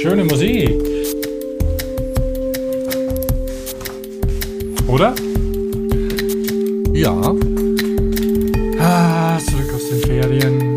Schöne 0.00 0.22
Musik. 0.22 0.76
Oder? 4.86 5.12
Ja. 6.92 7.34
Ah, 8.78 9.38
zurück 9.40 9.74
aus 9.74 9.88
den 9.88 10.00
Ferien. 10.02 10.76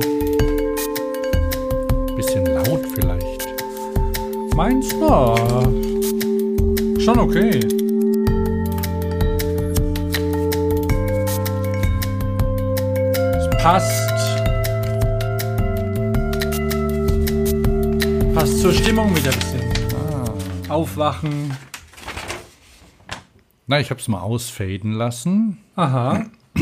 Bisschen 2.16 2.46
laut 2.48 2.82
vielleicht. 2.96 3.48
Meinst 4.56 4.94
du? 4.94 5.06
Schon 7.00 7.20
okay. 7.20 7.60
Es 13.38 13.50
passt. 13.62 14.11
Passt 18.34 18.60
zur 18.62 18.72
Stimmung 18.74 19.16
wieder 19.16 19.32
ein 19.32 19.40
bisschen. 19.40 19.62
Ah. 20.70 20.74
Aufwachen. 20.74 21.56
Na, 23.68 23.80
ich 23.80 23.90
habe 23.90 24.00
es 24.00 24.08
mal 24.08 24.22
ausfaden 24.22 24.94
lassen. 24.94 25.58
Aha. 25.76 26.26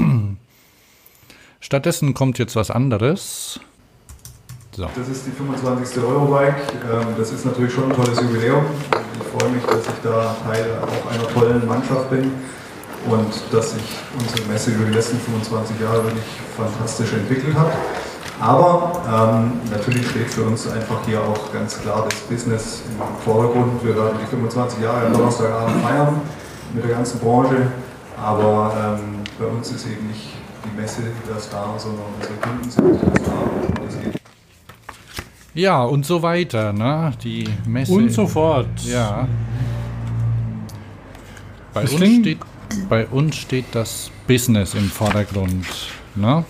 Stattdessen 1.59 2.13
kommt 2.13 2.39
jetzt 2.39 2.55
was 2.55 2.71
anderes. 2.71 3.59
So. 4.75 4.87
Das 4.95 5.07
ist 5.09 5.25
die 5.27 5.31
25. 5.31 6.01
Eurobike. 6.03 6.55
Ähm, 6.91 7.07
Das 7.17 7.31
ist 7.31 7.45
natürlich 7.45 7.73
schon 7.73 7.91
ein 7.91 7.95
tolles 7.95 8.19
Jubiläum. 8.19 8.65
Ich 9.21 9.39
freue 9.39 9.51
mich, 9.51 9.63
dass 9.63 9.81
ich 9.85 10.01
da 10.03 10.35
Teil 10.45 10.65
auch 10.81 11.11
einer 11.11 11.27
tollen 11.27 11.67
Mannschaft 11.67 12.09
bin 12.09 12.31
und 13.07 13.33
dass 13.51 13.71
sich 13.71 13.83
unsere 14.17 14.47
Messe 14.47 14.71
über 14.71 14.85
die 14.85 14.93
letzten 14.93 15.19
25 15.19 15.79
Jahre 15.79 16.03
wirklich 16.03 16.23
fantastisch 16.55 17.13
entwickelt 17.13 17.55
hat. 17.55 17.73
Aber 18.39 19.01
ähm, 19.05 19.59
natürlich 19.69 20.07
steht 20.09 20.29
für 20.29 20.43
uns 20.43 20.65
einfach 20.69 21.05
hier 21.05 21.21
auch 21.21 21.51
ganz 21.51 21.79
klar 21.81 22.05
das 22.09 22.19
Business 22.21 22.83
im 22.87 23.23
Vordergrund. 23.23 23.83
Wir 23.83 23.95
werden 23.95 24.17
die 24.21 24.27
25 24.27 24.81
Jahre 24.81 25.07
am 25.07 25.13
Donnerstagabend 25.13 25.83
feiern 25.83 26.21
mit 26.73 26.83
der 26.83 26.95
ganzen 26.95 27.19
Branche. 27.19 27.67
Aber 28.21 28.97
ähm, 28.99 29.23
bei 29.37 29.45
uns 29.45 29.71
ist 29.71 29.85
eben 29.85 30.07
nicht 30.07 30.29
die 30.63 30.81
Messe 30.81 31.01
der 31.29 31.39
Star, 31.39 31.77
sondern 31.77 32.05
unsere 32.17 32.35
Kunden 32.35 32.69
sind 32.69 33.01
der 33.01 33.21
Star. 33.21 33.43
Und 33.43 33.79
das 33.85 33.99
geht 34.01 34.21
Ja, 35.53 35.83
und 35.83 36.05
so 36.05 36.21
weiter, 36.21 36.71
ne? 36.71 37.11
Die 37.21 37.47
Messe. 37.67 37.91
Und 37.91 38.11
so 38.11 38.25
fort. 38.25 38.67
Ja. 38.83 39.27
Bei 41.73 41.81
uns, 41.81 41.91
steht, 41.91 42.39
bei 42.87 43.05
uns 43.07 43.35
steht 43.35 43.65
das 43.73 44.11
Business 44.27 44.73
im 44.73 44.89
Vordergrund. 44.89 45.65
Ne? 46.15 46.43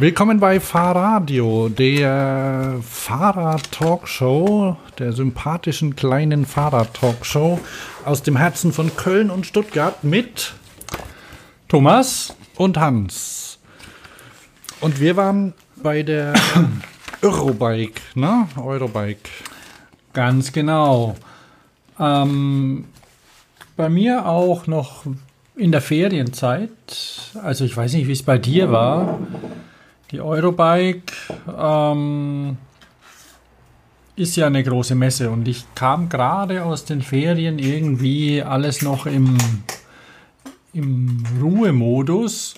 Willkommen 0.00 0.38
bei 0.38 0.60
Fahrradio, 0.60 1.68
der 1.68 2.76
Fahrrad-Talkshow, 2.88 4.76
der 4.96 5.12
sympathischen 5.12 5.96
kleinen 5.96 6.46
Fahrrad-Talkshow 6.46 7.58
aus 8.04 8.22
dem 8.22 8.36
Herzen 8.36 8.72
von 8.72 8.94
Köln 8.94 9.28
und 9.28 9.44
Stuttgart 9.44 10.04
mit 10.04 10.54
Thomas? 11.66 12.36
und 12.56 12.78
Hans. 12.78 13.58
Und 14.80 15.00
wir 15.00 15.16
waren 15.16 15.54
bei 15.74 16.04
der 16.04 16.34
Eurobike, 17.22 18.00
ne? 18.14 18.46
Eurobike. 18.56 19.28
Ganz 20.12 20.52
genau. 20.52 21.16
Ähm, 21.98 22.84
bei 23.76 23.88
mir 23.88 24.26
auch 24.26 24.68
noch 24.68 25.06
in 25.56 25.72
der 25.72 25.80
Ferienzeit. 25.80 26.70
Also 27.42 27.64
ich 27.64 27.76
weiß 27.76 27.94
nicht, 27.94 28.06
wie 28.06 28.12
es 28.12 28.22
bei 28.22 28.38
dir 28.38 28.70
war. 28.70 29.18
Die 30.10 30.20
Eurobike 30.20 31.12
ähm, 31.58 32.56
ist 34.16 34.36
ja 34.36 34.46
eine 34.46 34.64
große 34.64 34.94
Messe 34.94 35.30
und 35.30 35.46
ich 35.46 35.64
kam 35.74 36.08
gerade 36.08 36.64
aus 36.64 36.84
den 36.84 37.02
Ferien 37.02 37.58
irgendwie 37.58 38.42
alles 38.42 38.82
noch 38.82 39.06
im, 39.06 39.36
im 40.72 41.24
Ruhemodus. 41.40 42.54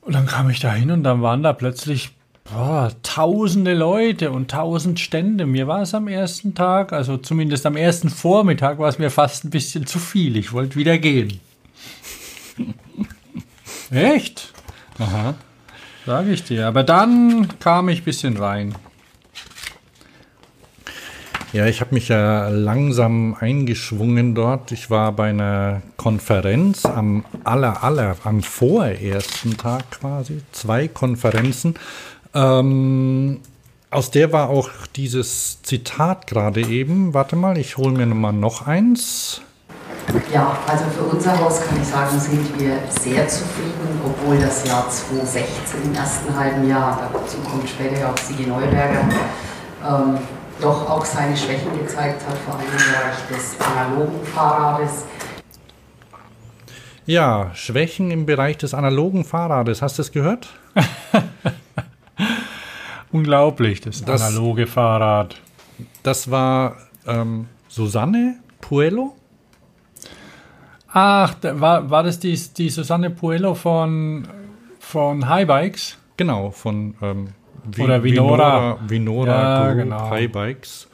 Und 0.00 0.12
dann 0.14 0.26
kam 0.26 0.48
ich 0.50 0.60
da 0.60 0.72
hin 0.72 0.90
und 0.90 1.02
dann 1.02 1.22
waren 1.22 1.42
da 1.42 1.52
plötzlich 1.52 2.12
boah, 2.44 2.92
tausende 3.02 3.74
Leute 3.74 4.30
und 4.30 4.50
tausend 4.50 5.00
Stände. 5.00 5.44
Mir 5.44 5.66
war 5.66 5.82
es 5.82 5.94
am 5.94 6.08
ersten 6.08 6.54
Tag, 6.54 6.92
also 6.92 7.16
zumindest 7.16 7.66
am 7.66 7.76
ersten 7.76 8.10
Vormittag, 8.10 8.78
war 8.78 8.88
es 8.88 8.98
mir 8.98 9.10
fast 9.10 9.44
ein 9.44 9.50
bisschen 9.50 9.86
zu 9.86 9.98
viel. 9.98 10.36
Ich 10.36 10.52
wollte 10.52 10.76
wieder 10.76 10.98
gehen. 10.98 11.40
Echt? 13.90 14.52
Aha. 14.98 15.34
Sag 16.06 16.26
ich 16.26 16.44
dir. 16.44 16.66
Aber 16.66 16.82
dann 16.82 17.48
kam 17.60 17.88
ich 17.88 18.02
ein 18.02 18.04
bisschen 18.04 18.36
rein. 18.36 18.74
Ja, 21.52 21.66
ich 21.66 21.80
habe 21.80 21.94
mich 21.94 22.08
ja 22.08 22.48
langsam 22.48 23.36
eingeschwungen 23.38 24.34
dort. 24.34 24.72
Ich 24.72 24.90
war 24.90 25.12
bei 25.12 25.30
einer 25.30 25.82
Konferenz 25.96 26.84
am 26.84 27.24
aller, 27.44 27.84
aller, 27.84 28.16
am 28.24 28.42
vorersten 28.42 29.56
Tag 29.56 29.88
quasi. 29.92 30.42
Zwei 30.50 30.88
Konferenzen. 30.88 31.76
Ähm, 32.34 33.40
aus 33.90 34.10
der 34.10 34.32
war 34.32 34.50
auch 34.50 34.70
dieses 34.96 35.62
Zitat 35.62 36.26
gerade 36.26 36.66
eben. 36.66 37.14
Warte 37.14 37.36
mal, 37.36 37.56
ich 37.56 37.76
hole 37.76 37.92
mir 37.92 38.06
mal 38.06 38.32
noch 38.32 38.66
eins. 38.66 39.40
Ja, 40.32 40.56
also 40.66 40.84
für 40.96 41.02
unser 41.04 41.38
Haus 41.38 41.60
kann 41.66 41.80
ich 41.80 41.88
sagen, 41.88 42.18
sind 42.18 42.60
wir 42.60 42.76
sehr 43.00 43.26
zufrieden, 43.28 44.00
obwohl 44.04 44.38
das 44.38 44.66
Jahr 44.66 44.88
2016 44.88 45.82
im 45.84 45.94
ersten 45.94 46.36
halben 46.36 46.68
Jahr, 46.68 47.10
dazu 47.12 47.38
kommt 47.38 47.68
später 47.68 47.98
ja 48.00 48.10
auch 48.12 48.16
Sigi 48.18 48.46
Neuberger, 48.46 49.00
ähm, 49.88 50.18
doch 50.60 50.88
auch 50.88 51.04
seine 51.04 51.36
Schwächen 51.36 51.76
gezeigt 51.78 52.22
hat, 52.28 52.36
vor 52.38 52.54
allem 52.54 52.64
im 52.64 52.76
Bereich 52.76 53.16
des 53.30 53.56
analogen 53.60 54.24
Fahrrades. 54.26 55.04
Ja, 57.06 57.50
Schwächen 57.54 58.10
im 58.10 58.24
Bereich 58.24 58.56
des 58.58 58.72
analogen 58.72 59.24
Fahrrades. 59.24 59.82
Hast 59.82 59.98
du 59.98 60.02
es 60.02 60.10
gehört? 60.12 60.48
Unglaublich, 63.12 63.80
das, 63.80 64.02
Das- 64.04 64.22
analoge 64.22 64.66
Fahrrad. 64.66 65.36
Das 66.02 66.30
war 66.30 66.76
ähm, 67.06 67.46
Susanne 67.68 68.36
Puello. 68.60 69.14
Ach, 70.96 71.34
da 71.34 71.60
war, 71.60 71.90
war 71.90 72.04
das 72.04 72.20
die, 72.20 72.38
die 72.56 72.70
Susanne 72.70 73.10
Puello 73.10 73.54
von, 73.54 74.28
von 74.78 75.28
High 75.28 75.46
Bikes? 75.48 75.98
Genau, 76.16 76.52
von 76.52 76.94
ähm, 77.02 77.28
Vi- 77.68 77.82
Oder 77.82 78.02
Vinora. 78.04 78.78
Vinora, 78.86 79.68
Ja, 79.68 79.74
genau. 79.74 80.08
High 80.10 80.30
Bikes. 80.30 80.86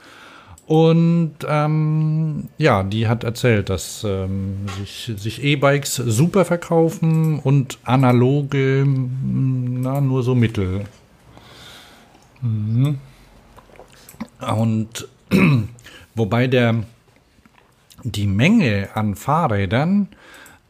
Und 0.66 1.34
ähm, 1.46 2.48
ja, 2.56 2.82
die 2.84 3.08
hat 3.08 3.24
erzählt, 3.24 3.68
dass 3.68 4.02
ähm, 4.04 4.66
sich, 4.78 5.12
sich 5.16 5.42
E-Bikes 5.42 5.96
super 5.96 6.44
verkaufen 6.44 7.40
und 7.40 7.78
analoge 7.84 8.86
na, 8.86 10.00
nur 10.00 10.22
so 10.22 10.34
mittel. 10.34 10.84
Und 14.40 15.08
wobei 16.14 16.46
der 16.46 16.76
die 18.04 18.26
Menge 18.26 18.88
an 18.94 19.14
Fahrrädern 19.14 20.08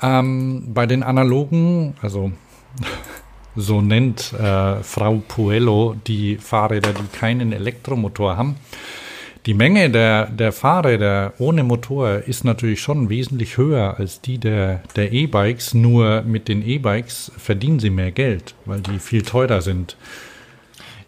ähm, 0.02 0.72
bei 0.72 0.86
den 0.86 1.02
analogen, 1.02 1.94
also 2.02 2.32
so 3.56 3.80
nennt 3.80 4.32
äh, 4.32 4.82
Frau 4.82 5.22
Puello 5.26 5.96
die 6.06 6.36
Fahrräder, 6.36 6.92
die 6.92 7.19
keinen 7.19 7.52
Elektromotor 7.52 8.36
haben. 8.36 8.56
Die 9.46 9.54
Menge 9.54 9.88
der, 9.88 10.26
der 10.26 10.52
Fahrräder 10.52 11.32
ohne 11.38 11.64
Motor 11.64 12.19
ist 12.26 12.44
natürlich 12.44 12.82
schon 12.82 13.08
wesentlich 13.08 13.56
höher 13.56 13.99
als 13.99 14.20
die 14.20 14.37
der, 14.37 14.82
der 14.96 15.12
E-Bikes. 15.12 15.72
Nur 15.72 16.22
mit 16.22 16.46
den 16.49 16.66
E-Bikes 16.66 17.32
verdienen 17.38 17.81
sie 17.81 17.88
mehr 17.88 18.10
Geld, 18.10 18.55
weil 18.66 18.81
die 18.81 18.99
viel 18.99 19.22
teurer 19.22 19.62
sind. 19.62 19.96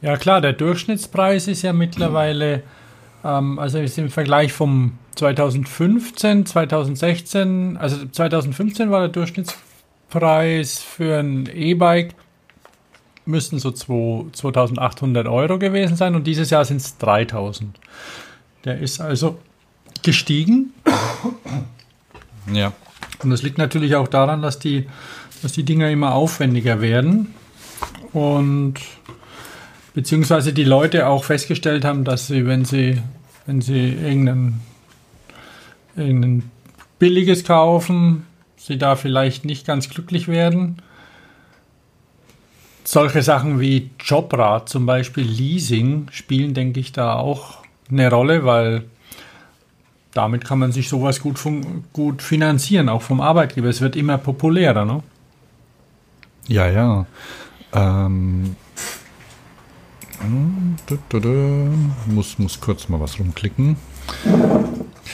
Ja 0.00 0.16
klar, 0.16 0.40
der 0.40 0.54
Durchschnittspreis 0.54 1.46
ist 1.46 1.62
ja 1.62 1.74
mittlerweile, 1.74 2.62
ähm, 3.24 3.58
also 3.58 3.78
ist 3.78 3.98
im 3.98 4.10
Vergleich 4.10 4.52
vom 4.52 4.98
2015, 5.16 6.46
2016, 6.46 7.76
also 7.76 8.06
2015 8.06 8.90
war 8.90 9.00
der 9.00 9.08
Durchschnittspreis 9.08 10.78
für 10.78 11.18
ein 11.20 11.48
E-Bike 11.52 12.14
müssten 13.24 13.58
so 13.58 13.70
2 13.70 14.30
2800 14.32 15.28
Euro 15.28 15.58
gewesen 15.58 15.96
sein 15.96 16.14
und 16.14 16.26
dieses 16.26 16.50
Jahr 16.50 16.64
sind 16.64 16.78
es 16.78 16.98
3000. 16.98 17.78
Der 18.64 18.78
ist 18.78 19.00
also 19.00 19.38
gestiegen 20.02 20.72
Ja. 22.52 22.72
und 23.22 23.30
das 23.30 23.42
liegt 23.42 23.58
natürlich 23.58 23.94
auch 23.94 24.08
daran, 24.08 24.42
dass 24.42 24.58
die, 24.58 24.86
dass 25.42 25.52
die 25.52 25.62
Dinger 25.64 25.90
immer 25.90 26.14
aufwendiger 26.14 26.80
werden 26.80 27.34
und 28.12 28.74
beziehungsweise 29.94 30.52
die 30.52 30.64
Leute 30.64 31.06
auch 31.06 31.24
festgestellt 31.24 31.84
haben, 31.84 32.04
dass 32.04 32.26
sie, 32.26 32.46
wenn 32.46 32.64
sie, 32.64 33.00
wenn 33.46 33.60
sie 33.60 33.88
irgendein, 33.88 34.60
irgendein 35.96 36.50
billiges 36.98 37.44
kaufen, 37.44 38.26
sie 38.56 38.78
da 38.78 38.96
vielleicht 38.96 39.44
nicht 39.44 39.66
ganz 39.66 39.88
glücklich 39.90 40.28
werden. 40.28 40.76
solche 42.84 43.22
Sachen 43.22 43.60
wie 43.60 43.90
Jobrat 44.00 44.68
zum 44.68 44.86
Beispiel, 44.86 45.24
Leasing 45.24 46.08
spielen, 46.10 46.54
denke 46.54 46.80
ich, 46.80 46.92
da 46.92 47.14
auch 47.14 47.58
eine 47.90 48.10
Rolle, 48.10 48.44
weil 48.44 48.84
damit 50.14 50.44
kann 50.44 50.58
man 50.58 50.72
sich 50.72 50.88
sowas 50.88 51.20
gut, 51.20 51.40
gut 51.92 52.22
finanzieren, 52.22 52.88
auch 52.88 53.02
vom 53.02 53.20
Arbeitgeber. 53.20 53.68
Es 53.68 53.80
wird 53.80 53.96
immer 53.96 54.18
populärer, 54.18 54.84
ne? 54.84 55.02
Ja, 56.48 56.68
ja. 56.68 57.06
Ähm, 57.72 58.56
muss, 62.06 62.38
muss 62.38 62.60
kurz 62.60 62.88
mal 62.88 63.00
was 63.00 63.18
rumklicken. 63.18 63.76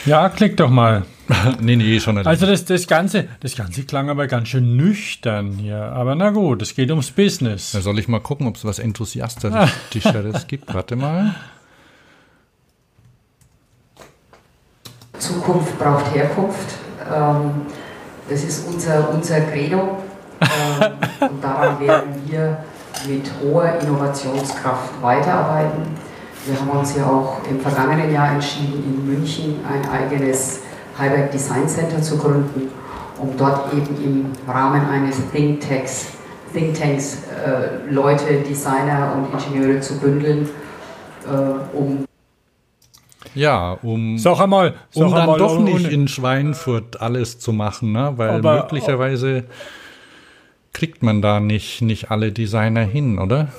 Ja, 0.05 0.29
klick 0.29 0.57
doch 0.57 0.71
mal. 0.71 1.05
nee, 1.61 1.77
nee, 1.77 2.01
schon 2.01 2.19
Also 2.19 2.47
das, 2.47 2.65
das, 2.65 2.87
Ganze, 2.87 3.29
das 3.41 3.55
Ganze 3.55 3.85
klang 3.85 4.09
aber 4.09 4.27
ganz 4.27 4.49
schön 4.49 4.77
nüchtern 4.77 5.53
hier. 5.53 5.81
Aber 5.93 6.15
na 6.15 6.31
gut, 6.31 6.63
es 6.63 6.75
geht 6.75 6.91
ums 6.91 7.11
Business. 7.11 7.73
Da 7.73 7.81
soll 7.81 7.99
ich 7.99 8.09
mal 8.09 8.21
gucken, 8.21 8.47
ob 8.47 8.57
es 8.57 8.65
was 8.65 8.79
Enthusiastischeres 8.79 10.47
gibt. 10.49 10.73
Warte 10.73 10.97
mal. 10.97 11.35
Zukunft 15.19 15.79
braucht 15.79 16.15
Herkunft. 16.15 16.75
Ähm, 17.13 17.67
das 18.29 18.45
ist 18.45 18.67
unser, 18.67 19.11
unser 19.11 19.41
Credo. 19.41 20.03
Ähm, 20.41 21.29
und 21.29 21.43
daran 21.45 21.81
werden 21.81 22.23
wir 22.27 22.65
mit 23.06 23.31
hoher 23.43 23.79
Innovationskraft 23.81 25.03
weiterarbeiten. 25.03 25.83
Wir 26.47 26.59
haben 26.59 26.71
uns 26.71 26.97
ja 26.97 27.05
auch 27.05 27.39
im 27.49 27.61
vergangenen 27.61 28.12
Jahr 28.12 28.33
entschieden, 28.33 28.83
in 28.85 29.06
München 29.06 29.61
ein 29.69 29.89
eigenes 29.91 30.61
Heiberg 30.99 31.31
Design 31.31 31.69
Center 31.69 32.00
zu 32.03 32.17
gründen, 32.17 32.71
um 33.19 33.37
dort 33.37 33.73
eben 33.73 34.05
im 34.05 34.53
Rahmen 34.53 34.89
eines 34.89 35.17
Think 35.33 35.61
Tanks, 35.61 36.09
Think 36.53 36.79
Tanks 36.79 37.25
äh, 37.45 37.91
Leute, 37.91 38.25
Designer 38.49 39.12
und 39.15 39.33
Ingenieure 39.33 39.81
zu 39.81 39.99
bündeln, 39.99 40.49
äh, 41.27 41.77
um 41.77 42.05
ja, 43.35 43.79
um, 43.83 44.19
sag 44.19 44.41
einmal, 44.41 44.75
sag 44.91 45.05
um 45.06 45.12
dann 45.12 45.21
einmal, 45.21 45.39
doch 45.39 45.61
nicht 45.61 45.91
in 45.91 46.09
Schweinfurt 46.09 47.00
alles 47.00 47.39
zu 47.39 47.53
machen, 47.53 47.93
ne? 47.93 48.12
weil 48.17 48.31
aber, 48.31 48.62
möglicherweise 48.62 49.45
kriegt 50.73 51.03
man 51.03 51.23
da 51.23 51.41
nicht, 51.41 51.82
nicht 51.82 52.11
alle 52.11 52.32
Designer 52.32 52.82
hin, 52.82 53.19
oder? 53.19 53.53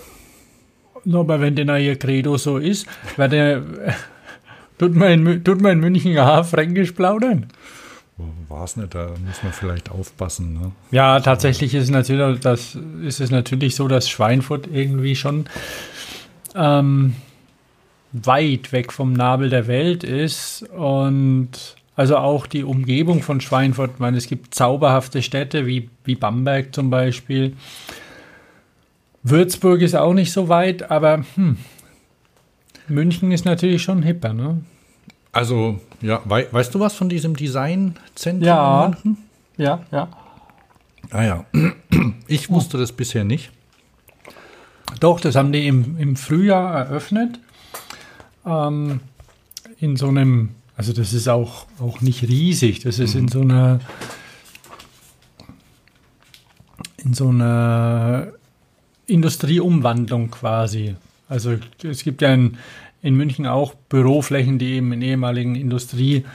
No, 1.06 1.22
aber 1.22 1.42
wenn 1.42 1.56
denn 1.56 1.70
ihr 1.70 1.96
Credo 1.98 2.38
so 2.38 2.58
ist, 2.58 2.88
weil 3.18 3.30
der, 3.30 3.64
tut, 4.78 4.96
man 4.96 5.28
in, 5.28 5.44
tut 5.44 5.62
man 5.62 5.74
in 5.74 5.80
München 5.80 6.12
ja 6.12 6.44
fränkisch 6.44 6.92
plaudern? 6.92 7.48
War 8.50 8.66
es 8.66 8.76
nicht, 8.76 8.94
da 8.94 9.12
muss 9.26 9.44
man 9.44 9.54
vielleicht 9.54 9.92
aufpassen. 9.92 10.54
Ne? 10.54 10.72
Ja, 10.92 11.20
tatsächlich 11.22 11.74
ist 11.74 11.86
es, 11.86 11.90
natürlich, 11.90 12.42
das, 12.42 12.78
ist 13.02 13.22
es 13.22 13.32
natürlich 13.32 13.76
so, 13.76 13.88
dass 13.88 14.10
Schweinfurt 14.10 14.68
irgendwie 14.68 15.16
schon 15.16 15.46
ähm, 16.56 17.16
weit 18.12 18.72
weg 18.72 18.92
vom 18.92 19.14
Nabel 19.14 19.50
der 19.50 19.68
Welt 19.68 20.04
ist 20.04 20.64
und 20.70 21.50
also 22.00 22.16
auch 22.16 22.48
die 22.48 22.64
Umgebung 22.64 23.22
von 23.22 23.42
Schweinfurt. 23.42 23.92
Ich 23.96 24.00
meine, 24.00 24.16
es 24.16 24.28
gibt 24.28 24.56
zauberhafte 24.56 25.22
Städte 25.22 25.66
wie, 25.68 25.90
wie 26.06 26.16
Bamberg 26.16 26.74
zum 26.74 26.90
Beispiel. 26.90 27.58
Würzburg 29.22 29.82
ist 29.82 29.98
auch 29.98 30.14
nicht 30.14 30.32
so 30.32 30.48
weit, 30.48 30.90
aber 30.90 31.26
hm, 31.36 31.58
München 32.88 33.34
ist 33.34 33.44
natürlich 33.44 33.84
schon 33.84 34.02
hipper, 34.02 34.32
ne? 34.32 34.62
Also, 35.34 35.82
ja, 36.00 36.22
wei 36.24 36.48
weißt 36.50 36.74
du 36.74 36.80
was 36.80 36.96
von 36.96 37.10
diesem 37.10 37.36
Designzentrum 37.36 38.48
ja, 38.48 38.86
in 38.86 38.92
München? 38.92 39.18
Ja, 39.58 39.84
ja. 39.92 40.08
Ah 41.12 41.24
ja, 41.24 41.46
ich 42.28 42.50
wusste 42.50 42.78
das 42.78 42.94
bisher 42.94 43.26
nicht. 43.26 43.52
Doch, 45.02 45.20
das 45.20 45.36
haben 45.36 45.52
die 45.52 45.68
im, 45.68 45.98
im 45.98 46.16
Frühjahr 46.16 46.76
eröffnet. 46.76 47.42
Ähm, 48.46 49.02
in 49.80 49.98
so 49.98 50.08
einem, 50.08 50.56
also 50.80 50.94
das 50.94 51.12
ist 51.12 51.28
auch, 51.28 51.66
auch 51.82 52.00
nicht 52.00 52.24
riesig, 52.24 52.80
das 52.80 53.00
ist 53.00 53.14
mhm. 53.14 53.20
in 53.20 53.28
so 53.28 53.42
einer 53.42 53.82
in 57.04 57.14
so 57.14 57.28
einer 57.28 58.28
Industrieumwandlung 59.06 60.32
quasi. 60.32 60.96
Also 61.28 61.58
es 61.84 62.06
gibt 62.06 62.22
ja 62.22 62.34
in, 62.34 62.60
in 63.02 63.16
München 63.16 63.46
auch 63.46 63.74
Büroflächen, 63.74 64.58
die 64.58 64.76
eben 64.76 64.94
in 64.94 65.02
ehemaligen 65.02 65.56
Industrieflächen 65.56 66.26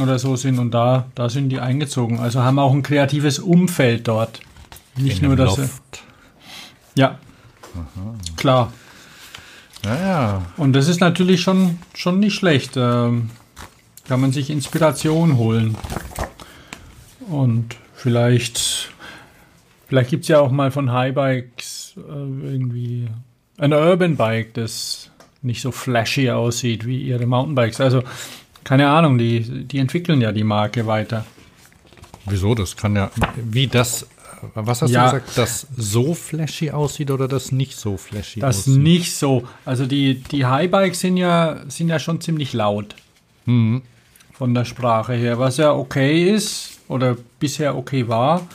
äh, 0.00 0.02
oder 0.02 0.18
so 0.18 0.34
sind 0.34 0.58
und 0.58 0.72
da, 0.72 1.06
da 1.14 1.28
sind 1.28 1.50
die 1.50 1.60
eingezogen. 1.60 2.18
Also 2.18 2.42
haben 2.42 2.58
auch 2.58 2.72
ein 2.72 2.82
kreatives 2.82 3.38
Umfeld 3.38 4.08
dort. 4.08 4.40
Nicht 4.96 5.22
in 5.22 5.28
nur 5.28 5.36
das. 5.36 5.60
Ja. 6.96 7.20
Aha. 7.76 8.16
Klar. 8.36 8.72
Ja, 9.84 9.96
ja. 9.96 10.42
Und 10.56 10.72
das 10.72 10.88
ist 10.88 11.00
natürlich 11.00 11.40
schon, 11.40 11.78
schon 11.94 12.20
nicht 12.20 12.34
schlecht. 12.34 12.76
Ähm, 12.76 13.30
kann 14.08 14.20
man 14.20 14.32
sich 14.32 14.50
Inspiration 14.50 15.36
holen. 15.36 15.76
Und 17.28 17.76
vielleicht 17.94 18.94
Vielleicht 19.94 20.10
gibt 20.10 20.22
es 20.22 20.28
ja 20.28 20.40
auch 20.40 20.50
mal 20.50 20.70
von 20.70 20.92
Highbikes 20.92 21.94
äh, 21.96 22.00
irgendwie 22.00 23.08
ein 23.58 23.72
Urban 23.72 24.16
Bike, 24.16 24.54
das 24.54 25.10
nicht 25.42 25.60
so 25.60 25.70
flashy 25.70 26.30
aussieht 26.30 26.86
wie 26.86 27.00
ihre 27.00 27.26
Mountainbikes. 27.26 27.80
Also 27.80 28.02
keine 28.64 28.88
Ahnung, 28.88 29.18
die, 29.18 29.64
die 29.64 29.78
entwickeln 29.78 30.20
ja 30.20 30.32
die 30.32 30.42
Marke 30.42 30.86
weiter. 30.86 31.24
Wieso? 32.26 32.54
Das 32.54 32.76
kann 32.76 32.96
ja, 32.96 33.10
wie 33.36 33.66
das, 33.66 34.08
was 34.54 34.82
hast 34.82 34.90
ja, 34.90 35.10
du 35.10 35.20
gesagt, 35.20 35.38
das 35.38 35.66
so 35.76 36.14
flashy 36.14 36.70
aussieht 36.70 37.10
oder 37.10 37.28
das 37.28 37.52
nicht 37.52 37.76
so 37.76 37.96
flashy 37.96 38.40
das 38.40 38.58
aussieht? 38.58 38.76
Das 38.76 38.82
nicht 38.82 39.16
so. 39.16 39.44
Also 39.64 39.86
die, 39.86 40.22
die 40.22 40.46
Highbikes 40.46 41.00
sind 41.00 41.16
ja, 41.16 41.62
sind 41.68 41.88
ja 41.88 41.98
schon 41.98 42.20
ziemlich 42.20 42.52
laut. 42.52 42.94
Mhm. 43.46 43.82
Von 44.32 44.54
der 44.54 44.64
Sprache 44.64 45.12
her, 45.12 45.38
was 45.38 45.58
ja 45.58 45.72
okay 45.72 46.32
ist 46.34 46.80
oder 46.88 47.16
bisher 47.38 47.76
okay 47.76 48.08
war 48.08 48.46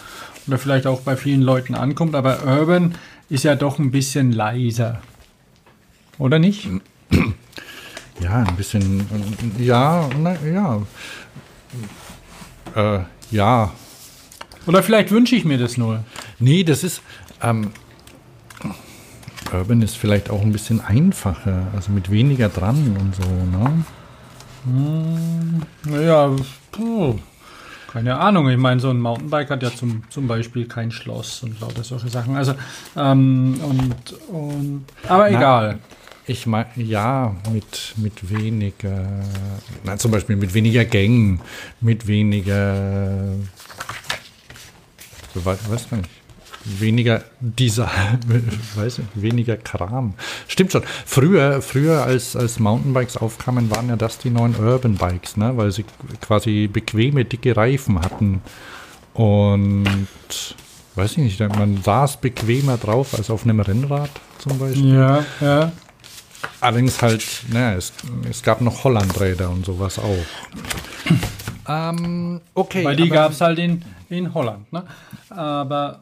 oder 0.47 0.57
vielleicht 0.57 0.87
auch 0.87 1.01
bei 1.01 1.15
vielen 1.15 1.41
Leuten 1.41 1.75
ankommt, 1.75 2.15
aber 2.15 2.45
Urban 2.45 2.95
ist 3.29 3.43
ja 3.43 3.55
doch 3.55 3.79
ein 3.79 3.91
bisschen 3.91 4.31
leiser. 4.31 5.01
Oder 6.17 6.39
nicht? 6.39 6.67
Ja, 8.21 8.43
ein 8.43 8.55
bisschen, 8.57 9.07
ja, 9.57 10.09
na, 10.19 10.35
ja. 10.45 10.81
Äh, 12.75 12.99
ja. 13.31 13.71
Oder 14.69 14.83
vielleicht 14.83 15.09
wünsche 15.09 15.35
ich 15.35 15.45
mir 15.45 15.57
das 15.57 15.77
nur. 15.77 16.03
Nee, 16.37 16.63
das 16.63 16.83
ist, 16.83 17.01
ähm, 17.41 17.71
Urban 19.51 19.81
ist 19.81 19.97
vielleicht 19.97 20.29
auch 20.29 20.43
ein 20.43 20.51
bisschen 20.51 20.79
einfacher, 20.79 21.65
also 21.75 21.91
mit 21.91 22.11
weniger 22.11 22.49
dran 22.49 22.95
und 22.99 23.15
so, 23.15 23.23
ne? 23.23 23.83
Hm, 24.65 25.61
naja, 25.91 26.35
puh. 26.71 27.17
Keine 27.91 28.19
Ahnung, 28.19 28.47
ich 28.47 28.59
meine, 28.59 28.79
so 28.79 28.91
ein 28.91 28.99
Mountainbike 28.99 29.49
hat 29.49 29.63
ja 29.63 29.73
zum, 29.73 30.03
zum 30.11 30.27
Beispiel 30.27 30.67
kein 30.67 30.91
Schloss 30.91 31.41
und 31.41 31.59
lauter 31.59 31.83
solche 31.83 32.09
Sachen. 32.09 32.35
Also, 32.35 32.53
ähm, 32.95 33.59
und, 33.63 34.13
und, 34.31 34.85
aber 35.07 35.31
na, 35.31 35.35
egal. 35.35 35.79
Ich 36.27 36.45
meine, 36.45 36.67
ja, 36.75 37.35
mit, 37.51 37.95
mit 37.97 38.29
weniger, 38.29 39.23
na, 39.83 39.97
zum 39.97 40.11
Beispiel 40.11 40.35
mit 40.35 40.53
weniger 40.53 40.85
Gängen, 40.85 41.41
mit 41.81 42.05
weniger, 42.05 43.33
so 45.33 45.43
weiß, 45.45 45.69
weiß 45.69 45.91
nicht 45.91 46.09
weniger 46.65 47.23
dieser, 47.39 47.89
weiß 48.75 48.99
nicht, 48.99 49.09
weniger 49.15 49.57
Kram. 49.57 50.13
Stimmt 50.47 50.71
schon. 50.71 50.83
Früher, 51.05 51.61
früher 51.61 52.03
als, 52.03 52.35
als 52.35 52.59
Mountainbikes 52.59 53.17
aufkamen, 53.17 53.71
waren 53.71 53.89
ja 53.89 53.95
das 53.95 54.17
die 54.17 54.29
neuen 54.29 54.55
Urban 54.55 54.95
Bikes, 54.95 55.37
ne? 55.37 55.55
weil 55.55 55.71
sie 55.71 55.85
quasi 56.21 56.67
bequeme, 56.67 57.25
dicke 57.25 57.55
Reifen 57.55 58.01
hatten. 58.01 58.41
Und 59.13 59.87
weiß 60.95 61.11
ich 61.11 61.17
nicht, 61.17 61.39
man 61.39 61.81
saß 61.81 62.17
bequemer 62.17 62.77
drauf 62.77 63.13
als 63.17 63.29
auf 63.29 63.43
einem 63.43 63.59
Rennrad 63.59 64.11
zum 64.37 64.57
Beispiel. 64.57 64.95
Ja, 64.95 65.25
ja. 65.41 65.71
Allerdings 66.61 67.01
halt, 67.01 67.25
naja, 67.51 67.77
es, 67.77 67.93
es 68.29 68.43
gab 68.43 68.61
noch 68.61 68.83
Hollandräder 68.83 69.49
und 69.49 69.65
sowas 69.65 69.99
auch. 69.99 70.25
ähm, 71.67 72.39
okay. 72.53 72.83
Weil 72.83 72.95
die 72.95 73.09
gab 73.09 73.31
es 73.31 73.41
halt 73.41 73.59
in, 73.59 73.83
in 74.09 74.33
Holland, 74.33 74.71
ne? 74.73 74.83
Aber 75.29 76.01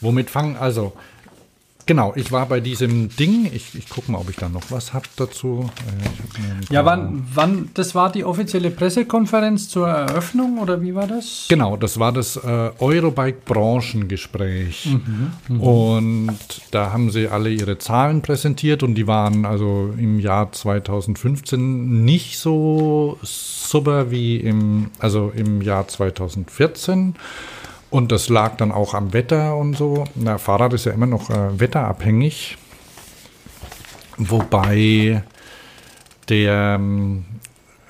Womit 0.00 0.30
fangen, 0.30 0.56
also, 0.56 0.92
genau, 1.86 2.12
ich 2.16 2.32
war 2.32 2.46
bei 2.46 2.60
diesem 2.60 3.14
Ding. 3.16 3.50
Ich, 3.52 3.74
ich 3.74 3.88
gucke 3.88 4.10
mal, 4.10 4.18
ob 4.18 4.30
ich 4.30 4.36
da 4.36 4.48
noch 4.48 4.70
was 4.70 4.92
habe 4.92 5.06
dazu. 5.16 5.70
Äh, 6.70 6.72
ja, 6.72 6.84
wann, 6.84 7.26
wann, 7.32 7.70
das 7.74 7.94
war 7.94 8.10
die 8.12 8.24
offizielle 8.24 8.70
Pressekonferenz 8.70 9.68
zur 9.68 9.88
Eröffnung 9.88 10.58
oder 10.58 10.82
wie 10.82 10.94
war 10.94 11.06
das? 11.06 11.46
Genau, 11.48 11.76
das 11.76 11.98
war 11.98 12.12
das 12.12 12.36
äh, 12.36 12.70
Eurobike-Branchengespräch. 12.78 14.86
Mhm, 14.86 15.32
mh. 15.48 15.64
Und 15.64 16.38
da 16.70 16.92
haben 16.92 17.10
sie 17.10 17.28
alle 17.28 17.50
ihre 17.50 17.78
Zahlen 17.78 18.22
präsentiert 18.22 18.82
und 18.82 18.94
die 18.94 19.06
waren 19.06 19.44
also 19.44 19.92
im 19.98 20.20
Jahr 20.20 20.52
2015 20.52 22.04
nicht 22.04 22.38
so 22.38 23.18
super 23.22 24.10
wie 24.10 24.36
im, 24.36 24.90
also 24.98 25.32
im 25.34 25.62
Jahr 25.62 25.88
2014. 25.88 27.14
Und 27.94 28.10
das 28.10 28.28
lag 28.28 28.56
dann 28.56 28.72
auch 28.72 28.92
am 28.92 29.12
Wetter 29.12 29.56
und 29.56 29.76
so. 29.76 30.02
Na, 30.16 30.36
Fahrrad 30.36 30.72
ist 30.72 30.84
ja 30.84 30.90
immer 30.90 31.06
noch 31.06 31.30
äh, 31.30 31.60
wetterabhängig. 31.60 32.58
Wobei 34.16 35.22
der, 36.28 36.74
ähm, 36.74 37.24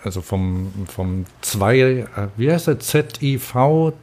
also 0.02 0.20
vom, 0.20 0.70
vom 0.88 1.24
zwei, 1.40 1.78
äh, 1.78 2.04
wie 2.36 2.52
heißt 2.52 2.66
der, 2.66 2.80
ZIV, 2.80 3.94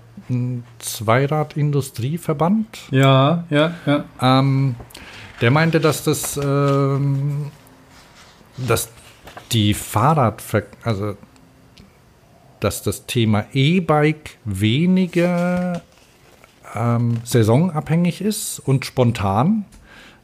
Zweiradindustrieverband? 0.80 2.80
Ja, 2.90 3.44
ja, 3.52 3.76
ja. 3.86 4.06
Ähm, 4.20 4.78
der 5.40 5.52
meinte, 5.52 5.80
dass 5.80 6.04
das, 6.04 6.36
ähm, 6.36 7.52
dass 8.58 8.90
die 9.52 9.76
Fahrrad, 9.76 10.42
also 10.82 11.16
dass 12.60 12.82
das 12.82 13.06
Thema 13.06 13.46
E-Bike 13.54 14.40
weniger 14.46 15.84
ähm, 16.76 17.18
saisonabhängig 17.24 18.22
ist 18.22 18.60
und 18.60 18.86
spontan, 18.86 19.66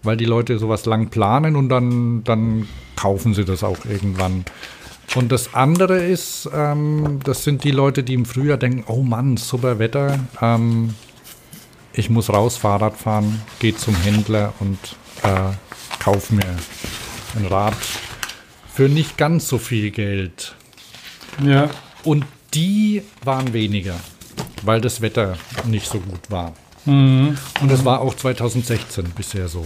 weil 0.03 0.17
die 0.17 0.25
Leute 0.25 0.59
sowas 0.59 0.85
lang 0.85 1.09
planen 1.09 1.55
und 1.55 1.69
dann, 1.69 2.23
dann 2.23 2.67
kaufen 2.95 3.33
sie 3.33 3.45
das 3.45 3.63
auch 3.63 3.85
irgendwann. 3.85 4.45
Und 5.15 5.31
das 5.31 5.53
andere 5.53 6.03
ist, 6.03 6.49
ähm, 6.53 7.19
das 7.23 7.43
sind 7.43 7.63
die 7.63 7.71
Leute, 7.71 8.03
die 8.03 8.13
im 8.13 8.25
Frühjahr 8.25 8.57
denken, 8.57 8.83
oh 8.87 9.03
Mann, 9.03 9.37
super 9.37 9.79
Wetter, 9.79 10.19
ähm, 10.41 10.93
ich 11.93 12.09
muss 12.09 12.29
raus 12.29 12.57
Fahrrad 12.57 12.95
fahren, 12.95 13.41
gehe 13.59 13.75
zum 13.75 13.95
Händler 13.95 14.53
und 14.59 14.77
äh, 15.23 15.53
kauf 15.99 16.29
mir 16.29 16.55
ein 17.35 17.45
Rad 17.47 17.75
für 18.77 18.87
nicht 18.87 19.17
ganz 19.17 19.47
so 19.47 19.57
viel 19.57 19.89
Geld. 19.89 20.55
Ja. 21.43 21.69
Und 22.03 22.25
die 22.53 23.01
waren 23.23 23.53
weniger, 23.53 23.95
weil 24.65 24.81
das 24.81 25.01
Wetter 25.01 25.37
nicht 25.65 25.87
so 25.87 25.99
gut 25.99 26.29
war. 26.29 26.53
Mhm. 26.85 27.37
Und 27.61 27.71
das 27.71 27.83
war 27.83 28.01
auch 28.01 28.15
2016 28.15 29.05
bisher 29.15 29.47
so. 29.47 29.65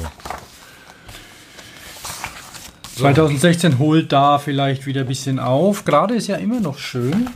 2016 2.98 3.80
holt 3.80 4.12
da 4.12 4.38
vielleicht 4.38 4.86
wieder 4.86 5.02
ein 5.02 5.08
bisschen 5.08 5.40
auf. 5.40 5.86
Gerade 5.86 6.16
ist 6.16 6.28
ja 6.28 6.36
immer 6.36 6.60
noch 6.60 6.78
schön. 6.78 7.30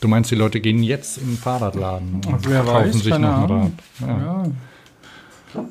Du 0.00 0.08
meinst, 0.08 0.30
die 0.30 0.34
Leute 0.34 0.60
gehen 0.60 0.82
jetzt 0.82 1.18
in 1.18 1.28
den 1.28 1.38
Fahrradladen 1.38 2.20
Ach, 2.26 2.32
und 2.32 2.48
wer 2.48 2.62
kaufen 2.62 2.94
weiß, 2.94 3.02
sich 3.02 3.18
noch 3.18 3.42
ein 3.42 3.50
Rad. 3.50 3.72
Ja. 4.00 4.44
Ja. 5.54 5.64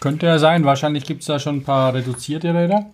Könnte 0.00 0.26
ja 0.26 0.38
sein. 0.38 0.64
Wahrscheinlich 0.64 1.04
gibt 1.04 1.22
es 1.22 1.26
da 1.26 1.38
schon 1.38 1.56
ein 1.56 1.64
paar 1.64 1.92
reduzierte 1.94 2.54
Räder. 2.54 2.86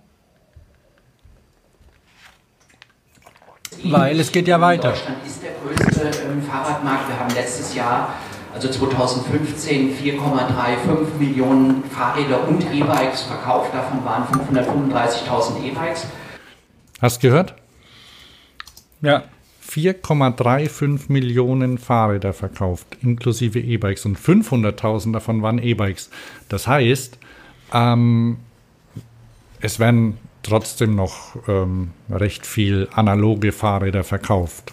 Weil 3.85 4.21
es 4.21 4.31
geht 4.31 4.49
ja 4.49 4.61
weiter. 4.61 4.91
Deutschland 4.91 5.19
ist 5.27 5.43
der 5.43 5.53
größte 5.53 6.25
ähm, 6.29 6.43
Fahrradmarkt. 6.43 7.09
Wir 7.09 7.19
haben 7.19 7.35
letztes 7.35 7.75
Jahr, 7.75 8.15
also 8.55 8.69
2015, 8.69 9.97
4,35 9.97 11.19
Millionen 11.19 11.85
Fahrräder 11.85 12.47
und 12.47 12.63
E-Bikes 12.73 13.23
verkauft. 13.23 13.75
Davon 13.75 14.05
waren 14.05 14.25
535.000 14.25 15.65
E-Bikes. 15.65 16.07
Hast 17.01 17.21
gehört? 17.21 17.55
Ja. 19.01 19.25
4,35 19.69 21.11
Millionen 21.11 21.79
Fahrräder 21.79 22.35
verkauft, 22.35 22.99
inklusive 23.01 23.59
E-Bikes. 23.59 24.05
Und 24.05 24.19
500.000 24.19 25.13
davon 25.13 25.41
waren 25.41 25.59
E-Bikes. 25.59 26.11
Das 26.49 26.67
heißt, 26.67 27.19
ähm, 27.73 28.39
es 29.61 29.79
werden 29.79 30.19
trotzdem 30.43 30.95
noch 30.95 31.37
ähm, 31.49 31.91
recht 32.11 32.47
viel 32.47 32.89
analoge 32.95 33.53
Fahrräder 33.53 34.05
verkauft. 34.05 34.73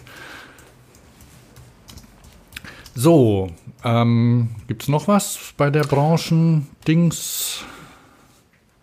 So, 2.94 3.50
ähm, 3.84 4.50
gibt 4.66 4.82
es 4.82 4.88
noch 4.88 5.08
was 5.08 5.54
bei 5.56 5.70
der 5.70 5.84
Branchen-Dings? 5.84 7.64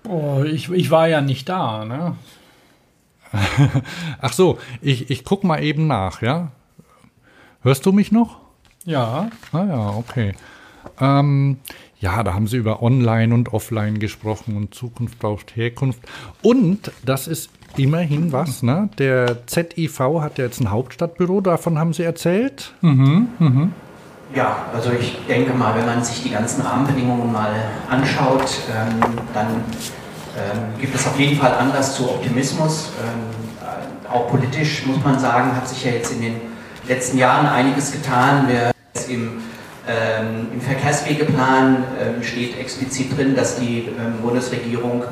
Oh, 0.08 0.44
ich, 0.44 0.72
ich 0.72 0.90
war 0.90 1.08
ja 1.08 1.22
nicht 1.22 1.50
da, 1.50 1.84
ne? 1.86 2.16
Ach 4.22 4.34
so, 4.34 4.58
ich, 4.82 5.10
ich 5.10 5.26
guck 5.26 5.44
mal 5.44 5.62
eben 5.62 5.88
nach, 5.88 6.22
ja? 6.22 6.52
Hörst 7.62 7.86
du 7.86 7.92
mich 7.92 8.12
noch? 8.12 8.40
Ja. 8.86 9.30
Ah 9.52 9.66
ja, 9.66 9.90
okay. 9.90 10.34
Ähm, 11.00 11.60
ja, 12.00 12.22
da 12.24 12.34
haben 12.34 12.48
sie 12.48 12.58
über 12.58 12.82
Online 12.84 13.34
und 13.34 13.54
Offline 13.54 14.00
gesprochen 14.00 14.56
und 14.56 14.76
Zukunft 14.76 15.20
braucht 15.20 15.56
Herkunft. 15.56 16.00
Und 16.42 16.92
das 17.04 17.28
ist 17.28 17.50
immerhin 17.76 18.32
was, 18.32 18.64
ne? 18.64 18.90
Der 19.00 19.48
ZIV 19.48 20.00
hat 20.22 20.38
ja 20.38 20.46
jetzt 20.46 20.62
ein 20.62 20.72
Hauptstadtbüro, 20.72 21.42
davon 21.42 21.78
haben 21.78 21.94
sie 21.94 22.04
erzählt. 22.04 22.74
Mhm, 22.82 23.30
mhm. 23.40 23.74
Ja, 24.36 24.66
also 24.74 24.92
ich 24.92 25.18
denke 25.28 25.54
mal, 25.54 25.76
wenn 25.76 25.86
man 25.86 26.04
sich 26.04 26.22
die 26.24 26.30
ganzen 26.30 26.62
Rahmenbedingungen 26.62 27.32
mal 27.32 27.54
anschaut, 27.90 28.60
ähm, 28.70 29.00
dann 29.34 29.48
ähm, 29.48 30.80
gibt 30.80 30.94
es 30.94 31.08
auf 31.08 31.18
jeden 31.18 31.38
Fall 31.38 31.54
Anlass 31.54 31.96
zu 31.96 32.10
Optimismus. 32.10 32.92
Ähm, 33.02 33.48
auch 34.12 34.30
politisch 34.30 34.86
muss 34.86 35.04
man 35.04 35.20
sagen, 35.20 35.56
hat 35.56 35.68
sich 35.68 35.84
ja 35.84 35.92
jetzt 35.92 36.14
in 36.14 36.22
den 36.22 36.36
letzten 36.88 37.18
Jahren 37.18 37.46
einiges 37.48 37.92
getan. 37.92 38.48
Wir 38.48 38.72
im, 39.10 39.42
ähm, 39.88 40.48
im 40.54 40.62
Verkehrswegeplan 40.62 41.84
ähm, 42.02 42.24
steht 42.24 42.60
explizit 42.60 43.18
drin, 43.18 43.36
dass 43.36 43.58
die 43.60 43.88
ähm, 43.88 44.22
Bundesregierung 44.22 45.04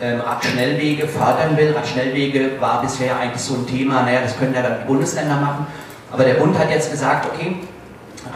ähm, 0.00 0.20
Radschnellwege 0.20 1.06
fördern 1.06 1.56
will. 1.56 1.72
Radschnellwege 1.72 2.60
war 2.60 2.82
bisher 2.82 3.18
eigentlich 3.18 3.42
so 3.42 3.54
ein 3.54 3.66
Thema, 3.66 4.02
naja, 4.02 4.20
das 4.22 4.36
können 4.36 4.54
ja 4.54 4.62
dann 4.62 4.80
die 4.82 4.86
Bundesländer 4.86 5.36
machen. 5.36 5.66
Aber 6.10 6.24
der 6.24 6.34
Bund 6.34 6.58
hat 6.58 6.70
jetzt 6.70 6.90
gesagt, 6.90 7.28
okay, 7.32 7.56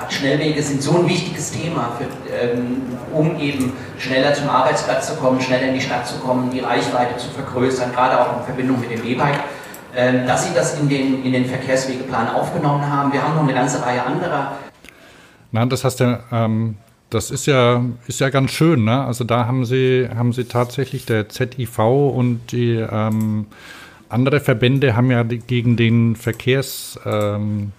Radschnellwege 0.00 0.62
sind 0.62 0.82
so 0.82 0.98
ein 0.98 1.08
wichtiges 1.08 1.50
Thema, 1.50 1.92
für, 1.98 2.04
ähm, 2.32 2.82
um 3.12 3.38
eben 3.38 3.72
schneller 3.98 4.34
zum 4.34 4.48
Arbeitsplatz 4.48 5.08
zu 5.08 5.16
kommen, 5.16 5.40
schneller 5.40 5.68
in 5.68 5.74
die 5.74 5.80
Stadt 5.80 6.06
zu 6.06 6.18
kommen, 6.18 6.50
die 6.50 6.60
Reichweite 6.60 7.16
zu 7.16 7.28
vergrößern, 7.30 7.92
gerade 7.92 8.20
auch 8.20 8.38
in 8.38 8.44
Verbindung 8.44 8.80
mit 8.80 8.90
dem 8.90 9.04
E-Bike, 9.04 9.40
ähm, 9.96 10.26
dass 10.26 10.46
sie 10.46 10.54
das 10.54 10.78
in 10.78 10.88
den, 10.88 11.24
in 11.24 11.32
den 11.32 11.46
Verkehrswegeplan 11.46 12.30
aufgenommen 12.30 12.88
haben. 12.88 13.12
Wir 13.12 13.22
haben 13.22 13.34
noch 13.34 13.42
eine 13.42 13.54
ganze 13.54 13.84
Reihe 13.84 14.04
anderer. 14.04 14.52
Nein, 15.52 15.68
das 15.68 15.84
heißt 15.84 16.00
ja, 16.00 16.20
ähm, 16.30 16.76
das 17.10 17.30
ist 17.30 17.46
ja, 17.46 17.84
ist 18.06 18.20
ja 18.20 18.28
ganz 18.28 18.50
schön, 18.52 18.84
ne? 18.84 19.04
Also 19.04 19.24
da 19.24 19.46
haben 19.46 19.64
sie, 19.64 20.08
haben 20.14 20.32
sie 20.32 20.44
tatsächlich 20.44 21.06
der 21.06 21.28
ZIV 21.28 21.78
und 21.78 22.52
die 22.52 22.74
ähm, 22.74 23.46
andere 24.08 24.40
Verbände 24.40 24.94
haben 24.94 25.10
ja 25.10 25.22
gegen 25.22 25.76
den 25.76 26.16
Verkehrs, 26.16 26.98
ähm, 27.04 27.72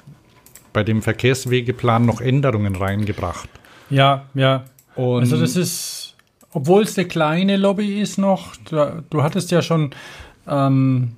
bei 0.74 0.84
dem 0.84 1.02
Verkehrswegeplan 1.02 2.06
noch 2.06 2.22
Änderungen 2.22 2.76
reingebracht. 2.76 3.50
Ja, 3.90 4.26
ja. 4.34 4.66
Und 4.96 5.22
Also 5.22 5.38
das 5.38 5.56
ist, 5.56 6.16
obwohl 6.52 6.84
es 6.84 6.98
eine 6.98 7.08
kleine 7.08 7.58
Lobby 7.58 8.00
ist 8.02 8.18
noch, 8.18 8.56
du, 8.70 9.04
du 9.10 9.24
hattest 9.24 9.52
ja 9.52 9.62
schon, 9.62 9.92
ähm, 10.48 11.14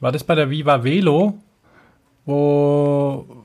war 0.00 0.12
das 0.12 0.24
bei 0.24 0.34
der 0.34 0.50
Viva 0.50 0.84
Velo, 0.84 1.38
wo, 2.24 3.41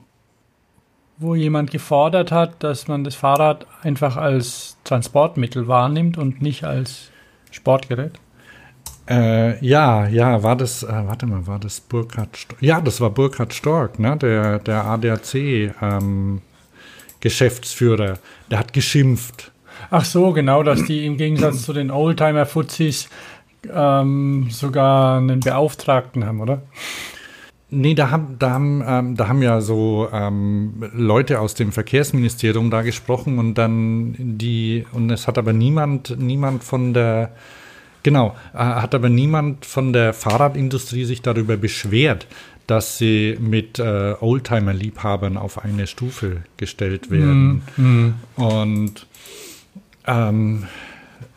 wo 1.18 1.34
jemand 1.34 1.70
gefordert 1.70 2.32
hat, 2.32 2.62
dass 2.62 2.88
man 2.88 3.04
das 3.04 3.14
Fahrrad 3.14 3.66
einfach 3.82 4.16
als 4.16 4.76
Transportmittel 4.84 5.68
wahrnimmt 5.68 6.16
und 6.16 6.40
nicht 6.40 6.64
als 6.64 7.10
Sportgerät? 7.50 8.12
Äh, 9.08 9.64
ja, 9.64 10.06
ja, 10.06 10.42
war 10.42 10.54
das, 10.54 10.82
äh, 10.82 10.88
warte 10.88 11.26
mal, 11.26 11.46
war 11.46 11.58
das 11.58 11.80
Burkhard 11.80 12.36
Stork? 12.36 12.62
Ja, 12.62 12.80
das 12.80 13.00
war 13.00 13.10
Burkhard 13.10 13.54
Stork, 13.54 13.98
ne? 13.98 14.16
der, 14.16 14.58
der 14.58 14.84
ADAC 14.84 15.34
ähm. 15.80 16.42
Der 17.20 18.58
hat 18.58 18.72
geschimpft. 18.72 19.50
Ach 19.90 20.04
so, 20.04 20.32
genau, 20.32 20.62
dass 20.62 20.84
die 20.84 21.04
im 21.04 21.16
Gegensatz 21.16 21.62
zu 21.64 21.72
den 21.72 21.90
Oldtimer-Fuzis 21.90 23.08
ähm, 23.72 24.48
sogar 24.50 25.18
einen 25.18 25.40
Beauftragten 25.40 26.24
haben, 26.24 26.40
oder? 26.40 26.62
Nee, 27.70 27.94
da 27.94 28.10
haben, 28.10 28.36
da 28.38 28.50
haben, 28.50 28.82
ähm, 28.86 29.16
da 29.16 29.28
haben 29.28 29.42
ja 29.42 29.60
so 29.60 30.08
ähm, 30.10 30.84
Leute 30.94 31.38
aus 31.38 31.54
dem 31.54 31.70
Verkehrsministerium 31.70 32.70
da 32.70 32.80
gesprochen 32.80 33.38
und 33.38 33.54
dann 33.54 34.14
die, 34.18 34.86
und 34.92 35.10
es 35.10 35.26
hat 35.26 35.36
aber 35.36 35.52
niemand, 35.52 36.16
niemand 36.18 36.64
von 36.64 36.94
der, 36.94 37.32
genau, 38.02 38.34
äh, 38.54 38.58
hat 38.58 38.94
aber 38.94 39.10
niemand 39.10 39.66
von 39.66 39.92
der 39.92 40.14
Fahrradindustrie 40.14 41.04
sich 41.04 41.20
darüber 41.20 41.58
beschwert, 41.58 42.26
dass 42.66 42.96
sie 42.96 43.36
mit 43.38 43.78
äh, 43.78 44.14
Oldtimer-Liebhabern 44.18 45.36
auf 45.36 45.62
eine 45.62 45.86
Stufe 45.86 46.42
gestellt 46.56 47.10
werden. 47.10 47.62
Mhm. 47.76 48.14
Und 48.36 49.06
ähm, 50.06 50.64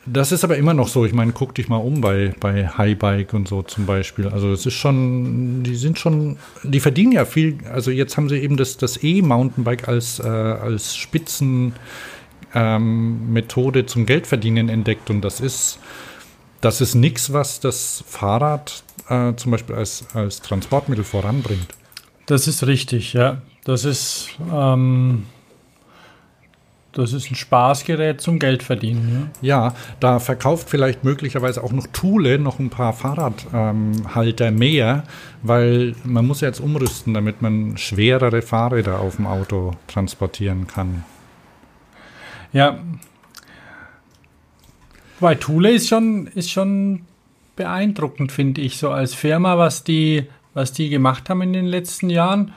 das 0.06 0.32
ist 0.32 0.44
aber 0.44 0.58
immer 0.58 0.74
noch 0.74 0.88
so. 0.88 1.06
Ich 1.06 1.14
meine, 1.14 1.32
guck 1.32 1.54
dich 1.54 1.70
mal 1.70 1.78
um 1.78 2.02
bei, 2.02 2.34
bei 2.40 2.68
Highbike 2.68 3.34
und 3.34 3.48
so 3.48 3.62
zum 3.62 3.86
Beispiel. 3.86 4.28
Also 4.28 4.52
es 4.52 4.66
ist 4.66 4.74
schon, 4.74 5.62
die 5.64 5.76
sind 5.76 6.00
schon, 6.00 6.38
die 6.64 6.80
verdienen 6.80 7.12
ja 7.12 7.26
viel. 7.26 7.60
Also 7.72 7.92
jetzt 7.92 8.18
haben 8.18 8.28
sie 8.28 8.38
eben 8.38 8.58
das, 8.58 8.78
das 8.78 9.04
E-Mountainbike 9.04 9.88
als, 9.88 10.20
äh, 10.20 10.24
als 10.24 10.96
Spitzenmethode 10.96 13.80
ähm, 13.80 13.88
zum 13.88 14.06
Geldverdienen 14.08 14.70
entdeckt. 14.70 15.12
Und 15.12 15.22
das 15.22 15.40
ist, 15.40 15.78
das 16.62 16.82
ist 16.82 16.96
nichts, 16.96 17.32
was 17.32 17.60
das 17.60 18.04
Fahrrad 18.08 18.84
äh, 19.08 19.36
zum 19.36 19.52
Beispiel 19.52 19.76
als, 19.76 20.08
als 20.16 20.42
Transportmittel 20.42 21.04
voranbringt. 21.04 21.68
Das 22.26 22.48
ist 22.48 22.66
richtig, 22.66 23.14
ja. 23.14 23.44
Das 23.66 23.86
ist, 23.86 24.30
ähm, 24.52 25.26
das 26.94 27.14
ist 27.14 27.32
ein 27.32 27.36
Spaßgerät 27.36 28.20
zum 28.20 28.38
Geldverdienen. 28.38 29.32
Ja. 29.42 29.68
ja, 29.68 29.76
da 30.00 30.20
verkauft 30.20 30.70
vielleicht 30.70 31.04
möglicherweise 31.04 31.64
auch 31.64 31.72
noch 31.72 31.88
Thule 31.88 32.38
noch 32.38 32.60
ein 32.60 32.70
paar 32.70 32.94
Fahrradhalter 32.94 34.48
ähm, 34.48 34.58
mehr, 34.58 35.04
weil 35.42 35.96
man 36.04 36.28
muss 36.28 36.42
ja 36.42 36.50
jetzt 36.50 36.60
umrüsten, 36.60 37.14
damit 37.14 37.42
man 37.42 37.78
schwerere 37.78 38.42
Fahrräder 38.42 39.00
auf 39.00 39.16
dem 39.16 39.28
Auto 39.28 39.72
transportieren 39.88 40.68
kann. 40.68 41.06
Ja. 42.52 42.80
Weil 45.22 45.38
Thule 45.38 45.72
ist 45.72 45.88
schon, 45.88 46.28
ist 46.28 46.52
schon 46.52 47.04
beeindruckend, 47.56 48.32
finde 48.32 48.62
ich, 48.62 48.78
so 48.78 48.90
als 48.90 49.14
Firma, 49.14 49.58
was 49.58 49.84
die, 49.84 50.28
was 50.54 50.74
die 50.74 50.90
gemacht 50.90 51.30
haben 51.30 51.42
in 51.42 51.54
den 51.54 51.68
letzten 51.68 52.10
Jahren. 52.10 52.54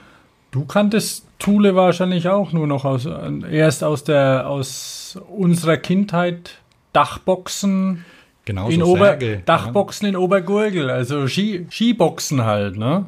Du 0.50 0.64
kanntest 0.64 1.26
Thule 1.38 1.75
wahrscheinlich 1.75 2.29
auch 2.29 2.53
nur 2.53 2.67
noch 2.67 2.85
aus, 2.85 3.07
erst 3.50 3.85
aus 3.85 4.05
der, 4.05 4.49
aus 4.49 5.19
unserer 5.29 5.76
Kindheit 5.76 6.59
Dachboxen. 6.93 8.05
Genau, 8.45 8.69
in 8.69 8.83
Ober 8.83 9.07
Särge, 9.07 9.43
Dachboxen 9.45 10.07
ja. 10.07 10.11
in 10.11 10.17
Obergurgel, 10.17 10.91
also 10.91 11.26
Ski, 11.26 11.67
Skiboxen 11.71 12.45
halt, 12.45 12.76
ne? 12.76 13.07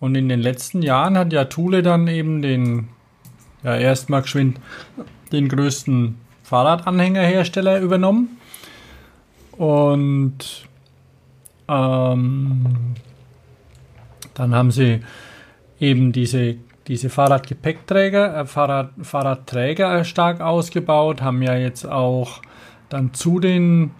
Und 0.00 0.14
in 0.14 0.28
den 0.28 0.40
letzten 0.40 0.82
Jahren 0.82 1.16
hat 1.16 1.32
ja 1.32 1.44
Thule 1.46 1.82
dann 1.82 2.06
eben 2.08 2.42
den, 2.42 2.88
ja, 3.62 3.76
erstmal 3.76 4.22
geschwind 4.22 4.60
den 5.32 5.48
größten 5.48 6.16
Fahrradanhängerhersteller 6.42 7.80
übernommen. 7.80 8.38
Und 9.52 10.66
ähm, 11.68 12.94
dann 14.34 14.54
haben 14.54 14.70
sie 14.70 15.00
eben 15.80 16.12
diese, 16.12 16.56
diese 16.88 17.10
Fahrradgepäckträger, 17.10 18.40
äh, 18.40 18.46
Fahrrad, 18.46 18.90
Fahrradträger 19.02 20.04
stark 20.04 20.40
ausgebaut, 20.40 21.22
haben 21.22 21.42
ja 21.42 21.56
jetzt 21.56 21.86
auch 21.86 22.40
dann 22.88 23.14
zu 23.14 23.38
den, 23.40 23.90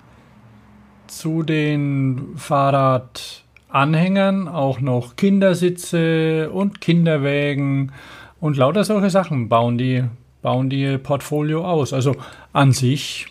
zu 1.07 1.43
den 1.43 2.35
Fahrradanhängern 2.37 4.49
auch 4.49 4.81
noch 4.81 5.17
Kindersitze 5.17 6.51
und 6.51 6.81
Kinderwägen 6.81 7.93
und 8.41 8.57
lauter 8.57 8.85
solche 8.85 9.11
Sachen 9.11 9.49
bauen 9.49 9.79
die, 9.79 10.05
bauen 10.43 10.71
die 10.71 10.99
Portfolio 10.99 11.65
aus. 11.65 11.93
Also 11.93 12.17
an 12.53 12.73
sich, 12.73 13.27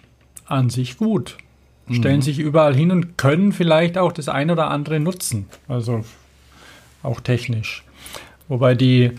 an 0.46 0.70
sich 0.70 0.98
gut. 0.98 1.38
Stellen 1.92 2.18
mhm. 2.18 2.24
sich 2.24 2.40
überall 2.40 2.76
hin 2.76 2.92
und 2.92 3.18
können 3.18 3.52
vielleicht 3.52 4.00
auch 4.00 4.12
das 4.12 4.28
ein 4.28 4.50
oder 4.50 4.72
andere 4.72 5.00
nutzen. 5.00 5.46
Also 5.68 6.04
auch 7.04 7.22
technisch. 7.22 7.84
Wobei 8.48 8.74
die, 8.74 9.12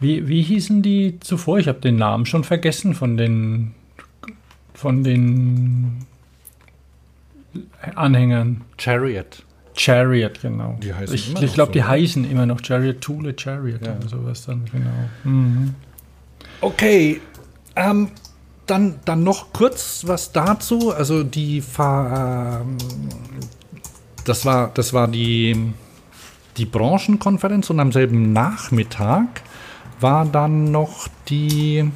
wie, 0.00 0.28
wie 0.28 0.42
hießen 0.42 0.82
die 0.82 1.18
zuvor? 1.20 1.58
Ich 1.58 1.68
habe 1.68 1.80
den 1.80 1.96
Namen 1.96 2.26
schon 2.26 2.44
vergessen 2.44 2.94
von 2.94 3.16
den, 3.16 3.74
von 4.74 5.02
den 5.04 6.06
Anhängern. 7.94 8.62
Chariot. 8.76 9.44
Chariot, 9.74 10.40
genau. 10.40 10.76
Die 10.82 10.92
heißen 10.92 11.14
ich 11.14 11.40
ich 11.40 11.54
glaube, 11.54 11.70
so, 11.70 11.74
die 11.74 11.84
heißen 11.84 12.30
immer 12.30 12.46
noch 12.46 12.60
Chariot, 12.62 13.00
Thule 13.00 13.34
Chariot 13.36 13.84
ja. 13.84 13.96
oder 13.96 14.08
sowas 14.08 14.44
dann, 14.44 14.64
genau. 14.70 14.90
Mhm. 15.24 15.74
Okay, 16.60 17.20
ähm, 17.76 18.08
dann, 18.66 18.96
dann 19.04 19.22
noch 19.22 19.52
kurz 19.52 20.02
was 20.06 20.32
dazu. 20.32 20.92
Also 20.92 21.22
die 21.22 21.60
Fahr 21.60 22.62
ähm, 22.62 22.76
das 24.28 24.44
war, 24.44 24.70
das 24.74 24.92
war 24.92 25.08
die 25.08 25.72
die 26.56 26.66
Branchenkonferenz 26.66 27.70
und 27.70 27.80
am 27.80 27.92
selben 27.92 28.32
Nachmittag 28.32 29.42
war 30.00 30.24
dann 30.24 30.70
noch 30.70 31.08
die 31.28 31.90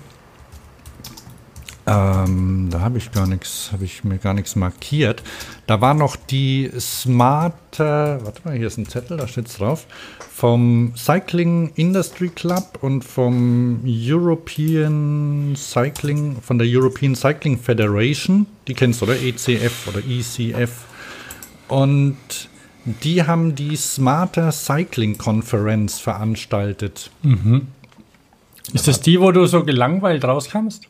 ähm, 1.85 2.69
da 2.71 2.81
habe 2.81 2.99
ich 2.99 3.11
gar 3.11 3.27
nichts, 3.27 3.71
habe 3.73 3.85
ich 3.85 4.05
mir 4.05 4.19
gar 4.19 4.35
nichts 4.35 4.55
markiert. 4.55 5.23
Da 5.67 5.81
war 5.81 5.95
noch 5.95 6.15
die 6.15 6.71
Smart, 6.79 7.81
äh, 7.81 8.25
warte 8.25 8.43
mal, 8.45 8.57
hier 8.57 8.69
ist 8.69 8.79
ein 8.79 8.87
Zettel, 8.87 9.17
da 9.17 9.27
steht 9.27 9.49
es 9.49 9.57
drauf, 9.57 9.87
vom 10.31 10.93
Cycling 10.97 11.73
Industry 11.75 12.29
Club 12.29 12.79
und 12.83 13.05
vom 13.05 13.81
European 13.85 15.55
Cycling, 15.57 16.41
von 16.41 16.59
der 16.59 16.69
European 16.71 17.17
Cycling 17.17 17.59
Federation, 17.59 18.47
die 18.69 18.75
kennst 18.75 19.01
du, 19.01 19.07
oder? 19.07 19.17
ECF 19.21 19.89
oder 19.89 20.01
ECF. 20.07 20.85
Und 21.67 22.17
die 22.85 23.25
haben 23.25 23.57
die 23.57 23.75
Smarter 23.75 24.53
Cycling 24.53 25.19
Conference 25.19 25.99
veranstaltet. 25.99 27.11
Mhm. 27.23 27.67
Ist 28.73 28.89
das 28.89 29.01
die, 29.01 29.21
wo 29.21 29.33
du 29.33 29.47
so 29.47 29.65
gelangweilt 29.65 30.25
rauskamst? 30.25 30.89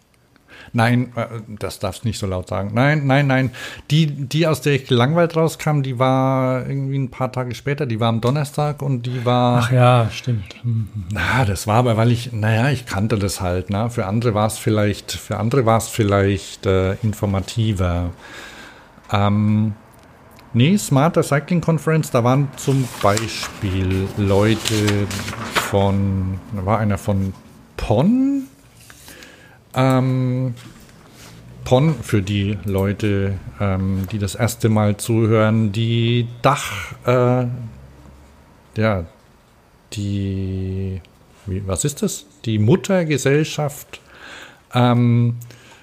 Nein, 0.75 1.13
äh, 1.17 1.27
das 1.59 1.79
darfst 1.79 2.05
du 2.05 2.09
nicht 2.09 2.19
so 2.19 2.27
laut 2.27 2.49
sagen. 2.49 2.71
Nein, 2.73 3.07
nein, 3.07 3.27
nein. 3.27 3.51
Die, 3.91 4.07
die, 4.07 4.47
aus 4.47 4.63
der 4.63 4.75
ich 4.75 4.87
gelangweilt 4.87 5.37
rauskam, 5.37 5.83
die 5.83 5.99
war 5.99 6.67
irgendwie 6.67 6.99
ein 6.99 7.11
paar 7.11 7.31
Tage 7.31 7.55
später, 7.55 7.85
die 7.85 8.01
war 8.01 8.09
am 8.09 8.21
Donnerstag 8.21 8.81
und 8.81 9.05
die 9.07 9.25
war. 9.25 9.65
Ach 9.65 9.73
ja, 9.73 10.09
stimmt. 10.11 10.65
Mhm. 10.65 10.89
Na, 11.13 11.45
das 11.45 11.67
war 11.67 11.77
aber, 11.77 11.97
weil 11.97 12.11
ich, 12.11 12.33
naja, 12.33 12.71
ich 12.71 12.87
kannte 12.87 13.19
das 13.19 13.41
halt, 13.41 13.71
ne? 13.71 13.91
Für 13.91 14.07
andere 14.07 14.35
war 14.35 14.47
es 14.47 14.59
vielleicht, 14.59 15.13
für 15.13 15.39
andere 15.39 15.67
war 15.67 15.79
es 15.79 15.89
vielleicht 15.89 16.67
äh, 16.67 16.95
informativer. 17.03 18.11
Ähm, 19.13 19.75
Nee, 20.55 20.77
Smarter 20.77 21.23
Cycling 21.23 21.63
Conference, 21.63 22.11
da 22.11 22.25
waren 22.25 22.47
zum 22.59 22.87
Beispiel 23.03 24.07
Leute 24.19 25.07
von, 25.55 26.39
da 26.55 26.67
war 26.67 26.79
einer 26.79 26.99
von 26.99 27.33
PON. 27.83 28.45
Ähm, 29.75 30.55
PON 31.65 31.95
für 32.01 32.23
die 32.23 32.57
Leute, 32.65 33.35
ähm, 33.61 34.07
die 34.13 34.21
das 34.21 34.37
erste 34.37 34.69
Mal 34.69 34.99
zuhören, 34.99 35.73
die 35.73 36.29
Dach, 36.43 36.95
äh, 37.05 37.47
ja, 38.77 39.05
die, 39.95 41.01
wie, 41.47 41.67
was 41.67 41.85
ist 41.85 42.03
das? 42.03 42.27
Die 42.45 42.59
Muttergesellschaft 42.59 44.01
ähm, 44.73 45.39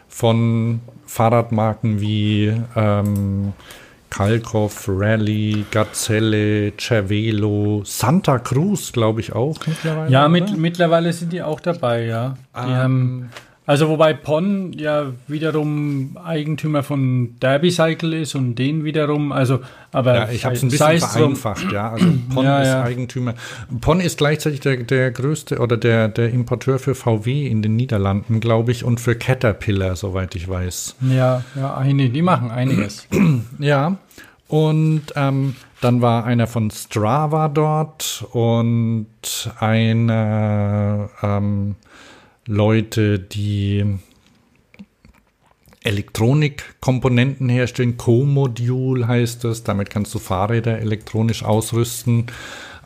von 0.07 0.79
Fahrradmarken 1.05 1.99
wie 1.99 2.53
ähm, 2.77 3.51
Kalkoff, 4.09 4.85
Rally, 4.87 5.65
Gazelle, 5.71 6.73
Cervelo, 6.77 7.83
Santa 7.85 8.39
Cruz, 8.39 8.91
glaube 8.91 9.21
ich 9.21 9.33
auch 9.33 9.57
mittlerweile. 9.65 10.11
Ja, 10.11 10.27
mit, 10.27 10.57
mittlerweile 10.57 11.13
sind 11.13 11.31
die 11.33 11.41
auch 11.41 11.59
dabei, 11.59 12.05
ja. 12.05 12.35
Die 12.55 12.59
ähm. 12.69 12.75
haben, 12.75 13.29
also 13.69 13.87
wobei 13.87 14.15
Pon 14.15 14.73
ja 14.73 15.13
wiederum 15.27 16.17
Eigentümer 16.17 16.81
von 16.81 17.35
Derby 17.39 17.69
Cycle 17.69 18.15
ist 18.15 18.33
und 18.33 18.55
den 18.55 18.83
wiederum, 18.83 19.31
also 19.31 19.59
aber 19.91 20.15
ja, 20.15 20.29
ich 20.31 20.43
habe 20.43 20.55
es 20.55 20.63
ein 20.63 20.69
bisschen 20.69 20.97
vereinfacht, 20.97 21.71
ja. 21.71 21.91
Also 21.91 22.07
Pon 22.33 22.45
ja, 22.45 22.63
ist 22.63 22.67
ja. 22.67 22.81
Eigentümer. 22.81 23.35
Pon 23.79 23.99
ist 23.99 24.17
gleichzeitig 24.17 24.61
der, 24.61 24.77
der 24.77 25.11
größte 25.11 25.59
oder 25.59 25.77
der, 25.77 26.07
der 26.07 26.31
Importeur 26.31 26.79
für 26.79 26.95
VW 26.95 27.45
in 27.45 27.61
den 27.61 27.75
Niederlanden, 27.75 28.39
glaube 28.39 28.71
ich, 28.71 28.83
und 28.83 28.99
für 28.99 29.13
Caterpillar, 29.13 29.95
soweit 29.95 30.33
ich 30.33 30.49
weiß. 30.49 30.95
Ja, 31.01 31.43
ja, 31.55 31.77
einige, 31.77 32.09
die 32.09 32.23
machen 32.23 32.49
einiges. 32.49 33.07
ja. 33.59 33.97
Und 34.47 35.03
ähm, 35.15 35.55
dann 35.79 36.01
war 36.01 36.25
einer 36.25 36.47
von 36.47 36.71
Strava 36.71 37.49
dort 37.49 38.25
und 38.31 39.05
eine 39.59 41.09
ähm, 41.21 41.75
Leute, 42.49 43.19
die 43.19 43.85
Elektronikkomponenten 45.83 47.47
herstellen. 47.47 47.95
Co-Modul 47.95 49.07
heißt 49.07 49.43
das. 49.43 49.63
Damit 49.63 49.91
kannst 49.91 50.15
du 50.15 50.19
Fahrräder 50.19 50.79
elektronisch 50.79 51.43
ausrüsten. 51.43 52.25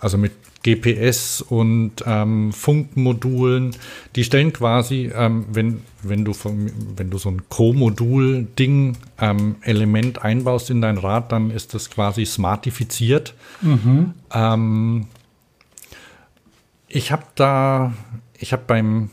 Also 0.02 0.18
mit 0.18 0.34
GPS 0.64 1.42
und 1.42 2.04
ähm, 2.06 2.52
Funkmodulen. 2.52 3.74
Die 4.18 4.26
stellen 4.26 4.52
quasi, 4.52 5.10
ähm, 5.16 5.46
wenn, 5.50 5.82
wenn, 6.02 6.26
du 6.26 6.34
von, 6.34 6.70
wenn 6.98 7.10
du 7.10 7.18
so 7.18 7.30
ein 7.30 7.44
Co-Modul-Ding, 7.48 8.98
ähm, 9.22 9.56
Element 9.62 10.24
einbaust 10.24 10.70
in 10.70 10.82
dein 10.82 10.98
Rad, 10.98 11.32
dann 11.32 11.52
ist 11.52 11.74
das 11.74 11.90
quasi 11.90 12.26
smartifiziert. 12.26 13.34
Mhm. 13.62 14.14
Ähm, 14.34 15.08
ich 16.90 17.14
habe 17.14 17.24
da, 17.36 17.94
ich 18.38 18.52
habe 18.52 18.64
beim 18.68 19.10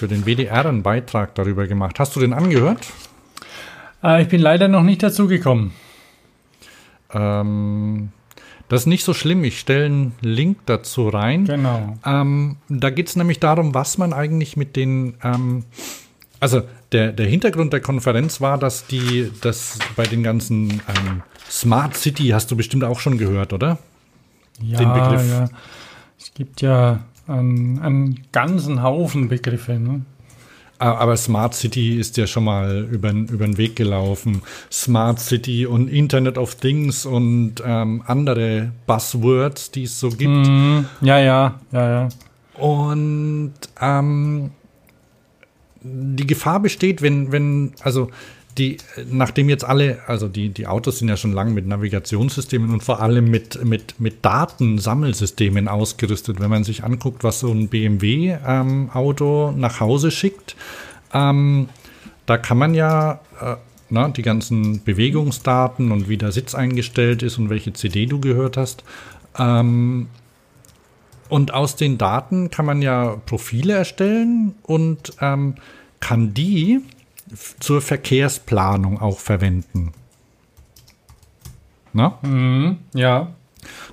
für 0.00 0.08
den 0.08 0.24
WDR 0.24 0.64
einen 0.64 0.82
Beitrag 0.82 1.34
darüber 1.34 1.66
gemacht. 1.66 2.00
Hast 2.00 2.16
du 2.16 2.20
den 2.20 2.32
angehört? 2.32 2.86
Äh, 4.02 4.22
ich 4.22 4.28
bin 4.28 4.40
leider 4.40 4.66
noch 4.66 4.82
nicht 4.82 5.02
dazu 5.02 5.26
gekommen. 5.26 5.72
Ähm, 7.12 8.08
das 8.70 8.82
ist 8.82 8.86
nicht 8.86 9.04
so 9.04 9.12
schlimm. 9.12 9.44
Ich 9.44 9.60
stelle 9.60 9.84
einen 9.84 10.12
Link 10.22 10.56
dazu 10.64 11.08
rein. 11.08 11.44
Genau. 11.44 11.98
Ähm, 12.06 12.56
da 12.70 12.88
geht 12.88 13.08
es 13.08 13.16
nämlich 13.16 13.40
darum, 13.40 13.74
was 13.74 13.98
man 13.98 14.14
eigentlich 14.14 14.56
mit 14.56 14.74
den. 14.74 15.18
Ähm, 15.22 15.64
also 16.40 16.62
der, 16.92 17.12
der 17.12 17.26
Hintergrund 17.26 17.74
der 17.74 17.80
Konferenz 17.80 18.40
war, 18.40 18.56
dass 18.56 18.86
die, 18.86 19.30
dass 19.42 19.78
bei 19.96 20.06
den 20.06 20.22
ganzen 20.22 20.70
ähm, 20.70 21.22
Smart 21.50 21.94
City 21.94 22.28
hast 22.28 22.50
du 22.50 22.56
bestimmt 22.56 22.84
auch 22.84 23.00
schon 23.00 23.18
gehört, 23.18 23.52
oder? 23.52 23.76
Ja, 24.62 24.78
den 24.78 24.94
Begriff. 24.94 25.30
ja. 25.30 25.50
Es 26.18 26.32
gibt 26.32 26.62
ja 26.62 27.00
einen, 27.30 27.78
einen 27.78 28.20
ganzen 28.32 28.82
Haufen 28.82 29.28
Begriffe. 29.28 29.78
Ne? 29.78 30.02
Aber 30.80 31.16
Smart 31.18 31.54
City 31.54 31.98
ist 31.98 32.16
ja 32.16 32.26
schon 32.26 32.44
mal 32.44 32.88
über, 32.90 33.10
über 33.10 33.44
den 33.44 33.58
Weg 33.58 33.76
gelaufen. 33.76 34.40
Smart 34.72 35.20
City 35.20 35.66
und 35.66 35.88
Internet 35.88 36.38
of 36.38 36.54
Things 36.54 37.04
und 37.04 37.56
ähm, 37.62 38.02
andere 38.06 38.72
Buzzwords, 38.86 39.70
die 39.70 39.82
es 39.82 40.00
so 40.00 40.08
gibt. 40.08 40.30
Mm, 40.30 40.86
ja, 41.02 41.18
ja, 41.18 41.60
ja, 41.70 41.90
ja. 41.90 42.08
Und 42.54 43.52
ähm, 43.78 44.52
die 45.82 46.26
Gefahr 46.26 46.60
besteht, 46.60 47.02
wenn, 47.02 47.30
wenn, 47.30 47.72
also 47.82 48.10
die, 48.60 48.76
nachdem 49.10 49.48
jetzt 49.48 49.64
alle, 49.64 50.00
also 50.06 50.28
die, 50.28 50.50
die 50.50 50.66
Autos 50.66 50.98
sind 50.98 51.08
ja 51.08 51.16
schon 51.16 51.32
lange 51.32 51.50
mit 51.50 51.66
Navigationssystemen 51.66 52.70
und 52.70 52.84
vor 52.84 53.00
allem 53.00 53.30
mit, 53.30 53.64
mit, 53.64 53.98
mit 53.98 54.22
Datensammelsystemen 54.22 55.66
ausgerüstet. 55.66 56.40
Wenn 56.40 56.50
man 56.50 56.62
sich 56.62 56.84
anguckt, 56.84 57.24
was 57.24 57.40
so 57.40 57.50
ein 57.50 57.68
BMW-Auto 57.68 59.48
ähm, 59.48 59.60
nach 59.60 59.80
Hause 59.80 60.10
schickt, 60.10 60.56
ähm, 61.14 61.70
da 62.26 62.36
kann 62.36 62.58
man 62.58 62.74
ja 62.74 63.20
äh, 63.40 63.56
na, 63.88 64.08
die 64.08 64.22
ganzen 64.22 64.84
Bewegungsdaten 64.84 65.90
und 65.90 66.10
wie 66.10 66.18
der 66.18 66.30
Sitz 66.30 66.54
eingestellt 66.54 67.22
ist 67.22 67.38
und 67.38 67.48
welche 67.48 67.72
CD 67.72 68.04
du 68.04 68.20
gehört 68.20 68.58
hast. 68.58 68.84
Ähm, 69.38 70.08
und 71.30 71.54
aus 71.54 71.76
den 71.76 71.96
Daten 71.96 72.50
kann 72.50 72.66
man 72.66 72.82
ja 72.82 73.16
Profile 73.24 73.72
erstellen 73.72 74.54
und 74.64 75.14
ähm, 75.22 75.54
kann 76.00 76.34
die 76.34 76.80
zur 77.60 77.80
Verkehrsplanung 77.80 79.00
auch 79.00 79.18
verwenden. 79.18 79.92
Na? 81.92 82.18
Mhm, 82.22 82.78
ja. 82.94 83.32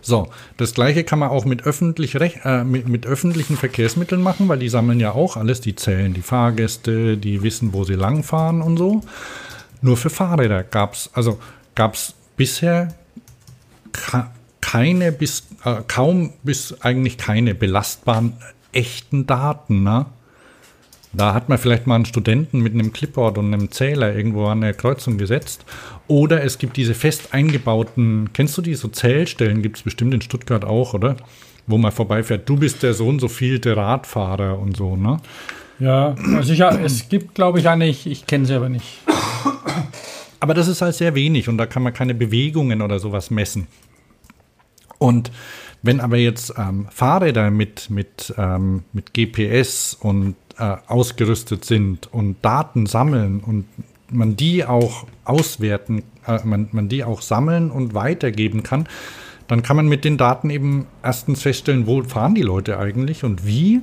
So, 0.01 0.29
das 0.55 0.73
gleiche 0.73 1.03
kann 1.03 1.19
man 1.19 1.29
auch 1.29 1.45
mit, 1.45 1.63
öffentlich, 1.63 2.15
äh, 2.15 2.63
mit, 2.63 2.87
mit, 2.87 3.05
öffentlichen 3.05 3.57
Verkehrsmitteln 3.57 4.21
machen, 4.21 4.47
weil 4.47 4.59
die 4.59 4.69
sammeln 4.69 4.99
ja 4.99 5.11
auch 5.11 5.35
alles, 5.35 5.59
die 5.59 5.75
zählen 5.75 6.13
die 6.13 6.21
Fahrgäste, 6.21 7.17
die 7.17 7.43
wissen, 7.43 7.73
wo 7.73 7.83
sie 7.83 7.95
langfahren 7.95 8.61
und 8.61 8.77
so. 8.77 9.01
Nur 9.81 9.97
für 9.97 10.09
Fahrräder 10.09 10.63
gab 10.63 10.93
es, 10.93 11.09
also 11.13 11.39
gab 11.75 11.95
es 11.95 12.13
bisher 12.37 12.93
keine 14.61 15.11
bis, 15.11 15.43
äh, 15.63 15.81
kaum 15.87 16.33
bis 16.43 16.81
eigentlich 16.81 17.17
keine 17.17 17.55
belastbaren 17.55 18.33
echten 18.71 19.25
Daten. 19.25 19.83
Ne? 19.83 20.05
Da 21.13 21.33
hat 21.33 21.49
man 21.49 21.57
vielleicht 21.57 21.87
mal 21.87 21.95
einen 21.95 22.05
Studenten 22.05 22.59
mit 22.59 22.73
einem 22.73 22.93
Clipboard 22.93 23.37
und 23.37 23.53
einem 23.53 23.71
Zähler 23.71 24.15
irgendwo 24.15 24.47
an 24.47 24.61
der 24.61 24.73
Kreuzung 24.73 25.17
gesetzt. 25.17 25.65
Oder 26.07 26.43
es 26.43 26.57
gibt 26.57 26.77
diese 26.77 26.93
fest 26.93 27.33
eingebauten, 27.33 28.29
kennst 28.33 28.57
du 28.57 28.61
die, 28.61 28.75
so 28.75 28.87
Zählstellen 28.87 29.61
gibt 29.61 29.77
es 29.77 29.83
bestimmt 29.83 30.13
in 30.13 30.21
Stuttgart 30.21 30.65
auch, 30.65 30.93
oder? 30.93 31.17
Wo 31.65 31.77
man 31.77 31.91
vorbeifährt, 31.91 32.47
du 32.47 32.57
bist 32.57 32.83
der 32.83 32.93
so 32.93 33.07
und 33.07 33.19
so 33.19 33.27
vielte 33.27 33.75
Radfahrer 33.75 34.59
und 34.59 34.77
so, 34.77 34.95
ne? 34.95 35.17
Ja, 35.79 36.15
also 36.35 36.53
ich, 36.53 36.59
es 36.59 37.07
gibt, 37.07 37.35
glaube 37.35 37.59
ich, 37.59 37.69
eine, 37.69 37.87
ich, 37.87 38.07
ich 38.07 38.25
kenne 38.25 38.45
sie 38.45 38.55
aber 38.55 38.69
nicht. 38.69 38.99
Aber 40.39 40.53
das 40.53 40.67
ist 40.67 40.81
halt 40.81 40.95
sehr 40.95 41.15
wenig 41.15 41.49
und 41.49 41.57
da 41.57 41.65
kann 41.65 41.83
man 41.83 41.93
keine 41.93 42.13
Bewegungen 42.13 42.81
oder 42.81 42.99
sowas 42.99 43.31
messen. 43.31 43.67
Und 44.99 45.31
wenn 45.81 45.99
aber 45.99 46.17
jetzt 46.17 46.53
ähm, 46.57 46.87
Fahrräder 46.89 47.51
mit, 47.51 47.89
mit, 47.89 48.33
ähm, 48.37 48.83
mit 48.93 49.13
GPS 49.13 49.97
und 49.99 50.35
äh, 50.57 50.77
ausgerüstet 50.87 51.65
sind 51.65 52.11
und 52.13 52.37
Daten 52.41 52.85
sammeln 52.85 53.39
und 53.39 53.65
man 54.11 54.35
die 54.35 54.65
auch 54.65 55.05
auswerten, 55.25 56.03
äh, 56.25 56.39
man, 56.43 56.69
man 56.71 56.89
die 56.89 57.03
auch 57.03 57.21
sammeln 57.21 57.71
und 57.71 57.93
weitergeben 57.93 58.63
kann, 58.63 58.87
dann 59.47 59.63
kann 59.63 59.75
man 59.75 59.87
mit 59.87 60.03
den 60.03 60.17
Daten 60.17 60.49
eben 60.49 60.87
erstens 61.03 61.41
feststellen, 61.41 61.87
wo 61.87 62.01
fahren 62.03 62.35
die 62.35 62.41
Leute 62.41 62.79
eigentlich 62.79 63.23
und 63.23 63.45
wie 63.45 63.81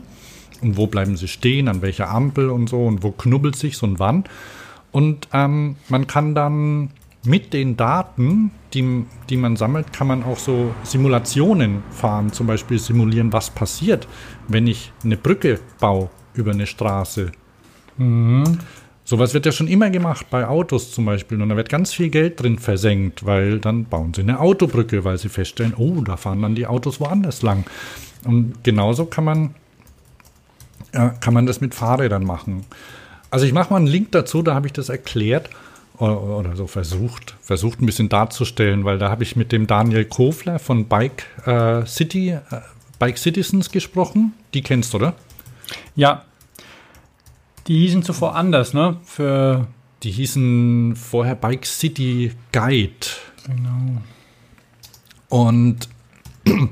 und 0.60 0.76
wo 0.76 0.86
bleiben 0.86 1.16
sie 1.16 1.28
stehen, 1.28 1.68
an 1.68 1.82
welcher 1.82 2.10
Ampel 2.10 2.50
und 2.50 2.68
so 2.68 2.84
und 2.84 3.02
wo 3.02 3.10
knubbelt 3.10 3.56
sich 3.56 3.76
so 3.76 3.86
und 3.86 3.98
wann. 3.98 4.24
Und 4.92 5.28
ähm, 5.32 5.76
man 5.88 6.06
kann 6.06 6.34
dann 6.34 6.90
mit 7.24 7.52
den 7.52 7.76
Daten, 7.76 8.50
die, 8.74 9.04
die 9.30 9.36
man 9.36 9.56
sammelt, 9.56 9.92
kann 9.92 10.06
man 10.06 10.22
auch 10.22 10.38
so 10.38 10.74
Simulationen 10.82 11.82
fahren, 11.90 12.32
zum 12.32 12.46
Beispiel 12.46 12.78
simulieren, 12.78 13.32
was 13.32 13.50
passiert, 13.50 14.06
wenn 14.48 14.66
ich 14.66 14.92
eine 15.02 15.16
Brücke 15.16 15.60
baue 15.80 16.10
über 16.34 16.52
eine 16.52 16.66
Straße. 16.66 17.32
Mhm. 17.96 18.58
Sowas 19.06 19.34
wird 19.34 19.44
ja 19.44 19.52
schon 19.52 19.68
immer 19.68 19.90
gemacht, 19.90 20.26
bei 20.30 20.46
Autos 20.46 20.92
zum 20.92 21.04
Beispiel. 21.04 21.40
Und 21.40 21.50
da 21.50 21.56
wird 21.56 21.68
ganz 21.68 21.92
viel 21.92 22.08
Geld 22.08 22.40
drin 22.42 22.58
versenkt, 22.58 23.26
weil 23.26 23.60
dann 23.60 23.84
bauen 23.84 24.14
sie 24.14 24.22
eine 24.22 24.40
Autobrücke, 24.40 25.04
weil 25.04 25.18
sie 25.18 25.28
feststellen, 25.28 25.74
oh, 25.76 26.00
da 26.00 26.16
fahren 26.16 26.40
dann 26.40 26.54
die 26.54 26.66
Autos 26.66 27.00
woanders 27.00 27.42
lang. 27.42 27.64
Und 28.24 28.64
genauso 28.64 29.04
kann 29.04 29.24
man, 29.24 29.54
äh, 30.92 31.10
kann 31.20 31.34
man 31.34 31.44
das 31.44 31.60
mit 31.60 31.74
Fahrrädern 31.74 32.24
machen. 32.24 32.64
Also 33.30 33.44
ich 33.44 33.52
mache 33.52 33.70
mal 33.70 33.78
einen 33.78 33.86
Link 33.86 34.12
dazu, 34.12 34.42
da 34.42 34.54
habe 34.54 34.68
ich 34.68 34.72
das 34.72 34.88
erklärt 34.88 35.50
oder, 35.98 36.22
oder, 36.22 36.56
so 36.56 36.66
versucht, 36.66 37.34
versucht 37.42 37.80
ein 37.82 37.86
bisschen 37.86 38.08
darzustellen, 38.08 38.84
weil 38.84 38.98
da 38.98 39.10
habe 39.10 39.22
ich 39.22 39.36
mit 39.36 39.52
dem 39.52 39.66
Daniel 39.66 40.04
Kofler 40.06 40.58
von 40.58 40.86
Bike 40.86 41.26
äh, 41.44 41.84
City, 41.84 42.30
äh, 42.30 42.40
Bike 42.98 43.18
Citizens 43.18 43.70
gesprochen. 43.70 44.32
Die 44.54 44.62
kennst 44.62 44.92
du, 44.92 44.96
oder? 44.98 45.14
Ja. 45.94 46.24
Die 47.66 47.78
hießen 47.78 48.02
zuvor 48.02 48.36
anders, 48.36 48.74
ne? 48.74 48.98
Für 49.04 49.66
die 50.02 50.10
hießen 50.10 50.96
vorher 50.96 51.34
Bike 51.34 51.64
City 51.64 52.32
Guide. 52.52 53.06
Genau. 53.46 54.02
Und 55.28 55.88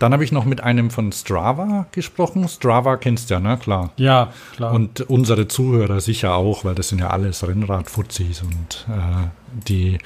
dann 0.00 0.12
habe 0.12 0.24
ich 0.24 0.32
noch 0.32 0.44
mit 0.44 0.62
einem 0.62 0.90
von 0.90 1.12
Strava 1.12 1.86
gesprochen. 1.92 2.48
Strava 2.48 2.96
kennst 2.96 3.30
du 3.30 3.34
ja, 3.34 3.40
ne? 3.40 3.56
Klar. 3.56 3.92
Ja, 3.96 4.32
klar. 4.56 4.72
Und 4.72 5.02
unsere 5.02 5.46
Zuhörer 5.46 6.00
sicher 6.00 6.34
auch, 6.34 6.64
weil 6.64 6.74
das 6.74 6.88
sind 6.88 6.98
ja 6.98 7.10
alles 7.10 7.46
Rennradfuzis 7.46 8.42
und 8.42 8.86
äh, 8.88 9.28
die, 9.68 9.98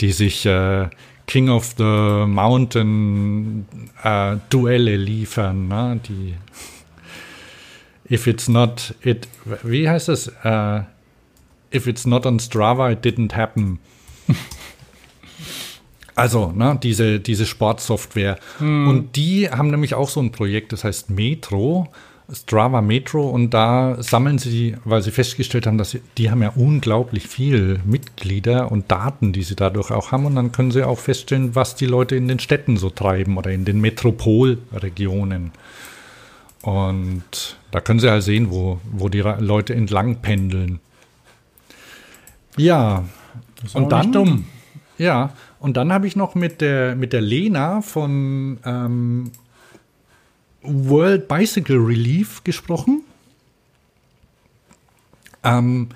die 0.00 0.12
sich 0.12 0.46
äh, 0.46 0.88
King 1.26 1.50
of 1.50 1.74
the 1.76 2.24
Mountain 2.26 3.66
äh, 4.02 4.36
Duelle 4.50 4.96
liefern, 4.96 5.68
ne? 5.68 6.00
Die 6.08 6.34
if 8.10 8.26
it's 8.26 8.48
not 8.48 8.94
it, 9.02 9.28
wie 9.62 9.88
heißt 9.88 10.08
das? 10.08 10.28
Uh, 10.44 10.82
if 11.72 11.86
it's 11.86 12.06
not 12.06 12.26
on 12.26 12.38
Strava, 12.38 12.90
it 12.90 13.04
didn't 13.04 13.34
happen. 13.34 13.78
also, 16.14 16.52
ne, 16.52 16.78
diese, 16.82 17.20
diese 17.20 17.46
Sportsoftware. 17.46 18.38
Hm. 18.58 18.88
Und 18.88 19.16
die 19.16 19.50
haben 19.50 19.70
nämlich 19.70 19.94
auch 19.94 20.08
so 20.08 20.20
ein 20.20 20.32
Projekt, 20.32 20.72
das 20.72 20.84
heißt 20.84 21.10
Metro. 21.10 21.88
Strava 22.32 22.80
Metro 22.80 23.28
und 23.28 23.50
da 23.50 24.02
sammeln 24.02 24.38
sie, 24.38 24.76
weil 24.84 25.02
sie 25.02 25.10
festgestellt 25.10 25.66
haben, 25.66 25.76
dass 25.76 25.90
sie, 25.90 26.00
die 26.16 26.30
haben 26.30 26.42
ja 26.42 26.52
unglaublich 26.56 27.26
viel 27.26 27.80
Mitglieder 27.84 28.72
und 28.72 28.90
Daten, 28.90 29.34
die 29.34 29.42
sie 29.42 29.56
dadurch 29.56 29.90
auch 29.90 30.10
haben 30.10 30.24
und 30.24 30.34
dann 30.34 30.50
können 30.50 30.70
sie 30.70 30.84
auch 30.84 30.98
feststellen, 30.98 31.54
was 31.54 31.74
die 31.74 31.84
Leute 31.84 32.16
in 32.16 32.26
den 32.26 32.38
Städten 32.38 32.78
so 32.78 32.88
treiben 32.88 33.36
oder 33.36 33.50
in 33.50 33.66
den 33.66 33.78
Metropolregionen. 33.78 35.52
Und 36.64 37.58
da 37.72 37.80
können 37.80 38.00
Sie 38.00 38.08
halt 38.08 38.22
sehen, 38.22 38.50
wo, 38.50 38.80
wo 38.90 39.10
die 39.10 39.20
Leute 39.20 39.74
entlang 39.74 40.22
pendeln. 40.22 40.80
Ja, 42.56 43.04
und 43.74 43.92
dann 43.92 44.12
dumm. 44.12 44.46
Ja, 44.96 45.34
und 45.58 45.76
dann 45.76 45.92
habe 45.92 46.06
ich 46.06 46.16
noch 46.16 46.34
mit 46.34 46.62
der, 46.62 46.96
mit 46.96 47.12
der 47.12 47.20
Lena 47.20 47.82
von 47.82 48.58
ähm, 48.64 49.30
World 50.62 51.28
Bicycle 51.28 51.76
Relief 51.76 52.42
gesprochen. 52.44 53.02
Ähm, 55.42 55.90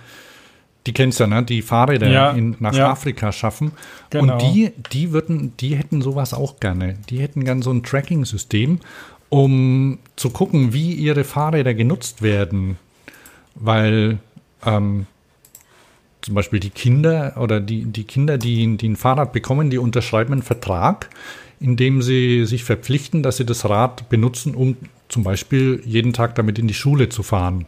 die 0.86 0.92
kennst 0.92 1.18
du 1.18 1.24
ja, 1.24 1.28
ne? 1.28 1.42
Die 1.44 1.62
Fahrräder 1.62 2.08
ja, 2.08 2.30
in, 2.32 2.56
nach 2.60 2.74
ja. 2.74 2.90
Afrika 2.90 3.32
schaffen. 3.32 3.72
Genau. 4.10 4.34
Und 4.34 4.42
die, 4.42 4.72
die 4.92 5.12
würden, 5.12 5.56
die 5.56 5.76
hätten 5.76 6.02
sowas 6.02 6.34
auch 6.34 6.60
gerne. 6.60 6.98
Die 7.08 7.20
hätten 7.20 7.44
gern 7.44 7.62
so 7.62 7.70
ein 7.70 7.82
Tracking-System 7.82 8.80
um 9.28 9.98
zu 10.16 10.30
gucken, 10.30 10.72
wie 10.72 10.92
ihre 10.92 11.24
Fahrräder 11.24 11.74
genutzt 11.74 12.22
werden. 12.22 12.78
Weil 13.54 14.18
ähm, 14.64 15.06
zum 16.22 16.34
Beispiel 16.34 16.60
die 16.60 16.70
Kinder 16.70 17.34
oder 17.38 17.60
die, 17.60 17.84
die 17.84 18.04
Kinder, 18.04 18.38
die, 18.38 18.76
die 18.76 18.88
ein 18.88 18.96
Fahrrad 18.96 19.32
bekommen, 19.32 19.70
die 19.70 19.78
unterschreiben 19.78 20.32
einen 20.32 20.42
Vertrag, 20.42 21.10
in 21.60 21.76
dem 21.76 22.02
sie 22.02 22.44
sich 22.46 22.64
verpflichten, 22.64 23.22
dass 23.22 23.36
sie 23.36 23.46
das 23.46 23.68
Rad 23.68 24.08
benutzen, 24.08 24.54
um 24.54 24.76
zum 25.08 25.24
Beispiel 25.24 25.82
jeden 25.84 26.12
Tag 26.12 26.34
damit 26.34 26.58
in 26.58 26.68
die 26.68 26.74
Schule 26.74 27.08
zu 27.08 27.22
fahren. 27.22 27.66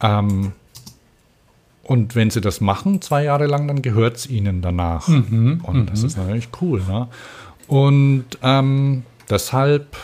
Ähm, 0.00 0.52
und 1.82 2.14
wenn 2.14 2.30
sie 2.30 2.40
das 2.40 2.60
machen, 2.60 3.00
zwei 3.00 3.24
Jahre 3.24 3.46
lang, 3.46 3.68
dann 3.68 3.82
gehört 3.82 4.16
es 4.16 4.28
ihnen 4.28 4.60
danach. 4.60 5.06
Mhm, 5.08 5.60
und 5.62 5.90
das 5.90 6.00
mhm. 6.00 6.06
ist 6.06 6.16
natürlich 6.16 6.48
cool. 6.60 6.82
Ne? 6.88 7.08
Und 7.68 8.24
ähm, 8.42 9.04
Deshalb 9.28 9.96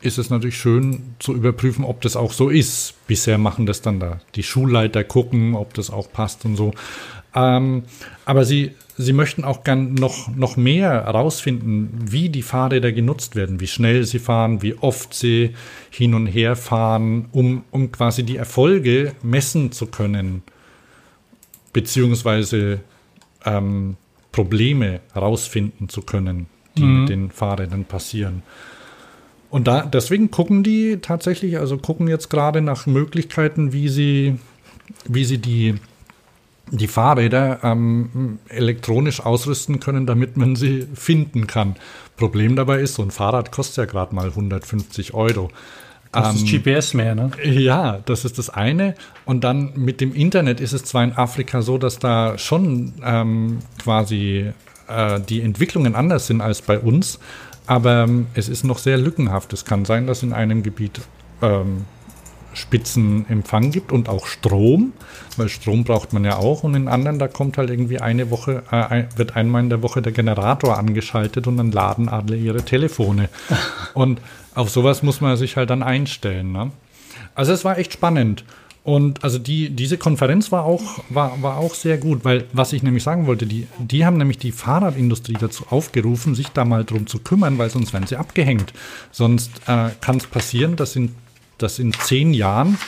ist 0.00 0.18
es 0.18 0.30
natürlich 0.30 0.58
schön 0.58 1.14
zu 1.18 1.34
überprüfen, 1.34 1.84
ob 1.84 2.00
das 2.00 2.16
auch 2.16 2.32
so 2.32 2.48
ist. 2.48 2.94
Bisher 3.06 3.38
machen 3.38 3.66
das 3.66 3.82
dann 3.82 3.98
da 3.98 4.20
die 4.34 4.42
Schulleiter 4.42 5.04
gucken, 5.04 5.54
ob 5.54 5.74
das 5.74 5.90
auch 5.90 6.10
passt 6.12 6.44
und 6.44 6.56
so. 6.56 6.72
Ähm, 7.34 7.84
aber 8.24 8.44
sie, 8.44 8.74
sie 8.96 9.12
möchten 9.12 9.44
auch 9.44 9.64
gern 9.64 9.94
noch, 9.94 10.34
noch 10.34 10.56
mehr 10.56 11.04
herausfinden, 11.04 11.90
wie 12.10 12.28
die 12.28 12.42
Fahrräder 12.42 12.92
genutzt 12.92 13.36
werden, 13.36 13.60
wie 13.60 13.66
schnell 13.66 14.04
sie 14.04 14.18
fahren, 14.18 14.62
wie 14.62 14.74
oft 14.74 15.12
sie 15.12 15.54
hin 15.90 16.14
und 16.14 16.26
her 16.26 16.56
fahren, 16.56 17.26
um, 17.32 17.64
um 17.70 17.92
quasi 17.92 18.22
die 18.22 18.36
Erfolge 18.36 19.12
messen 19.22 19.72
zu 19.72 19.86
können, 19.86 20.42
beziehungsweise 21.72 22.80
ähm, 23.44 23.96
Probleme 24.32 25.00
herausfinden 25.12 25.88
zu 25.88 26.02
können, 26.02 26.46
die 26.76 26.84
mhm. 26.84 27.00
mit 27.00 27.08
den 27.08 27.30
Fahrrädern 27.30 27.84
passieren. 27.84 28.42
Und 29.50 29.68
da, 29.68 29.82
deswegen 29.82 30.30
gucken 30.30 30.62
die 30.62 30.98
tatsächlich, 31.00 31.58
also 31.58 31.78
gucken 31.78 32.08
jetzt 32.08 32.28
gerade 32.28 32.60
nach 32.60 32.86
Möglichkeiten, 32.86 33.72
wie 33.72 33.88
sie, 33.88 34.38
wie 35.08 35.24
sie 35.24 35.38
die 35.38 35.76
die 36.70 36.88
Fahrräder 36.88 37.60
ähm, 37.62 38.38
elektronisch 38.48 39.20
ausrüsten 39.20 39.78
können, 39.80 40.06
damit 40.06 40.36
man 40.36 40.56
sie 40.56 40.86
finden 40.94 41.46
kann. 41.46 41.76
Problem 42.16 42.56
dabei 42.56 42.80
ist, 42.80 42.94
so 42.94 43.02
ein 43.02 43.10
Fahrrad 43.10 43.52
kostet 43.52 43.76
ja 43.76 43.84
gerade 43.84 44.14
mal 44.14 44.28
150 44.28 45.14
Euro. 45.14 45.50
Das 46.12 46.34
ist 46.34 46.52
ähm, 46.52 46.62
GPS 46.62 46.94
mehr, 46.94 47.14
ne? 47.14 47.30
Ja, 47.44 48.00
das 48.06 48.24
ist 48.24 48.38
das 48.38 48.50
eine. 48.50 48.94
Und 49.24 49.44
dann 49.44 49.72
mit 49.76 50.00
dem 50.00 50.14
Internet 50.14 50.60
ist 50.60 50.72
es 50.72 50.84
zwar 50.84 51.04
in 51.04 51.12
Afrika 51.12 51.62
so, 51.62 51.78
dass 51.78 51.98
da 51.98 52.38
schon 52.38 52.94
ähm, 53.04 53.58
quasi 53.82 54.52
äh, 54.88 55.20
die 55.20 55.42
Entwicklungen 55.42 55.94
anders 55.94 56.26
sind 56.26 56.40
als 56.40 56.62
bei 56.62 56.78
uns, 56.78 57.18
aber 57.66 58.04
ähm, 58.04 58.26
es 58.34 58.48
ist 58.48 58.64
noch 58.64 58.78
sehr 58.78 58.98
lückenhaft. 58.98 59.52
Es 59.52 59.64
kann 59.64 59.84
sein, 59.84 60.06
dass 60.06 60.22
in 60.22 60.32
einem 60.32 60.62
Gebiet 60.62 61.00
ähm, 61.42 61.84
Spitzenempfang 62.56 63.70
gibt 63.70 63.92
und 63.92 64.08
auch 64.08 64.26
Strom, 64.26 64.94
weil 65.36 65.48
Strom 65.48 65.84
braucht 65.84 66.12
man 66.12 66.24
ja 66.24 66.36
auch 66.36 66.64
und 66.64 66.74
in 66.74 66.88
anderen, 66.88 67.18
da 67.18 67.28
kommt 67.28 67.58
halt 67.58 67.70
irgendwie 67.70 68.00
eine 68.00 68.30
Woche, 68.30 68.62
äh, 68.70 69.04
wird 69.16 69.36
einmal 69.36 69.62
in 69.62 69.68
der 69.68 69.82
Woche 69.82 70.00
der 70.00 70.12
Generator 70.12 70.78
angeschaltet 70.78 71.46
und 71.46 71.58
dann 71.58 71.70
laden 71.70 72.08
alle 72.08 72.36
ihre 72.36 72.62
Telefone. 72.62 73.28
und 73.94 74.20
auf 74.54 74.70
sowas 74.70 75.02
muss 75.02 75.20
man 75.20 75.36
sich 75.36 75.56
halt 75.56 75.70
dann 75.70 75.82
einstellen. 75.82 76.52
Ne? 76.52 76.70
Also 77.34 77.52
es 77.52 77.64
war 77.64 77.78
echt 77.78 77.92
spannend. 77.92 78.44
Und 78.86 79.24
also 79.24 79.38
die, 79.38 79.70
diese 79.70 79.98
Konferenz 79.98 80.52
war 80.52 80.64
auch, 80.64 81.02
war, 81.10 81.42
war 81.42 81.56
auch 81.56 81.74
sehr 81.74 81.98
gut, 81.98 82.24
weil 82.24 82.44
was 82.52 82.72
ich 82.72 82.84
nämlich 82.84 83.02
sagen 83.02 83.26
wollte, 83.26 83.44
die, 83.44 83.66
die 83.78 84.06
haben 84.06 84.16
nämlich 84.16 84.38
die 84.38 84.52
Fahrradindustrie 84.52 85.36
dazu 85.38 85.66
aufgerufen, 85.70 86.36
sich 86.36 86.48
da 86.48 86.64
mal 86.64 86.84
drum 86.84 87.08
zu 87.08 87.18
kümmern, 87.18 87.58
weil 87.58 87.68
sonst 87.68 87.92
werden 87.92 88.06
sie 88.06 88.16
abgehängt. 88.16 88.72
Sonst 89.10 89.50
äh, 89.66 89.90
kann 90.00 90.18
es 90.18 90.26
passieren, 90.26 90.76
dass 90.76 90.94
in 90.94 91.14
dass 91.58 91.78
in 91.78 91.92
zehn 91.92 92.34
Jahren 92.34 92.78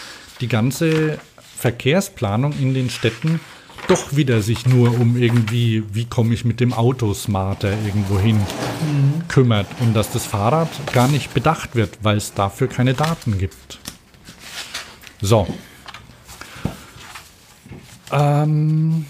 die 0.41 0.49
ganze 0.49 1.19
Verkehrsplanung 1.57 2.53
in 2.61 2.75
den 2.75 2.91
Städten 2.91 3.41
doch 3.89 4.15
wieder 4.15 4.43
sich 4.43 4.67
nur 4.67 5.01
um 5.01 5.17
irgendwie, 5.17 5.83
wie 5.93 6.05
komme 6.05 6.35
ich 6.35 6.45
mit 6.45 6.61
dem 6.61 6.73
Auto 6.73 7.15
smarter 7.15 7.71
irgendwo 7.87 8.19
hin, 8.19 8.37
mhm. 8.37 9.29
kümmert 9.29 9.67
und 9.81 9.95
dass 9.95 10.13
das 10.13 10.27
Fahrrad 10.27 10.69
gar 10.93 11.09
nicht 11.09 11.33
bedacht 11.33 11.75
wird, 11.75 11.99
weil 12.03 12.17
es 12.17 12.35
dafür 12.35 12.69
keine 12.69 12.95
Daten 12.95 13.39
gibt. 13.39 13.79
So. 15.21 15.47
Ähm, 18.12 19.07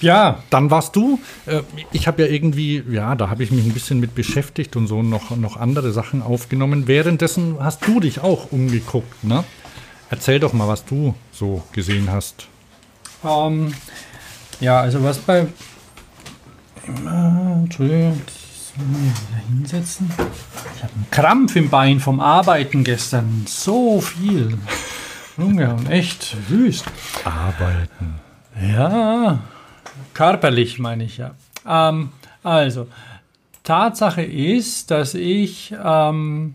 Ja, 0.00 0.42
dann 0.48 0.70
warst 0.70 0.96
du. 0.96 1.20
Äh, 1.46 1.60
ich 1.92 2.06
habe 2.06 2.22
ja 2.22 2.28
irgendwie, 2.28 2.82
ja, 2.90 3.14
da 3.14 3.28
habe 3.28 3.42
ich 3.42 3.50
mich 3.50 3.64
ein 3.66 3.72
bisschen 3.72 4.00
mit 4.00 4.14
beschäftigt 4.14 4.76
und 4.76 4.86
so 4.86 5.02
noch, 5.02 5.36
noch 5.36 5.58
andere 5.58 5.92
Sachen 5.92 6.22
aufgenommen. 6.22 6.88
Währenddessen 6.88 7.56
hast 7.60 7.86
du 7.86 8.00
dich 8.00 8.20
auch 8.20 8.50
umgeguckt, 8.50 9.24
ne? 9.24 9.44
Erzähl 10.08 10.40
doch 10.40 10.52
mal, 10.52 10.66
was 10.66 10.84
du 10.84 11.14
so 11.32 11.62
gesehen 11.72 12.10
hast. 12.10 12.48
Um, 13.22 13.66
ähm, 13.66 13.74
ja, 14.60 14.80
also 14.80 15.04
was 15.04 15.18
bei. 15.18 15.46
Entschuldigung, 16.86 18.20
das 18.24 18.86
muss 18.86 19.00
ich 19.02 19.28
wieder 19.28 19.46
hinsetzen. 19.48 20.10
Ich 20.76 20.82
habe 20.82 20.94
einen 20.94 21.10
Krampf 21.10 21.56
im 21.56 21.68
Bein 21.68 22.00
vom 22.00 22.20
Arbeiten 22.20 22.82
gestern. 22.82 23.44
So 23.46 24.00
viel. 24.00 24.58
Junge, 25.40 25.74
und 25.74 25.88
echt 25.90 26.36
wüst. 26.48 26.84
Arbeiten. 27.24 28.14
Ja, 28.60 29.38
Körperlich 30.14 30.78
meine 30.78 31.04
ich 31.04 31.18
ja. 31.18 31.32
Ähm, 31.66 32.10
also, 32.42 32.86
Tatsache 33.62 34.22
ist, 34.22 34.90
dass 34.90 35.14
ich 35.14 35.74
ähm, 35.82 36.54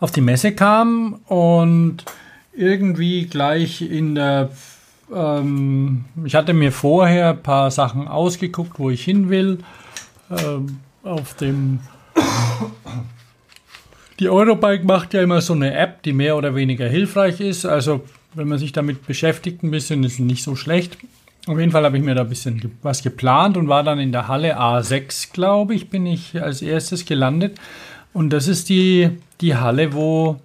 auf 0.00 0.10
die 0.10 0.20
Messe 0.20 0.54
kam 0.54 1.20
und 1.26 2.04
irgendwie 2.52 3.26
gleich 3.26 3.82
in 3.82 4.14
der 4.14 4.50
ähm, 5.14 6.06
ich 6.24 6.34
hatte 6.34 6.54
mir 6.54 6.72
vorher 6.72 7.30
ein 7.30 7.42
paar 7.42 7.70
Sachen 7.70 8.08
ausgeguckt, 8.08 8.78
wo 8.78 8.90
ich 8.90 9.04
hin 9.04 9.28
will. 9.28 9.58
Ähm, 10.30 10.80
auf 11.02 11.34
dem 11.34 11.80
die 14.20 14.28
Eurobike 14.28 14.84
macht 14.84 15.14
ja 15.14 15.22
immer 15.22 15.40
so 15.40 15.54
eine 15.54 15.74
App, 15.76 16.02
die 16.02 16.12
mehr 16.12 16.36
oder 16.36 16.54
weniger 16.54 16.88
hilfreich 16.88 17.40
ist. 17.40 17.64
Also 17.66 18.02
wenn 18.34 18.48
man 18.48 18.58
sich 18.58 18.72
damit 18.72 19.06
beschäftigt, 19.06 19.62
ein 19.62 19.70
bisschen, 19.70 20.04
ist 20.04 20.18
nicht 20.18 20.42
so 20.42 20.56
schlecht. 20.56 20.98
Auf 21.46 21.58
jeden 21.58 21.72
Fall 21.72 21.84
habe 21.84 21.98
ich 21.98 22.02
mir 22.02 22.14
da 22.14 22.22
ein 22.22 22.28
bisschen 22.28 22.72
was 22.82 23.02
geplant 23.02 23.56
und 23.56 23.68
war 23.68 23.82
dann 23.82 23.98
in 23.98 24.12
der 24.12 24.28
Halle 24.28 24.58
A6, 24.58 25.32
glaube 25.32 25.74
ich, 25.74 25.90
bin 25.90 26.06
ich 26.06 26.40
als 26.40 26.62
erstes 26.62 27.04
gelandet. 27.04 27.58
Und 28.12 28.30
das 28.30 28.48
ist 28.48 28.68
die, 28.68 29.10
die 29.40 29.56
Halle, 29.56 29.92
wo, 29.92 30.40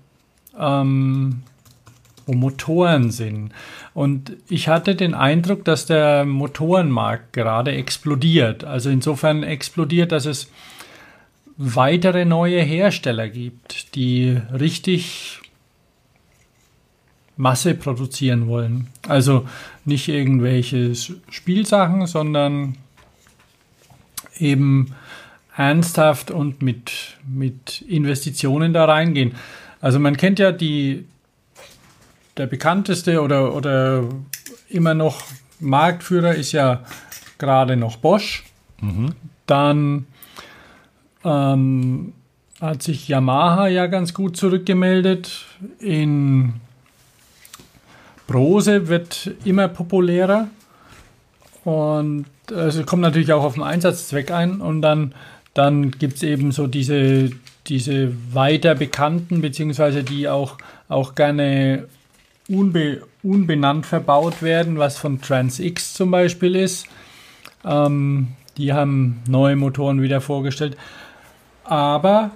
ähm, 0.59 1.43
wo 2.25 2.33
Motoren 2.33 3.11
sind. 3.11 3.51
Und 3.93 4.33
ich 4.49 4.67
hatte 4.67 4.95
den 4.95 5.13
Eindruck, 5.13 5.63
dass 5.63 5.85
der 5.85 6.25
Motorenmarkt 6.25 7.33
gerade 7.33 7.71
explodiert. 7.71 8.63
Also 8.63 8.89
insofern 8.89 9.43
explodiert, 9.43 10.11
dass 10.11 10.25
es 10.25 10.51
weitere 11.61 12.23
neue 12.23 12.61
Hersteller 12.61 13.27
gibt, 13.27 13.93
die 13.95 14.41
richtig 14.57 15.41
Masse 17.35 17.75
produzieren 17.75 18.47
wollen. 18.47 18.87
Also 19.07 19.45
nicht 19.83 20.07
irgendwelche 20.07 20.93
Spielsachen, 21.29 22.07
sondern 22.07 22.77
eben 24.37 24.95
ernsthaft 25.55 26.31
und 26.31 26.61
mit, 26.61 27.17
mit 27.27 27.81
Investitionen 27.81 28.71
da 28.71 28.85
reingehen. 28.85 29.35
Also 29.81 29.99
man 29.99 30.15
kennt 30.15 30.39
ja 30.39 30.53
die, 30.53 31.05
der 32.37 32.47
bekannteste 32.47 33.21
oder, 33.21 33.53
oder 33.53 34.05
immer 34.69 34.93
noch 34.93 35.23
Marktführer 35.59 36.35
ist 36.35 36.53
ja 36.53 36.85
gerade 37.37 37.75
noch 37.75 37.97
Bosch. 37.97 38.45
Mhm. 38.79 39.13
Dann 39.45 40.07
ähm, 41.23 42.13
hat 42.61 42.83
sich 42.83 43.07
Yamaha 43.07 43.67
ja 43.67 43.87
ganz 43.87 44.13
gut 44.13 44.37
zurückgemeldet. 44.37 45.45
In 45.79 46.55
Brose 48.27 48.87
wird 48.87 49.31
immer 49.43 49.67
populärer 49.67 50.49
und 51.63 52.25
also 52.53 52.83
kommt 52.83 53.01
natürlich 53.01 53.33
auch 53.33 53.43
auf 53.43 53.55
den 53.55 53.63
Einsatzzweck 53.63 54.31
ein 54.31 54.61
und 54.61 54.81
dann, 54.81 55.13
dann 55.53 55.91
gibt 55.91 56.17
es 56.17 56.23
eben 56.23 56.51
so 56.51 56.67
diese, 56.67 57.31
diese 57.67 58.13
weiter 58.33 58.75
bekannten, 58.75 59.41
beziehungsweise 59.41 60.03
die 60.03 60.27
auch, 60.27 60.57
auch 60.89 61.15
gerne 61.15 61.87
unbe, 62.47 63.03
unbenannt 63.23 63.85
verbaut 63.85 64.41
werden, 64.41 64.77
was 64.77 64.97
von 64.97 65.21
TransX 65.21 65.93
zum 65.93 66.11
Beispiel 66.11 66.55
ist. 66.55 66.87
Ähm, 67.65 68.29
die 68.57 68.73
haben 68.73 69.21
neue 69.27 69.55
Motoren 69.55 70.01
wieder 70.01 70.21
vorgestellt. 70.21 70.75
Aber. 71.69 72.31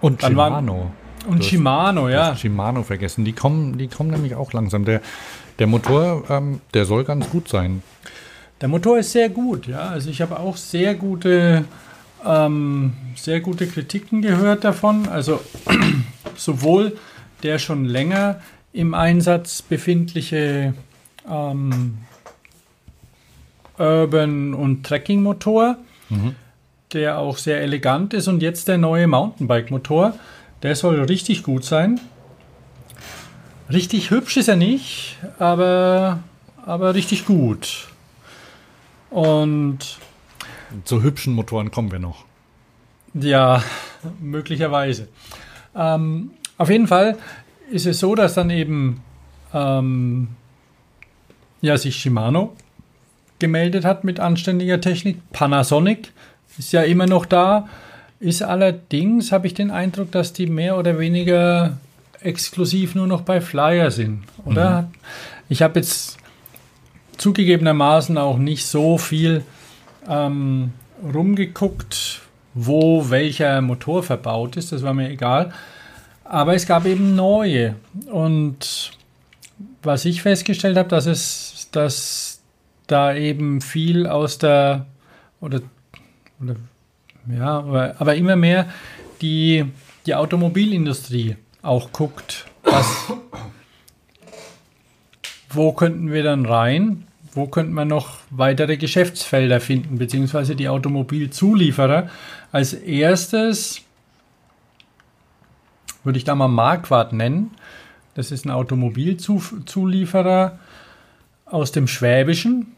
Und 0.00 0.20
Shimano. 0.20 0.90
Und 1.26 1.44
Shimano, 1.44 2.08
ja. 2.08 2.36
Shimano 2.36 2.82
vergessen. 2.82 3.24
Die 3.24 3.32
kommen, 3.32 3.78
die 3.78 3.88
kommen 3.88 4.10
nämlich 4.10 4.34
auch 4.34 4.52
langsam. 4.52 4.84
Der, 4.84 5.00
der 5.58 5.66
Motor, 5.66 6.24
ähm, 6.28 6.60
der 6.74 6.84
soll 6.84 7.04
ganz 7.04 7.30
gut 7.30 7.48
sein. 7.48 7.82
Der 8.60 8.68
Motor 8.68 8.98
ist 8.98 9.12
sehr 9.12 9.30
gut, 9.30 9.66
ja. 9.66 9.88
Also 9.88 10.10
ich 10.10 10.20
habe 10.20 10.38
auch 10.38 10.56
sehr 10.56 10.94
gute, 10.94 11.64
ähm, 12.26 12.92
sehr 13.14 13.40
gute 13.40 13.66
Kritiken 13.66 14.20
gehört 14.20 14.64
davon. 14.64 15.08
Also 15.08 15.40
sowohl 16.36 16.98
der 17.42 17.58
schon 17.58 17.84
länger 17.84 18.40
im 18.72 18.92
Einsatz 18.92 19.62
befindliche 19.62 20.74
ähm, 21.30 21.98
Urban- 23.78 24.54
und 24.54 24.84
Trekking-Motor, 24.84 25.76
mhm. 26.14 26.34
der 26.92 27.18
auch 27.18 27.38
sehr 27.38 27.60
elegant 27.60 28.14
ist, 28.14 28.28
und 28.28 28.42
jetzt 28.42 28.68
der 28.68 28.78
neue 28.78 29.06
Mountainbike-Motor 29.06 30.14
der 30.64 30.74
soll 30.74 30.98
richtig 31.02 31.42
gut 31.42 31.62
sein. 31.62 32.00
Richtig 33.70 34.10
hübsch 34.10 34.38
ist 34.38 34.48
er 34.48 34.56
nicht, 34.56 35.18
aber, 35.38 36.20
aber 36.64 36.94
richtig 36.94 37.26
gut. 37.26 37.88
Und 39.10 39.78
zu 40.84 41.02
hübschen 41.02 41.34
Motoren 41.34 41.70
kommen 41.70 41.92
wir 41.92 41.98
noch. 41.98 42.24
Ja, 43.12 43.62
möglicherweise. 44.20 45.08
Ähm, 45.76 46.30
auf 46.56 46.70
jeden 46.70 46.88
Fall 46.88 47.18
ist 47.70 47.84
es 47.84 48.00
so, 48.00 48.14
dass 48.14 48.32
dann 48.32 48.48
eben 48.48 49.02
ähm, 49.52 50.28
ja, 51.60 51.76
sich 51.76 51.96
Shimano 51.96 52.56
gemeldet 53.44 53.84
hat 53.84 54.04
mit 54.04 54.20
anständiger 54.20 54.80
Technik. 54.80 55.18
Panasonic 55.32 56.12
ist 56.58 56.72
ja 56.72 56.82
immer 56.82 57.06
noch 57.06 57.26
da. 57.26 57.68
Ist 58.20 58.42
allerdings, 58.42 59.32
habe 59.32 59.46
ich 59.46 59.52
den 59.52 59.70
Eindruck, 59.70 60.10
dass 60.12 60.32
die 60.32 60.46
mehr 60.46 60.78
oder 60.78 60.98
weniger 60.98 61.76
exklusiv 62.22 62.94
nur 62.94 63.06
noch 63.06 63.20
bei 63.20 63.42
Flyer 63.42 63.90
sind, 63.90 64.22
oder? 64.46 64.82
Mhm. 64.82 64.86
Ich 65.50 65.60
habe 65.60 65.78
jetzt 65.78 66.16
zugegebenermaßen 67.18 68.16
auch 68.16 68.38
nicht 68.38 68.64
so 68.64 68.96
viel 68.96 69.44
ähm, 70.08 70.72
rumgeguckt, 71.02 72.22
wo 72.54 73.10
welcher 73.10 73.60
Motor 73.60 74.02
verbaut 74.02 74.56
ist, 74.56 74.72
das 74.72 74.82
war 74.82 74.94
mir 74.94 75.10
egal. 75.10 75.52
Aber 76.24 76.54
es 76.54 76.66
gab 76.66 76.86
eben 76.86 77.14
neue. 77.14 77.74
Und 78.10 78.92
was 79.82 80.06
ich 80.06 80.22
festgestellt 80.22 80.78
habe, 80.78 80.88
dass 80.88 81.04
es, 81.04 81.68
dass 81.72 82.23
da 82.86 83.14
eben 83.14 83.60
viel 83.60 84.06
aus 84.06 84.38
der 84.38 84.86
oder, 85.40 85.60
oder 86.40 86.56
ja, 87.32 87.58
aber, 87.58 87.96
aber 87.98 88.14
immer 88.14 88.36
mehr 88.36 88.68
die, 89.20 89.64
die 90.06 90.14
Automobilindustrie 90.14 91.36
auch 91.62 91.92
guckt, 91.92 92.46
was, 92.62 93.12
wo 95.48 95.72
könnten 95.72 96.12
wir 96.12 96.22
dann 96.22 96.46
rein, 96.46 97.06
wo 97.32 97.46
könnte 97.46 97.72
man 97.72 97.88
noch 97.88 98.18
weitere 98.30 98.76
Geschäftsfelder 98.76 99.60
finden, 99.60 99.98
beziehungsweise 99.98 100.56
die 100.56 100.68
Automobilzulieferer. 100.68 102.10
Als 102.52 102.74
erstes 102.74 103.82
würde 106.04 106.18
ich 106.18 106.24
da 106.24 106.34
mal 106.34 106.48
Marquardt 106.48 107.12
nennen. 107.12 107.52
Das 108.14 108.30
ist 108.30 108.44
ein 108.44 108.50
Automobilzulieferer 108.50 110.58
aus 111.46 111.72
dem 111.72 111.88
Schwäbischen, 111.88 112.73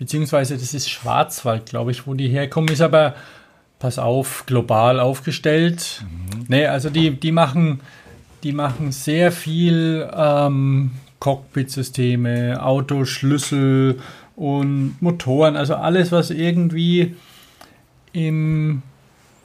beziehungsweise 0.00 0.56
das 0.56 0.72
ist 0.72 0.88
Schwarzwald, 0.88 1.66
glaube 1.66 1.90
ich, 1.90 2.06
wo 2.06 2.14
die 2.14 2.28
herkommen, 2.28 2.70
ist 2.70 2.80
aber, 2.80 3.14
pass 3.78 3.98
auf, 3.98 4.44
global 4.46 4.98
aufgestellt. 4.98 6.02
Mhm. 6.02 6.46
Nee, 6.48 6.66
also 6.66 6.88
die, 6.88 7.10
die 7.10 7.32
machen, 7.32 7.80
die 8.42 8.52
machen 8.52 8.92
sehr 8.92 9.30
viel 9.30 10.08
ähm, 10.16 10.92
Cockpit-Systeme, 11.20 12.62
Autoschlüssel 12.62 14.00
und 14.36 14.96
Motoren, 15.00 15.54
also 15.54 15.74
alles, 15.74 16.10
was 16.12 16.30
irgendwie 16.30 17.14
im, 18.14 18.80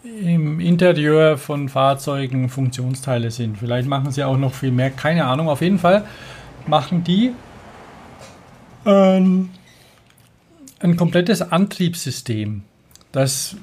im 0.04 0.62
Interieur 0.62 1.38
von 1.38 1.68
Fahrzeugen 1.68 2.48
Funktionsteile 2.48 3.30
sind. 3.30 3.58
Vielleicht 3.58 3.90
machen 3.90 4.10
sie 4.12 4.24
auch 4.24 4.38
noch 4.38 4.54
viel 4.54 4.72
mehr, 4.72 4.90
keine 4.90 5.26
Ahnung. 5.26 5.50
Auf 5.50 5.60
jeden 5.60 5.80
Fall 5.80 6.06
machen 6.66 7.04
die 7.04 7.34
ähm, 8.86 9.50
ein 10.86 10.98
komplettes 10.98 11.42
Antriebssystem, 11.42 12.62
das 13.12 13.56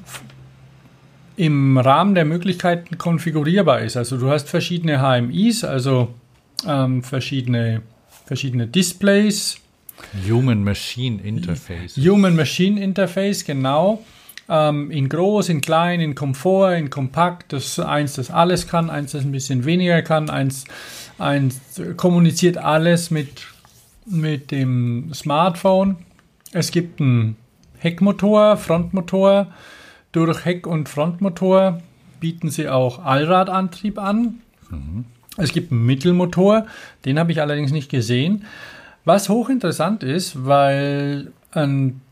im 1.37 1.79
Rahmen 1.79 2.15
der 2.15 2.25
Möglichkeiten 2.25 2.99
konfigurierbar 2.99 3.81
ist. 3.81 3.97
Also 3.97 4.19
du 4.19 4.31
hast 4.31 4.49
verschiedene 4.49 5.01
HMIs, 5.01 5.65
also 5.65 6.15
ähm, 6.67 7.03
verschiedene 7.03 7.83
verschiedene 8.27 8.67
Displays. 8.67 9.59
Human-Machine 10.29 11.23
Interface. 11.23 11.97
Human-Machine 11.97 12.83
Interface, 12.83 13.45
genau. 13.45 14.05
Ähm, 14.49 14.91
in 14.91 15.09
groß, 15.09 15.49
in 15.49 15.61
klein, 15.61 16.01
in 16.01 16.15
Komfort, 16.15 16.77
in 16.77 16.91
kompakt. 16.91 17.53
Das 17.53 17.79
eins, 17.79 18.15
das 18.15 18.31
alles 18.31 18.67
kann, 18.67 18.91
eins, 18.91 19.13
das 19.13 19.25
ein 19.25 19.33
bisschen 19.33 19.65
weniger 19.65 20.03
kann, 20.03 20.31
eins, 20.31 20.65
eins 21.19 21.61
kommuniziert 21.97 22.57
alles 22.59 23.11
mit, 23.11 23.47
mit 24.07 24.51
dem 24.51 25.13
Smartphone. 25.15 25.97
Es 26.53 26.71
gibt 26.71 27.01
einen 27.01 27.37
Heckmotor, 27.79 28.57
Frontmotor. 28.57 29.49
Durch 30.13 30.45
Heck- 30.45 30.67
und 30.67 30.89
Frontmotor 30.89 31.81
bieten 32.21 32.51
sie 32.51 32.69
auch 32.69 33.05
Allradantrieb 33.05 33.99
an. 33.99 34.41
Mhm. 34.71 35.07
Es 35.39 35.53
gibt 35.53 35.73
einen 35.73 35.87
Mittelmotor, 35.87 36.67
den 37.07 37.19
habe 37.19 37.33
ich 37.33 37.41
allerdings 37.41 37.73
nicht 37.73 37.91
gesehen. 37.91 38.45
Was 39.05 39.29
hochinteressant 39.29 40.03
ist, 40.03 40.47
weil 40.47 41.33
ein 41.53 42.03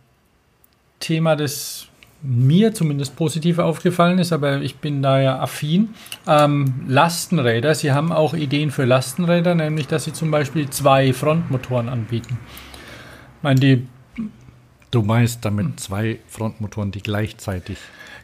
Thema, 0.99 1.37
das 1.37 1.87
mir 2.23 2.75
zumindest 2.75 3.17
positiv 3.17 3.59
aufgefallen 3.59 4.19
ist, 4.19 4.33
aber 4.33 4.61
ich 4.61 4.77
bin 4.77 5.03
da 5.03 5.21
ja 5.21 5.39
affin. 5.39 5.91
Ähm, 6.27 6.85
Lastenräder, 6.87 7.75
sie 7.75 7.93
haben 7.93 8.13
auch 8.13 8.35
Ideen 8.35 8.71
für 8.71 8.85
Lastenräder, 8.85 9.55
nämlich 9.55 9.87
dass 9.87 10.05
sie 10.05 10.13
zum 10.13 10.31
Beispiel 10.31 10.69
zwei 10.71 11.13
Frontmotoren 11.13 11.89
anbieten. 11.89 12.39
Ich 13.37 13.43
meine, 13.43 13.61
die 13.61 13.87
Du 14.91 15.03
meinst 15.03 15.45
damit 15.45 15.79
zwei 15.79 16.19
Frontmotoren, 16.29 16.91
die 16.91 17.01
gleichzeitig 17.03 17.79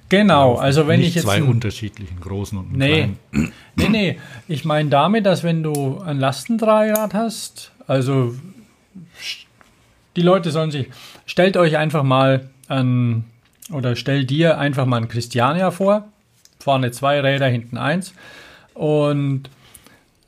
Genau, 0.08 0.52
laufen. 0.52 0.62
also 0.62 0.86
wenn 0.86 1.00
Nicht 1.00 1.10
ich 1.10 1.14
jetzt. 1.16 1.24
Zwei 1.24 1.42
unterschiedlichen 1.42 2.20
großen 2.20 2.58
und 2.58 2.72
nee, 2.72 3.08
kleinen. 3.32 3.52
Nee, 3.76 3.88
nee. 3.88 4.18
Ich 4.48 4.64
meine 4.64 4.88
damit, 4.88 5.26
dass 5.26 5.42
wenn 5.42 5.62
du 5.62 5.98
ein 6.00 6.18
Lastendreirad 6.18 7.12
hast, 7.12 7.72
also 7.86 8.34
die 10.16 10.22
Leute 10.22 10.50
sollen 10.50 10.70
sich. 10.70 10.88
Stellt 11.26 11.56
euch 11.56 11.76
einfach 11.76 12.02
mal 12.02 12.48
an, 12.68 13.24
oder 13.70 13.96
stell 13.96 14.24
dir 14.24 14.58
einfach 14.58 14.86
mal 14.86 14.98
ein 14.98 15.08
Christiania 15.08 15.70
vor. 15.70 16.08
Vorne 16.60 16.90
zwei 16.92 17.20
Räder, 17.20 17.48
hinten 17.48 17.76
eins. 17.76 18.14
Und 18.74 19.50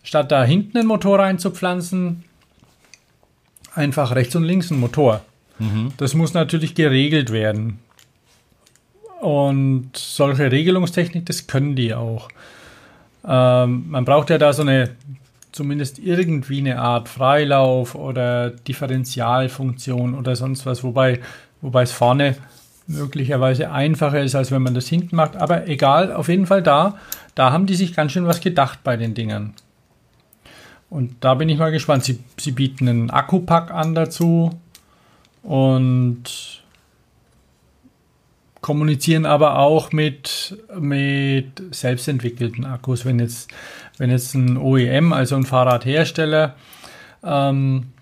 statt 0.02 0.30
da 0.32 0.44
hinten 0.44 0.78
einen 0.78 0.88
Motor 0.88 1.20
reinzupflanzen, 1.20 2.24
einfach 3.74 4.14
rechts 4.14 4.34
und 4.36 4.44
links 4.44 4.70
einen 4.70 4.80
Motor. 4.80 5.22
Das 5.96 6.14
muss 6.14 6.34
natürlich 6.34 6.74
geregelt 6.74 7.32
werden. 7.32 7.78
Und 9.20 9.90
solche 9.96 10.52
Regelungstechnik, 10.52 11.26
das 11.26 11.46
können 11.46 11.74
die 11.74 11.94
auch. 11.94 12.28
Ähm, 13.26 13.86
man 13.88 14.04
braucht 14.04 14.30
ja 14.30 14.38
da 14.38 14.52
so 14.52 14.62
eine, 14.62 14.90
zumindest 15.50 15.98
irgendwie 15.98 16.60
eine 16.60 16.80
Art 16.80 17.08
Freilauf 17.08 17.94
oder 17.94 18.50
Differentialfunktion 18.50 20.14
oder 20.14 20.36
sonst 20.36 20.66
was, 20.66 20.84
wobei, 20.84 21.20
wobei 21.60 21.82
es 21.82 21.92
vorne 21.92 22.36
möglicherweise 22.86 23.70
einfacher 23.70 24.22
ist, 24.22 24.34
als 24.34 24.50
wenn 24.50 24.62
man 24.62 24.74
das 24.74 24.86
hinten 24.86 25.16
macht. 25.16 25.36
Aber 25.36 25.66
egal, 25.66 26.12
auf 26.12 26.28
jeden 26.28 26.46
Fall 26.46 26.62
da, 26.62 26.96
da 27.34 27.52
haben 27.52 27.66
die 27.66 27.74
sich 27.74 27.94
ganz 27.94 28.12
schön 28.12 28.26
was 28.26 28.40
gedacht 28.40 28.80
bei 28.84 28.96
den 28.96 29.14
Dingern. 29.14 29.54
Und 30.90 31.16
da 31.20 31.34
bin 31.34 31.48
ich 31.48 31.58
mal 31.58 31.70
gespannt. 31.70 32.04
Sie, 32.04 32.18
sie 32.38 32.52
bieten 32.52 32.88
einen 32.88 33.10
Akkupack 33.10 33.70
an 33.70 33.94
dazu 33.94 34.58
und 35.42 36.62
kommunizieren 38.60 39.24
aber 39.24 39.58
auch 39.58 39.92
mit, 39.92 40.58
mit 40.78 41.62
selbstentwickelten 41.70 42.64
Akkus. 42.64 43.04
Wenn 43.04 43.18
jetzt, 43.18 43.50
wenn 43.98 44.10
jetzt 44.10 44.34
ein 44.34 44.56
OEM, 44.56 45.12
also 45.12 45.36
ein 45.36 45.44
Fahrradhersteller, 45.44 46.54
ähm, 47.24 47.92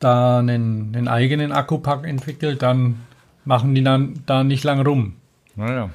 da 0.00 0.38
einen, 0.38 0.94
einen, 0.94 1.08
eigenen 1.08 1.52
Akkupack 1.52 2.06
entwickelt, 2.06 2.62
dann 2.62 3.00
machen 3.44 3.74
die 3.74 3.82
dann 3.82 4.22
da 4.26 4.44
nicht 4.44 4.64
lang 4.64 4.80
rum. 4.80 5.16
Naja. 5.56 5.90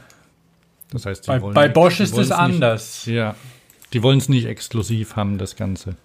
Das 0.91 1.05
heißt, 1.05 1.27
bei, 1.27 1.39
bei 1.39 1.67
Bosch 1.67 1.99
ist 1.99 2.17
es 2.17 2.31
anders. 2.31 3.05
Nicht, 3.05 3.15
ja. 3.15 3.35
Die 3.93 4.03
wollen 4.03 4.19
es 4.19 4.29
nicht 4.29 4.45
exklusiv 4.45 5.15
haben, 5.15 5.37
das 5.37 5.55
Ganze. 5.55 5.95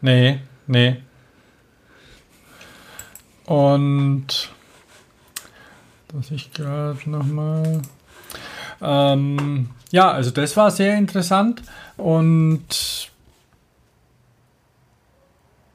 Nee, 0.00 0.40
nee. 0.66 0.96
Und 3.46 4.50
dass 6.08 6.30
ich 6.30 6.52
gerade 6.52 6.98
nochmal. 7.10 7.82
Ähm, 8.80 9.70
ja, 9.90 10.10
also 10.10 10.30
das 10.30 10.56
war 10.56 10.70
sehr 10.70 10.96
interessant 10.96 11.62
und 11.96 13.10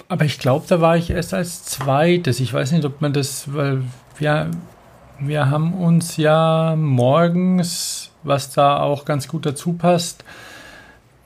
aber 0.07 0.25
ich 0.25 0.39
glaube, 0.39 0.65
da 0.67 0.81
war 0.81 0.97
ich 0.97 1.11
erst 1.11 1.35
als 1.35 1.63
zweites. 1.65 2.39
Ich 2.39 2.51
weiß 2.51 2.71
nicht, 2.71 2.83
ob 2.83 2.99
man 2.99 3.13
das, 3.13 3.53
weil 3.53 3.83
wir, 4.17 4.49
wir 5.19 5.51
haben 5.51 5.73
uns 5.73 6.17
ja 6.17 6.75
morgens, 6.75 8.09
was 8.23 8.51
da 8.51 8.79
auch 8.79 9.05
ganz 9.05 9.27
gut 9.27 9.45
dazu 9.45 9.73
passt, 9.73 10.23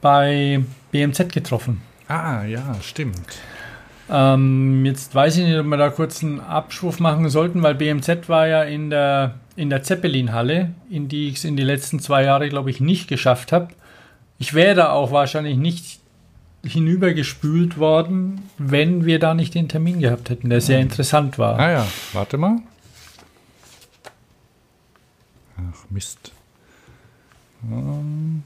bei 0.02 0.64
BMZ 0.92 1.32
getroffen. 1.32 1.82
Ah, 2.10 2.44
ja, 2.44 2.76
stimmt. 2.82 3.38
Ähm, 4.16 4.86
jetzt 4.86 5.16
weiß 5.16 5.38
ich 5.38 5.46
nicht, 5.46 5.58
ob 5.58 5.66
wir 5.66 5.78
da 5.78 5.90
kurz 5.90 6.24
einen 6.24 6.40
Abschwurf 6.40 7.00
machen 7.00 7.30
sollten, 7.30 7.64
weil 7.64 7.74
BMZ 7.74 8.30
war 8.30 8.48
ja 8.48 8.62
in 8.62 8.92
der, 8.92 9.40
in 9.56 9.72
der 9.72 9.82
Zeppelin-Halle, 9.82 10.76
in 10.88 11.08
die 11.08 11.30
ich 11.30 11.38
es 11.38 11.46
in 11.46 11.58
die 11.58 11.64
letzten 11.64 12.00
zwei 12.00 12.24
Jahre, 12.24 12.48
glaube 12.48 12.70
ich, 12.70 12.80
nicht 12.80 13.08
geschafft 13.08 13.52
habe. 13.52 13.70
Ich 14.38 14.54
wäre 14.54 14.76
da 14.76 14.92
auch 14.92 15.12
wahrscheinlich 15.12 15.58
nicht 15.58 16.00
hinübergespült 16.64 17.80
worden, 17.80 18.50
wenn 18.60 19.04
wir 19.04 19.18
da 19.18 19.34
nicht 19.34 19.56
den 19.56 19.68
Termin 19.68 20.00
gehabt 20.00 20.30
hätten, 20.30 20.52
der 20.52 20.62
sehr 20.62 20.80
interessant 20.80 21.40
war. 21.40 21.58
Ah 21.58 21.72
ja, 21.72 21.88
warte 22.14 22.38
mal. 22.38 22.58
Ach, 25.58 25.86
Mist. 25.90 26.32
Ähm. 27.64 28.44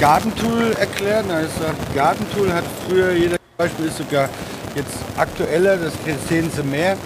Gartentool 0.00 0.68
ist 0.70 0.94
gesagt, 0.94 1.94
Gartentool 1.94 2.50
hat 2.50 2.64
früher 2.88 3.12
jeder 3.12 3.36
Beispiel 3.58 3.84
ist 3.84 3.98
sogar 3.98 4.30
jetzt 4.74 4.96
aktueller, 5.18 5.76
das 5.76 5.92
sehen 6.26 6.50
Sie 6.50 6.62
mehr, 6.62 6.96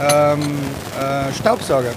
ähm, 0.00 0.40
äh, 1.00 1.32
Staubsauger. 1.32 1.92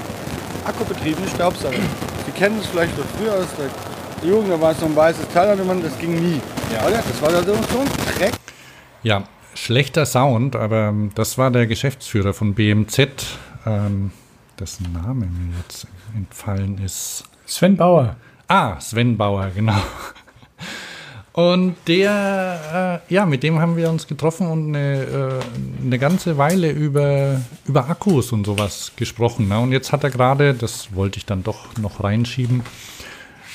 Akkubetriebene 0.64 1.28
Staubsauger. 1.28 1.80
Sie 2.28 2.32
kennen 2.34 2.60
es 2.60 2.68
vielleicht 2.68 2.95
noch 2.95 3.06
früher 3.18 3.34
aus 3.34 3.47
der 3.58 4.30
Jugend, 4.30 4.51
da 4.51 4.62
war 4.62 4.76
so 4.76 4.86
ein 4.86 4.95
weißes 4.95 5.28
Teil 5.30 5.60
an 5.60 5.66
man, 5.66 5.82
das 5.82 5.97
ging 5.97 6.14
nie. 6.22 6.39
Ja. 6.72 6.86
Oder? 6.86 6.97
Das 6.97 7.20
war 7.20 7.32
da 7.32 7.41
so 7.41 7.54
ein 7.54 7.88
Dreck. 8.20 8.34
Ja, 9.01 9.24
schlechter 9.56 10.06
Sound, 10.06 10.56
aber 10.56 10.89
ähm, 10.89 11.10
das 11.16 11.39
war 11.39 11.49
der 11.49 11.66
Geschäftsführer 11.66 12.34
von 12.34 12.54
BMZ, 12.54 12.99
ähm, 13.66 14.12
dessen 14.60 14.93
Name 14.93 15.26
mir 15.26 15.58
jetzt 15.64 15.88
entfallen 16.16 16.78
ist. 16.78 17.24
Sven 17.47 17.76
Bauer. 17.76 18.18
Ah, 18.47 18.80
Sven 18.80 19.18
Bauer, 19.18 19.49
genau. 19.56 19.82
Und 21.34 21.75
der, 21.88 23.01
äh, 23.09 23.13
ja, 23.13 23.25
mit 23.25 23.41
dem 23.41 23.57
haben 23.57 23.75
wir 23.75 23.89
uns 23.89 24.05
getroffen 24.05 24.45
und 24.45 24.67
eine, 24.67 25.01
äh, 25.01 25.84
eine 25.84 25.97
ganze 25.97 26.38
Weile 26.38 26.69
über, 26.69 27.41
über 27.65 27.89
Akkus 27.89 28.31
und 28.31 28.45
sowas 28.45 28.91
gesprochen. 28.95 29.47
Ne? 29.47 29.59
Und 29.59 29.71
jetzt 29.71 29.91
hat 29.91 30.03
er 30.03 30.11
gerade, 30.11 30.53
das 30.53 30.93
wollte 30.93 31.17
ich 31.17 31.25
dann 31.25 31.41
doch 31.43 31.75
noch 31.77 32.03
reinschieben, 32.03 32.61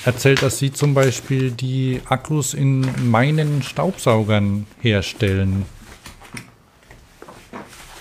erzählt, 0.03 0.41
dass 0.41 0.59
sie 0.59 0.73
zum 0.73 0.93
Beispiel 0.93 1.51
die 1.51 2.01
Akkus 2.09 2.53
in 2.53 2.85
meinen 3.09 3.63
Staubsaugern 3.63 4.67
herstellen. 4.81 5.65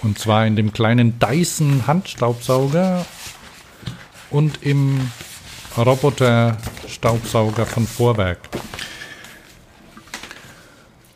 Und 0.02 0.18
zwar 0.18 0.44
in 0.44 0.56
dem 0.56 0.72
kleinen 0.72 1.20
Dyson 1.20 1.86
Handstaubsauger 1.86 3.06
und 4.30 4.64
im 4.64 5.12
Roboter 5.76 6.56
Staubsauger 6.88 7.64
von 7.64 7.86
Vorwerk. 7.86 8.40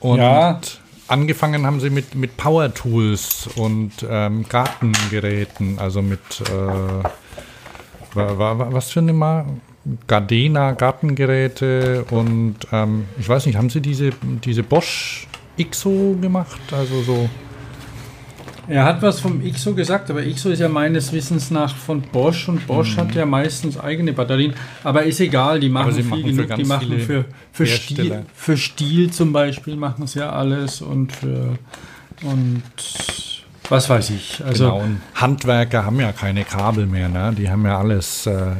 Und 0.02 0.18
ja. 0.18 0.60
angefangen 1.06 1.64
haben 1.64 1.78
sie 1.78 1.88
mit, 1.88 2.16
mit 2.16 2.36
Power 2.36 2.74
Tools 2.74 3.48
und 3.54 3.92
ähm, 4.08 4.44
Gartengeräten, 4.48 5.78
also 5.78 6.02
mit 6.02 6.20
äh, 6.40 7.08
was 8.14 8.90
für 8.90 9.00
eine 9.00 9.12
Mal 9.12 9.46
Gardena 10.06 10.72
Gartengeräte 10.72 12.04
und 12.10 12.56
ähm, 12.72 13.06
ich 13.18 13.28
weiß 13.28 13.46
nicht, 13.46 13.56
haben 13.56 13.70
sie 13.70 13.80
diese, 13.80 14.10
diese 14.44 14.62
Bosch 14.62 15.26
XO 15.58 16.16
gemacht? 16.20 16.60
Also 16.72 17.02
so 17.02 17.28
er 18.68 18.84
hat 18.84 19.02
was 19.02 19.20
vom 19.20 19.44
IXO 19.44 19.74
gesagt, 19.74 20.10
aber 20.10 20.22
IXO 20.22 20.50
ist 20.50 20.60
ja 20.60 20.68
meines 20.68 21.12
Wissens 21.12 21.50
nach 21.50 21.74
von 21.74 22.00
Bosch 22.00 22.48
und 22.48 22.66
Bosch 22.66 22.96
mhm. 22.96 23.00
hat 23.00 23.14
ja 23.14 23.26
meistens 23.26 23.78
eigene 23.78 24.12
Batterien. 24.12 24.54
Aber 24.84 25.02
ist 25.02 25.20
egal, 25.20 25.60
die 25.60 25.68
machen 25.68 25.94
viel 25.94 26.04
machen 26.04 26.22
genug. 26.22 26.54
Die 26.54 26.64
machen 26.64 27.00
für, 27.00 27.24
für, 27.52 27.66
Stil, 27.66 28.24
für 28.34 28.56
Stil 28.56 29.10
zum 29.10 29.32
Beispiel 29.32 29.76
machen 29.76 30.06
sie 30.06 30.20
ja 30.20 30.30
alles 30.30 30.80
und 30.80 31.12
für 31.12 31.58
und 32.22 32.62
was 33.68 33.88
weiß 33.88 34.10
ich. 34.10 34.42
Also 34.44 34.64
genau, 34.64 34.80
und 34.80 35.00
Handwerker 35.14 35.84
haben 35.84 35.98
ja 35.98 36.12
keine 36.12 36.44
Kabel 36.44 36.86
mehr, 36.86 37.08
ne? 37.08 37.34
Die 37.36 37.50
haben 37.50 37.64
ja 37.64 37.78
alles 37.78 38.26
äh, 38.26 38.52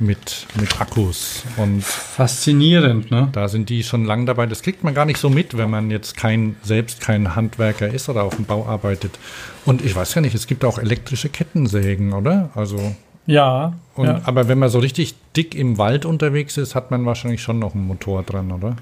mit, 0.00 0.46
mit 0.58 0.80
Akkus. 0.80 1.44
Und 1.56 1.84
Faszinierend, 1.84 3.10
ne? 3.10 3.28
Da 3.32 3.48
sind 3.48 3.68
die 3.68 3.82
schon 3.82 4.04
lange 4.04 4.24
dabei. 4.24 4.46
Das 4.46 4.62
kriegt 4.62 4.84
man 4.84 4.94
gar 4.94 5.04
nicht 5.04 5.18
so 5.18 5.30
mit, 5.30 5.56
wenn 5.56 5.70
man 5.70 5.90
jetzt 5.90 6.16
kein, 6.16 6.56
selbst 6.62 7.00
kein 7.00 7.34
Handwerker 7.36 7.88
ist 7.88 8.08
oder 8.08 8.24
auf 8.24 8.36
dem 8.36 8.44
Bau 8.44 8.66
arbeitet. 8.66 9.18
Und 9.64 9.84
ich 9.84 9.94
weiß 9.94 10.14
ja 10.14 10.20
nicht, 10.20 10.34
es 10.34 10.46
gibt 10.46 10.64
auch 10.64 10.78
elektrische 10.78 11.28
Kettensägen, 11.28 12.12
oder? 12.12 12.50
Also. 12.54 12.94
Ja, 13.26 13.74
und, 13.94 14.06
ja. 14.06 14.20
Aber 14.24 14.48
wenn 14.48 14.58
man 14.58 14.68
so 14.68 14.78
richtig 14.78 15.14
dick 15.36 15.54
im 15.54 15.78
Wald 15.78 16.04
unterwegs 16.04 16.56
ist, 16.56 16.74
hat 16.74 16.90
man 16.90 17.06
wahrscheinlich 17.06 17.42
schon 17.42 17.58
noch 17.58 17.74
einen 17.74 17.86
Motor 17.86 18.22
dran, 18.22 18.52
oder? 18.52 18.76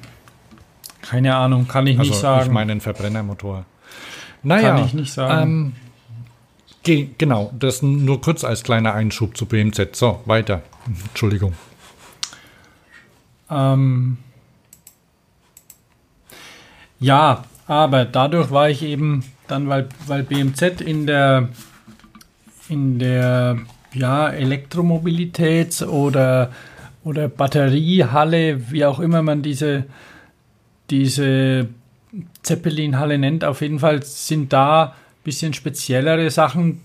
Keine 1.03 1.35
Ahnung, 1.37 1.69
kann 1.69 1.87
ich 1.87 1.99
also, 1.99 2.11
nicht 2.11 2.21
sagen. 2.21 2.47
Ich 2.47 2.53
meine 2.53 2.73
einen 2.73 2.81
Verbrennermotor. 2.81 3.65
Naja, 4.43 4.75
kann 4.75 4.87
ich 4.87 4.95
nicht 4.95 5.13
sagen. 5.13 5.43
Ähm, 5.43 5.73
Ge 6.83 7.09
genau, 7.17 7.53
das 7.59 7.83
nur 7.83 8.21
kurz 8.21 8.45
als 8.45 8.63
kleiner 8.63 8.95
Einschub 8.95 9.37
zu 9.37 9.47
BMZ. 9.47 9.95
So, 9.95 10.21
weiter. 10.25 10.63
Entschuldigung. 11.09 11.55
Ähm, 13.51 14.19
ja, 16.99 17.45
aber 17.67 18.05
dadurch 18.05 18.51
war 18.51 18.69
ich 18.69 18.83
eben 18.83 19.25
dann, 19.47 19.69
weil, 19.69 19.89
weil 20.07 20.23
BMZ 20.25 20.81
in 20.81 21.07
der 21.07 21.49
in 22.69 22.99
der 22.99 23.59
ja, 23.93 24.29
Elektromobilitäts- 24.29 25.85
oder, 25.85 26.51
oder 27.05 27.29
Batteriehalle, 27.29 28.71
wie 28.71 28.85
auch 28.85 28.99
immer 28.99 29.23
man 29.23 29.43
diese, 29.43 29.85
diese 30.91 31.69
Zeppelin-Halle 32.43 33.19
nennt, 33.19 33.45
auf 33.45 33.61
jeden 33.61 33.79
Fall 33.79 34.03
sind 34.03 34.53
da 34.53 34.95
bisschen 35.25 35.55
speziellere 35.55 36.31
Sachen 36.31 36.81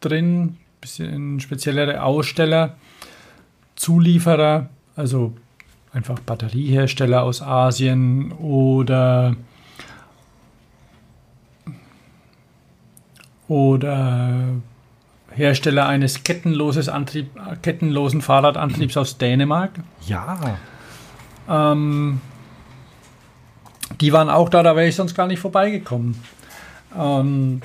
drin, 0.00 0.56
bisschen 0.80 1.40
speziellere 1.40 2.02
Aussteller, 2.02 2.76
Zulieferer, 3.76 4.68
also 4.96 5.34
einfach 5.92 6.18
Batteriehersteller 6.20 7.22
aus 7.22 7.42
Asien 7.42 8.32
oder 8.32 9.36
oder 13.46 14.60
Hersteller 15.30 15.86
eines 15.86 16.22
kettenloses 16.24 16.88
Antrieb, 16.88 17.30
kettenlosen 17.62 18.20
Fahrradantriebs 18.20 18.96
aus 18.96 19.18
Dänemark. 19.18 19.70
Ja. 20.06 20.58
Ähm, 21.48 22.20
die 24.00 24.12
waren 24.12 24.28
auch 24.28 24.48
da, 24.48 24.62
da 24.62 24.76
wäre 24.76 24.88
ich 24.88 24.96
sonst 24.96 25.14
gar 25.14 25.26
nicht 25.26 25.38
vorbeigekommen. 25.38 26.20
Und, 26.94 27.62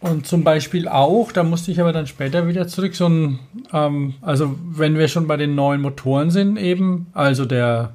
und 0.00 0.26
zum 0.26 0.44
Beispiel 0.44 0.88
auch, 0.88 1.32
da 1.32 1.42
musste 1.42 1.70
ich 1.70 1.80
aber 1.80 1.92
dann 1.92 2.06
später 2.06 2.46
wieder 2.48 2.66
zurück, 2.68 2.94
so 2.94 3.08
ein, 3.08 3.38
ähm, 3.72 4.14
also 4.20 4.58
wenn 4.64 4.98
wir 4.98 5.08
schon 5.08 5.26
bei 5.26 5.36
den 5.36 5.54
neuen 5.54 5.80
Motoren 5.80 6.30
sind, 6.30 6.56
eben, 6.56 7.06
also 7.14 7.44
der 7.44 7.94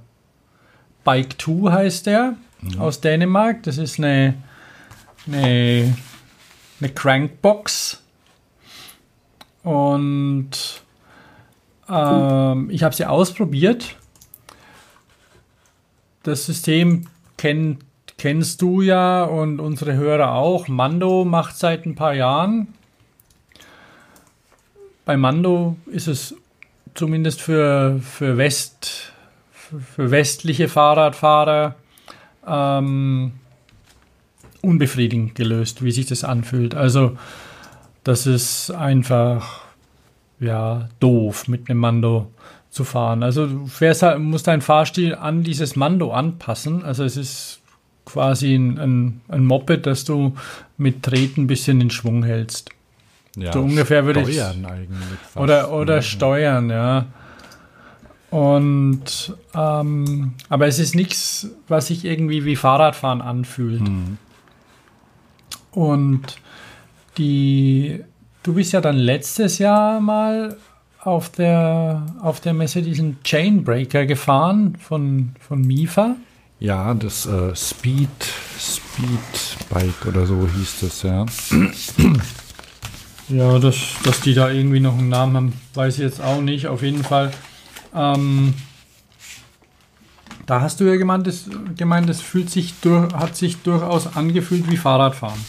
Bike 1.04 1.42
2 1.42 1.72
heißt 1.72 2.06
der 2.06 2.36
mhm. 2.62 2.80
aus 2.80 3.02
Dänemark. 3.02 3.64
Das 3.64 3.78
ist 3.78 4.00
eine, 4.00 4.36
eine, 5.28 5.96
eine 6.80 6.90
Crankbox. 6.90 8.02
Und 9.64 10.52
ähm, 11.90 12.70
ich 12.70 12.84
habe 12.84 12.96
sie 12.96 13.06
ausprobiert. 13.06 13.96
Das 16.24 16.46
System 16.46 17.08
kennt 17.38 17.84
kennst 18.20 18.62
du 18.62 18.82
ja 18.82 19.24
und 19.24 19.60
unsere 19.60 19.96
Hörer 19.96 20.34
auch. 20.34 20.68
Mando 20.68 21.26
macht 21.26 21.58
seit 21.58 21.86
ein 21.86 21.96
paar 21.96 22.14
Jahren. 22.14 22.68
Bei 25.06 25.18
Mando 25.18 25.78
ist 25.88 26.08
es 26.08 26.36
zumindest 26.94 27.42
für, 27.42 28.00
für, 28.00 28.38
West, 28.38 29.14
für 29.96 30.12
westliche 30.12 30.68
Fahrradfahrer 30.68 31.76
ähm, 32.46 33.32
unbefriedigend 34.62 35.34
gelöst, 35.34 35.84
wie 35.84 35.92
sich 35.92 36.06
das 36.06 36.24
anfühlt. 36.24 36.76
Also 36.76 37.18
das 38.04 38.28
ist 38.28 38.70
einfach 38.70 39.62
ja 40.40 40.90
doof 41.00 41.48
mit 41.48 41.70
einem 41.70 41.80
Mando 41.80 42.32
zu 42.70 42.84
fahren. 42.84 43.24
Also 43.24 43.48
du 43.48 43.68
fährst 43.68 44.04
halt, 44.04 44.20
musst 44.20 44.48
deinen 44.48 44.62
Fahrstil 44.62 45.16
an 45.16 45.44
dieses 45.44 45.76
Mando 45.76 46.12
anpassen. 46.12 46.84
Also 46.84 47.04
es 47.04 47.18
ist 47.18 47.59
quasi 48.12 48.56
ein, 48.56 49.22
ein, 49.28 49.46
Moped, 49.46 49.86
das 49.86 50.04
du 50.04 50.36
mit 50.78 51.04
Treten 51.04 51.44
ein 51.44 51.48
bisschen 51.48 51.80
in 51.82 51.90
Schwung 51.90 52.24
hältst. 52.24 52.70
Ja, 53.36 53.54
so 53.54 53.62
ungefähr 53.62 54.06
würde 54.06 54.22
ich. 54.22 54.36
Steuern 54.36 54.66
eigentlich. 54.66 55.20
Fast. 55.22 55.38
Oder, 55.38 55.72
oder 55.72 55.96
ja. 55.96 56.02
steuern, 56.02 56.70
ja. 56.70 57.06
Und 58.32 59.36
ähm, 59.56 60.34
aber 60.50 60.68
es 60.68 60.80
ist 60.80 60.96
nichts, 60.96 61.50
was 61.68 61.88
sich 61.88 62.06
irgendwie 62.06 62.46
wie 62.46 62.56
Fahrradfahren 62.56 63.22
anfühlt. 63.22 63.82
Mhm. 63.82 64.18
Und 65.72 66.38
die, 67.18 68.04
du 68.44 68.54
bist 68.54 68.74
ja 68.74 68.82
dann 68.82 68.98
letztes 68.98 69.58
Jahr 69.58 70.00
mal 70.00 70.58
auf 71.00 71.30
der, 71.30 72.06
auf 72.22 72.40
der 72.40 72.54
Messe 72.54 72.82
diesen 72.82 73.18
Chainbreaker 73.24 74.06
gefahren 74.06 74.76
von, 74.80 75.36
von 75.40 75.62
Mifa. 75.62 76.16
Ja, 76.60 76.94
das 76.94 77.26
äh, 77.26 77.56
Speed, 77.56 78.10
Speed 78.60 80.06
oder 80.06 80.26
so 80.26 80.48
hieß 80.48 80.76
das, 80.82 81.04
ja. 81.04 81.26
Ja, 83.30 83.60
dass, 83.60 83.76
dass 84.04 84.22
die 84.22 84.34
da 84.34 84.50
irgendwie 84.50 84.80
noch 84.80 84.98
einen 84.98 85.10
Namen 85.10 85.36
haben, 85.36 85.54
weiß 85.76 85.96
ich 85.96 86.00
jetzt 86.00 86.20
auch 86.20 86.42
nicht. 86.42 86.66
Auf 86.66 86.82
jeden 86.82 87.04
Fall. 87.04 87.32
Ähm, 87.94 88.56
da 90.48 90.62
hast 90.62 90.80
du 90.80 90.86
ja 90.86 90.96
gemeint, 90.96 91.28
das, 91.28 91.46
gemeint, 91.78 92.10
das 92.10 92.22
fühlt 92.22 92.50
sich 92.50 92.74
durch, 92.82 93.14
hat 93.14 93.38
sich 93.38 93.58
durchaus 93.62 94.16
angefühlt 94.16 94.68
wie 94.72 94.78
Fahrradfahren. 94.78 95.40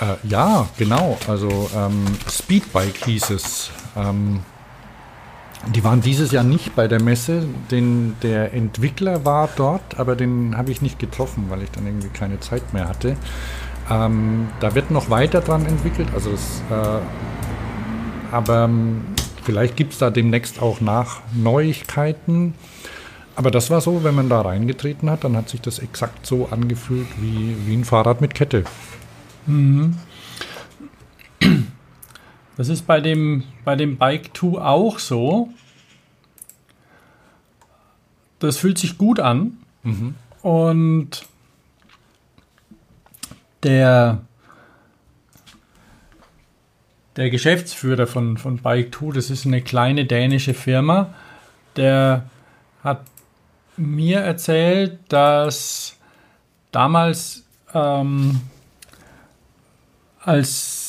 Äh, 0.00 0.16
ja, 0.28 0.68
genau. 0.76 1.16
Also 1.28 1.70
ähm, 1.76 2.06
Speedbike 2.28 3.04
hieß 3.04 3.30
es. 3.30 3.70
Ähm, 3.94 4.40
die 5.66 5.84
waren 5.84 6.00
dieses 6.00 6.32
Jahr 6.32 6.44
nicht 6.44 6.74
bei 6.74 6.88
der 6.88 7.02
Messe. 7.02 7.44
Den, 7.70 8.16
der 8.22 8.54
Entwickler 8.54 9.24
war 9.24 9.48
dort, 9.56 9.98
aber 9.98 10.16
den 10.16 10.56
habe 10.56 10.70
ich 10.70 10.82
nicht 10.82 10.98
getroffen, 10.98 11.46
weil 11.48 11.62
ich 11.62 11.70
dann 11.70 11.86
irgendwie 11.86 12.08
keine 12.08 12.40
Zeit 12.40 12.72
mehr 12.72 12.88
hatte. 12.88 13.16
Ähm, 13.90 14.48
da 14.60 14.74
wird 14.74 14.90
noch 14.90 15.10
weiter 15.10 15.40
dran 15.40 15.66
entwickelt, 15.66 16.08
also 16.14 16.30
es, 16.30 16.62
äh, 16.70 17.00
aber 18.32 18.64
ähm, 18.64 19.02
vielleicht 19.42 19.76
gibt 19.76 19.92
es 19.92 19.98
da 19.98 20.10
demnächst 20.10 20.62
auch 20.62 20.80
nach 20.80 21.20
Neuigkeiten. 21.34 22.54
Aber 23.36 23.50
das 23.50 23.70
war 23.70 23.80
so, 23.80 24.04
wenn 24.04 24.14
man 24.14 24.28
da 24.28 24.42
reingetreten 24.42 25.10
hat, 25.10 25.24
dann 25.24 25.36
hat 25.36 25.48
sich 25.48 25.60
das 25.60 25.78
exakt 25.78 26.26
so 26.26 26.48
angefühlt 26.50 27.08
wie, 27.20 27.56
wie 27.66 27.74
ein 27.74 27.84
Fahrrad 27.84 28.20
mit 28.20 28.34
Kette. 28.34 28.64
Mhm. 29.46 29.96
Das 32.60 32.68
ist 32.68 32.86
bei 32.86 33.00
dem, 33.00 33.44
bei 33.64 33.74
dem 33.74 33.96
Bike 33.96 34.36
2 34.36 34.60
auch 34.60 34.98
so. 34.98 35.48
Das 38.38 38.58
fühlt 38.58 38.76
sich 38.76 38.98
gut 38.98 39.18
an. 39.18 39.56
Mhm. 39.82 40.14
Und 40.42 41.24
der, 43.62 44.20
der 47.16 47.30
Geschäftsführer 47.30 48.06
von, 48.06 48.36
von 48.36 48.58
Bike 48.58 48.94
2, 48.94 49.12
das 49.12 49.30
ist 49.30 49.46
eine 49.46 49.62
kleine 49.62 50.04
dänische 50.04 50.52
Firma, 50.52 51.14
der 51.76 52.28
hat 52.84 53.06
mir 53.78 54.18
erzählt, 54.18 54.98
dass 55.08 55.96
damals 56.72 57.42
ähm, 57.72 58.42
als 60.20 60.79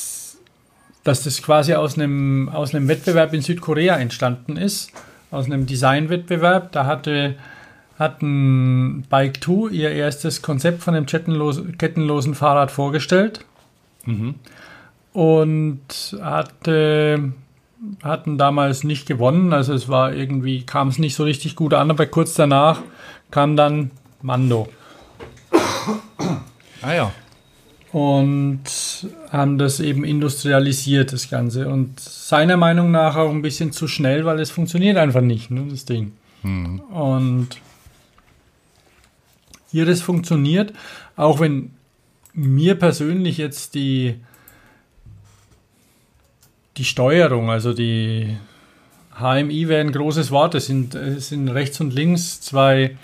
dass 1.04 1.24
das 1.24 1.42
quasi 1.42 1.74
aus 1.74 1.96
einem, 1.98 2.48
aus 2.48 2.74
einem 2.74 2.88
Wettbewerb 2.88 3.32
in 3.34 3.40
Südkorea 3.42 3.96
entstanden 3.96 4.56
ist, 4.56 4.92
aus 5.30 5.46
einem 5.46 5.66
Designwettbewerb. 5.66 6.72
Da 6.72 6.86
hatte, 6.86 7.34
hatten 7.98 9.02
Bike 9.10 9.42
2 9.42 9.70
ihr 9.72 9.90
erstes 9.90 10.42
Konzept 10.42 10.82
von 10.82 10.94
einem 10.94 11.06
kettenlosen, 11.06 11.76
kettenlosen 11.78 12.34
Fahrrad 12.34 12.70
vorgestellt 12.70 13.44
Mhm. 14.04 14.34
und 15.12 16.16
hatte, 16.20 17.32
hatten 18.02 18.38
damals 18.38 18.84
nicht 18.84 19.06
gewonnen. 19.06 19.52
Also 19.52 19.74
es 19.74 19.88
war 19.88 20.12
irgendwie, 20.12 20.64
kam 20.64 20.88
es 20.88 20.98
nicht 20.98 21.14
so 21.14 21.24
richtig 21.24 21.56
gut 21.56 21.74
an, 21.74 21.90
aber 21.90 22.06
kurz 22.06 22.34
danach 22.34 22.80
kam 23.30 23.56
dann 23.56 23.90
Mando. 24.22 24.68
Ah 26.82 26.92
ja. 26.94 27.12
Und 27.92 28.62
haben 29.30 29.58
das 29.58 29.78
eben 29.78 30.04
industrialisiert, 30.04 31.12
das 31.12 31.28
Ganze. 31.28 31.68
Und 31.68 32.00
seiner 32.00 32.56
Meinung 32.56 32.90
nach 32.90 33.16
auch 33.16 33.30
ein 33.30 33.42
bisschen 33.42 33.72
zu 33.72 33.86
schnell, 33.86 34.24
weil 34.24 34.40
es 34.40 34.50
funktioniert 34.50 34.96
einfach 34.96 35.20
nicht, 35.20 35.50
ne, 35.50 35.66
das 35.68 35.84
Ding. 35.84 36.12
Und 36.90 37.48
hier 39.70 39.86
das 39.86 40.00
funktioniert, 40.00 40.72
auch 41.16 41.38
wenn 41.40 41.70
mir 42.32 42.76
persönlich 42.76 43.36
jetzt 43.36 43.74
die, 43.74 44.16
die 46.78 46.84
Steuerung, 46.84 47.50
also 47.50 47.74
die 47.74 48.36
HMI 49.18 49.68
wäre 49.68 49.82
ein 49.82 49.92
großes 49.92 50.30
Wort, 50.30 50.54
es 50.54 50.66
sind, 50.66 50.94
es 50.94 51.28
sind 51.28 51.48
rechts 51.48 51.78
und 51.80 51.92
links 51.92 52.40
zwei 52.40 52.96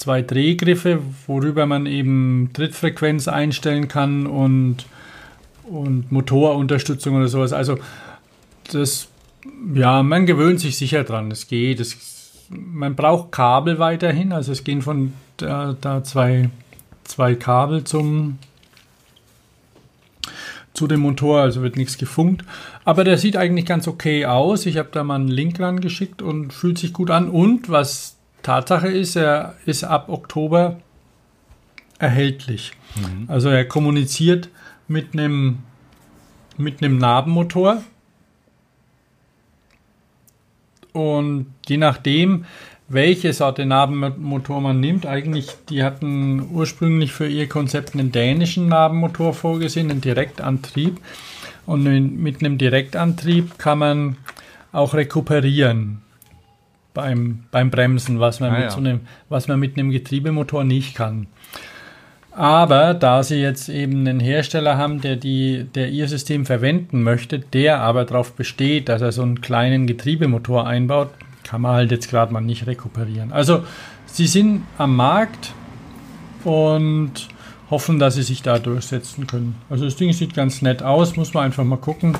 zwei 0.00 0.22
Drehgriffe, 0.22 1.00
worüber 1.26 1.66
man 1.66 1.84
eben 1.84 2.50
Trittfrequenz 2.54 3.28
einstellen 3.28 3.86
kann 3.86 4.26
und, 4.26 4.86
und 5.64 6.10
Motorunterstützung 6.10 7.16
oder 7.16 7.28
sowas. 7.28 7.52
Also 7.52 7.78
das, 8.72 9.08
ja, 9.74 10.02
man 10.02 10.24
gewöhnt 10.24 10.58
sich 10.58 10.78
sicher 10.78 11.04
dran. 11.04 11.30
Es 11.30 11.48
geht. 11.48 11.80
Es, 11.80 12.46
man 12.48 12.96
braucht 12.96 13.30
Kabel 13.30 13.78
weiterhin. 13.78 14.32
Also 14.32 14.52
es 14.52 14.64
gehen 14.64 14.80
von 14.80 15.12
da, 15.36 15.76
da 15.78 16.02
zwei, 16.02 16.48
zwei 17.04 17.34
Kabel 17.34 17.84
zum 17.84 18.38
zu 20.72 20.86
dem 20.86 21.00
Motor, 21.00 21.42
also 21.42 21.60
wird 21.60 21.76
nichts 21.76 21.98
gefunkt. 21.98 22.42
Aber 22.86 23.04
der 23.04 23.18
sieht 23.18 23.36
eigentlich 23.36 23.66
ganz 23.66 23.86
okay 23.86 24.24
aus. 24.24 24.64
Ich 24.64 24.78
habe 24.78 24.88
da 24.92 25.04
mal 25.04 25.16
einen 25.16 25.28
Link 25.28 25.60
rangeschickt 25.60 26.22
und 26.22 26.54
fühlt 26.54 26.78
sich 26.78 26.94
gut 26.94 27.10
an. 27.10 27.28
Und 27.28 27.68
was 27.68 28.16
Tatsache 28.42 28.88
ist, 28.88 29.16
er 29.16 29.54
ist 29.66 29.84
ab 29.84 30.08
Oktober 30.08 30.80
erhältlich. 31.98 32.72
Also 33.28 33.48
er 33.48 33.64
kommuniziert 33.66 34.48
mit 34.88 35.12
einem 35.12 35.58
mit 36.56 36.82
einem 36.82 36.98
Nabenmotor 36.98 37.82
und 40.92 41.46
je 41.66 41.76
nachdem, 41.76 42.44
welche 42.88 43.32
Sorte 43.32 43.66
Nabenmotor 43.66 44.60
man 44.60 44.80
nimmt, 44.80 45.06
eigentlich, 45.06 45.48
die 45.68 45.84
hatten 45.84 46.48
ursprünglich 46.52 47.12
für 47.12 47.28
ihr 47.28 47.48
Konzept 47.48 47.94
einen 47.94 48.10
dänischen 48.10 48.68
Nabenmotor 48.68 49.32
vorgesehen, 49.32 49.90
einen 49.90 50.00
Direktantrieb. 50.00 51.00
Und 51.66 51.84
mit 51.84 52.40
einem 52.40 52.58
Direktantrieb 52.58 53.58
kann 53.58 53.78
man 53.78 54.16
auch 54.72 54.94
rekuperieren 54.94 56.02
beim, 56.94 57.44
beim 57.50 57.70
Bremsen, 57.70 58.20
was 58.20 58.40
man, 58.40 58.54
Ah, 58.54 58.58
mit 58.60 58.70
so 58.72 58.78
einem, 58.78 59.00
was 59.28 59.48
man 59.48 59.60
mit 59.60 59.78
einem 59.78 59.90
Getriebemotor 59.90 60.64
nicht 60.64 60.94
kann. 60.94 61.26
Aber 62.32 62.94
da 62.94 63.22
sie 63.22 63.40
jetzt 63.40 63.68
eben 63.68 64.00
einen 64.00 64.20
Hersteller 64.20 64.78
haben, 64.78 65.00
der, 65.00 65.16
die, 65.16 65.66
der 65.74 65.90
ihr 65.90 66.08
System 66.08 66.46
verwenden 66.46 67.02
möchte, 67.02 67.40
der 67.40 67.80
aber 67.80 68.04
darauf 68.04 68.32
besteht, 68.32 68.88
dass 68.88 69.02
er 69.02 69.12
so 69.12 69.22
einen 69.22 69.40
kleinen 69.40 69.86
Getriebemotor 69.86 70.66
einbaut, 70.66 71.10
kann 71.42 71.62
man 71.62 71.72
halt 71.72 71.90
jetzt 71.90 72.08
gerade 72.08 72.32
mal 72.32 72.40
nicht 72.40 72.66
rekuperieren. 72.66 73.32
Also 73.32 73.64
sie 74.06 74.28
sind 74.28 74.62
am 74.78 74.94
Markt 74.94 75.52
und 76.44 77.28
hoffen, 77.70 77.98
dass 77.98 78.14
sie 78.14 78.22
sich 78.22 78.42
da 78.42 78.58
durchsetzen 78.58 79.26
können. 79.26 79.56
Also 79.68 79.84
das 79.84 79.96
Ding 79.96 80.12
sieht 80.12 80.34
ganz 80.34 80.62
nett 80.62 80.82
aus, 80.82 81.16
muss 81.16 81.34
man 81.34 81.44
einfach 81.44 81.64
mal 81.64 81.76
gucken. 81.76 82.16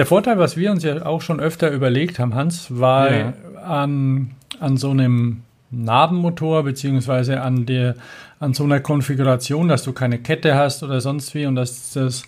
Der 0.00 0.06
Vorteil, 0.06 0.38
was 0.38 0.56
wir 0.56 0.70
uns 0.70 0.82
ja 0.82 1.04
auch 1.04 1.20
schon 1.20 1.40
öfter 1.40 1.70
überlegt 1.70 2.18
haben, 2.18 2.34
Hans, 2.34 2.68
war 2.70 3.12
Ja. 3.12 3.34
an, 3.62 4.30
an 4.58 4.78
so 4.78 4.92
einem 4.92 5.42
Nabenmotor 5.70 6.62
beziehungsweise 6.62 7.42
an 7.42 7.66
der 7.66 7.96
an 8.38 8.54
so 8.54 8.64
einer 8.64 8.80
Konfiguration, 8.80 9.68
dass 9.68 9.82
du 9.82 9.92
keine 9.92 10.18
Kette 10.18 10.54
hast 10.54 10.82
oder 10.82 11.02
sonst 11.02 11.34
wie 11.34 11.44
und 11.44 11.54
dass 11.54 11.92
das 11.92 12.22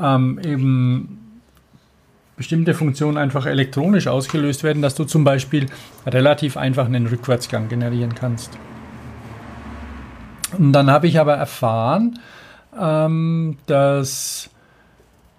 ähm, 0.00 0.40
eben 0.42 1.42
bestimmte 2.38 2.72
Funktionen 2.72 3.18
einfach 3.18 3.44
elektronisch 3.44 4.06
ausgelöst 4.06 4.64
werden, 4.64 4.80
dass 4.80 4.94
du 4.94 5.04
zum 5.04 5.22
Beispiel 5.22 5.66
relativ 6.06 6.56
einfach 6.56 6.86
einen 6.86 7.06
Rückwärtsgang 7.06 7.68
generieren 7.68 8.14
kannst. 8.14 8.56
Und 10.56 10.72
dann 10.72 10.90
habe 10.90 11.08
ich 11.08 11.20
aber 11.20 11.34
erfahren, 11.34 12.18
ähm, 12.80 13.58
dass 13.66 14.48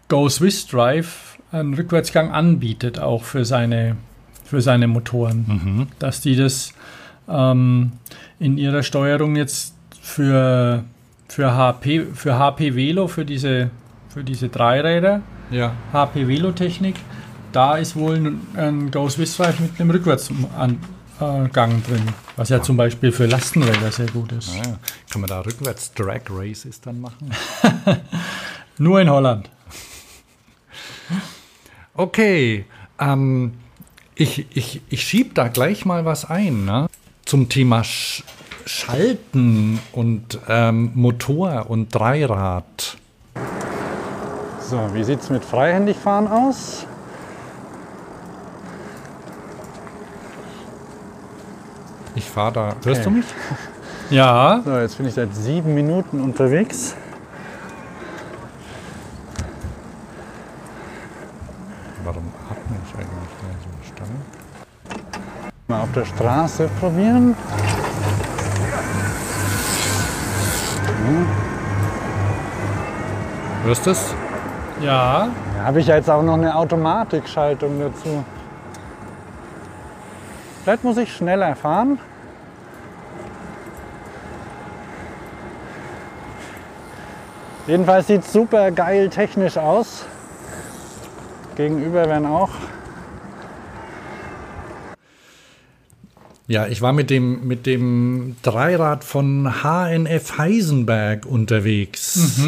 Go 0.08 0.30
Swiss 0.30 0.68
Drive 0.68 1.33
einen 1.54 1.74
Rückwärtsgang 1.74 2.32
anbietet, 2.32 3.00
auch 3.00 3.24
für 3.24 3.46
seine, 3.46 3.96
für 4.44 4.62
seine 4.62 4.88
Motoren. 4.88 5.88
Dass 6.00 6.22
die 6.22 6.36
das 6.36 6.74
ähm, 7.30 7.94
in 8.40 8.58
ihrer 8.58 8.84
Steuerung 8.84 9.36
jetzt 9.36 9.76
für, 10.02 10.84
für, 11.28 11.56
HP, 11.56 12.08
für 12.14 12.38
HP 12.38 12.76
Velo, 12.76 13.08
für 13.08 13.24
diese, 13.26 13.70
für 14.10 14.24
diese 14.24 14.50
Dreiräder, 14.50 15.22
Ja. 15.52 15.74
HP 15.94 16.28
Velo-Technik, 16.28 16.96
da 17.52 17.78
ist 17.78 17.96
wohl 17.96 18.16
ein, 18.16 18.42
ein 18.56 18.92
Go 18.92 19.08
Swiss 19.08 19.38
Drive 19.38 19.60
mit 19.60 19.80
einem 19.80 19.92
Rückwärtsgang 19.92 20.78
äh, 21.20 21.48
Gang 21.50 21.86
drin, 21.86 22.02
was 22.36 22.50
ja 22.50 22.62
zum 22.62 22.76
Beispiel 22.76 23.12
für 23.12 23.28
Lastenräder 23.28 23.92
sehr 23.92 24.08
gut 24.08 24.32
ist. 24.32 24.50
Ah, 24.56 24.58
ja. 24.58 24.80
Kann 25.12 25.22
man 25.22 25.30
da 25.30 25.42
rückwärts 25.42 25.94
Drag 25.94 26.22
Races 26.30 26.82
dann 26.82 27.00
machen? 27.00 27.30
Nur 28.80 29.00
in 29.00 29.10
Holland. 29.10 29.50
Okay, 31.96 32.66
ähm, 33.00 33.54
ich, 34.16 34.48
ich, 34.56 34.82
ich 34.90 35.04
schieb 35.04 35.36
da 35.36 35.48
gleich 35.48 35.86
mal 35.86 36.06
was 36.06 36.26
ein, 36.30 36.66
ne? 36.66 36.88
Zum 37.26 37.50
Thema 37.50 37.84
Sch 37.84 38.24
Schalten 38.66 39.80
und 39.92 40.40
ähm, 40.48 40.92
Motor 40.96 41.70
und 41.70 41.94
Dreirad. 41.94 42.98
So, 44.62 44.90
wie 44.94 45.04
sieht 45.04 45.20
es 45.20 45.30
mit 45.30 45.44
Freihändigfahren 45.44 46.28
aus? 46.28 46.86
Ich 52.16 52.24
fahre 52.30 52.54
da. 52.54 52.76
Hörst 52.86 53.06
du 53.06 53.10
mich? 53.10 53.26
Ja, 54.10 54.62
So, 54.64 54.78
jetzt 54.78 54.98
bin 54.98 55.08
ich 55.08 55.14
seit 55.14 55.36
sieben 55.36 55.74
Minuten 55.74 56.22
unterwegs. 56.22 56.96
Warum 62.04 62.32
atme 62.50 62.78
ich 62.86 62.96
eigentlich 62.96 63.34
da 63.42 63.48
so 63.64 63.94
stark? 63.94 65.53
Mal 65.68 65.82
auf 65.82 65.92
der 65.94 66.06
Straße 66.06 66.70
probieren. 66.80 67.36
Hörst 73.64 73.86
du 73.86 73.92
es? 73.92 74.16
ja. 74.82 75.30
Da 75.58 75.64
habe 75.64 75.80
ich 75.80 75.88
jetzt 75.88 76.10
auch 76.10 76.22
noch 76.22 76.34
eine 76.34 76.54
Automatikschaltung 76.54 77.80
dazu. 77.80 78.26
Vielleicht 80.64 80.84
muss 80.84 80.98
ich 80.98 81.16
schneller 81.16 81.56
fahren. 81.56 81.98
Jedenfalls 87.68 88.08
sieht 88.08 88.24
es 88.24 88.34
super 88.34 88.72
geil 88.72 89.10
technisch 89.10 89.58
aus. 89.58 90.06
Gegenüber 91.56 92.10
werden 92.10 92.26
auch. 92.26 92.50
Ja, 96.48 96.68
ich 96.68 96.82
war 96.82 96.92
mit 96.92 97.10
dem, 97.10 97.48
mit 97.48 97.66
dem 97.66 98.36
Dreirad 98.42 99.04
von 99.04 99.64
HNF 99.64 100.38
Heisenberg 100.38 101.26
unterwegs. 101.26 102.42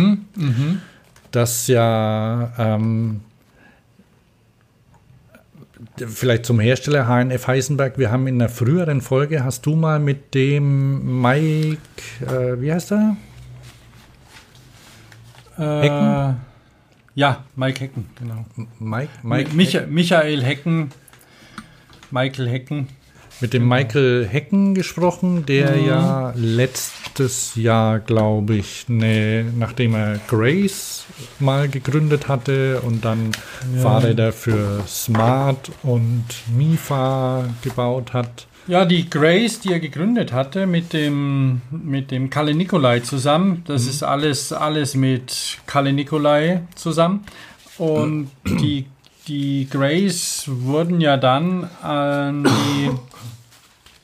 Das 1.32 1.68
ja 1.68 2.54
ähm, 2.58 3.22
vielleicht 5.98 6.46
zum 6.46 6.60
Hersteller 6.60 7.08
HNF 7.08 7.48
Heisenberg. 7.48 7.98
Wir 7.98 8.12
haben 8.12 8.28
in 8.28 8.36
einer 8.36 8.50
früheren 8.50 9.02
Folge, 9.02 9.43
hast 9.43 9.66
du 9.66 9.76
mal 9.76 10.00
mit 10.00 10.34
dem 10.34 11.22
Mike, 11.22 11.78
äh, 12.22 12.60
wie 12.62 12.74
heißt 12.74 12.91
er? 12.91 13.18
Äh, 15.58 16.34
ja, 17.16 17.46
Mike 17.56 17.80
Hecken, 17.80 18.06
genau. 18.20 18.46
Mike, 18.80 19.10
Mike 19.24 19.54
Micha 19.54 19.86
Michael 19.88 20.43
Hecken, 20.43 20.89
Michael 22.12 22.50
Hecken. 22.50 22.88
Mit 23.41 23.53
dem 23.53 23.67
Michael 23.67 24.27
Hecken 24.29 24.75
gesprochen, 24.75 25.45
der 25.45 25.77
ja 25.77 26.33
letztes 26.36 27.55
Jahr, 27.55 27.99
glaube 27.99 28.55
ich, 28.55 28.86
ne, 28.88 29.45
nachdem 29.57 29.95
er 29.95 30.19
Grace 30.27 31.05
mal 31.39 31.67
gegründet 31.67 32.27
hatte 32.27 32.81
und 32.81 33.03
dann 33.05 33.31
Fahrräder 33.81 34.31
für 34.31 34.83
Smart 34.88 35.71
und 35.83 36.23
Mifa 36.55 37.45
gebaut 37.61 38.13
hat. 38.13 38.47
Ja, 38.67 38.83
die 38.86 39.07
Grace, 39.09 39.59
die 39.59 39.73
er 39.73 39.79
gegründet 39.79 40.33
hatte 40.33 40.65
mit 40.65 40.91
dem, 40.93 41.61
mit 41.69 42.09
dem 42.09 42.31
Kalle 42.31 42.55
Nikolai 42.55 43.01
zusammen, 43.01 43.63
das 43.67 43.86
ist 43.86 44.01
alles, 44.01 44.51
alles 44.53 44.95
mit 44.95 45.59
Kalle 45.67 45.93
Nikolai 45.93 46.61
zusammen. 46.73 47.25
Und 47.77 48.31
die, 48.45 48.86
die 49.28 49.67
Grace 49.69 50.43
wurden 50.47 51.01
ja 51.01 51.17
dann 51.17 51.69
an 51.82 52.43
die, 52.43 52.91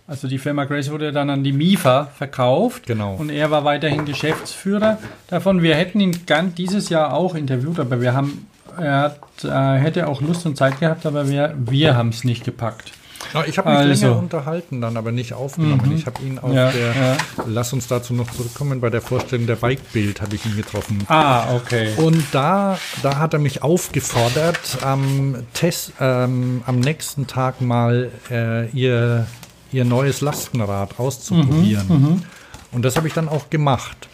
also 0.07 0.27
die 0.27 0.37
Firma 0.37 0.65
Grace 0.65 0.91
wurde 0.91 1.11
dann 1.11 1.29
an 1.29 1.43
die 1.43 1.53
MIFA 1.53 2.05
verkauft. 2.05 2.87
Genau. 2.87 3.15
Und 3.15 3.29
er 3.29 3.51
war 3.51 3.63
weiterhin 3.63 4.05
Geschäftsführer 4.05 4.97
davon. 5.27 5.61
Wir 5.61 5.75
hätten 5.75 5.99
ihn 5.99 6.25
gern 6.25 6.55
dieses 6.55 6.89
Jahr 6.89 7.13
auch 7.13 7.35
interviewt, 7.35 7.79
aber 7.79 8.01
wir 8.01 8.13
haben, 8.13 8.47
er 8.77 8.99
hat, 8.99 9.19
äh, 9.43 9.79
hätte 9.79 10.07
auch 10.07 10.21
Lust 10.21 10.45
und 10.45 10.57
Zeit 10.57 10.79
gehabt, 10.79 11.05
aber 11.05 11.29
wir, 11.29 11.55
wir 11.57 11.95
haben 11.95 12.09
es 12.09 12.23
nicht 12.23 12.43
gepackt. 12.43 12.91
Ja, 13.33 13.43
ich 13.45 13.57
habe 13.57 13.69
mich 13.69 13.77
Also. 13.79 14.05
länger 14.07 14.17
unterhalten, 14.19 14.81
dann 14.81 14.97
aber 14.97 15.11
nicht 15.11 15.33
aufgenommen. 15.33 15.93
Ich 15.95 16.05
habe 16.05 16.21
ihn 16.23 16.37
auf 16.39 16.53
Ja, 16.53 16.71
der, 16.71 16.95
ja. 16.95 17.17
lass 17.47 17.71
uns 17.73 17.87
dazu 17.87 18.13
noch 18.13 18.29
zurückkommen, 18.31 18.81
bei 18.81 18.89
der 18.89 19.01
Vorstellung 19.01 19.47
der 19.47 19.55
Bike-Bild 19.55 20.21
habe 20.21 20.35
ich 20.35 20.45
ihn 20.45 20.55
getroffen. 20.55 20.99
Ah, 21.07 21.53
okay. 21.55 21.93
Und 21.97 22.23
da, 22.31 22.77
da 23.01 23.17
hat 23.17 23.33
er 23.33 23.39
mich 23.39 23.63
aufgefordert, 23.63 24.77
am, 24.83 25.35
Test, 25.53 25.93
ähm, 25.99 26.61
am 26.65 26.79
nächsten 26.79 27.27
Tag 27.27 27.61
mal 27.61 28.09
äh, 28.29 28.69
ihr, 28.71 29.27
ihr 29.71 29.85
neues 29.85 30.21
Lastenrad 30.21 30.99
auszuprobieren. 30.99 32.23
Und 32.71 32.83
das 32.83 32.95
habe 32.97 33.07
ich 33.07 33.13
dann 33.13 33.29
auch 33.29 33.49
gemacht. 33.49 34.07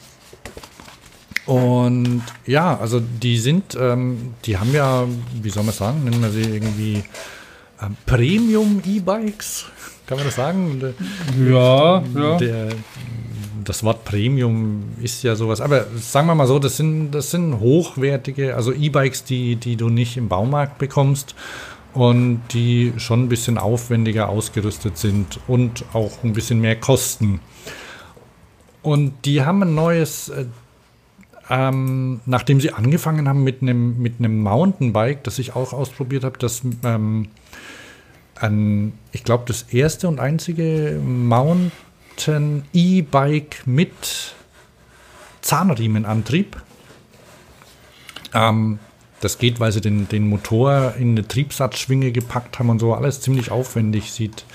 Und 1.45 2.23
ja, 2.45 2.77
also 2.77 2.99
die 2.99 3.37
sind, 3.37 3.77
ähm, 3.79 4.33
die 4.45 4.57
haben 4.57 4.73
ja, 4.73 5.05
wie 5.41 5.49
soll 5.49 5.63
man 5.63 5.73
sagen, 5.73 6.03
nennen 6.03 6.21
wir 6.21 6.29
sie 6.29 6.41
irgendwie 6.41 7.03
Premium-E-Bikes, 8.05 9.65
kann 10.05 10.17
man 10.17 10.25
das 10.25 10.35
sagen? 10.35 10.81
Ja, 11.47 12.03
ja. 12.15 12.37
Der, 12.37 12.69
das 13.63 13.83
Wort 13.83 14.05
Premium 14.05 14.83
ist 15.01 15.23
ja 15.23 15.35
sowas, 15.35 15.61
aber 15.61 15.85
sagen 15.97 16.27
wir 16.27 16.35
mal 16.35 16.47
so, 16.47 16.57
das 16.59 16.77
sind, 16.77 17.11
das 17.11 17.31
sind 17.31 17.59
hochwertige, 17.59 18.55
also 18.55 18.71
E-Bikes, 18.73 19.25
die, 19.25 19.57
die 19.57 19.75
du 19.75 19.89
nicht 19.89 20.17
im 20.17 20.29
Baumarkt 20.29 20.77
bekommst 20.77 21.35
und 21.93 22.41
die 22.53 22.93
schon 22.97 23.23
ein 23.23 23.29
bisschen 23.29 23.57
aufwendiger 23.57 24.29
ausgerüstet 24.29 24.97
sind 24.97 25.39
und 25.47 25.83
auch 25.93 26.23
ein 26.23 26.33
bisschen 26.33 26.61
mehr 26.61 26.75
kosten. 26.75 27.39
Und 28.81 29.25
die 29.25 29.43
haben 29.43 29.63
ein 29.63 29.75
neues, 29.75 30.29
äh, 30.29 30.45
ähm, 31.49 32.21
nachdem 32.25 32.61
sie 32.61 32.71
angefangen 32.71 33.27
haben 33.27 33.43
mit 33.43 33.61
einem 33.61 34.01
mit 34.01 34.19
einem 34.19 34.41
Mountainbike, 34.41 35.23
das 35.23 35.39
ich 35.39 35.55
auch 35.55 35.73
ausprobiert 35.73 36.23
habe, 36.23 36.37
das 36.37 36.61
ähm, 36.83 37.27
ein, 38.41 38.93
ich 39.11 39.23
glaube, 39.23 39.43
das 39.47 39.63
erste 39.63 40.07
und 40.07 40.19
einzige 40.19 40.99
Mountain 41.03 42.63
E-Bike 42.73 43.63
mit 43.65 44.35
Zahnriemenantrieb. 45.41 46.57
Ähm, 48.33 48.79
das 49.21 49.39
geht, 49.39 49.59
weil 49.59 49.71
sie 49.71 49.81
den, 49.81 50.07
den 50.07 50.27
Motor 50.29 50.93
in 50.99 51.11
eine 51.11 51.27
Triebsatzschwinge 51.27 52.11
gepackt 52.11 52.59
haben 52.59 52.69
und 52.69 52.79
so. 52.79 52.93
Alles 52.93 53.21
ziemlich 53.21 53.49
aufwendig. 53.49 54.11
Sieht, 54.11 54.45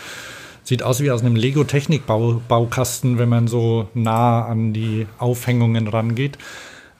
sieht 0.63 0.83
aus 0.83 1.01
wie 1.01 1.11
aus 1.11 1.23
einem 1.23 1.35
Lego-Technik-Baukasten, 1.35 3.19
wenn 3.19 3.29
man 3.29 3.49
so 3.49 3.89
nah 3.95 4.45
an 4.45 4.73
die 4.73 5.07
Aufhängungen 5.19 5.89
rangeht. 5.89 6.39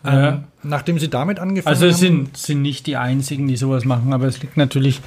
Ja. 0.05 0.29
Ähm, 0.31 0.45
nachdem 0.65 0.99
sie 0.99 1.09
damit 1.09 1.39
angefangen 1.39 1.73
Also 1.73 1.87
es 1.87 1.95
haben. 1.95 2.01
sind, 2.01 2.37
sind 2.37 2.63
nicht 2.63 2.87
die 2.89 2.97
einzigen, 2.97 3.47
die 3.47 3.57
sowas 3.57 3.85
machen, 3.85 4.13
aber 4.13 4.27
es 4.27 4.43
liegt 4.43 4.57
natürlich, 4.57 5.01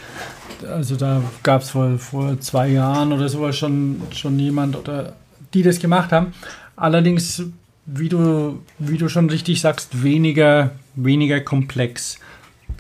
also 0.63 0.95
da 0.95 1.21
gab 1.43 1.61
es 1.61 1.71
vor, 1.71 1.97
vor 1.97 2.39
zwei 2.39 2.69
Jahren 2.69 3.11
oder 3.11 3.29
sowas 3.29 3.57
schon, 3.57 4.01
schon 4.11 4.39
jemand 4.39 4.75
oder 4.75 5.13
die 5.53 5.63
das 5.63 5.79
gemacht 5.79 6.11
haben. 6.11 6.33
Allerdings, 6.75 7.43
wie 7.85 8.09
du, 8.09 8.61
wie 8.79 8.97
du 8.97 9.09
schon 9.09 9.29
richtig 9.29 9.61
sagst, 9.61 10.03
weniger, 10.03 10.71
weniger 10.95 11.39
komplex. 11.39 12.19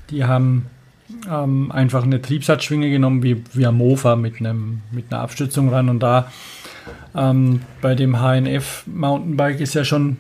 Die 0.09 0.25
haben 0.25 0.67
ähm, 1.29 1.71
einfach 1.71 2.03
eine 2.03 2.21
Triebsatzschwinge 2.21 2.89
genommen, 2.89 3.23
wie, 3.23 3.43
wie 3.53 3.65
ein 3.65 3.75
Mofa 3.75 4.15
mit, 4.15 4.39
einem, 4.39 4.81
mit 4.91 5.11
einer 5.11 5.21
Abstützung 5.21 5.69
ran 5.69 5.89
und 5.89 5.99
da 5.99 6.31
ähm, 7.15 7.61
bei 7.81 7.95
dem 7.95 8.19
HNF 8.19 8.83
Mountainbike 8.87 9.59
ist 9.59 9.73
ja 9.73 9.83
schon 9.83 10.17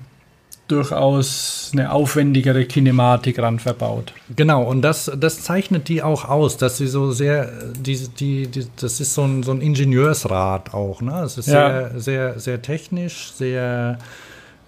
durchaus 0.67 1.69
eine 1.73 1.91
aufwendigere 1.91 2.65
Kinematik 2.65 3.39
ran 3.39 3.59
verbaut. 3.59 4.13
Genau, 4.35 4.63
und 4.63 4.81
das, 4.81 5.11
das 5.17 5.41
zeichnet 5.41 5.87
die 5.89 6.01
auch 6.01 6.25
aus, 6.27 6.57
dass 6.57 6.77
sie 6.77 6.87
so 6.87 7.11
sehr, 7.11 7.51
die, 7.79 7.95
die, 8.19 8.47
die, 8.47 8.67
das 8.75 8.99
ist 8.99 9.13
so 9.13 9.23
ein, 9.23 9.43
so 9.43 9.51
ein 9.51 9.61
Ingenieursrad 9.61 10.73
auch, 10.73 11.01
ne? 11.01 11.21
Es 11.23 11.37
ist 11.37 11.47
Ja. 11.47 11.89
sehr, 11.91 11.99
sehr, 11.99 12.39
sehr 12.39 12.61
technisch, 12.61 13.31
sehr, 13.33 13.99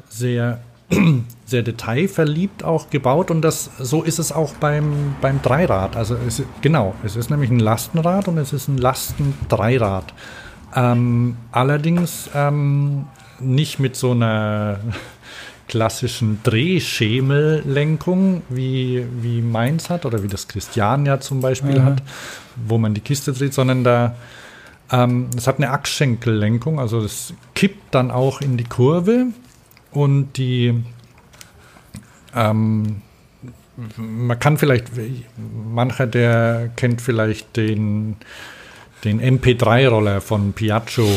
sehr, 0.10 0.60
sehr 1.46 1.64
detailverliebt 1.64 2.64
auch 2.64 2.90
gebaut 2.92 3.32
und 3.32 3.42
das, 3.42 3.72
so 3.80 4.04
ist 4.04 4.20
es 4.20 4.32
auch 4.32 4.54
beim, 4.54 5.16
beim 5.20 5.42
Dreirad. 5.42 5.96
Also 5.96 6.16
es, 6.28 6.42
genau, 6.62 6.94
es 7.04 7.16
ist 7.16 7.30
nämlich 7.32 7.50
ein 7.50 7.60
Lastenrad 7.60 8.28
und 8.28 8.38
es 8.38 8.54
ist 8.54 8.68
ein 8.68 8.78
Lastendreirad. 8.78 10.14
Ähm, 10.76 11.38
allerdings 11.52 12.30
ähm, 12.36 13.06
nicht 13.40 13.80
mit 13.80 13.96
so 13.96 14.12
einer 14.12 14.80
klassischen 15.68 16.40
Drehschemellenkung, 16.44 18.42
wie, 18.50 19.06
wie 19.22 19.42
meins 19.42 19.90
hat 19.90 20.06
oder 20.06 20.24
wie 20.24 20.28
das 20.28 20.48
Christian 20.48 21.06
ja 21.06 21.20
zum 21.20 21.42
Beispiel 21.42 21.80
Mhm. 21.80 21.84
hat, 21.86 22.04
wo 22.56 22.78
man 22.78 22.94
die 22.94 23.02
Kiste 23.02 23.34
dreht, 23.34 23.54
sondern 23.54 23.84
da 23.84 24.16
ähm, 24.92 25.30
es 25.36 25.48
hat 25.48 25.58
eine 25.58 25.72
Achsschenkellenkung, 25.72 26.80
also 26.80 27.02
es 27.02 27.34
kippt 27.56 27.94
dann 27.94 28.10
auch 28.10 28.40
in 28.40 28.56
die 28.56 28.64
Kurve 28.64 29.26
und 29.92 30.38
die 30.38 30.84
ähm, 32.34 33.02
man 33.98 34.40
kann 34.40 34.58
vielleicht, 34.58 34.88
mancher 35.72 36.08
der 36.08 36.72
kennt 36.76 37.02
vielleicht 37.02 37.58
den, 37.58 38.16
den 39.04 39.22
MP3-Roller 39.22 40.20
von 40.22 40.54
Piaggio, 40.54 41.08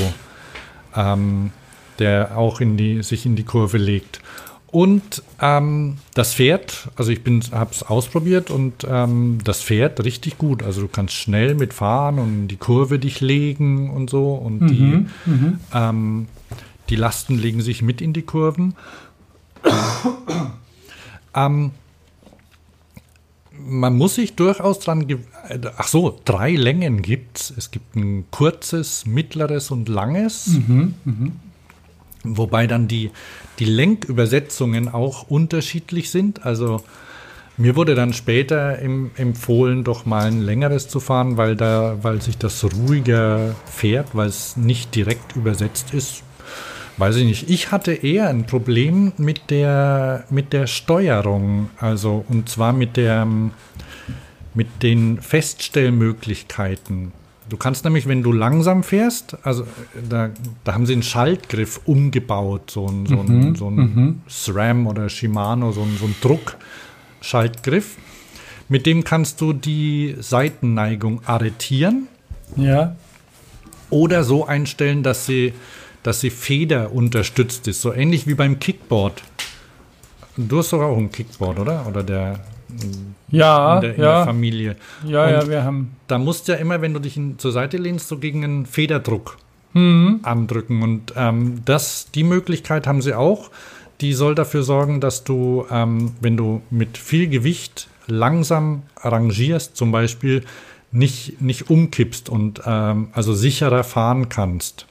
ähm, 0.95 1.53
der 2.01 2.37
auch 2.37 2.61
in 2.61 2.77
die, 2.77 3.03
sich 3.03 3.27
in 3.27 3.37
die 3.37 3.45
Kurve 3.45 3.79
legt. 3.79 4.21
Und 4.73 5.25
ähm, 5.41 5.97
das 6.15 6.33
fährt, 6.33 6.89
also 6.95 7.11
ich 7.11 7.21
habe 7.51 7.71
es 7.73 7.83
ausprobiert 7.83 8.51
und 8.51 8.87
ähm, 8.89 9.39
das 9.43 9.63
fährt 9.63 10.05
richtig 10.05 10.39
gut. 10.39 10.63
Also 10.63 10.81
du 10.83 10.89
kannst 10.89 11.15
schnell 11.15 11.57
mitfahren 11.57 12.21
und 12.21 12.49
die 12.49 12.57
Kurve 12.57 13.01
dich 13.01 13.21
legen 13.21 13.91
und 13.91 14.11
so. 14.11 14.33
Und 14.35 14.69
die, 14.69 15.07
ähm, 15.75 16.29
die 16.89 16.97
Lasten 16.97 17.37
legen 17.37 17.63
sich 17.63 17.83
mit 17.83 18.01
in 18.01 18.13
die 18.13 18.23
Kurven. 18.23 18.75
ähm, 21.35 21.73
man 23.67 23.97
muss 23.97 24.15
sich 24.15 24.37
durchaus 24.37 24.79
dran. 24.79 25.09
äh, 25.09 25.59
Ach 25.77 25.89
so, 25.89 26.19
drei 26.25 26.53
Längen 26.53 27.03
gibt's. 27.03 27.53
Es 27.57 27.73
gibt 27.73 27.97
ein 27.97 28.25
kurzes, 28.31 29.05
mittleres 29.05 29.73
und 29.73 29.89
langes. 29.89 30.59
Wobei 32.23 32.67
dann 32.67 32.87
die, 32.89 33.11
die 33.59 33.65
Lenkübersetzungen 33.65 34.89
auch 34.89 35.31
unterschiedlich 35.31 36.11
sind. 36.11 36.45
Also 36.45 36.83
Mir 37.61 37.77
wurde 37.77 37.95
dann 37.95 38.15
später 38.15 38.79
im, 38.79 39.11
empfohlen, 39.17 39.85
doch 39.85 40.07
mal 40.07 40.25
ein 40.25 40.41
längeres 40.41 40.89
zu 40.89 40.99
fahren, 40.99 41.37
weil 41.37 41.57
da, 41.57 41.99
weil 42.01 42.23
sich 42.23 42.39
das 42.39 42.65
ruhiger 42.65 43.55
fährt, 43.67 44.15
weil 44.15 44.29
es 44.29 44.57
nicht 44.57 44.95
direkt 44.95 45.37
übersetzt 45.37 45.93
ist. 45.93 46.23
Weiß 46.97 47.17
ich 47.17 47.27
nicht. 47.27 47.51
Ich 47.51 47.71
hatte 47.71 47.93
eher 47.93 48.31
ein 48.31 48.47
Problem 48.47 49.13
mit 49.19 49.51
der, 49.51 50.25
mit 50.31 50.55
der 50.55 50.67
Steuerung. 50.67 51.69
Also, 51.79 52.25
und 52.31 52.49
zwar 52.49 52.73
mit 52.73 52.97
der, 52.97 53.27
mit 54.55 54.83
den 54.83 55.21
Feststellmöglichkeiten. 55.21 57.13
Du 57.51 57.57
kannst 57.57 57.85
nämlich, 57.85 58.07
wenn 58.07 58.23
du 58.23 58.33
langsam 58.33 58.83
fährst, 58.85 59.37
also 59.43 59.67
da, 60.09 60.31
da 60.65 60.73
haben 60.73 60.87
sie 60.87 60.93
einen 60.95 61.03
Schaltgriff 61.03 61.81
umgebaut, 61.85 62.71
so 62.71 62.87
ein, 62.87 63.07
so 63.07 63.19
ein, 63.21 63.27
Mhm, 63.27 63.57
so 63.57 63.69
ein 63.69 63.75
mhm. 63.75 64.21
SRAM 64.29 64.87
oder 64.87 65.09
Shimano, 65.09 65.73
so 65.73 65.83
ein, 65.83 65.97
so 65.99 66.07
ein 66.07 66.15
Druckschaltgriff. 66.23 67.97
Mit 68.69 68.87
dem 68.87 69.03
kannst 69.03 69.41
du 69.41 69.53
die 69.53 70.15
Seitenneigung 70.21 71.23
arretieren 71.27 72.07
Ja. 72.57 72.95
oder 73.91 74.23
so 74.23 74.47
einstellen, 74.47 75.03
dass 75.03 75.27
sie, 75.27 75.53
dass 76.05 76.21
sie 76.21 76.31
Feder 76.31 76.93
unterstützt 76.93 77.67
ist. 77.67 77.81
So 77.83 77.93
ähnlich 77.93 78.29
wie 78.29 78.35
beim 78.35 78.61
Kickboard. 78.61 79.23
Du 80.37 80.59
hast 80.59 80.73
doch 80.73 80.83
auch 80.83 80.97
ein 80.97 81.11
Kickboard, 81.11 81.59
oder? 81.59 81.85
Oder 81.89 82.05
der 82.05 82.41
Ja, 83.31 83.77
in 83.77 83.81
der, 83.83 83.91
in 83.95 84.01
der 84.01 84.09
ja, 84.11 84.25
Familie. 84.25 84.77
ja, 85.07 85.31
ja, 85.31 85.41
Und- 85.41 85.49
wir 85.51 85.65
haben. 85.65 85.97
Da 86.09 86.19
musst 86.19 86.49
du 86.49 86.53
ja 86.53 86.59
immer, 86.59 86.81
wenn 86.83 86.93
du 86.95 87.01
dich 87.01 87.17
in, 87.17 87.39
zur 87.39 87.53
Seite 87.53 87.77
lehnst, 87.77 88.09
so 88.09 88.19
gegen 88.19 88.43
einen 88.45 88.67
Federdruck 88.67 89.37
Mhm. 89.73 90.21
andrücken. 90.25 90.83
Und 90.83 91.13
ähm, 91.17 91.63
das, 91.65 92.11
die 92.13 92.25
Möglichkeit 92.25 92.87
haben 92.89 93.03
sie 93.03 93.15
auch. 93.15 93.51
Die 94.01 94.15
soll 94.15 94.35
dafür 94.35 94.63
sorgen, 94.65 95.01
dass 95.01 95.23
du, 95.25 95.65
ähm, 95.71 96.13
wenn 96.21 96.37
du 96.37 96.63
mit 96.71 96.99
viel 96.99 97.29
Gewicht 97.29 97.89
langsam 98.09 98.83
rangierst, 98.97 99.77
zum 99.77 99.93
Beispiel, 99.93 100.43
nicht, 100.91 101.41
nicht 101.41 101.71
umkippst 101.71 102.29
und 102.29 102.63
ähm, 102.67 103.11
also 103.13 103.33
sicherer 103.33 103.85
fahren 103.85 104.29
kannst. 104.29 104.87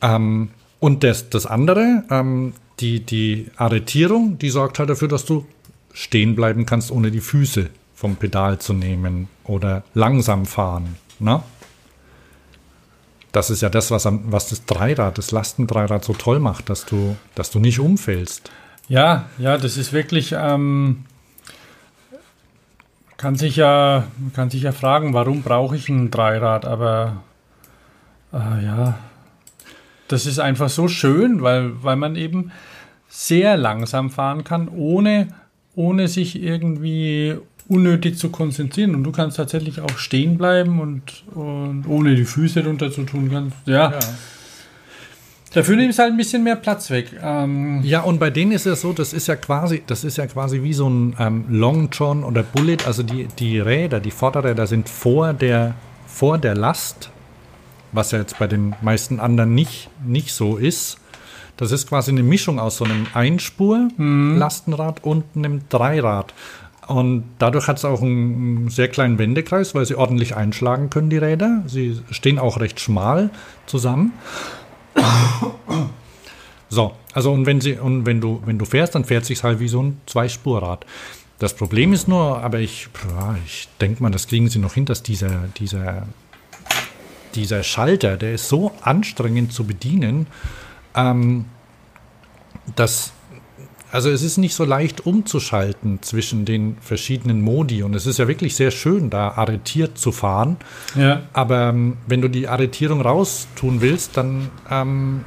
Ähm, 0.00 0.50
und 0.78 1.04
das, 1.04 1.28
das 1.30 1.46
andere, 1.46 2.04
ähm, 2.10 2.52
die, 2.80 3.00
die 3.00 3.50
Arretierung, 3.56 4.38
die 4.38 4.50
sorgt 4.50 4.78
halt 4.78 4.90
dafür, 4.90 5.08
dass 5.08 5.24
du 5.24 5.46
stehen 5.92 6.34
bleiben 6.34 6.66
kannst, 6.66 6.90
ohne 6.90 7.10
die 7.10 7.20
Füße 7.20 7.70
vom 7.94 8.16
Pedal 8.16 8.58
zu 8.58 8.72
nehmen 8.72 9.28
oder 9.44 9.82
langsam 9.94 10.46
fahren. 10.46 10.96
Ne? 11.18 11.42
Das 13.32 13.50
ist 13.50 13.60
ja 13.60 13.68
das, 13.68 13.90
was, 13.90 14.06
am, 14.06 14.32
was 14.32 14.48
das 14.48 14.64
Dreirad, 14.64 15.18
das 15.18 15.30
Lastendreirad 15.30 16.04
so 16.04 16.14
toll 16.14 16.40
macht, 16.40 16.68
dass 16.70 16.86
du, 16.86 17.16
dass 17.34 17.50
du 17.50 17.58
nicht 17.58 17.78
umfällst. 17.78 18.50
Ja, 18.88 19.26
ja, 19.38 19.56
das 19.56 19.76
ist 19.76 19.92
wirklich. 19.92 20.34
Ähm, 20.36 21.04
kann 23.16 23.36
sich 23.36 23.56
ja, 23.56 24.04
kann 24.34 24.50
sich 24.50 24.62
ja 24.62 24.72
fragen, 24.72 25.14
warum 25.14 25.42
brauche 25.42 25.76
ich 25.76 25.88
ein 25.88 26.10
Dreirad? 26.10 26.64
Aber 26.64 27.22
äh, 28.32 28.64
ja, 28.64 28.98
das 30.12 30.26
ist 30.26 30.38
einfach 30.38 30.68
so 30.68 30.88
schön, 30.88 31.42
weil, 31.42 31.82
weil 31.82 31.96
man 31.96 32.16
eben 32.16 32.50
sehr 33.08 33.56
langsam 33.56 34.10
fahren 34.10 34.44
kann, 34.44 34.68
ohne, 34.68 35.28
ohne 35.74 36.08
sich 36.08 36.42
irgendwie 36.42 37.36
unnötig 37.68 38.18
zu 38.18 38.30
konzentrieren. 38.30 38.94
Und 38.94 39.04
du 39.04 39.12
kannst 39.12 39.36
tatsächlich 39.36 39.80
auch 39.80 39.96
stehen 39.98 40.36
bleiben 40.36 40.80
und, 40.80 41.24
und 41.34 41.84
ohne 41.86 42.16
die 42.16 42.24
Füße 42.24 42.64
runter 42.64 42.90
zu 42.90 43.04
tun. 43.04 43.30
Kannst, 43.30 43.56
ja. 43.66 43.94
Dafür 45.52 45.76
nimmst 45.76 45.98
halt 45.98 46.12
ein 46.12 46.16
bisschen 46.16 46.44
mehr 46.44 46.56
Platz 46.56 46.90
weg. 46.90 47.12
Ähm, 47.22 47.80
Ja, 47.82 48.02
und 48.02 48.18
bei 48.18 48.30
denen 48.30 48.52
ist 48.52 48.66
es 48.66 48.80
so, 48.80 48.92
das 48.92 49.12
ist 49.12 49.26
ja 49.26 49.36
quasi, 49.36 49.82
das 49.86 50.04
ist 50.04 50.16
ja 50.16 50.26
quasi 50.26 50.62
wie 50.62 50.72
so 50.72 50.88
ein 50.88 51.16
ähm, 51.18 51.44
Long 51.48 51.88
John 51.92 52.22
oder 52.22 52.42
Bullet, 52.42 52.78
also 52.86 53.02
die, 53.02 53.26
die 53.38 53.58
Räder, 53.58 53.98
die 54.00 54.12
Vorderräder 54.12 54.66
sind 54.68 54.88
vor 54.88 55.32
der, 55.32 55.74
vor 56.06 56.38
der 56.38 56.54
Last, 56.54 57.10
was 57.92 58.12
ja 58.12 58.18
jetzt 58.18 58.38
bei 58.38 58.46
den 58.46 58.74
meisten 58.82 59.20
anderen 59.20 59.54
nicht, 59.54 59.90
nicht 60.04 60.32
so 60.32 60.56
ist. 60.56 60.98
Das 61.56 61.72
ist 61.72 61.88
quasi 61.88 62.10
eine 62.10 62.22
Mischung 62.22 62.58
aus 62.58 62.78
so 62.78 62.84
einem 62.84 63.06
Einspur-Lastenrad 63.12 65.04
und 65.04 65.24
einem 65.36 65.68
Dreirad. 65.68 66.32
Und 66.86 67.24
dadurch 67.38 67.68
hat 67.68 67.76
es 67.76 67.84
auch 67.84 68.02
einen, 68.02 68.68
sehr 68.68 68.88
kleinen 68.88 69.18
Wendekreis, 69.18 69.74
weil 69.74 69.84
sie 69.86 69.94
ordentlich 69.94 70.34
einschlagen 70.34 70.90
können, 70.90 71.10
die 71.10 71.18
Räder. 71.18 71.62
Sie 71.66 72.00
stehen 72.10 72.38
auch 72.38 72.58
recht 72.58 72.80
schmal 72.80 73.30
zusammen. 73.66 74.12
So, 76.72 76.92
also 77.12 77.32
und 77.32 77.46
wenn 77.46 77.60
sie 77.60 77.74
und 77.74 78.06
wenn 78.06 78.20
du 78.20 78.40
wenn 78.44 78.56
du 78.56 78.64
fährst, 78.64 78.94
dann 78.94 79.04
fährt 79.04 79.24
sich 79.24 79.42
halt 79.42 79.58
wie 79.58 79.68
so 79.68 79.82
ein 79.82 80.00
Zweispurrad. 80.06 80.86
Das 81.40 81.54
Problem 81.54 81.92
ist 81.92 82.06
nur, 82.06 82.42
aber 82.42 82.60
ich 82.60 82.88
ich 83.44 83.68
denke 83.80 84.02
mal, 84.02 84.10
das 84.10 84.28
kriegen 84.28 84.48
sie 84.48 84.60
noch 84.60 84.74
hin, 84.74 84.84
dass 84.84 85.02
dieser 85.02 85.48
dieser 85.58 86.06
dieser 87.34 87.62
Schalter, 87.62 88.16
der 88.16 88.34
ist 88.34 88.48
so 88.48 88.72
anstrengend 88.82 89.52
zu 89.52 89.64
bedienen, 89.64 90.26
ähm, 90.94 91.46
dass 92.76 93.12
also 93.92 94.08
es 94.10 94.22
ist 94.22 94.38
nicht 94.38 94.54
so 94.54 94.64
leicht 94.64 95.06
umzuschalten 95.06 96.00
zwischen 96.02 96.44
den 96.44 96.76
verschiedenen 96.80 97.40
Modi 97.40 97.82
und 97.82 97.94
es 97.94 98.06
ist 98.06 98.18
ja 98.18 98.28
wirklich 98.28 98.54
sehr 98.54 98.70
schön, 98.70 99.10
da 99.10 99.30
arretiert 99.30 99.98
zu 99.98 100.12
fahren. 100.12 100.56
ja. 100.94 101.22
Aber 101.32 101.70
ähm, 101.70 101.96
wenn 102.06 102.20
du 102.20 102.28
die 102.28 102.46
Arretierung 102.46 103.00
raustun 103.00 103.80
willst, 103.80 104.16
dann, 104.16 104.50
ähm, 104.70 105.24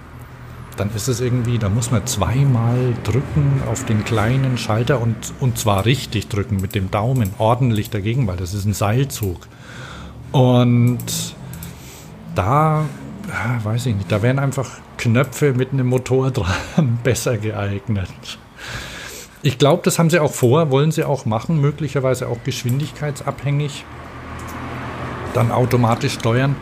dann 0.78 0.92
ist 0.96 1.08
es 1.08 1.20
irgendwie, 1.20 1.58
da 1.58 1.70
muss 1.70 1.92
man 1.92 2.06
zweimal 2.06 2.94
drücken 3.04 3.62
auf 3.70 3.86
den 3.86 4.06
kleinen 4.06 4.58
Schalter 4.58 5.02
und, 5.02 5.16
und 5.40 5.58
zwar 5.58 5.86
richtig 5.86 6.30
drücken 6.30 6.58
mit 6.62 6.74
dem 6.74 6.90
Daumen 6.90 7.34
ordentlich 7.38 7.90
dagegen, 7.90 8.28
weil 8.28 8.38
das 8.38 8.54
ist 8.54 8.66
ein 8.66 8.74
Seilzug. 8.74 9.48
Und 10.32 11.36
da, 12.36 12.86
weiß 13.64 13.88
ich 13.88 13.96
nicht, 13.96 14.12
da 14.12 14.22
wären 14.22 14.40
einfach 14.40 14.70
Knöpfe 14.98 15.54
mit 15.54 15.74
einem 15.74 15.88
Motor 15.88 16.32
dran 16.32 17.00
besser 17.04 17.38
geeignet. 17.38 18.10
Ich 19.42 19.58
glaube, 19.58 19.82
das 19.84 20.00
haben 20.00 20.10
sie 20.10 20.20
auch 20.20 20.32
vor, 20.32 20.72
wollen 20.72 20.92
sie 20.92 21.04
auch 21.04 21.26
machen, 21.26 21.60
möglicherweise 21.60 22.28
auch 22.28 22.44
geschwindigkeitsabhängig 22.44 23.84
dann 25.34 25.52
automatisch 25.52 26.14
steuern. 26.14 26.56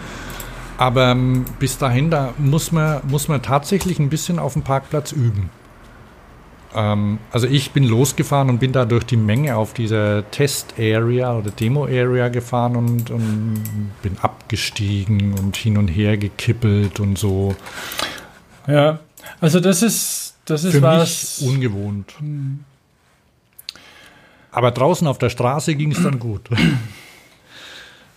Aber 0.78 1.11
ähm, 1.11 1.45
bis 1.59 1.78
dahin, 1.78 2.09
da 2.09 2.34
muss 2.39 2.72
man, 2.72 3.01
muss 3.07 3.28
man 3.28 3.43
tatsächlich 3.43 3.99
ein 3.99 4.09
bisschen 4.09 4.39
auf 4.39 4.53
dem 4.53 4.63
Parkplatz 4.63 5.11
üben. 5.11 5.51
Ähm, 6.74 7.19
also 7.32 7.47
ich 7.47 7.72
bin 7.72 7.84
losgefahren 7.84 8.49
und 8.49 8.59
bin 8.59 8.72
da 8.72 8.86
durch 8.86 9.05
die 9.05 9.17
Menge 9.17 9.55
auf 9.55 9.74
dieser 9.74 10.30
Test-Area 10.32 11.38
oder 11.38 11.51
Demo-Area 11.51 12.30
gefahren 12.30 12.76
und, 12.76 13.11
und 13.11 13.63
bin 14.01 14.17
abgestiegen 14.22 15.34
und 15.34 15.57
hin 15.57 15.78
und 15.78 15.88
her 15.89 16.17
gekippelt 16.17 16.99
und 16.99 17.17
so. 17.17 17.55
Ja, 18.67 18.99
also 19.39 19.59
das 19.59 19.82
ist, 19.82 20.36
das 20.45 20.63
ist 20.63 20.74
Für 20.74 20.82
was. 20.82 21.41
mich 21.41 21.49
ungewohnt. 21.49 22.13
Aber 24.51 24.72
draußen 24.72 25.07
auf 25.07 25.17
der 25.17 25.30
Straße 25.30 25.76
ging 25.76 25.91
es 25.91 26.03
dann 26.03 26.19
gut. 26.19 26.49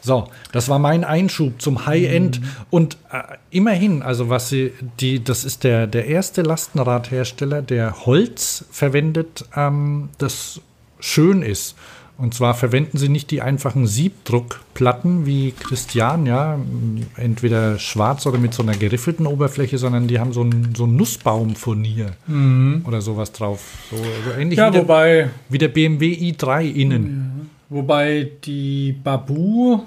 So, 0.05 0.29
das 0.53 0.69
war 0.69 0.79
mein 0.79 1.03
Einschub 1.03 1.63
zum 1.63 1.87
High-End. 1.87 2.43
Und 2.69 2.99
äh, 3.11 3.23
immerhin, 3.51 4.03
also 4.03 4.29
was 4.29 4.51
sie, 4.51 4.73
die, 5.01 5.25
das 5.25 5.47
ist 5.47 5.65
der, 5.65 5.87
der 5.87 6.07
erste 6.07 6.43
Lastenradhersteller, 6.43 7.63
der 7.63 8.05
Holz 8.05 8.67
verwendet, 8.71 9.47
ähm, 9.57 10.11
das 10.19 10.61
schön 11.01 11.41
ist. 11.41 11.75
Und 12.19 12.35
zwar 12.35 12.53
verwenden 12.53 12.99
sie 12.99 13.09
nicht 13.09 13.31
die 13.31 13.41
einfachen 13.41 13.87
Siebdruckplatten 13.87 15.25
wie 15.25 15.53
Christian, 15.53 16.27
ja, 16.27 16.59
entweder 17.17 17.79
schwarz 17.79 18.27
oder 18.27 18.39
mit 18.39 18.53
so 18.53 18.63
einer 18.63 18.77
geriffelten 18.77 19.27
Oberfläche, 19.27 19.79
sondern 19.79 20.07
die 20.07 20.21
haben 20.21 20.33
so 20.33 20.45
ein, 20.45 20.75
so 20.77 20.87
Nussbaumfurnier 20.87 22.13
oder 22.85 23.01
sowas 23.01 23.33
drauf. 23.33 23.63
So, 23.91 23.97
so 23.97 24.39
ähnlich 24.39 24.59
Ja, 24.59 24.69
wie, 24.69 24.73
der, 24.73 24.83
wobei, 24.83 25.31
wie 25.49 25.59
der 25.59 25.69
BMW 25.69 26.15
i3 26.15 26.73
innen. 26.73 27.51
Wobei 27.75 28.31
die 28.45 28.93
Babu 28.93 29.81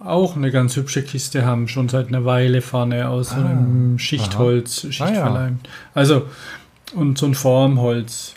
auch 0.00 0.36
eine 0.36 0.50
ganz 0.50 0.76
hübsche 0.76 1.02
Kiste 1.02 1.44
haben, 1.44 1.68
schon 1.68 1.88
seit 1.88 2.08
einer 2.08 2.24
Weile 2.24 2.62
vorne 2.62 3.08
aus 3.08 3.30
so 3.30 3.36
einem 3.36 3.98
Schichtholz, 3.98 4.82
Schicht 4.82 5.00
Ah, 5.02 5.12
ja. 5.12 5.52
Also, 5.94 6.26
und 6.94 7.18
so 7.18 7.26
ein 7.26 7.34
Formholz. 7.34 8.34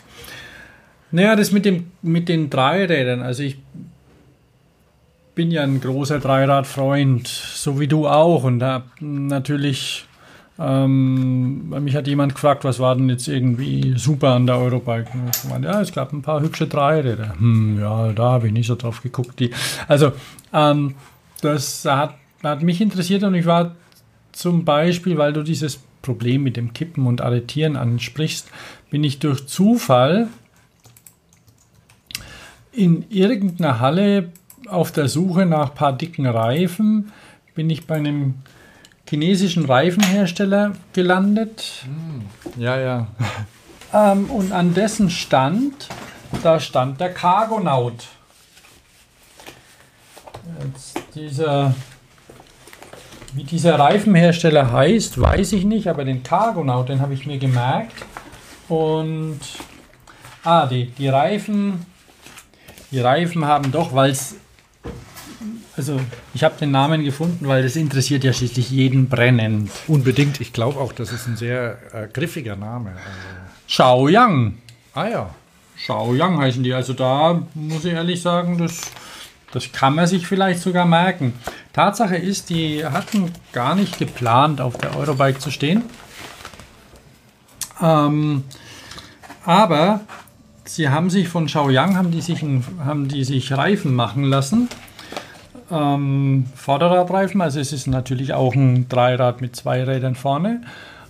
Naja, 1.10 1.36
das 1.36 1.52
mit, 1.52 1.64
dem, 1.64 1.90
mit 2.00 2.28
den 2.28 2.48
Dreirädern, 2.48 3.20
also 3.20 3.42
ich 3.42 3.58
bin 5.34 5.50
ja 5.50 5.62
ein 5.62 5.80
großer 5.80 6.18
Dreiradfreund, 6.18 7.26
so 7.28 7.80
wie 7.80 7.88
du 7.88 8.06
auch, 8.08 8.44
und 8.44 8.62
habe 8.62 8.84
natürlich, 9.00 10.06
ähm, 10.64 11.70
mich 11.82 11.96
hat 11.96 12.06
jemand 12.06 12.34
gefragt, 12.34 12.62
was 12.62 12.78
war 12.78 12.94
denn 12.94 13.08
jetzt 13.08 13.26
irgendwie 13.26 13.94
super 13.96 14.30
an 14.30 14.46
der 14.46 14.58
Eurobike? 14.58 15.10
Und 15.12 15.36
ich 15.36 15.44
meinte, 15.50 15.68
ja, 15.68 15.80
es 15.80 15.92
gab 15.92 16.12
ein 16.12 16.22
paar 16.22 16.40
hübsche 16.40 16.68
Dreiräder. 16.68 17.34
Hm, 17.38 17.80
ja, 17.80 18.12
da 18.12 18.32
habe 18.32 18.46
ich 18.46 18.52
nicht 18.52 18.68
so 18.68 18.76
drauf 18.76 19.02
geguckt. 19.02 19.40
Die, 19.40 19.50
also, 19.88 20.12
ähm, 20.52 20.94
das 21.40 21.84
hat, 21.84 22.14
hat 22.44 22.62
mich 22.62 22.80
interessiert 22.80 23.24
und 23.24 23.34
ich 23.34 23.46
war 23.46 23.74
zum 24.30 24.64
Beispiel, 24.64 25.18
weil 25.18 25.32
du 25.32 25.42
dieses 25.42 25.80
Problem 26.00 26.44
mit 26.44 26.56
dem 26.56 26.72
Kippen 26.72 27.06
und 27.06 27.20
Arretieren 27.20 27.76
ansprichst, 27.76 28.48
bin 28.90 29.02
ich 29.02 29.18
durch 29.18 29.46
Zufall 29.46 30.28
in 32.72 33.04
irgendeiner 33.10 33.80
Halle 33.80 34.30
auf 34.68 34.92
der 34.92 35.08
Suche 35.08 35.44
nach 35.44 35.70
ein 35.70 35.74
paar 35.74 35.92
dicken 35.92 36.26
Reifen 36.26 37.12
bin 37.54 37.68
ich 37.68 37.86
bei 37.86 37.96
einem 37.96 38.34
chinesischen 39.12 39.66
Reifenhersteller 39.66 40.72
gelandet. 40.94 41.84
Ja, 42.56 42.78
ja. 42.80 43.06
Ähm, 43.94 44.30
und 44.30 44.52
an 44.52 44.72
dessen 44.72 45.10
Stand, 45.10 45.86
da 46.42 46.58
stand 46.58 46.98
der 46.98 47.12
Cargonaut. 47.12 48.06
Jetzt 50.64 50.98
dieser, 51.14 51.74
wie 53.34 53.44
dieser 53.44 53.78
Reifenhersteller 53.78 54.72
heißt, 54.72 55.20
weiß 55.20 55.52
ich 55.52 55.66
nicht, 55.66 55.88
aber 55.88 56.06
den 56.06 56.22
Cargonaut, 56.22 56.88
den 56.88 57.02
habe 57.02 57.12
ich 57.12 57.26
mir 57.26 57.36
gemerkt. 57.36 58.06
Und 58.70 59.40
ah, 60.42 60.64
die, 60.64 60.86
die 60.86 61.08
Reifen, 61.08 61.84
die 62.92 63.00
Reifen 63.00 63.44
haben 63.44 63.72
doch, 63.72 63.94
weil 63.94 64.12
es 64.12 64.36
also 65.76 66.00
ich 66.34 66.44
habe 66.44 66.54
den 66.58 66.70
Namen 66.70 67.04
gefunden, 67.04 67.48
weil 67.48 67.62
das 67.62 67.76
interessiert 67.76 68.24
ja 68.24 68.32
schließlich 68.32 68.70
jeden 68.70 69.08
brennend. 69.08 69.70
Unbedingt. 69.86 70.40
Ich 70.40 70.52
glaube 70.52 70.78
auch, 70.78 70.92
das 70.92 71.12
ist 71.12 71.26
ein 71.26 71.36
sehr 71.36 71.78
äh, 71.92 72.08
griffiger 72.12 72.56
Name. 72.56 72.90
Also, 72.90 73.00
Shaoyang. 73.66 74.58
ah 74.94 75.06
ja. 75.06 75.34
Shaoyang 75.76 76.38
heißen 76.38 76.62
die. 76.62 76.74
Also 76.74 76.92
da 76.92 77.42
muss 77.54 77.84
ich 77.84 77.94
ehrlich 77.94 78.20
sagen, 78.20 78.58
das, 78.58 78.82
das 79.52 79.72
kann 79.72 79.94
man 79.94 80.06
sich 80.06 80.26
vielleicht 80.26 80.60
sogar 80.60 80.84
merken. 80.84 81.32
Tatsache 81.72 82.16
ist, 82.16 82.50
die 82.50 82.84
hatten 82.84 83.32
gar 83.52 83.74
nicht 83.74 83.98
geplant, 83.98 84.60
auf 84.60 84.76
der 84.76 84.96
Eurobike 84.96 85.38
zu 85.38 85.50
stehen. 85.50 85.84
Ähm, 87.80 88.44
aber 89.44 90.00
sie 90.64 90.90
haben 90.90 91.10
sich 91.10 91.28
von 91.28 91.48
Shaoyang 91.48 91.96
haben 91.96 92.10
die 92.10 92.20
sich, 92.20 92.44
haben 92.84 93.08
die 93.08 93.24
sich 93.24 93.52
Reifen 93.52 93.94
machen 93.94 94.24
lassen. 94.24 94.68
Ähm, 95.72 96.44
Vorderradreifen, 96.54 97.40
also 97.40 97.58
es 97.58 97.72
ist 97.72 97.86
natürlich 97.86 98.34
auch 98.34 98.54
ein 98.54 98.88
Dreirad 98.88 99.40
mit 99.40 99.56
zwei 99.56 99.82
Rädern 99.82 100.14
vorne. 100.14 100.60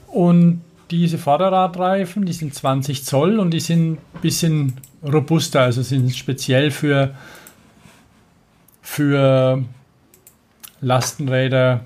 Und 0.07 0.63
diese 0.91 1.19
Vorderradreifen, 1.19 2.25
die 2.27 2.33
sind 2.33 2.55
20 2.55 3.05
Zoll 3.05 3.41
und 3.41 3.51
die 3.51 3.61
sind 3.61 3.95
ein 3.95 4.21
bisschen 4.21 4.75
robuster, 5.03 5.63
also 5.63 5.83
sind 5.83 6.15
speziell 6.15 6.71
für, 6.71 7.15
für 8.83 9.65
Lastenräder 10.81 11.81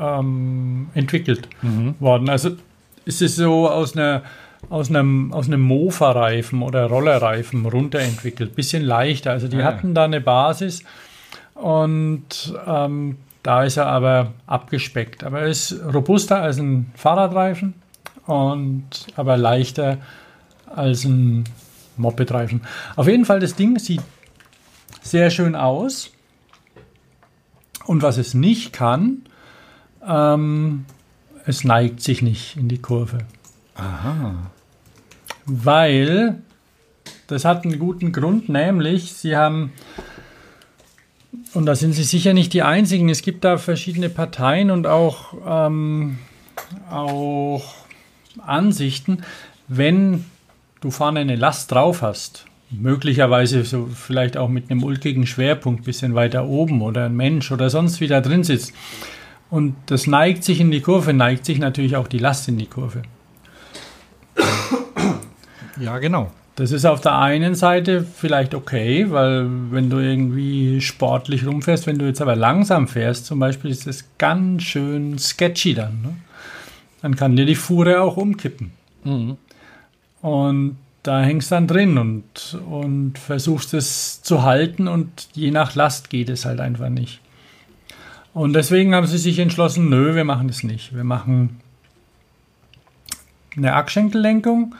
ähm, 0.00 0.88
entwickelt 0.94 1.48
worden. 2.00 2.28
Also 2.28 2.56
es 3.04 3.22
ist 3.22 3.36
so 3.36 3.68
aus 3.68 3.96
einer 3.96 4.22
aus 4.68 4.88
einem, 4.90 5.32
aus 5.32 5.46
einem 5.46 5.60
Mofa-Reifen 5.60 6.62
oder 6.62 6.86
Rollerreifen 6.86 7.66
runterentwickelt. 7.66 8.54
Bisschen 8.54 8.82
leichter. 8.82 9.30
Also 9.32 9.48
die 9.48 9.56
Ah, 9.56 9.60
ja. 9.60 9.64
hatten 9.66 9.94
da 9.94 10.04
eine 10.04 10.20
Basis 10.20 10.82
und 11.54 12.54
ähm, 12.66 13.16
da 13.42 13.62
ist 13.64 13.76
er 13.76 13.86
aber 13.86 14.32
abgespeckt. 14.46 15.22
Aber 15.24 15.40
er 15.40 15.46
ist 15.48 15.72
robuster 15.94 16.42
als 16.42 16.58
ein 16.58 16.90
Fahrradreifen 16.96 17.74
und 18.26 18.88
aber 19.14 19.36
leichter 19.36 19.98
als 20.74 21.04
ein 21.04 21.44
Mopedreifen. 21.96 22.62
Auf 22.96 23.06
jeden 23.06 23.24
Fall, 23.24 23.40
das 23.40 23.54
Ding 23.54 23.78
sieht 23.78 24.02
sehr 25.00 25.30
schön 25.30 25.54
aus. 25.54 26.10
Und 27.86 28.02
was 28.02 28.18
es 28.18 28.34
nicht 28.34 28.72
kann, 28.72 29.22
ähm, 30.06 30.84
es 31.44 31.62
neigt 31.62 32.02
sich 32.02 32.20
nicht 32.20 32.56
in 32.56 32.68
die 32.68 32.78
Kurve. 32.82 33.18
Weil, 35.44 36.38
das 37.26 37.44
hat 37.44 37.64
einen 37.64 37.78
guten 37.78 38.12
Grund, 38.12 38.48
nämlich 38.48 39.12
sie 39.12 39.36
haben, 39.36 39.72
und 41.54 41.66
da 41.66 41.74
sind 41.74 41.92
sie 41.92 42.04
sicher 42.04 42.32
nicht 42.32 42.52
die 42.52 42.62
Einzigen, 42.62 43.08
es 43.08 43.22
gibt 43.22 43.44
da 43.44 43.58
verschiedene 43.58 44.08
Parteien 44.08 44.70
und 44.70 44.86
auch, 44.86 45.34
ähm, 45.46 46.18
auch 46.90 47.74
Ansichten, 48.38 49.22
wenn 49.68 50.24
du 50.80 50.90
vorne 50.90 51.20
eine 51.20 51.36
Last 51.36 51.72
drauf 51.72 52.02
hast, 52.02 52.46
möglicherweise 52.70 53.64
so 53.64 53.86
vielleicht 53.86 54.36
auch 54.36 54.48
mit 54.48 54.70
einem 54.70 54.82
ulkigen 54.82 55.26
Schwerpunkt 55.26 55.84
bisschen 55.84 56.14
weiter 56.14 56.46
oben 56.46 56.82
oder 56.82 57.06
ein 57.06 57.16
Mensch 57.16 57.52
oder 57.52 57.70
sonst 57.70 58.00
wie 58.00 58.08
da 58.08 58.20
drin 58.20 58.44
sitzt. 58.44 58.72
Und 59.48 59.76
das 59.86 60.06
neigt 60.06 60.42
sich 60.42 60.60
in 60.60 60.70
die 60.70 60.80
Kurve, 60.80 61.12
neigt 61.12 61.44
sich 61.44 61.58
natürlich 61.58 61.96
auch 61.96 62.08
die 62.08 62.18
Last 62.18 62.48
in 62.48 62.58
die 62.58 62.66
Kurve. 62.66 63.02
Ja, 65.78 65.98
genau. 65.98 66.32
Das 66.54 66.72
ist 66.72 66.86
auf 66.86 67.02
der 67.02 67.18
einen 67.18 67.54
Seite 67.54 68.02
vielleicht 68.02 68.54
okay, 68.54 69.10
weil 69.10 69.46
wenn 69.70 69.90
du 69.90 69.98
irgendwie 69.98 70.80
sportlich 70.80 71.46
rumfährst, 71.46 71.86
wenn 71.86 71.98
du 71.98 72.06
jetzt 72.06 72.22
aber 72.22 72.34
langsam 72.34 72.88
fährst, 72.88 73.26
zum 73.26 73.38
Beispiel, 73.38 73.70
ist 73.70 73.86
das 73.86 74.04
ganz 74.16 74.62
schön 74.62 75.18
sketchy 75.18 75.74
dann. 75.74 76.00
Ne? 76.00 76.16
Dann 77.02 77.14
kann 77.14 77.36
dir 77.36 77.44
die 77.44 77.56
Fuhre 77.56 78.00
auch 78.00 78.16
umkippen. 78.16 78.72
Und 80.22 80.78
da 81.02 81.20
hängst 81.20 81.52
dann 81.52 81.66
drin 81.66 81.98
und, 81.98 82.58
und 82.68 83.18
versuchst 83.18 83.74
es 83.74 84.22
zu 84.22 84.42
halten 84.42 84.88
und 84.88 85.28
je 85.34 85.50
nach 85.50 85.74
Last 85.74 86.08
geht 86.08 86.30
es 86.30 86.46
halt 86.46 86.60
einfach 86.60 86.88
nicht. 86.88 87.20
Und 88.32 88.54
deswegen 88.54 88.94
haben 88.94 89.06
sie 89.06 89.18
sich 89.18 89.38
entschlossen, 89.38 89.88
nö, 89.88 90.14
wir 90.14 90.24
machen 90.24 90.48
das 90.48 90.62
nicht. 90.62 90.96
Wir 90.96 91.04
machen 91.04 91.60
eine 93.56 93.74
Achsschenkellenkung, 93.74 94.74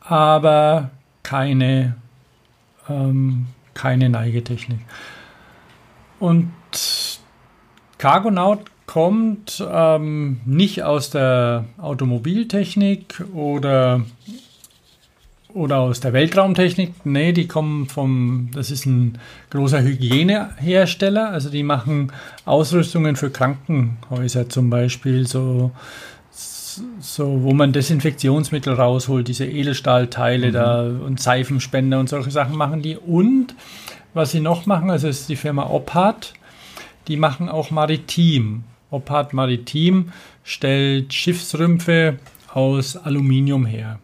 aber 0.00 0.90
keine, 1.22 1.96
ähm, 2.88 3.46
keine 3.74 4.08
Neigetechnik. 4.08 4.80
Und 6.18 6.50
Cargonaut 7.98 8.60
kommt 8.86 9.64
ähm, 9.68 10.40
nicht 10.46 10.82
aus 10.82 11.10
der 11.10 11.64
Automobiltechnik 11.76 13.24
oder, 13.34 14.02
oder 15.52 15.78
aus 15.78 16.00
der 16.00 16.12
Weltraumtechnik. 16.12 16.94
Nee, 17.04 17.32
die 17.32 17.48
kommen 17.48 17.88
vom, 17.88 18.50
das 18.54 18.70
ist 18.70 18.86
ein 18.86 19.18
großer 19.50 19.82
Hygienehersteller. 19.82 21.30
Also 21.30 21.50
die 21.50 21.64
machen 21.64 22.12
Ausrüstungen 22.44 23.16
für 23.16 23.30
Krankenhäuser 23.30 24.48
zum 24.48 24.70
Beispiel, 24.70 25.26
so 25.26 25.72
so, 27.00 27.42
wo 27.42 27.52
man 27.52 27.72
Desinfektionsmittel 27.72 28.74
rausholt, 28.74 29.28
diese 29.28 29.46
Edelstahlteile 29.46 30.52
da 30.52 30.82
und 30.82 31.20
Seifenspender 31.20 31.98
und 31.98 32.08
solche 32.08 32.30
Sachen 32.30 32.56
machen 32.56 32.82
die. 32.82 32.96
Und 32.96 33.54
was 34.14 34.32
sie 34.32 34.40
noch 34.40 34.66
machen, 34.66 34.90
also 34.90 35.08
ist 35.08 35.28
die 35.28 35.36
Firma 35.36 35.64
Ophart, 35.64 36.34
die 37.08 37.16
machen 37.16 37.48
auch 37.48 37.70
Maritim. 37.70 38.64
Ophart 38.90 39.32
Maritim 39.32 40.12
stellt 40.44 41.12
Schiffsrümpfe 41.12 42.18
aus 42.52 42.96
Aluminium 42.96 43.66
her. 43.66 43.98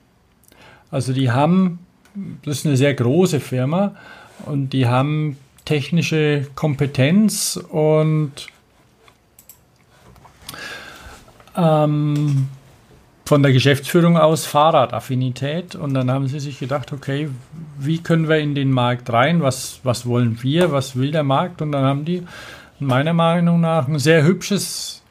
Also 0.91 1.13
die 1.13 1.31
haben, 1.31 1.79
das 2.45 2.59
ist 2.59 2.67
eine 2.67 2.77
sehr 2.77 2.95
große 2.95 3.41
Firma 3.41 3.95
und 4.45 4.71
die 4.71 4.87
haben 4.87 5.39
technische 5.65 6.47
Kompetenz 6.55 7.57
und 7.71 8.33
ähm, 11.57 12.49
von 13.25 13.43
der 13.43 13.53
Geschäftsführung 13.53 14.17
aus 14.17 14.47
Fahrradaffinität. 14.47 15.75
Und 15.75 15.95
dann 15.95 16.11
haben 16.11 16.29
sie 16.29 16.41
sich 16.41 16.59
gedacht, 16.59 16.93
okay, 16.93 17.29
wie 17.79 17.99
können 17.99 18.29
wir 18.29 18.39
in 18.39 18.55
den 18.55 18.71
Markt 18.71 19.13
rein, 19.13 19.43
was, 19.43 19.81
was 19.85 20.07
wollen 20.07 20.43
wir, 20.43 20.73
was 20.73 20.97
will 20.97 21.13
der 21.13 21.23
Markt? 21.23 21.63
Und 21.63 21.73
dann 21.73 21.85
haben 21.85 22.05
die 22.05 22.23
meiner 22.79 23.13
Meinung 23.13 23.61
nach 23.61 23.89
ein 23.89 23.99
sehr 23.99 24.25
hübsches 24.25 25.03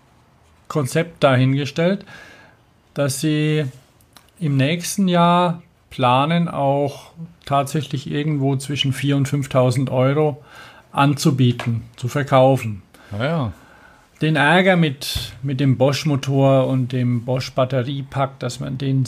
Konzept 0.67 1.23
dahingestellt, 1.23 2.05
dass 2.93 3.21
sie 3.21 3.65
im 4.39 4.57
nächsten 4.57 5.07
Jahr 5.07 5.61
planen, 5.89 6.47
auch 6.47 7.11
tatsächlich 7.45 8.09
irgendwo 8.09 8.55
zwischen 8.55 8.93
4.000 8.93 9.15
und 9.15 9.27
5.000 9.27 9.91
Euro 9.91 10.43
anzubieten, 10.91 11.83
zu 11.95 12.07
verkaufen. 12.07 12.81
Ja, 13.11 13.25
ja. 13.25 13.53
Den 14.21 14.35
Ärger 14.35 14.75
mit, 14.75 15.33
mit 15.41 15.59
dem 15.59 15.77
Bosch-Motor 15.77 16.67
und 16.67 16.91
dem 16.91 17.25
Bosch-Batteriepack, 17.25 18.39
dass 18.39 18.59
man 18.59 18.77
den 18.77 19.05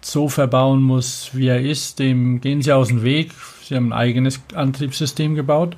so 0.00 0.28
verbauen 0.28 0.82
muss, 0.82 1.30
wie 1.32 1.48
er 1.48 1.60
ist, 1.60 1.98
dem 1.98 2.40
gehen 2.40 2.62
sie 2.62 2.72
aus 2.72 2.88
dem 2.88 3.02
Weg. 3.02 3.32
Sie 3.62 3.74
haben 3.74 3.92
ein 3.92 3.98
eigenes 3.98 4.40
Antriebssystem 4.54 5.34
gebaut 5.34 5.76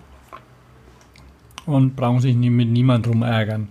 und 1.66 1.97
brauchen 1.97 2.20
sich 2.20 2.36
nie, 2.36 2.51
mit 2.51 2.68
niemand 2.68 3.07
drum 3.07 3.22
ärgern. 3.22 3.68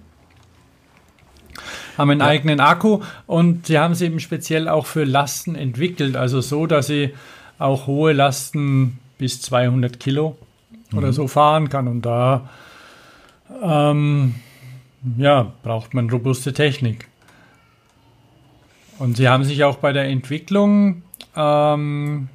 Haben 1.98 2.12
einen 2.12 2.22
eigenen 2.22 2.60
Akku 2.60 3.02
und 3.26 3.68
sie 3.68 3.80
haben 3.80 3.96
sie 3.96 4.06
eben 4.06 4.20
speziell 4.20 4.68
auch 4.68 4.86
für 4.86 5.04
Lasten 5.04 5.56
entwickelt, 5.56 6.16
also 6.16 6.42
so, 6.42 6.68
dass 6.68 6.88
sie 6.88 7.14
auch 7.58 7.88
hohe 7.88 8.14
Lasten 8.14 9.00
bis 9.18 9.42
200 9.42 10.00
Kilo 10.00 10.38
oder 10.96 11.12
so 11.12 11.28
fahren 11.28 11.70
kann 11.70 11.88
und 11.88 12.04
da 12.04 12.50
ähm, 13.64 14.36
ja, 15.18 15.54
braucht 15.64 15.94
man 15.94 16.10
robuste 16.10 16.54
Technik. 16.54 17.08
Und 19.00 19.18
sie 19.18 19.30
haben 19.30 19.44
sich 19.44 19.64
auch 19.64 19.78
bei 19.78 19.94
der 19.94 20.06
Entwicklung 20.06 21.04
ähm, 21.36 22.30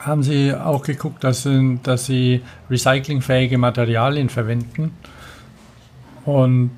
haben 0.00 0.22
sie 0.22 0.54
auch 0.54 0.82
geguckt, 0.82 1.22
dass, 1.24 1.42
sie- 1.42 1.78
dass 1.82 2.06
sie 2.06 2.40
recyclingfähige 2.70 3.58
Materialien 3.58 4.30
verwenden. 4.30 4.92
Und 6.24 6.70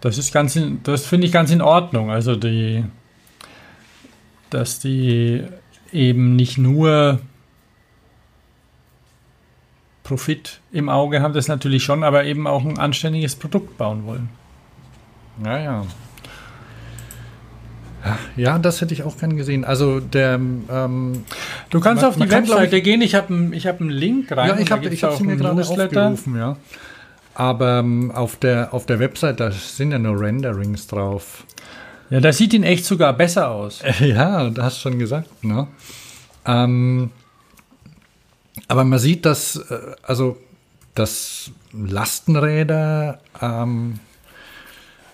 das 0.00 0.18
ist 0.18 0.32
ganz, 0.32 0.56
in, 0.56 0.82
das 0.82 1.06
finde 1.06 1.26
ich 1.26 1.32
ganz 1.32 1.52
in 1.52 1.62
Ordnung. 1.62 2.10
Also 2.10 2.34
die, 2.34 2.84
dass 4.50 4.80
die 4.80 5.44
eben 5.92 6.34
nicht 6.34 6.58
nur 6.58 7.20
Profit 10.06 10.60
im 10.70 10.88
Auge 10.88 11.20
haben, 11.20 11.34
das 11.34 11.48
natürlich 11.48 11.82
schon, 11.82 12.04
aber 12.04 12.24
eben 12.24 12.46
auch 12.46 12.64
ein 12.64 12.78
anständiges 12.78 13.34
Produkt 13.34 13.76
bauen 13.76 14.06
wollen. 14.06 14.28
Ja, 15.44 15.58
ja. 15.58 15.86
Ja, 18.36 18.58
das 18.60 18.80
hätte 18.80 18.94
ich 18.94 19.02
auch 19.02 19.18
gern 19.18 19.36
gesehen. 19.36 19.64
Also 19.64 19.98
der, 19.98 20.34
ähm, 20.34 21.24
Du 21.70 21.80
kannst 21.80 22.02
Man- 22.02 22.10
auf 22.12 22.16
die 22.16 22.30
Webseite 22.30 22.80
gehen. 22.80 23.02
Ich 23.02 23.16
habe 23.16 23.34
einen 23.34 23.52
ich 23.52 23.66
hab 23.66 23.80
einen 23.80 23.90
Link 23.90 24.30
rein. 24.30 24.48
ja, 24.50 24.58
ich 24.58 24.70
habe 24.70 24.86
ich 24.88 25.02
hab 25.02 25.16
sie 25.16 25.24
mir 25.24 25.36
gerade 25.36 25.56
Newsletter. 25.56 26.02
aufgerufen, 26.10 26.36
ja. 26.38 26.56
Aber 27.34 27.80
ähm, 27.80 28.12
auf 28.12 28.36
der 28.36 28.72
auf 28.72 28.86
der 28.86 29.00
Website 29.00 29.40
da 29.40 29.50
sind 29.50 29.90
ja 29.90 29.98
nur 29.98 30.20
Renderings 30.20 30.86
drauf. 30.86 31.44
Ja, 32.08 32.20
das 32.20 32.38
sieht 32.38 32.54
in 32.54 32.62
echt 32.62 32.84
sogar 32.84 33.12
besser 33.12 33.50
aus. 33.50 33.82
Ja, 33.98 34.48
du 34.50 34.62
hast 34.62 34.80
schon 34.80 35.00
gesagt, 35.00 35.42
ne? 35.42 35.66
Ähm, 36.46 37.10
aber 38.68 38.84
man 38.84 38.98
sieht, 38.98 39.24
dass 39.24 39.56
äh, 39.56 39.94
also 40.02 40.38
dass 40.94 41.50
Lastenräder 41.72 43.20
ähm, 43.40 44.00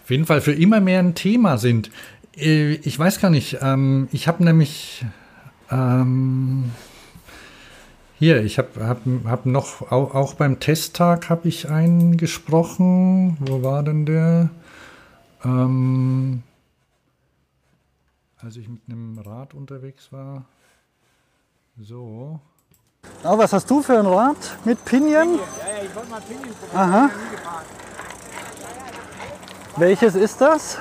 auf 0.04 0.10
jeden 0.10 0.26
Fall 0.26 0.40
für 0.40 0.52
immer 0.52 0.80
mehr 0.80 1.00
ein 1.00 1.14
Thema 1.14 1.58
sind. 1.58 1.90
Äh, 2.36 2.74
Ich 2.74 2.98
weiß 2.98 3.20
gar 3.20 3.30
nicht. 3.30 3.58
Ähm, 3.60 4.08
ich 4.12 4.28
habe 4.28 4.44
nämlich 4.44 5.04
ähm, 5.70 6.70
hier, 8.18 8.44
ich 8.44 8.58
habe 8.58 8.86
hab, 8.86 9.00
hab 9.24 9.46
noch 9.46 9.90
auch, 9.90 10.14
auch 10.14 10.34
beim 10.34 10.60
Testtag 10.60 11.28
habe 11.28 11.48
ich 11.48 11.68
einen 11.68 12.16
gesprochen. 12.16 13.36
Wo 13.40 13.62
war 13.64 13.82
denn 13.82 14.06
der? 14.06 14.50
Ähm, 15.44 16.42
als 18.38 18.56
ich 18.56 18.68
mit 18.68 18.82
einem 18.88 19.18
Rad 19.18 19.54
unterwegs 19.54 20.12
war. 20.12 20.44
So. 21.80 22.40
Oh, 23.24 23.38
was 23.38 23.52
hast 23.52 23.70
du 23.70 23.80
für 23.82 23.98
ein 24.00 24.06
Rad 24.06 24.36
mit 24.64 24.84
Pinion? 24.84 25.34
Ja, 25.36 25.40
ja, 25.40 25.84
ich 25.84 25.94
wollte 25.94 26.10
mal 26.10 26.20
Pinion 26.20 26.48
probieren. 26.56 26.92
Aha. 26.92 27.10
Welches 29.76 30.14
ist 30.16 30.40
das? 30.40 30.74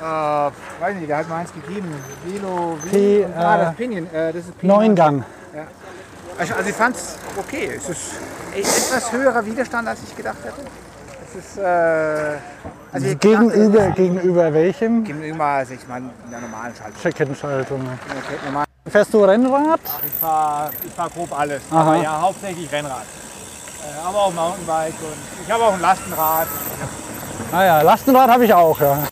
Äh, 0.00 0.04
weiß 0.04 0.96
nicht, 0.96 1.08
der 1.10 1.18
hat 1.18 1.28
mir 1.28 1.34
eins 1.34 1.52
gegeben. 1.52 1.94
Velo, 2.24 2.78
Velo. 2.82 3.28
ah, 3.36 3.56
äh, 3.56 3.58
das 3.58 3.74
Pinion. 3.74 4.06
Äh, 4.06 4.32
das 4.32 4.44
ist 4.46 4.58
Pinion. 4.58 4.78
Neungang. 4.78 5.24
Also, 6.38 6.54
also 6.54 6.70
ich 6.70 6.76
fand 6.76 6.96
es 6.96 7.18
okay. 7.36 7.72
Es 7.76 7.88
ist 7.90 8.12
etwas 8.54 9.12
höherer 9.12 9.44
Widerstand, 9.44 9.86
als 9.86 10.02
ich 10.02 10.16
gedacht 10.16 10.38
hätte. 10.44 10.62
Es 11.28 11.44
ist, 11.44 11.58
äh, 11.58 12.36
also 12.92 13.16
Gegenüber, 13.18 13.78
dachte, 13.80 14.02
gegenüber 14.02 14.54
welchem? 14.54 15.04
gegenüber, 15.04 15.44
also 15.44 15.74
ich 15.74 15.86
meine, 15.86 16.08
in 16.24 16.30
der 16.30 16.40
normalen 16.40 16.74
Schaltung. 16.74 17.02
Kettenschaltung. 17.02 17.84
Normal. 18.46 18.65
Fährst 18.88 19.12
du 19.12 19.24
Rennrad? 19.24 19.80
Ich 20.06 20.12
fahre 20.12 20.70
ich 20.84 20.92
fahr 20.92 21.10
grob 21.10 21.38
alles. 21.38 21.62
Aha. 21.70 21.80
Aber 21.80 22.02
ja, 22.02 22.20
hauptsächlich 22.20 22.70
Rennrad. 22.70 23.02
Äh, 23.02 24.06
aber 24.06 24.18
auch 24.18 24.32
Mountainbike 24.32 24.94
und 25.00 25.44
ich 25.44 25.52
habe 25.52 25.64
auch 25.64 25.74
ein 25.74 25.80
Lastenrad. 25.80 26.46
Ah 27.52 27.64
ja, 27.64 27.82
Lastenrad 27.82 28.30
habe 28.30 28.44
ich 28.44 28.54
auch, 28.54 28.80
ja. 28.80 29.08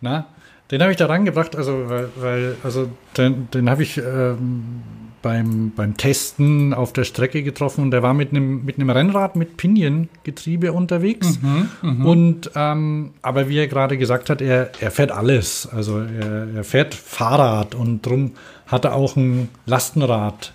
Na, 0.00 0.26
den 0.70 0.82
habe 0.82 0.90
ich 0.90 0.96
da 0.96 1.06
rangebracht, 1.06 1.56
also 1.56 1.88
weil, 1.88 2.08
weil 2.16 2.56
also 2.62 2.88
den, 3.16 3.48
den 3.50 3.70
habe 3.70 3.82
ich 3.82 3.98
ähm, 3.98 4.82
beim, 5.22 5.72
beim 5.74 5.96
Testen 5.96 6.74
auf 6.74 6.92
der 6.92 7.04
Strecke 7.04 7.42
getroffen 7.42 7.82
und 7.82 7.90
der 7.92 8.02
war 8.02 8.12
mit 8.12 8.30
einem 8.30 8.64
mit 8.64 8.78
einem 8.78 8.90
Rennrad 8.90 9.36
mit 9.36 9.56
Piniengetriebe 9.56 10.72
unterwegs. 10.72 11.38
Und 11.82 12.50
ähm, 12.54 13.14
aber 13.22 13.48
wie 13.48 13.58
er 13.58 13.66
gerade 13.66 13.96
gesagt 13.96 14.28
hat, 14.28 14.42
er, 14.42 14.70
er 14.80 14.90
fährt 14.90 15.10
alles. 15.10 15.66
Also 15.66 16.00
er, 16.00 16.48
er 16.56 16.64
fährt 16.64 16.94
Fahrrad 16.94 17.74
und 17.74 18.02
drum 18.02 18.32
hat 18.66 18.84
er 18.84 18.94
auch 18.94 19.16
ein 19.16 19.48
Lastenrad. 19.66 20.52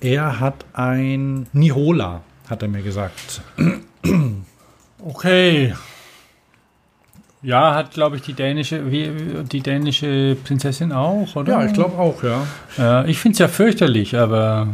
Er 0.00 0.40
hat 0.40 0.64
ein 0.72 1.46
Nihola, 1.52 2.22
hat 2.48 2.62
er 2.62 2.68
mir 2.68 2.82
gesagt. 2.82 3.40
Okay. 5.04 5.74
Ja, 7.42 7.74
hat, 7.74 7.92
glaube 7.92 8.16
ich, 8.16 8.22
die 8.22 8.32
dänische, 8.32 8.90
wie, 8.90 9.10
die 9.44 9.60
dänische 9.60 10.36
Prinzessin 10.42 10.92
auch, 10.92 11.36
oder? 11.36 11.52
Ja, 11.52 11.66
ich 11.66 11.72
glaube 11.72 11.96
auch, 11.96 12.22
ja. 12.22 12.46
Ja, 12.76 13.04
ich 13.04 13.18
finde 13.18 13.34
es 13.34 13.38
ja 13.38 13.48
fürchterlich, 13.48 14.16
aber. 14.16 14.68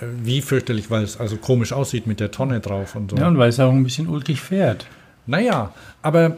Wie 0.00 0.42
fürchterlich, 0.42 0.90
weil 0.90 1.02
es 1.02 1.18
also 1.18 1.36
komisch 1.36 1.72
aussieht 1.72 2.06
mit 2.06 2.20
der 2.20 2.30
Tonne 2.30 2.60
drauf 2.60 2.94
und 2.94 3.10
so. 3.10 3.16
Ja, 3.16 3.28
und 3.28 3.38
weil 3.38 3.48
es 3.48 3.58
auch 3.60 3.72
ein 3.72 3.84
bisschen 3.84 4.08
ulkig 4.08 4.40
fährt. 4.40 4.86
Naja, 5.26 5.72
aber 6.02 6.36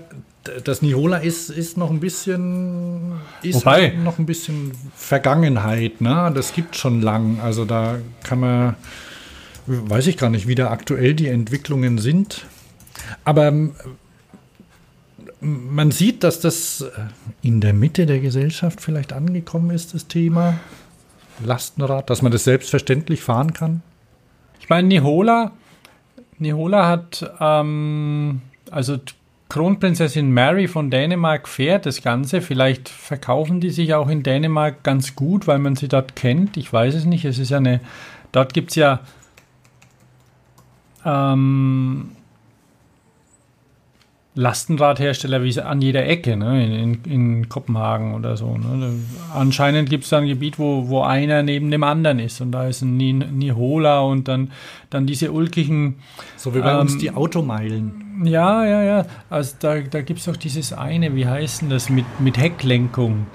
das 0.65 0.83
Nihola 0.83 1.19
ist, 1.19 1.51
ist 1.51 1.77
noch 1.77 1.91
ein 1.91 2.01
bisschen 2.01 3.13
ist 3.43 3.57
Wobei- 3.57 3.91
noch 3.91 4.19
ein 4.19 4.27
bisschen 4.27 4.73
Vergangenheit, 4.95 6.01
ne? 6.01 6.31
Das 6.35 6.53
gibt 6.53 6.77
schon 6.77 7.01
lang. 7.01 7.41
Also 7.41 7.65
da 7.65 7.99
kann 8.23 8.41
man 8.41 8.77
weiß 9.67 10.07
ich 10.09 10.17
gar 10.19 10.29
nicht, 10.31 10.47
wie 10.47 10.55
da 10.55 10.71
aktuell 10.71 11.15
die 11.15 11.29
Entwicklungen 11.29 11.99
sind. 11.99 12.45
Aber 13.25 13.49
ähm, 13.49 13.73
man 15.41 15.91
sieht, 15.91 16.23
dass 16.25 16.41
das 16.41 16.85
in 17.43 17.61
der 17.61 17.73
Mitte 17.73 18.07
der 18.07 18.21
Gesellschaft 18.21 18.81
vielleicht 18.81 19.13
angekommen 19.13 19.71
ist, 19.71 19.95
das 19.95 20.07
Thema 20.07 20.59
Lastenrad, 21.45 22.11
dass 22.11 22.23
man 22.23 22.33
das 22.33 22.45
selbstverständlich 22.45 23.23
fahren 23.23 23.53
kann. 23.53 23.83
Ich 24.61 24.69
meine, 24.69 24.89
Nihola, 24.89 25.53
Nihola 26.39 26.87
hat, 26.87 27.31
ähm, 27.41 28.41
also 28.71 28.99
Kronprinzessin 29.49 30.33
Mary 30.33 30.69
von 30.69 30.91
Dänemark 30.91 31.49
fährt 31.49 31.87
das 31.87 32.03
Ganze. 32.03 32.41
Vielleicht 32.41 32.89
verkaufen 32.89 33.61
die 33.61 33.71
sich 33.71 33.95
auch 33.95 34.09
in 34.09 34.23
Dänemark 34.23 34.83
ganz 34.83 35.15
gut, 35.15 35.47
weil 35.47 35.59
man 35.59 35.77
sie 35.77 35.89
dort 35.89 36.17
kennt. 36.17 36.57
Ich 36.57 36.73
weiß 36.73 36.95
es 36.95 37.05
nicht. 37.05 37.25
Es 37.25 37.39
ist 37.39 37.51
ja 37.51 37.59
eine, 37.59 37.81
dort 38.33 38.55
gibt 38.55 38.71
es 38.71 38.77
ja 38.77 39.01
ähm, 41.05 42.14
Lastenradhersteller 44.37 45.43
wie 45.43 45.53
sie 45.53 45.65
an 45.65 45.81
jeder 45.81 46.07
Ecke, 46.07 46.37
ne? 46.37 46.65
in, 46.65 46.73
in, 47.05 47.13
in 47.13 47.49
Kopenhagen 47.49 48.15
oder 48.15 48.37
so. 48.37 48.57
Ne? 48.59 48.95
Anscheinend 49.33 49.89
gibt 49.91 50.05
es 50.05 50.11
da 50.11 50.19
ein 50.19 50.27
Gebiet, 50.27 50.59
wo, 50.59 50.89
wo 50.89 51.03
einer 51.03 51.43
neben 51.43 51.71
dem 51.71 51.85
anderen 51.85 52.19
ist 52.19 52.41
und 52.41 52.51
da 52.53 52.67
ist 52.67 52.83
ein 52.83 52.97
Ni- 52.97 53.13
Nihola 53.13 54.01
und 54.01 54.27
dann, 54.29 54.51
dann 54.91 55.07
diese 55.07 55.31
ulkigen, 55.33 55.97
So 56.37 56.55
wie 56.55 56.61
bei 56.61 56.77
uns 56.79 56.95
Ähm, 56.95 56.99
die 56.99 57.11
Automeilen. 57.13 58.23
ja, 58.25 58.65
ja, 58.65 58.83
ja, 58.83 59.07
also 59.31 59.55
da, 59.61 59.81
da 59.81 60.03
gibt 60.03 60.19
es 60.21 60.27
doch 60.27 60.37
dieses 60.37 60.73
eine, 60.73 61.15
wie 61.15 61.27
heißt 61.27 61.63
denn 61.63 61.71
das, 61.71 61.89
mit, 61.89 62.05
mit 62.21 62.37
Hecklenkung 62.37 63.27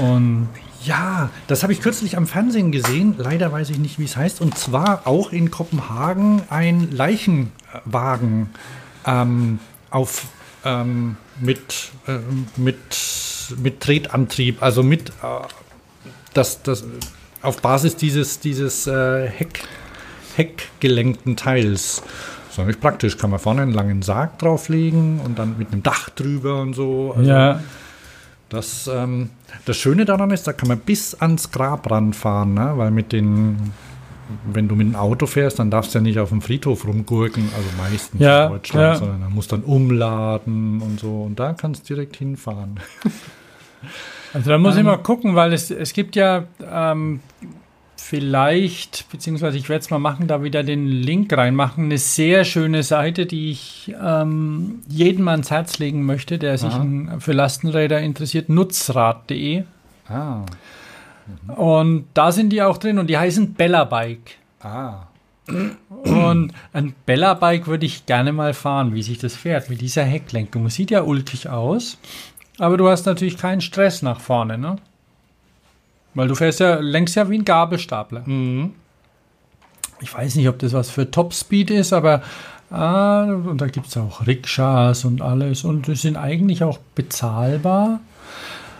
und 0.00 0.48
Ja, 0.84 1.30
das 1.48 1.64
habe 1.64 1.72
ich 1.72 1.80
kürzlich 1.80 2.16
am 2.16 2.28
Fernsehen 2.28 2.70
gesehen. 2.70 3.14
Leider 3.18 3.50
weiß 3.50 3.70
ich 3.70 3.78
nicht, 3.78 3.98
wie 3.98 4.04
es 4.04 4.16
heißt. 4.16 4.40
Und 4.40 4.56
zwar 4.56 5.08
auch 5.08 5.32
in 5.32 5.50
Kopenhagen 5.50 6.42
ein 6.50 6.88
Leichenwagen 6.92 8.50
ähm, 9.04 9.58
auf 9.90 10.26
ähm, 10.64 11.16
mit, 11.40 11.90
ähm, 12.06 12.46
mit, 12.56 12.76
mit 13.58 13.80
Tretantrieb, 13.80 14.62
also 14.62 14.82
mit 14.82 15.10
äh, 15.10 15.46
das, 16.34 16.62
das 16.62 16.84
auf 17.42 17.62
Basis 17.62 17.96
dieses, 17.96 18.40
dieses 18.40 18.86
äh, 18.86 19.28
Heck, 19.28 19.64
heckgelenkten 20.36 21.36
Teils. 21.36 22.02
Das 22.46 22.54
ist 22.54 22.58
eigentlich 22.58 22.80
praktisch, 22.80 23.16
kann 23.16 23.30
man 23.30 23.38
vorne 23.38 23.62
einen 23.62 23.72
langen 23.72 24.02
Sarg 24.02 24.38
drauflegen 24.38 25.20
und 25.20 25.38
dann 25.38 25.56
mit 25.58 25.72
einem 25.72 25.82
Dach 25.82 26.10
drüber 26.10 26.60
und 26.60 26.74
so. 26.74 27.14
Also 27.16 27.30
ja, 27.30 27.60
das, 28.48 28.88
ähm, 28.92 29.30
das 29.66 29.76
Schöne 29.76 30.04
daran 30.04 30.30
ist, 30.30 30.46
da 30.46 30.52
kann 30.52 30.68
man 30.68 30.78
bis 30.78 31.14
ans 31.14 31.50
Grab 31.50 31.90
ranfahren, 31.90 32.54
ne? 32.54 32.72
weil 32.76 32.90
mit 32.90 33.12
den, 33.12 33.72
wenn 34.52 34.68
du 34.68 34.74
mit 34.74 34.86
dem 34.88 34.96
Auto 34.96 35.26
fährst, 35.26 35.58
dann 35.58 35.70
darfst 35.70 35.94
du 35.94 35.98
ja 35.98 36.02
nicht 36.02 36.18
auf 36.18 36.28
dem 36.28 36.40
Friedhof 36.42 36.86
rumgurken, 36.86 37.44
also 37.56 37.68
meistens 37.76 38.20
Ja, 38.20 38.46
in 38.46 38.52
Deutschland, 38.52 38.82
ja. 38.86 38.94
sondern 38.96 39.20
da 39.22 39.28
musst 39.30 39.52
dann 39.52 39.62
umladen 39.62 40.80
und 40.82 41.00
so 41.00 41.22
und 41.22 41.38
da 41.38 41.52
kannst 41.54 41.88
du 41.88 41.94
direkt 41.94 42.16
hinfahren. 42.16 42.80
also 44.34 44.50
da 44.50 44.58
muss 44.58 44.74
ich 44.74 44.80
Ähm. 44.80 44.86
mal 44.86 44.98
gucken, 44.98 45.34
weil 45.34 45.52
es, 45.52 45.70
es 45.70 45.92
gibt 45.92 46.16
ja 46.16 46.44
ähm, 46.70 47.20
vielleicht, 47.96 49.10
beziehungsweise 49.10 49.58
ich 49.58 49.68
werde 49.68 49.80
es 49.82 49.90
mal 49.90 49.98
machen, 49.98 50.26
da 50.28 50.42
wieder 50.42 50.62
den 50.62 50.86
Link 50.86 51.32
reinmachen, 51.36 51.84
eine 51.84 51.98
sehr 51.98 52.44
schöne 52.44 52.82
Seite, 52.82 53.26
die 53.26 53.50
ich 53.50 53.94
ähm, 54.02 54.80
jedem 54.88 55.28
ans 55.28 55.50
Herz 55.50 55.78
legen 55.78 56.04
möchte, 56.06 56.38
der 56.38 56.58
sich 56.58 56.72
Aha. 56.72 57.18
für 57.18 57.32
Lastenräder 57.32 58.00
interessiert, 58.00 58.48
nutzrad.de. 58.48 59.64
Ah, 60.08 60.42
Und 61.56 62.06
da 62.14 62.32
sind 62.32 62.50
die 62.50 62.62
auch 62.62 62.78
drin 62.78 62.98
und 62.98 63.08
die 63.08 63.18
heißen 63.18 63.54
Bella 63.54 63.84
Bike. 63.84 64.36
ah. 64.60 65.04
Und 66.04 66.52
ein 66.72 66.94
Bella 67.06 67.34
Bike 67.34 67.66
würde 67.66 67.86
ich 67.86 68.04
gerne 68.06 68.32
mal 68.32 68.52
fahren, 68.52 68.92
wie 68.94 69.02
sich 69.02 69.18
das 69.18 69.34
fährt, 69.34 69.70
mit 69.70 69.80
dieser 69.80 70.04
Hecklenkung. 70.04 70.68
Sieht 70.68 70.90
ja 70.90 71.02
ulkig 71.02 71.48
aus, 71.48 71.98
aber 72.58 72.76
du 72.76 72.88
hast 72.88 73.06
natürlich 73.06 73.38
keinen 73.38 73.60
Stress 73.60 74.02
nach 74.02 74.20
vorne, 74.20 74.58
ne? 74.58 74.76
Weil 76.14 76.28
du 76.28 76.34
fährst 76.34 76.60
ja, 76.60 76.74
lenkst 76.80 77.16
ja 77.16 77.30
wie 77.30 77.38
ein 77.38 77.44
Gabelstapler. 77.44 78.22
Mhm. 78.26 78.74
Ich 80.00 80.14
weiß 80.14 80.34
nicht, 80.36 80.48
ob 80.48 80.58
das 80.58 80.72
was 80.72 80.90
für 80.90 81.10
Topspeed 81.10 81.70
ist, 81.70 81.92
aber 81.92 82.22
ah, 82.70 83.24
und 83.24 83.60
da 83.60 83.66
gibt 83.66 83.86
es 83.86 83.96
auch 83.96 84.26
Rikschas 84.26 85.04
und 85.04 85.22
alles 85.22 85.64
und 85.64 85.86
die 85.86 85.96
sind 85.96 86.16
eigentlich 86.16 86.62
auch 86.62 86.78
bezahlbar. 86.94 88.00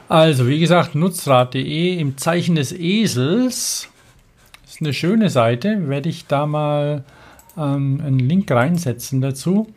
Also, 0.08 0.48
wie 0.48 0.58
gesagt, 0.58 0.94
nutzrad.de 0.94 1.98
im 1.98 2.16
Zeichen 2.16 2.54
des 2.54 2.72
Esels 2.72 3.90
ist 4.66 4.80
eine 4.80 4.94
schöne 4.94 5.28
Seite. 5.28 5.88
Werde 5.88 6.08
ich 6.08 6.26
da 6.26 6.46
mal 6.46 7.04
ähm, 7.58 8.00
einen 8.04 8.18
Link 8.18 8.50
reinsetzen 8.50 9.20
dazu. 9.20 9.68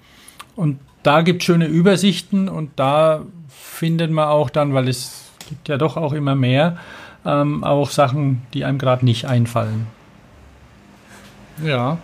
Und 0.55 0.79
da 1.03 1.21
gibt 1.21 1.41
es 1.41 1.45
schöne 1.45 1.65
Übersichten 1.65 2.47
und 2.47 2.71
da 2.77 3.23
findet 3.49 4.11
man 4.11 4.29
auch 4.29 4.49
dann, 4.49 4.73
weil 4.73 4.87
es 4.87 5.31
gibt 5.49 5.67
ja 5.67 5.77
doch 5.77 5.97
auch 5.97 6.13
immer 6.13 6.35
mehr, 6.35 6.77
ähm, 7.25 7.63
auch 7.63 7.89
Sachen, 7.89 8.43
die 8.53 8.63
einem 8.63 8.77
gerade 8.77 9.03
nicht 9.03 9.25
einfallen. 9.25 9.87
Ja. 11.63 11.97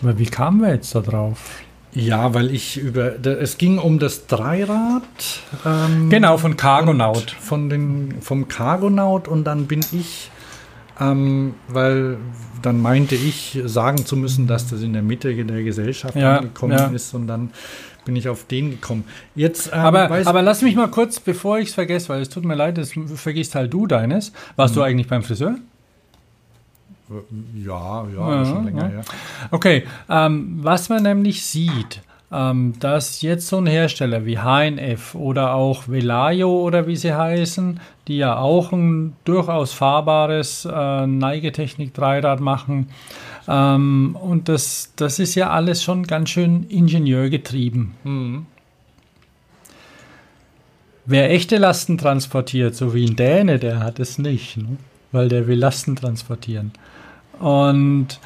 Aber 0.00 0.18
wie 0.18 0.26
kamen 0.26 0.60
wir 0.60 0.74
jetzt 0.74 0.94
da 0.94 1.00
drauf? 1.00 1.62
Ja, 1.94 2.34
weil 2.34 2.52
ich 2.52 2.76
über. 2.76 3.14
Es 3.24 3.56
ging 3.56 3.78
um 3.78 3.98
das 3.98 4.26
Dreirad. 4.26 5.02
ähm, 5.64 6.10
Genau, 6.10 6.36
von 6.38 6.56
Cargonaut. 6.56 7.30
Von 7.40 7.70
den, 7.70 8.20
vom 8.20 8.48
Cargonaut 8.48 9.28
und 9.28 9.44
dann 9.44 9.66
bin 9.66 9.80
ich, 9.92 10.30
ähm, 11.00 11.54
weil 11.68 12.18
dann 12.62 12.80
meinte 12.80 13.14
ich, 13.14 13.60
sagen 13.64 14.04
zu 14.04 14.16
müssen, 14.16 14.46
dass 14.46 14.68
das 14.68 14.82
in 14.82 14.92
der 14.92 15.02
Mitte 15.02 15.34
der 15.44 15.62
Gesellschaft 15.62 16.16
Ja, 16.16 16.38
angekommen 16.38 16.72
ja. 16.72 16.86
ist 16.86 17.14
und 17.14 17.26
dann 17.28 17.50
bin 18.04 18.16
ich 18.16 18.28
auf 18.28 18.44
den 18.46 18.70
gekommen. 18.72 19.04
Jetzt, 19.34 19.68
ähm, 19.72 19.78
Aber, 19.80 20.10
aber 20.10 20.42
lass 20.42 20.62
mich 20.62 20.74
mal 20.74 20.88
kurz, 20.88 21.20
bevor 21.20 21.58
ich 21.58 21.68
es 21.68 21.74
vergesse, 21.74 22.08
weil 22.10 22.20
es 22.22 22.28
tut 22.28 22.44
mir 22.44 22.54
leid, 22.54 22.76
das 22.76 22.92
vergisst 23.14 23.54
halt 23.54 23.72
du 23.72 23.86
deines. 23.86 24.32
Warst 24.56 24.76
du 24.76 24.82
eigentlich 24.82 25.08
beim 25.08 25.22
Friseur? 25.22 25.56
Ja, 27.54 28.06
ja, 28.14 28.34
Ja, 28.36 28.44
schon 28.44 28.64
länger, 28.64 28.90
ja. 28.90 28.96
ja. 28.96 29.02
Okay, 29.50 29.84
ähm, 30.08 30.58
was 30.62 30.88
man 30.88 31.02
nämlich 31.02 31.44
sieht, 31.44 32.02
ähm, 32.32 32.74
dass 32.80 33.22
jetzt 33.22 33.46
so 33.48 33.58
ein 33.58 33.66
Hersteller 33.66 34.26
wie 34.26 34.38
HNF 34.38 35.14
oder 35.14 35.54
auch 35.54 35.88
Velayo 35.88 36.50
oder 36.62 36.86
wie 36.86 36.96
sie 36.96 37.14
heißen, 37.14 37.80
die 38.08 38.18
ja 38.18 38.36
auch 38.38 38.72
ein 38.72 39.14
durchaus 39.24 39.72
fahrbares 39.72 40.64
äh, 40.64 41.06
Neigetechnik-Dreirad 41.06 42.40
machen, 42.40 42.88
ähm, 43.46 44.16
und 44.20 44.48
das, 44.48 44.92
das 44.96 45.18
ist 45.18 45.34
ja 45.34 45.50
alles 45.50 45.82
schon 45.82 46.04
ganz 46.04 46.30
schön 46.30 46.64
ingenieurgetrieben. 46.68 47.92
Mhm. 48.04 48.46
Wer 51.06 51.30
echte 51.30 51.58
Lasten 51.58 51.98
transportiert, 51.98 52.74
so 52.74 52.94
wie 52.94 53.06
ein 53.06 53.16
Däne, 53.16 53.58
der 53.58 53.80
hat 53.80 54.00
es 54.00 54.16
nicht, 54.18 54.56
ne? 54.56 54.78
weil 55.12 55.28
der 55.28 55.46
will 55.46 55.58
Lasten 55.58 55.96
transportieren. 55.96 56.72
Und 57.40 58.18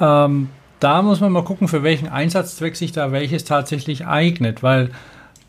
ähm, 0.00 0.48
da 0.80 1.02
muss 1.02 1.20
man 1.20 1.32
mal 1.32 1.44
gucken, 1.44 1.68
für 1.68 1.82
welchen 1.82 2.08
Einsatzzweck 2.08 2.76
sich 2.76 2.92
da 2.92 3.12
welches 3.12 3.44
tatsächlich 3.44 4.06
eignet, 4.06 4.62
weil 4.62 4.90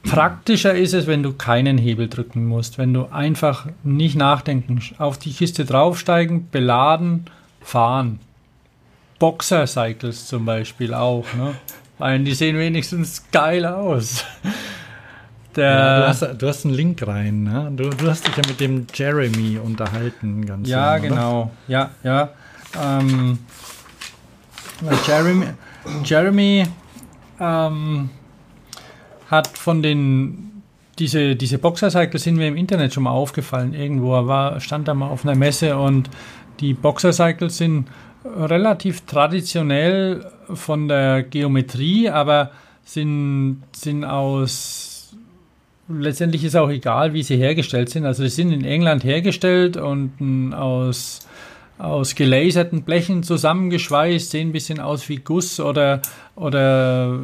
praktischer 0.04 0.74
ist 0.76 0.94
es, 0.94 1.08
wenn 1.08 1.24
du 1.24 1.34
keinen 1.34 1.78
Hebel 1.78 2.08
drücken 2.10 2.46
musst, 2.46 2.78
wenn 2.78 2.94
du 2.94 3.06
einfach 3.12 3.68
nicht 3.84 4.16
nachdenken, 4.16 4.82
auf 5.00 5.18
die 5.18 5.32
Kiste 5.32 5.66
draufsteigen, 5.66 6.50
beladen, 6.52 7.26
fahren. 7.62 8.20
Boxer-Cycles 9.20 10.28
zum 10.28 10.46
Beispiel 10.46 10.94
auch, 10.94 11.26
ne? 11.36 11.56
Weil 11.98 12.20
die 12.24 12.34
sehen 12.34 12.58
wenigstens 12.58 13.24
geil 13.32 13.66
aus. 13.66 14.26
Der, 15.56 15.70
Ja, 15.70 16.00
du, 16.00 16.08
hast, 16.08 16.41
du 16.41 16.48
hast 16.48 16.66
einen 16.66 16.74
Link 16.74 17.06
rein, 17.06 17.44
ne? 17.44 17.72
Du, 17.76 17.89
du 17.91 18.10
hast 18.10 18.28
dich 18.28 18.36
ja 18.36 18.41
mit 18.48 18.60
dem 18.60 18.88
Jeremy 18.91 19.60
unterhalten, 19.64 20.46
ganz 20.46 20.68
Ja, 20.68 20.94
lang, 20.96 21.00
oder? 21.02 21.10
genau. 21.10 21.52
Ja, 21.68 21.91
ja. 22.04 22.30
Ähm, 22.82 23.39
Jeremy, 25.05 25.45
Jeremy 26.03 26.65
ähm, 27.39 28.09
hat 29.30 29.47
von 29.57 29.82
den 29.82 30.53
diese, 30.99 31.36
diese 31.36 31.57
Boxercycles 31.57 32.24
sind 32.24 32.36
mir 32.36 32.47
im 32.47 32.55
Internet 32.57 32.93
schon 32.93 33.03
mal 33.03 33.11
aufgefallen. 33.11 33.74
Irgendwo 33.74 34.11
war, 34.28 34.59
stand 34.59 34.88
da 34.88 34.93
mal 34.93 35.09
auf 35.09 35.26
einer 35.26 35.36
Messe 35.36 35.78
und 35.78 36.09
die 36.59 36.74
Boxercycles 36.74 37.57
sind 37.57 37.88
relativ 38.24 39.01
traditionell 39.01 40.32
von 40.53 40.88
der 40.88 41.24
Geometrie, 41.24 42.09
aber 42.09 42.51
sind, 42.86 43.63
sind 43.76 44.05
aus 44.05 44.93
letztendlich 45.89 46.43
ist 46.43 46.55
auch 46.55 46.69
egal, 46.69 47.13
wie 47.13 47.24
sie 47.24 47.38
hergestellt 47.38 47.89
sind. 47.89 48.05
Also 48.05 48.24
sie 48.24 48.30
sind 48.30 48.51
in 48.51 48.63
England 48.63 49.03
hergestellt 49.03 49.78
und 49.78 50.53
aus, 50.53 51.28
aus 51.78 52.15
gelaserten 52.15 52.84
Blechen 52.84 53.24
zusammengeschweißt, 53.24 54.32
sehen 54.32 54.49
ein 54.49 54.53
bisschen 54.53 54.80
aus 54.80 55.09
wie 55.09 55.17
Guss 55.17 55.59
oder, 55.59 56.01
oder 56.36 57.19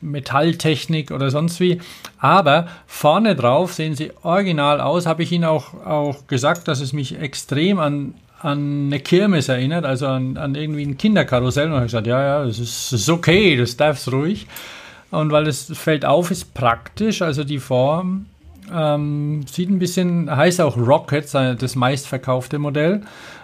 Metalltechnik 0.00 1.10
oder 1.10 1.30
sonst 1.30 1.60
wie. 1.60 1.80
Aber 2.18 2.66
vorne 2.86 3.34
drauf 3.36 3.74
sehen 3.74 3.94
sie 3.94 4.12
original 4.22 4.80
aus. 4.80 5.06
Habe 5.06 5.22
ich 5.22 5.32
Ihnen 5.32 5.44
auch, 5.44 5.74
auch 5.84 6.26
gesagt, 6.26 6.68
dass 6.68 6.80
es 6.80 6.92
mich 6.92 7.18
extrem 7.18 7.78
an, 7.78 8.14
an 8.40 8.86
eine 8.86 9.00
Kirmes 9.00 9.48
erinnert, 9.48 9.84
also 9.84 10.06
an, 10.06 10.36
an 10.36 10.54
irgendwie 10.54 10.84
ein 10.84 10.96
Kinderkarussell. 10.96 11.66
Und 11.66 11.74
habe 11.74 11.84
gesagt, 11.84 12.06
ja, 12.06 12.22
ja, 12.22 12.44
das 12.44 12.58
ist, 12.58 12.92
das 12.92 13.00
ist 13.02 13.08
okay, 13.10 13.56
das 13.56 13.76
darf's 13.76 14.10
ruhig. 14.10 14.46
Und 15.10 15.32
weil 15.32 15.46
es 15.48 15.76
fällt 15.76 16.04
auf, 16.04 16.30
ist 16.30 16.54
praktisch, 16.54 17.20
also 17.20 17.42
die 17.42 17.58
Form 17.58 18.26
ähm, 18.72 19.44
sieht 19.50 19.68
ein 19.68 19.78
bisschen, 19.78 20.34
heißt 20.34 20.60
auch 20.60 20.76
Rocket, 20.76 21.32
das 21.34 21.74
meistverkaufte 21.74 22.58
Modell. 22.58 23.02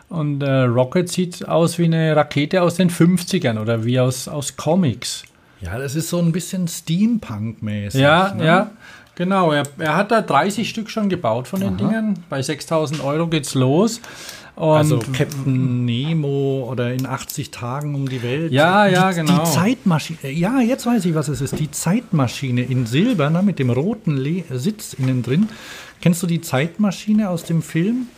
Und 0.09 0.43
äh, 0.43 0.63
Rocket 0.63 1.09
sieht 1.09 1.49
aus 1.49 1.79
wie 1.79 1.85
eine 1.85 2.15
Rakete 2.15 2.63
aus 2.63 2.75
den 2.75 2.91
50ern 2.91 3.61
oder 3.61 3.85
wie 3.85 3.99
aus, 3.99 4.29
aus 4.29 4.57
Comics. 4.57 5.25
Ja, 5.61 5.79
das 5.79 5.95
ist 5.95 6.11
so 6.11 6.19
ein 6.21 6.33
bisschen 6.33 6.69
Steampunk-mäßig. 6.69 8.01
Ja, 8.01 8.35
ne? 8.35 8.47
ja, 8.47 8.71
genau. 9.15 9.53
Er, 9.53 9.65
er 9.79 9.97
hat 9.97 10.11
da 10.11 10.21
30 10.21 10.69
Stück 10.69 10.91
schon 10.91 11.09
gebaut 11.09 11.49
von 11.49 11.61
den 11.61 11.77
Dingern. 11.77 12.19
Bei 12.29 12.41
6000 12.41 13.03
Euro 13.03 13.27
geht's 13.27 13.55
los. 13.55 14.01
Und 14.55 14.77
Also 14.77 14.99
Captain 15.13 15.85
Nemo 15.85 16.67
oder 16.71 16.93
in 16.93 17.05
80 17.05 17.51
Tagen 17.51 17.95
um 17.95 18.09
die 18.09 18.23
Welt. 18.23 18.53
Ja, 18.53 18.87
ja, 18.87 19.11
die, 19.11 19.17
genau. 19.17 19.45
Die 19.45 19.51
Zeitmaschine. 19.51 20.31
Ja, 20.31 20.61
jetzt 20.61 20.87
weiß 20.87 21.05
ich, 21.05 21.15
was 21.15 21.29
es 21.29 21.43
ist. 21.43 21.59
Die 21.59 21.71
Zeitmaschine 21.71 22.63
in 22.63 22.87
Silber 22.87 23.29
ne, 23.29 23.43
mit 23.43 23.59
dem 23.59 23.69
roten 23.69 24.17
Le 24.17 24.45
Sitz 24.51 24.95
innen 24.95 25.23
drin. 25.23 25.51
Kennst 26.01 26.23
du 26.23 26.27
die 26.27 26.41
Zeitmaschine 26.41 27.29
aus 27.29 27.45
dem 27.45 27.61
Film? 27.61 28.09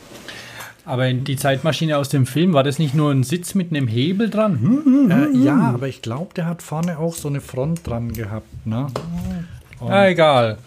Aber 0.88 1.08
in 1.08 1.24
die 1.24 1.36
Zeitmaschine 1.36 1.96
aus 1.98 2.08
dem 2.08 2.26
Film, 2.26 2.52
war 2.54 2.62
das 2.64 2.78
nicht 2.78 2.94
nur 2.94 3.10
ein 3.12 3.22
Sitz 3.22 3.54
mit 3.54 3.70
einem 3.70 3.86
Hebel 3.88 4.30
dran? 4.30 4.58
Hm? 4.60 5.10
Äh, 5.10 5.36
ja, 5.44 5.72
aber 5.74 5.88
ich 5.88 6.02
glaube, 6.02 6.34
der 6.34 6.46
hat 6.46 6.62
vorne 6.62 6.98
auch 6.98 7.14
so 7.14 7.28
eine 7.28 7.40
Front 7.40 7.86
dran 7.86 8.12
gehabt. 8.12 8.66
Ne? 8.66 8.86
Und- 9.80 9.90
Ah, 9.90 10.08
egal. 10.08 10.58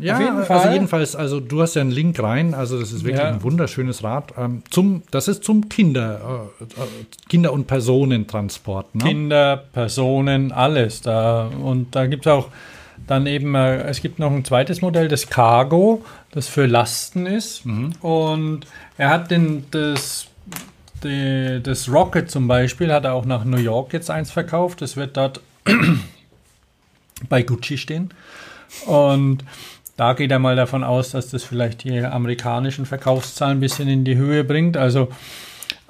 Ja, 0.00 0.14
Auf 0.16 0.20
jeden 0.20 0.36
also 0.36 0.46
Fall. 0.52 0.72
jedenfalls, 0.74 1.16
also 1.16 1.40
du 1.40 1.62
hast 1.62 1.74
ja 1.74 1.80
einen 1.80 1.90
Link 1.90 2.22
rein, 2.22 2.52
also 2.52 2.78
das 2.78 2.92
ist 2.92 3.04
wirklich 3.04 3.22
Ja. 3.22 3.28
ein 3.30 3.42
wunderschönes 3.42 4.02
Rad. 4.04 4.34
Ähm, 4.36 4.62
zum, 4.70 5.02
das 5.10 5.26
ist 5.28 5.42
zum 5.44 5.68
Kinder, 5.70 6.20
äh, 6.60 6.64
äh, 6.64 6.86
Kinder- 7.30 7.52
und 7.54 7.66
Personentransport. 7.66 8.94
Ne? 8.94 9.04
Kinder, 9.04 9.56
Personen, 9.72 10.52
alles 10.52 11.00
da. 11.00 11.46
Und 11.46 11.94
da 11.94 12.06
gibt 12.06 12.26
es 12.26 12.32
auch 12.32 12.48
dann 13.06 13.26
eben, 13.26 13.54
äh, 13.54 13.84
es 13.84 14.02
gibt 14.02 14.18
noch 14.18 14.32
ein 14.32 14.44
zweites 14.44 14.82
Modell, 14.82 15.08
das 15.08 15.28
Cargo, 15.30 16.02
das 16.32 16.46
für 16.48 16.66
Lasten 16.66 17.24
ist. 17.26 17.62
Und 18.02 18.60
er 18.98 19.10
hat 19.10 19.30
den, 19.30 19.64
das, 19.70 20.26
die, 21.04 21.60
das 21.62 21.90
Rocket 21.90 22.30
zum 22.30 22.48
Beispiel, 22.48 22.92
hat 22.92 23.04
er 23.04 23.14
auch 23.14 23.24
nach 23.24 23.44
New 23.44 23.58
York 23.58 23.92
jetzt 23.92 24.10
eins 24.10 24.30
verkauft. 24.30 24.82
Das 24.82 24.96
wird 24.96 25.16
dort 25.16 25.40
bei 27.28 27.42
Gucci 27.42 27.78
stehen. 27.78 28.12
Und 28.86 29.44
da 29.96 30.12
geht 30.12 30.30
er 30.30 30.38
mal 30.38 30.56
davon 30.56 30.84
aus, 30.84 31.10
dass 31.10 31.30
das 31.30 31.44
vielleicht 31.44 31.84
die 31.84 32.00
amerikanischen 32.00 32.84
Verkaufszahlen 32.84 33.58
ein 33.58 33.60
bisschen 33.60 33.88
in 33.88 34.04
die 34.04 34.16
Höhe 34.16 34.44
bringt. 34.44 34.76
Also 34.76 35.08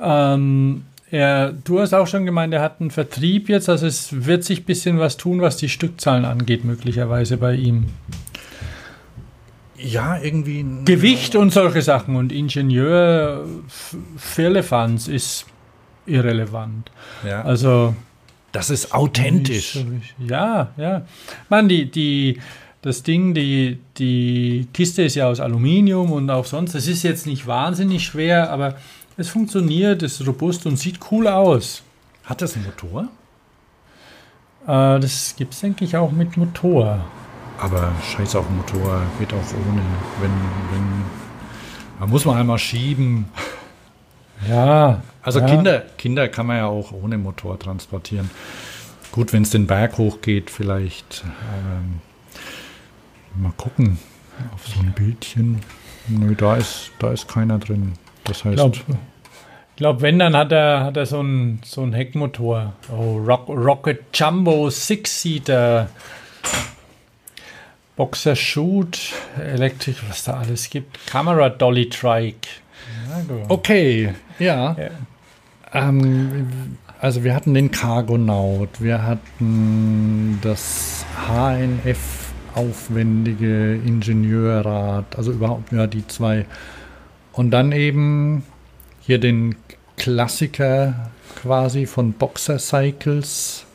ähm, 0.00 0.84
er, 1.10 1.52
du 1.52 1.80
hast 1.80 1.92
auch 1.92 2.06
schon 2.06 2.26
gemeint, 2.26 2.52
er 2.52 2.62
hat 2.62 2.80
einen 2.80 2.90
Vertrieb 2.90 3.48
jetzt, 3.48 3.68
also 3.68 3.86
es 3.86 4.26
wird 4.26 4.44
sich 4.44 4.60
ein 4.60 4.64
bisschen 4.64 4.98
was 4.98 5.16
tun, 5.16 5.40
was 5.40 5.56
die 5.56 5.68
Stückzahlen 5.68 6.24
angeht, 6.24 6.64
möglicherweise 6.64 7.36
bei 7.36 7.54
ihm. 7.54 7.86
Ja, 9.78 10.19
irgendwie. 10.19 10.65
Gewicht 10.85 11.36
und 11.36 11.53
solche 11.53 11.82
Sachen 11.82 12.16
und 12.16 12.32
Ingenieur 12.32 13.47
Firlefanz 14.16 15.09
ist 15.09 15.47
irrelevant. 16.07 16.90
Ja. 17.27 17.43
Also 17.43 17.94
das 18.53 18.70
ist 18.70 18.94
authentisch. 18.94 19.78
Ja, 20.19 20.70
ja. 20.77 21.03
Man, 21.48 21.69
die, 21.69 21.90
die, 21.90 22.40
das 22.81 23.03
Ding, 23.03 23.35
die, 23.35 23.78
die 23.98 24.69
Kiste 24.73 25.03
ist 25.03 25.15
ja 25.15 25.28
aus 25.28 25.40
Aluminium 25.40 26.12
und 26.12 26.31
auch 26.31 26.47
sonst. 26.47 26.74
Es 26.74 26.86
ist 26.89 27.03
jetzt 27.03 27.27
nicht 27.27 27.47
wahnsinnig 27.47 28.05
schwer, 28.05 28.51
aber 28.51 28.77
es 29.16 29.28
funktioniert, 29.28 30.03
ist 30.03 30.27
robust 30.27 30.66
und 30.66 30.78
sieht 30.78 31.01
cool 31.11 31.27
aus. 31.27 31.82
Hat 32.24 32.40
das 32.43 32.55
einen 32.55 32.66
Motor? 32.66 33.09
Äh, 34.66 35.01
das 35.01 35.35
gibt 35.36 35.55
es, 35.55 35.61
denke 35.61 35.85
ich, 35.85 35.97
auch 35.97 36.12
mit 36.12 36.36
Motor. 36.36 37.05
Aber 37.58 37.92
scheiß 38.02 38.36
auf 38.36 38.48
Motor, 38.50 39.02
geht 39.18 39.32
auch 39.32 39.36
ohne. 39.68 39.82
Wenn, 40.20 40.30
wenn, 40.30 41.04
da 42.00 42.06
muss 42.06 42.24
man 42.24 42.36
einmal 42.36 42.58
schieben. 42.58 43.26
Ja. 44.48 45.02
Also 45.22 45.40
ja. 45.40 45.46
Kinder, 45.46 45.82
Kinder 45.96 46.28
kann 46.28 46.46
man 46.46 46.58
ja 46.58 46.66
auch 46.66 46.92
ohne 46.92 47.18
Motor 47.18 47.58
transportieren. 47.58 48.30
Gut, 49.12 49.32
wenn 49.32 49.42
es 49.42 49.50
den 49.50 49.66
Berg 49.66 49.96
hochgeht, 49.98 50.50
vielleicht. 50.50 51.24
Ähm, 51.24 52.00
mal 53.40 53.52
gucken 53.56 53.98
auf 54.54 54.66
so 54.66 54.80
ein 54.80 54.92
Bildchen. 54.92 55.60
Nö, 56.08 56.34
da 56.34 56.56
ist, 56.56 56.90
da 56.98 57.12
ist 57.12 57.26
keiner 57.28 57.58
drin. 57.58 57.94
Das 58.24 58.44
heißt, 58.44 58.52
Ich 58.52 58.56
glaube, 58.56 58.98
glaub, 59.76 60.02
wenn, 60.02 60.18
dann 60.18 60.36
hat 60.36 60.52
er, 60.52 60.84
hat 60.84 60.96
er 60.96 61.06
so 61.06 61.20
einen 61.20 61.60
so 61.64 61.82
einen 61.82 61.92
Heckmotor. 61.92 62.74
Oh, 62.94 63.18
Rock, 63.18 63.48
Rocket 63.48 64.04
Jumbo 64.12 64.70
Six-Seater. 64.70 65.88
Shoot, 68.36 69.12
Elektrik, 69.39 69.97
was 70.09 70.24
da 70.24 70.35
alles 70.35 70.70
gibt. 70.70 71.06
Kamera 71.06 71.48
Dolly 71.48 71.89
Trike. 71.89 72.48
Du. 73.27 73.43
okay, 73.48 74.14
ja. 74.39 74.77
Ja. 74.78 74.90
Ähm, 75.73 76.77
also 77.01 77.24
wir 77.24 77.35
hatten 77.35 77.55
den 77.55 77.70
Cargonaut, 77.70 78.81
wir 78.81 79.02
hatten 79.02 80.39
das 80.43 81.05
HNF 81.28 82.27
aufwendige 82.55 83.74
Ingenieurrad, 83.74 85.16
also 85.16 85.32
überhaupt 85.32 85.73
ja 85.73 85.86
die 85.86 86.06
zwei. 86.06 86.47
Und 87.32 87.51
dann 87.51 87.73
eben 87.73 88.44
hier 89.01 89.18
den 89.18 89.56
Klassiker 89.97 91.10
quasi 91.36 91.86
von 91.86 92.12
Boxer 92.14 92.59
Cycles. 92.59 93.65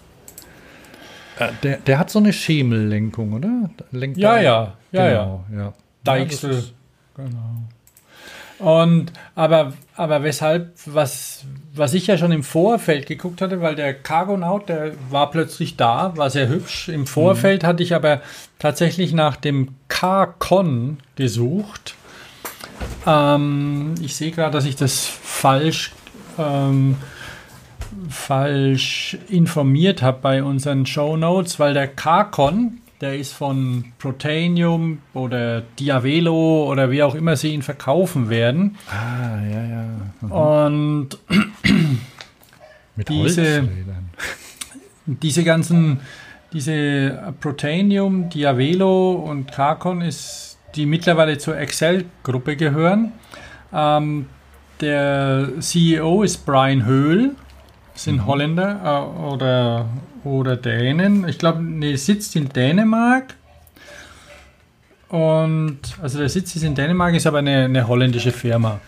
Äh, 1.40 1.50
der, 1.64 1.78
der 1.78 2.00
hat 2.00 2.10
so 2.10 2.20
eine 2.20 2.34
Schemellenkung, 2.34 3.34
oder? 3.34 3.70
Lenkt 3.92 4.18
Ja, 4.18 4.40
ja, 4.40 4.74
ja, 4.92 5.08
genau, 5.10 5.46
ja. 5.56 5.74
Deichsel. 6.04 6.52
Ja, 6.52 6.58
ist- 6.60 6.74
Genau. 7.16 7.58
Und 8.60 9.12
aber, 9.36 9.74
aber 9.96 10.22
weshalb, 10.24 10.72
was, 10.86 11.44
was 11.74 11.94
ich 11.96 12.06
ja 12.08 12.18
schon 12.18 12.32
im 12.32 12.44
Vorfeld 12.44 13.08
geguckt 13.08 13.42
hatte, 13.42 13.60
weil 13.62 13.74
der 13.76 13.94
Cargonaut, 13.96 14.70
der 14.70 14.92
war 15.10 15.32
plötzlich 15.32 15.78
da, 15.78 16.16
war 16.16 16.30
sehr 16.30 16.48
hübsch. 16.48 16.88
Im 16.88 17.08
Vorfeld 17.08 17.64
hatte 17.64 17.82
ich 17.82 17.96
aber 17.96 18.22
tatsächlich 18.60 19.14
nach 19.14 19.36
dem 19.36 19.70
Car-Con 19.88 21.00
gesucht. 21.16 21.96
Ähm, 23.08 23.96
ich 24.02 24.16
sehe 24.16 24.32
gerade, 24.32 24.52
dass 24.52 24.66
ich 24.66 24.76
das 24.76 25.06
falsch, 25.06 25.92
ähm, 26.38 26.98
falsch 28.12 29.18
informiert 29.30 30.02
habe 30.02 30.20
bei 30.22 30.44
unseren 30.44 30.86
Show 30.86 31.18
Notes, 31.18 31.60
weil 31.60 31.74
der 31.74 31.88
Car-Con, 31.88 32.78
der 33.02 33.18
ist 33.18 33.34
von 33.34 33.86
Protanium 33.98 35.00
oder 35.14 35.62
Diavelo 35.80 36.70
oder 36.70 36.92
wie 36.92 37.02
auch 37.02 37.16
immer 37.16 37.36
sie 37.36 37.54
ihn 37.54 37.64
verkaufen 37.64 38.30
werden. 38.30 38.78
Ah, 38.90 39.40
ja, 39.42 39.64
ja. 39.64 39.86
Mhm. 40.22 40.32
Und 40.32 41.10
Mit 42.96 43.10
diese- 43.10 43.68
diese 45.06 45.44
ganzen, 45.44 46.00
diese 46.54 47.34
Protanium, 47.40 48.30
Diavelo 48.30 49.14
und 49.14 49.52
Carcon 49.52 50.02
ist, 50.02 50.58
die 50.76 50.86
mittlerweile 50.86 51.38
zur 51.38 51.58
Excel-Gruppe 51.58 52.56
gehören. 52.56 53.12
Ähm, 53.74 54.28
der 54.80 55.50
CEO 55.60 56.24
ist 56.24 56.46
Brian 56.46 56.86
Höhl, 56.86 57.36
sind 58.04 58.26
Holländer 58.26 58.82
äh, 58.84 59.34
oder, 59.34 59.86
oder 60.24 60.56
Dänen. 60.56 61.28
Ich 61.28 61.38
glaube, 61.38 61.62
nee, 61.62 61.96
sitzt 61.96 62.36
in 62.36 62.50
Dänemark. 62.50 63.36
Und 65.10 65.80
also 66.02 66.20
der 66.20 66.30
Sitz 66.30 66.56
ist 66.56 66.64
in 66.64 66.74
Dänemark, 66.74 67.14
ist 67.16 67.28
aber 67.28 67.40
eine, 67.40 67.66
eine 67.66 67.88
holländische 67.88 68.32
Firma. 68.32 68.80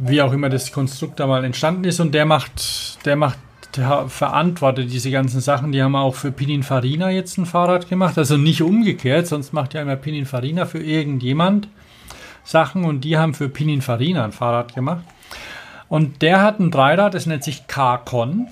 Wie 0.00 0.22
auch 0.22 0.32
immer 0.32 0.48
das 0.48 0.72
Konstrukt 0.72 1.20
da 1.20 1.26
mal 1.26 1.44
entstanden 1.44 1.84
ist. 1.84 2.00
Und 2.00 2.14
der 2.14 2.24
macht, 2.24 3.04
der 3.04 3.16
macht, 3.16 3.38
der 3.76 4.08
verantwortet 4.08 4.90
diese 4.90 5.10
ganzen 5.10 5.40
Sachen. 5.40 5.72
Die 5.72 5.82
haben 5.82 5.94
auch 5.94 6.14
für 6.14 6.32
Pininfarina 6.32 7.10
jetzt 7.10 7.36
ein 7.36 7.44
Fahrrad 7.44 7.90
gemacht. 7.90 8.16
Also 8.16 8.38
nicht 8.38 8.62
umgekehrt, 8.62 9.26
sonst 9.26 9.52
macht 9.52 9.74
ja 9.74 9.82
immer 9.82 9.96
Pininfarina 9.96 10.64
für 10.64 10.82
irgendjemand 10.82 11.68
Sachen 12.44 12.84
und 12.84 13.02
die 13.02 13.18
haben 13.18 13.34
für 13.34 13.50
Pininfarina 13.50 14.24
ein 14.24 14.32
Fahrrad 14.32 14.74
gemacht. 14.74 15.04
Und 15.88 16.22
der 16.22 16.42
hat 16.42 16.58
ein 16.58 16.70
Dreirad, 16.70 17.14
das 17.14 17.26
nennt 17.26 17.44
sich 17.44 17.66
K-Con. 17.66 18.48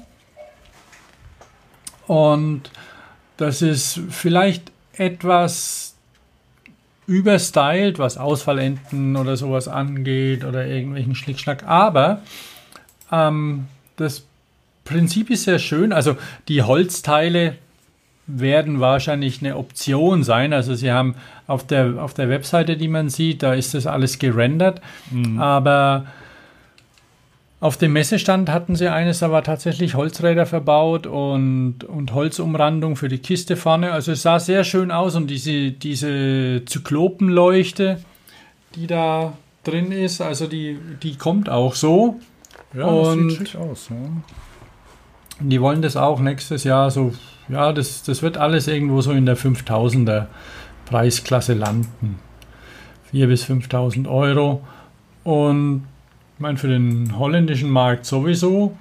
Und 2.07 2.71
das 3.37 3.63
ist 3.63 4.01
vielleicht 4.11 4.71
etwas 4.93 5.95
überstylt, 7.07 7.99
was 7.99 8.17
Ausfallenden 8.17 9.17
oder 9.17 9.37
sowas 9.37 9.69
angeht 9.69 10.45
oder 10.45 10.67
irgendwelchen 10.67 11.15
Schnickschnack. 11.15 11.67
Aber 11.67 12.23
ähm, 13.11 13.67
das 13.97 14.25
Prinzip 14.85 15.31
ist 15.31 15.45
sehr 15.45 15.59
schön. 15.59 15.93
Also 15.93 16.17
die 16.49 16.63
Holzteile 16.63 17.57
werden 18.27 18.81
wahrscheinlich 18.81 19.41
eine 19.41 19.57
Option 19.57 20.23
sein. 20.23 20.53
Also 20.53 20.75
sie 20.75 20.93
haben 20.93 21.15
auf 21.47 21.67
der, 21.67 22.03
auf 22.03 22.15
der 22.15 22.29
Webseite, 22.29 22.77
die 22.77 22.89
man 22.89 23.11
sieht, 23.11 23.43
da 23.43 23.53
ist 23.53 23.75
das 23.75 23.87
alles 23.87 24.19
gerendert. 24.19 24.81
Aber 25.39 26.07
auf 27.65 27.79
dem 27.79 27.95
Messestand 27.95 28.51
hatten 28.51 28.77
sie 28.77 28.89
eines, 28.93 29.21
da 29.21 29.31
war 29.31 29.43
tatsächlich 29.43 29.95
Holzräder 29.95 30.45
verbaut 30.45 31.07
und, 31.07 31.83
und 31.85 32.13
Holzumrandung 32.13 32.95
für 32.95 33.09
die 33.09 33.21
Kiste 33.21 33.57
vorne. 33.57 33.91
Also 33.93 34.13
es 34.13 34.21
sah 34.21 34.39
sehr 34.39 34.65
schön 34.65 34.91
aus 34.91 35.17
und 35.17 35.29
diese, 35.29 35.71
diese 35.71 36.61
Zyklopenleuchte, 36.67 38.01
die 38.75 38.87
da 38.87 39.33
drin 39.63 39.93
ist, 39.93 40.21
also 40.21 40.47
die, 40.47 40.79
die 41.03 41.17
kommt 41.17 41.49
auch 41.49 41.75
so. 41.75 42.21
Ja, 42.75 42.85
Und- 42.85 43.29
das 43.29 43.39
sieht 43.39 43.49
schick 43.49 43.61
aus. 43.63 43.89
Ja. 43.89 43.97
Die 45.41 45.59
wollen 45.63 45.81
das 45.81 45.97
auch 45.97 46.21
nächstes 46.21 46.65
Jahr 46.65 46.91
so, 46.91 47.15
ja, 47.49 47.73
das, 47.73 48.03
das 48.03 48.21
wird 48.21 48.37
alles 48.37 48.69
irgendwo 48.69 49.01
so 49.01 49.13
in 49.13 49.25
der 49.25 49.39
5000er 49.39 50.27
Preisklasse 50.85 51.55
landen. 51.55 52.19
4.000 53.11 53.27
bis 53.27 53.45
5.000 53.47 54.07
Euro. 54.07 54.61
Und 55.25 55.87
ich 56.35 56.41
meine, 56.41 56.59
für 56.59 56.69
den 56.69 57.17
holländischen 57.19 57.71
Markt 57.71 58.07
sowieso. 58.07 58.77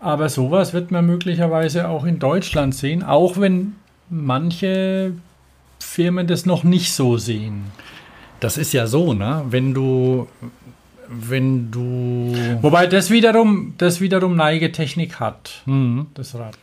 Aber 0.00 0.28
sowas 0.28 0.72
wird 0.74 0.90
man 0.90 1.06
möglicherweise 1.06 1.88
auch 1.88 2.04
in 2.04 2.18
Deutschland 2.18 2.74
sehen, 2.74 3.02
auch 3.02 3.38
wenn 3.38 3.76
manche 4.10 5.12
Firmen 5.78 6.26
das 6.26 6.44
noch 6.44 6.62
nicht 6.64 6.92
so 6.92 7.16
sehen. 7.16 7.64
Das 8.40 8.58
ist 8.58 8.72
ja 8.74 8.86
so, 8.86 9.14
ne? 9.14 9.44
Wenn 9.48 9.72
du, 9.72 10.28
wenn 11.08 11.70
du, 11.70 12.34
Wobei 12.60 12.86
das 12.86 13.10
wiederum, 13.10 13.74
das 13.78 14.00
wiederum 14.02 14.36
Neigetechnik 14.36 15.20
hat, 15.20 15.62
hm, 15.64 16.08
das 16.14 16.34
Rad. 16.34 16.58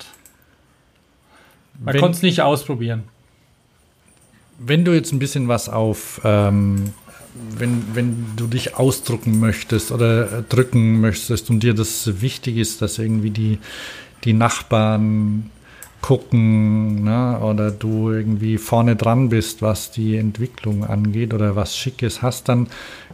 Man 1.79 1.97
konnte 1.97 2.17
es 2.17 2.21
nicht 2.21 2.41
ausprobieren. 2.41 3.03
wenn 4.59 4.85
du 4.85 4.93
jetzt 4.93 5.11
ein 5.11 5.17
bisschen 5.17 5.47
was 5.47 5.67
auf, 5.69 6.21
ähm, 6.23 6.93
wenn, 7.33 7.83
wenn 7.93 8.27
du 8.35 8.47
dich 8.47 8.75
ausdrucken 8.75 9.39
möchtest 9.39 9.91
oder 9.91 10.41
drücken 10.43 10.99
möchtest 11.01 11.49
und 11.49 11.61
dir 11.61 11.73
das 11.73 12.21
wichtig 12.21 12.57
ist, 12.57 12.81
dass 12.81 12.99
irgendwie 12.99 13.31
die, 13.31 13.59
die 14.23 14.33
Nachbarn 14.33 15.49
gucken 16.01 17.03
ne, 17.03 17.39
oder 17.39 17.71
du 17.71 18.11
irgendwie 18.11 18.57
vorne 18.57 18.95
dran 18.95 19.29
bist, 19.29 19.61
was 19.61 19.91
die 19.91 20.17
Entwicklung 20.17 20.83
angeht 20.83 21.33
oder 21.33 21.55
was 21.55 21.77
Schickes 21.77 22.21
hast, 22.21 22.49
dann 22.49 22.67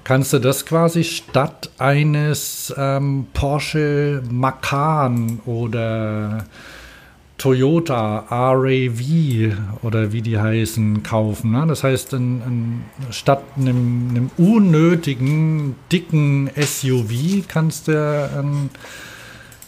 kannst 0.03 0.33
du 0.33 0.39
das 0.39 0.65
quasi 0.65 1.03
statt 1.03 1.69
eines 1.77 2.73
ähm, 2.77 3.27
Porsche 3.33 4.23
Macan 4.29 5.41
oder 5.45 6.45
Toyota 7.37 8.25
RAV 8.29 9.01
oder 9.83 10.11
wie 10.11 10.21
die 10.21 10.39
heißen, 10.39 11.03
kaufen. 11.03 11.51
Ne? 11.51 11.65
Das 11.67 11.83
heißt, 11.83 12.13
ein, 12.13 12.41
ein, 12.41 12.85
statt 13.11 13.43
einem, 13.55 14.09
einem 14.09 14.31
unnötigen, 14.37 15.75
dicken 15.91 16.49
SUV 16.55 17.47
kannst 17.47 17.87
du 17.87 18.29
ein, 18.37 18.69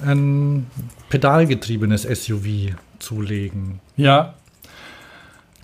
ein 0.04 0.68
pedalgetriebenes 1.10 2.04
SUV 2.04 2.76
zulegen. 3.00 3.80
Ja, 3.98 4.34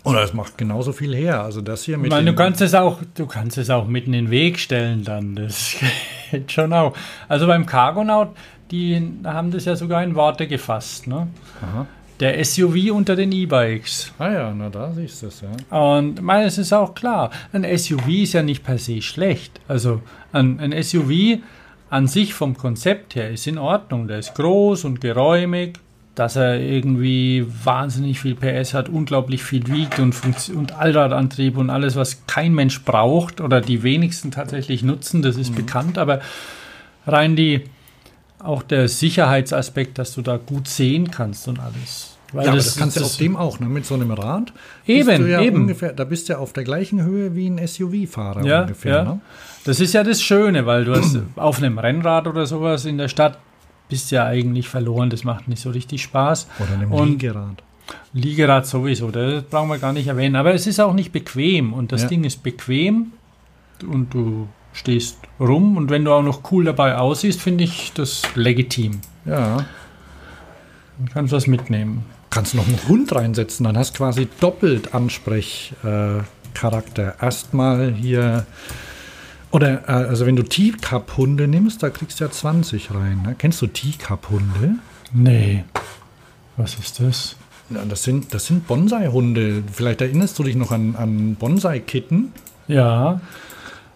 Und 0.03 0.14
das 0.14 0.34
macht 0.34 0.60
genauso 0.60 0.94
viel 0.94 1.15
her. 1.15 1.41
Also 1.41 1.61
das 1.61 1.84
hier 1.84 1.98
mit 1.98 2.11
meine, 2.11 2.32
du 2.32 2.36
kannst 2.36 2.61
es 2.61 2.76
auch, 2.76 2.99
du 3.15 3.26
kannst 3.26 3.57
es 3.57 3.72
auch 3.72 3.88
mitten 3.88 4.14
in 4.14 4.26
den 4.26 4.32
Weg 4.32 4.60
stellen 4.60 5.03
dann. 5.03 5.36
Das 5.36 5.76
geht 6.31 6.52
schon 6.52 6.73
auch. 6.73 6.95
Also 7.27 7.47
beim 7.47 7.65
Cargonaut, 7.65 8.30
die 8.72 9.02
haben 9.23 9.52
das 9.52 9.65
ja 9.65 9.76
sogar 9.76 10.03
in 10.03 10.15
Worte 10.15 10.47
gefasst. 10.47 11.07
Ne? 11.07 11.27
Aha. 11.61 11.88
Der 12.19 12.43
SUV 12.43 12.91
unter 12.91 13.15
den 13.15 13.31
E-Bikes. 13.31 14.14
Ah 14.19 14.31
ja, 14.31 14.53
na 14.53 14.69
da 14.69 14.91
siehst 14.93 15.22
du 15.22 15.27
es, 15.27 15.41
ja. 15.41 15.77
Und 15.77 16.22
meine, 16.22 16.45
es 16.45 16.57
ist 16.57 16.72
auch 16.72 16.95
klar, 16.95 17.30
ein 17.52 17.65
SUV 17.77 18.07
ist 18.07 18.34
ja 18.34 18.41
nicht 18.41 18.64
per 18.64 18.77
se 18.77 19.02
schlecht. 19.02 19.60
Also 19.68 20.02
ein, 20.31 20.60
ein 20.61 20.81
SUV 20.81 21.39
an 21.89 22.07
sich 22.07 22.34
vom 22.34 22.57
Konzept 22.57 23.15
her 23.15 23.31
ist 23.31 23.47
in 23.47 23.57
Ordnung. 23.57 24.07
Der 24.07 24.19
ist 24.19 24.34
groß 24.35 24.85
und 24.85 25.02
geräumig, 25.02 25.80
dass 26.16 26.36
er 26.38 26.60
irgendwie 26.60 27.46
wahnsinnig 27.64 28.20
viel 28.22 28.36
PS 28.36 28.74
hat, 28.74 28.90
unglaublich 28.90 29.44
viel 29.44 29.68
wiegt 29.68 30.00
und, 30.00 30.16
und 30.56 30.72
Allradantrieb 30.74 31.58
und 31.58 31.70
alles, 31.70 31.96
was 31.96 32.26
kein 32.26 32.54
Mensch 32.54 32.84
braucht 32.84 33.42
oder 33.42 33.62
die 33.62 33.84
wenigsten 33.84 34.32
tatsächlich 34.32 34.82
nutzen, 34.82 35.22
das 35.22 35.36
ist 35.38 35.56
bekannt, 35.56 35.98
aber 35.98 36.22
rein 37.06 37.36
die 37.36 37.66
auch 38.40 38.64
der 38.64 38.88
Sicherheitsaspekt, 38.88 39.98
dass 39.98 40.14
du 40.14 40.22
da 40.22 40.38
gut 40.38 40.68
sehen 40.68 41.12
kannst 41.12 41.48
und 41.48 41.60
alles. 41.60 42.16
Weil 42.32 42.46
Ja, 42.46 42.52
aber 42.52 42.58
das 42.58 42.76
kannst 42.76 43.00
du 43.00 43.04
auf 43.04 43.18
dem 43.18 43.36
auch, 43.36 43.60
ne? 43.60 43.68
mit 43.68 43.86
so 43.86 43.96
einem 43.96 44.12
Rad. 44.12 44.54
Eben, 44.86 45.28
ja 45.30 45.42
eben. 45.42 45.62
Ungefähr, 45.62 45.94
da 45.94 46.04
bist 46.04 46.28
du 46.28 46.34
ja 46.34 46.40
auf 46.40 46.54
der 46.54 46.64
gleichen 46.64 47.04
Höhe 47.04 47.36
wie 47.36 47.48
ein 47.48 47.66
SUV-Fahrer 47.66 48.46
ja, 48.46 48.62
ungefähr. 48.62 48.96
ja. 48.96 49.04
Ne? 49.04 49.20
Das 49.64 49.80
ist 49.80 49.94
ja 49.94 50.04
das 50.04 50.22
Schöne, 50.22 50.66
weil 50.66 50.86
du 50.86 50.96
hast 50.96 51.18
auf 51.36 51.58
einem 51.58 51.80
Rennrad 51.80 52.28
oder 52.28 52.46
sowas 52.46 52.86
in 52.86 52.98
der 52.98 53.08
Stadt 53.08 53.38
bist 53.90 54.12
ja 54.12 54.26
eigentlich 54.26 54.68
verloren. 54.70 55.10
Das 55.10 55.24
macht 55.24 55.48
nicht 55.48 55.62
so 55.62 55.70
richtig 55.72 56.03
Spaß. 56.03 56.48
Oder 56.60 56.74
einem 56.74 56.91
Und- 56.91 57.10
Liegerad. 57.22 57.64
Liegerad 58.14 58.66
sowieso, 58.66 59.12
das 59.12 59.44
brauchen 59.44 59.70
wir 59.70 59.78
gar 59.78 59.94
nicht 59.94 60.07
erwähnen. 60.07 60.36
Aber 60.36 60.53
es 60.56 60.66
ist 60.66 60.80
auch 60.80 60.94
nicht 60.94 61.12
bequem 61.12 61.72
und 61.74 61.91
das 61.91 62.03
Ja. 62.03 62.07
Ding 62.07 62.24
ist 62.24 62.41
bequem 62.41 63.12
und 63.88 64.12
du 64.14 64.48
stehst 64.74 65.18
rum 65.40 65.78
und 65.78 65.91
wenn 65.91 66.03
du 66.03 66.12
auch 66.12 66.24
noch 66.24 66.52
cool 66.52 66.66
dabei 66.66 66.98
aussiehst, 66.98 67.40
finde 67.41 67.64
ich 67.66 67.91
das 67.94 68.24
legitim. 68.36 69.02
Ja. 69.26 69.57
Du 70.98 71.12
kannst 71.14 71.32
was 71.32 71.45
mitnehmen. 71.45 72.06
Kannst 72.32 72.56
noch 72.56 72.68
einen 72.68 72.80
Hund 72.88 73.14
reinsetzen, 73.14 73.66
dann 73.66 73.78
hast 73.78 73.95
quasi 73.95 74.28
doppelt 74.40 74.95
Ansprechcharakter. 74.95 77.16
Äh. 77.20 77.24
Erstmal 77.26 77.94
hier. 77.94 78.48
Oder, 79.56 79.88
äh, 79.88 79.91
also 80.10 80.26
wenn 80.26 80.36
du 80.36 80.44
Teacup-Hunde 80.44 81.48
nimmst, 81.48 81.82
da 81.82 81.90
kriegst 81.90 82.19
du 82.19 82.26
ja 82.26 82.30
20 82.30 82.94
rein. 82.94 83.22
Ne? 83.26 83.36
Kennst 83.38 83.61
du 83.61 83.68
Teacup-Hunde? 83.68 84.76
Nee. 85.14 85.64
Was 86.57 86.76
ist 86.76 86.99
das? 86.99 87.38
Ja, 87.69 87.86
das 87.86 88.03
sind, 88.03 88.34
das 88.34 88.48
sind 88.48 88.68
Bonsai-Hunde. 88.68 89.64
Vielleicht 89.72 90.02
erinnerst 90.02 90.38
du 90.38 90.44
dich 90.44 90.57
noch 90.57 90.72
an, 90.72 90.98
an 90.98 91.36
Bonsai-Kitten. 91.36 92.34
Ja. 92.68 93.22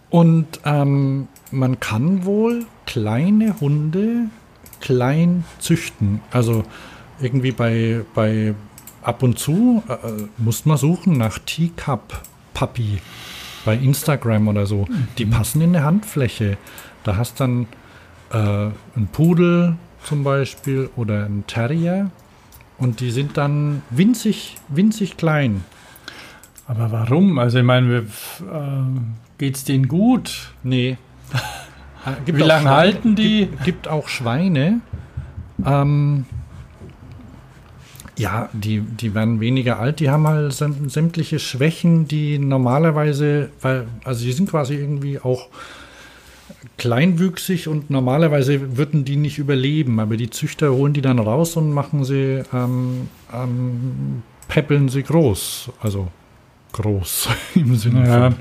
Und 0.08 0.46
ähm, 0.64 1.28
man 1.50 1.78
kann 1.78 2.24
wohl 2.24 2.64
kleine 2.86 3.60
Hunde 3.60 4.30
klein 4.80 5.44
züchten. 5.58 6.22
Also 6.30 6.64
irgendwie 7.20 7.52
bei, 7.52 8.00
bei 8.14 8.54
ab 9.02 9.22
und 9.22 9.38
zu 9.38 9.82
äh, 9.90 9.92
äh, 9.92 10.28
muss 10.38 10.64
man 10.64 10.78
suchen 10.78 11.18
nach 11.18 11.38
Teacup 11.38 12.22
Puppy 12.54 13.00
bei 13.64 13.74
Instagram 13.74 14.48
oder 14.48 14.66
so. 14.66 14.86
Die 15.18 15.26
passen 15.26 15.60
in 15.60 15.74
eine 15.74 15.84
Handfläche. 15.84 16.56
Da 17.04 17.16
hast 17.16 17.40
dann 17.40 17.66
äh, 18.32 18.36
ein 18.36 19.08
Pudel 19.12 19.76
zum 20.04 20.24
Beispiel 20.24 20.90
oder 20.96 21.24
ein 21.24 21.44
Terrier 21.46 22.10
und 22.78 23.00
die 23.00 23.10
sind 23.10 23.36
dann 23.36 23.82
winzig, 23.90 24.56
winzig 24.68 25.16
klein. 25.16 25.64
Aber 26.66 26.92
warum? 26.92 27.38
Also 27.38 27.58
ich 27.58 27.64
meine, 27.64 27.98
äh, 27.98 28.02
geht's 29.38 29.64
denen 29.64 29.88
gut? 29.88 30.52
Nee. 30.62 30.96
Äh, 32.06 32.32
Wie 32.32 32.40
lange 32.40 32.70
halten 32.70 33.14
die? 33.14 33.40
Gibt, 33.40 33.64
gibt 33.64 33.88
auch 33.88 34.08
Schweine. 34.08 34.80
Ähm, 35.66 36.24
ja, 38.20 38.48
die, 38.52 38.80
die 38.80 39.14
werden 39.14 39.40
weniger 39.40 39.78
alt. 39.78 40.00
Die 40.00 40.10
haben 40.10 40.26
halt 40.26 40.52
säm- 40.52 40.88
sämtliche 40.90 41.38
Schwächen, 41.38 42.06
die 42.06 42.38
normalerweise, 42.38 43.50
weil, 43.62 43.86
also 44.04 44.24
die 44.24 44.32
sind 44.32 44.50
quasi 44.50 44.74
irgendwie 44.74 45.18
auch 45.18 45.48
kleinwüchsig 46.76 47.68
und 47.68 47.90
normalerweise 47.90 48.76
würden 48.76 49.04
die 49.04 49.16
nicht 49.16 49.38
überleben, 49.38 50.00
aber 50.00 50.16
die 50.16 50.30
Züchter 50.30 50.72
holen 50.72 50.92
die 50.92 51.02
dann 51.02 51.18
raus 51.18 51.56
und 51.56 51.72
machen 51.72 52.04
sie, 52.04 52.42
ähm, 52.52 53.08
ähm, 53.32 54.22
peppeln 54.48 54.88
sie 54.88 55.02
groß. 55.02 55.70
Also 55.80 56.08
groß 56.72 57.28
im 57.54 57.76
Sinne 57.76 58.06
Ja. 58.06 58.30
von 58.30 58.36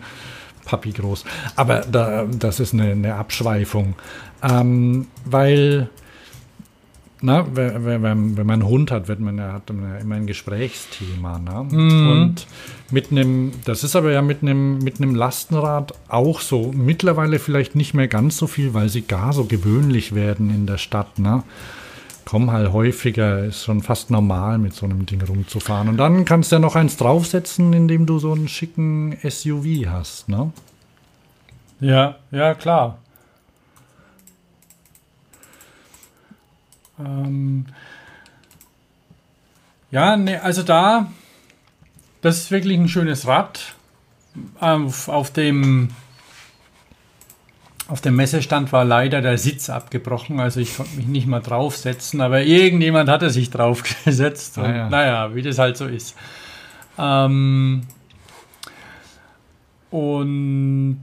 Papi 0.65 0.91
groß. 0.91 1.25
Aber 1.55 1.81
da, 1.91 2.25
das 2.25 2.59
ist 2.59 2.73
eine, 2.73 2.91
eine 2.91 3.15
Abschweifung. 3.15 3.95
Ähm, 4.43 5.07
weil, 5.25 5.89
na, 7.21 7.45
wenn, 7.53 7.83
wenn, 7.85 8.37
wenn 8.37 8.47
man 8.47 8.61
einen 8.61 8.69
Hund 8.69 8.91
hat, 8.91 9.09
wird 9.09 9.19
man 9.19 9.37
ja, 9.37 9.51
hat 9.51 9.69
man 9.73 9.93
ja 9.93 9.97
immer 9.97 10.15
ein 10.15 10.25
Gesprächsthema. 10.25 11.37
Ne? 11.37 11.67
Mhm. 11.69 12.11
Und 12.11 12.47
mit 12.91 13.11
einem, 13.11 13.51
das 13.65 13.83
ist 13.83 13.95
aber 13.97 14.11
ja 14.11 14.21
mit 14.21 14.41
einem, 14.41 14.79
mit 14.79 15.01
einem 15.01 15.15
Lastenrad 15.15 15.93
auch 16.07 16.39
so. 16.39 16.71
Mittlerweile 16.73 17.39
vielleicht 17.39 17.75
nicht 17.75 17.93
mehr 17.93 18.07
ganz 18.07 18.37
so 18.37 18.47
viel, 18.47 18.73
weil 18.73 18.87
sie 18.87 19.01
gar 19.01 19.33
so 19.33 19.45
gewöhnlich 19.45 20.15
werden 20.15 20.49
in 20.49 20.65
der 20.65 20.77
Stadt. 20.77 21.19
Ne? 21.19 21.43
Kommen 22.23 22.51
halt 22.51 22.71
häufiger, 22.71 23.43
ist 23.43 23.65
schon 23.65 23.81
fast 23.81 24.11
normal, 24.11 24.57
mit 24.57 24.73
so 24.73 24.85
einem 24.85 25.05
Ding 25.05 25.21
rumzufahren. 25.21 25.89
Und 25.89 25.97
dann 25.97 26.23
kannst 26.23 26.51
du 26.51 26.55
ja 26.55 26.59
noch 26.59 26.75
eins 26.75 26.95
draufsetzen, 26.95 27.73
indem 27.73 28.05
du 28.05 28.19
so 28.19 28.31
einen 28.31 28.47
schicken 28.47 29.17
SUV 29.27 29.87
hast. 29.87 30.29
Ne? 30.29 30.51
Ja, 31.81 32.15
ja, 32.31 32.53
klar. 32.53 32.99
Ähm, 36.99 37.65
ja, 39.91 40.17
ne, 40.17 40.41
also 40.41 40.63
da, 40.63 41.11
das 42.21 42.37
ist 42.37 42.51
wirklich 42.51 42.77
ein 42.77 42.89
schönes 42.89 43.27
Rad. 43.27 43.75
Auf, 44.59 45.09
auf 45.09 45.31
dem 45.31 45.89
auf 47.89 48.01
dem 48.01 48.15
Messestand 48.15 48.71
war 48.71 48.85
leider 48.85 49.21
der 49.21 49.39
Sitz 49.39 49.69
abgebrochen, 49.69 50.39
also 50.39 50.59
ich 50.59 50.77
konnte 50.77 50.95
mich 50.95 51.07
nicht 51.07 51.25
mal 51.25 51.39
draufsetzen, 51.39 52.21
aber 52.21 52.43
irgendjemand 52.43 53.09
hatte 53.09 53.31
sich 53.31 53.49
draufgesetzt. 53.51 54.59
Ah, 54.59 54.63
und, 54.63 54.75
ja. 54.75 54.89
Naja, 54.89 55.35
wie 55.35 55.41
das 55.41 55.57
halt 55.57 55.75
so 55.75 55.87
ist. 55.87 56.15
Ähm, 56.99 57.81
und 59.89 61.01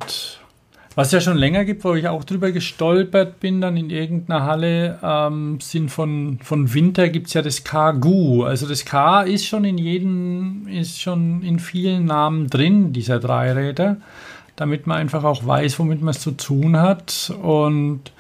was 0.96 1.12
ja 1.12 1.20
schon 1.20 1.36
länger 1.36 1.66
gibt, 1.66 1.84
wo 1.84 1.94
ich 1.94 2.08
auch 2.08 2.24
drüber 2.24 2.52
gestolpert 2.52 3.38
bin, 3.38 3.60
dann 3.60 3.76
in 3.76 3.90
irgendeiner 3.90 4.44
Halle, 4.44 4.98
ähm, 5.02 5.60
sind 5.60 5.90
von, 5.90 6.38
von 6.42 6.72
Winter 6.72 7.10
gibt 7.10 7.26
es 7.26 7.34
ja 7.34 7.42
das 7.42 7.64
K-Gu. 7.64 8.44
Also 8.44 8.66
das 8.66 8.86
K 8.86 9.20
ist 9.20 9.44
schon 9.44 9.66
in 9.66 9.76
jedem, 9.76 10.66
ist 10.66 11.02
schon 11.02 11.42
in 11.42 11.58
vielen 11.58 12.06
Namen 12.06 12.48
drin, 12.48 12.94
dieser 12.94 13.20
Dreiräder, 13.20 13.98
damit 14.56 14.86
man 14.86 14.96
einfach 14.96 15.22
auch 15.22 15.46
weiß, 15.46 15.78
womit 15.78 16.00
man 16.00 16.14
es 16.14 16.20
zu 16.20 16.30
tun 16.30 16.78
hat. 16.78 17.30
Und 17.42 18.10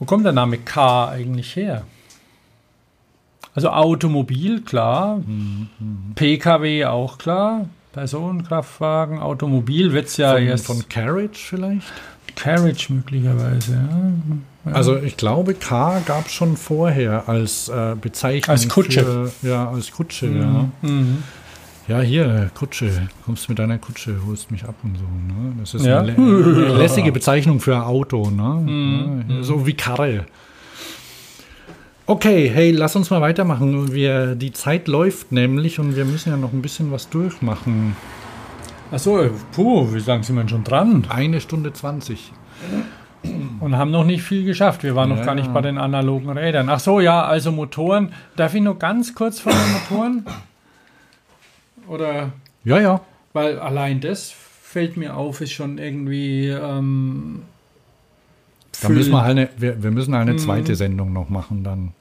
wo 0.00 0.04
kommt 0.04 0.24
der 0.24 0.32
Name 0.32 0.58
K 0.58 1.10
eigentlich 1.10 1.54
her? 1.54 1.84
Also 3.54 3.70
Automobil, 3.70 4.62
klar. 4.62 5.20
PKW 6.16 6.86
auch 6.86 7.18
klar. 7.18 7.66
Personenkraftwagen, 7.92 9.18
Automobil 9.18 9.92
wird 9.92 10.06
es 10.06 10.16
ja 10.16 10.32
Von, 10.34 10.42
erst 10.42 10.66
von 10.66 10.88
Carriage 10.88 11.38
vielleicht? 11.38 11.92
Carriage 12.34 12.92
möglicherweise, 12.92 13.72
ja. 13.72 14.72
Also 14.72 14.96
ich 14.96 15.16
glaube, 15.16 15.54
K 15.54 16.00
gab 16.06 16.26
es 16.26 16.32
schon 16.32 16.56
vorher 16.56 17.28
als 17.28 17.68
äh, 17.68 17.94
Bezeichnung. 18.00 18.50
Als 18.50 18.68
Kutsche. 18.68 19.30
Für, 19.42 19.46
ja, 19.48 19.68
als 19.68 19.90
Kutsche, 19.90 20.26
ja. 20.28 20.68
Mhm. 20.82 21.18
Ja, 21.88 22.00
hier, 22.00 22.50
Kutsche. 22.54 23.08
Kommst 23.26 23.48
mit 23.48 23.58
deiner 23.58 23.76
Kutsche, 23.78 24.16
holst 24.24 24.50
mich 24.52 24.64
ab 24.64 24.76
und 24.84 24.96
so. 24.96 25.02
Ne? 25.04 25.52
Das 25.58 25.74
ist 25.74 25.84
Ja. 25.84 25.98
eine, 26.00 26.12
lä 26.12 26.14
eine 26.66 26.78
lässige 26.78 27.10
Bezeichnung 27.10 27.58
für 27.60 27.74
ein 27.74 27.82
Auto. 27.82 28.30
Ne? 28.30 28.42
Mhm. 28.72 29.24
Ja, 29.28 29.42
so 29.42 29.66
wie 29.66 29.74
Karre. 29.74 30.24
Okay, 32.06 32.48
hey, 32.50 32.72
lass 32.72 32.96
uns 32.96 33.10
mal 33.10 33.20
weitermachen. 33.20 33.92
Wir, 33.92 34.34
die 34.34 34.52
Zeit 34.52 34.88
läuft 34.88 35.30
nämlich 35.32 35.78
und 35.78 35.94
wir 35.96 36.04
müssen 36.04 36.30
ja 36.30 36.36
noch 36.36 36.52
ein 36.52 36.60
bisschen 36.62 36.90
was 36.90 37.08
durchmachen. 37.08 37.96
Achso, 38.90 39.30
puh, 39.52 39.92
wie 39.94 40.00
lange 40.00 40.24
sind 40.24 40.34
wir 40.36 40.42
denn 40.42 40.48
schon 40.48 40.64
dran? 40.64 41.06
Eine 41.08 41.40
Stunde 41.40 41.72
20. 41.72 42.32
Und 43.60 43.76
haben 43.76 43.92
noch 43.92 44.04
nicht 44.04 44.22
viel 44.22 44.44
geschafft. 44.44 44.82
Wir 44.82 44.96
waren 44.96 45.08
noch 45.10 45.18
Ja. 45.18 45.24
gar 45.24 45.34
nicht 45.36 45.54
bei 45.54 45.60
den 45.60 45.78
analogen 45.78 46.28
Rädern. 46.30 46.68
Ach 46.68 46.80
so, 46.80 46.98
ja, 46.98 47.22
also 47.24 47.52
Motoren. 47.52 48.12
Darf 48.36 48.54
ich 48.54 48.60
nur 48.62 48.78
ganz 48.78 49.14
kurz 49.14 49.38
von 49.38 49.52
den 49.52 49.72
Motoren? 49.72 50.26
Oder, 51.86 52.32
Ja, 52.64 52.80
ja. 52.80 53.00
weil 53.32 53.60
allein 53.60 54.00
das 54.00 54.32
fällt 54.62 54.96
mir 54.96 55.16
auf, 55.16 55.40
ist 55.40 55.52
schon 55.52 55.78
irgendwie. 55.78 56.48
Ähm, 56.48 57.42
Da 58.82 58.88
müssen 58.88 59.10
wir, 59.12 59.22
halt 59.22 59.30
eine, 59.38 59.48
wir, 59.56 59.82
wir 59.82 59.90
müssen 59.90 60.14
halt 60.14 60.22
eine 60.22 60.32
Mhm. 60.34 60.38
zweite 60.38 60.74
Sendung 60.76 61.12
noch 61.12 61.28
machen 61.28 61.64
dann. 61.64 61.92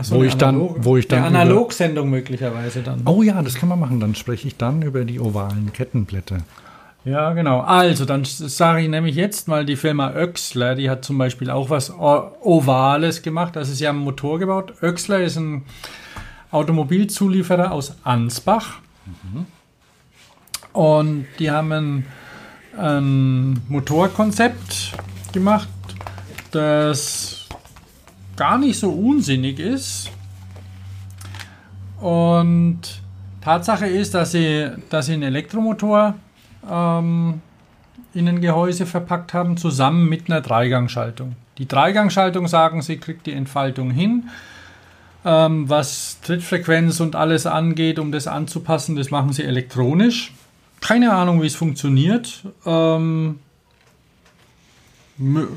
So, 0.00 0.14
wo 0.14 0.18
eine 0.20 0.28
ich 0.28 0.36
dann- 0.36 0.84
wo 0.84 0.96
ich 0.96 1.06
dann 1.06 1.22
Eine 1.24 1.40
Analogsendung 1.40 2.08
möglicherweise 2.10 2.80
dann. 2.82 3.02
Oh 3.04 3.22
ja, 3.22 3.42
das 3.42 3.54
kann 3.56 3.68
man 3.68 3.78
machen. 3.78 4.00
Dann 4.00 4.14
spreche 4.14 4.48
ich 4.48 4.56
dann 4.56 4.82
über 4.82 5.04
die 5.04 5.20
ovalen 5.20 5.72
Kettenblätter. 5.72 6.38
Ja, 7.04 7.32
genau. 7.34 7.60
Also, 7.60 8.04
dann 8.04 8.24
sage 8.24 8.82
ich 8.82 8.88
nämlich 8.88 9.16
jetzt 9.16 9.48
mal 9.48 9.66
die 9.66 9.76
Firma 9.76 10.12
Oechsler, 10.14 10.76
die 10.76 10.88
hat 10.88 11.04
zum 11.04 11.18
Beispiel 11.18 11.50
auch 11.50 11.68
was 11.68 11.90
Ovales 11.92 13.22
gemacht. 13.22 13.56
Also, 13.56 13.74
sie 13.74 13.86
haben 13.86 13.96
einen 13.96 14.04
Motor 14.04 14.38
gebaut. 14.38 14.72
Oechsler 14.82 15.20
ist 15.20 15.36
ein 15.36 15.62
Automobilzulieferer 16.52 17.72
aus 17.72 17.96
Ansbach. 18.04 18.74
Und 20.72 21.26
die 21.38 21.50
haben 21.50 21.72
ein, 21.72 22.06
ein 22.78 23.60
Motorkonzept 23.68 24.92
gemacht, 25.32 25.68
das 26.50 27.48
gar 28.36 28.58
nicht 28.58 28.78
so 28.78 28.90
unsinnig 28.90 29.58
ist. 29.58 30.10
Und 32.00 32.80
Tatsache 33.40 33.86
ist, 33.86 34.14
dass 34.14 34.32
sie, 34.32 34.70
dass 34.90 35.06
sie 35.06 35.14
einen 35.14 35.22
Elektromotor 35.24 36.14
ähm, 36.70 37.40
in 38.14 38.28
ein 38.28 38.40
Gehäuse 38.40 38.86
verpackt 38.86 39.34
haben, 39.34 39.56
zusammen 39.56 40.08
mit 40.08 40.28
einer 40.28 40.40
Dreigangschaltung. 40.40 41.36
Die 41.58 41.68
Dreigangschaltung 41.68 42.48
sagen 42.48 42.82
sie, 42.82 42.96
kriegt 42.96 43.26
die 43.26 43.32
Entfaltung 43.32 43.90
hin. 43.90 44.28
Ähm, 45.24 45.68
was 45.68 46.20
Trittfrequenz 46.22 46.98
und 47.00 47.14
alles 47.14 47.46
angeht, 47.46 47.98
um 47.98 48.10
das 48.10 48.26
anzupassen, 48.26 48.96
das 48.96 49.10
machen 49.10 49.32
sie 49.32 49.44
elektronisch. 49.44 50.32
Keine 50.80 51.12
Ahnung, 51.12 51.40
wie 51.42 51.46
es 51.46 51.54
funktioniert. 51.54 52.44
Ähm, 52.66 53.38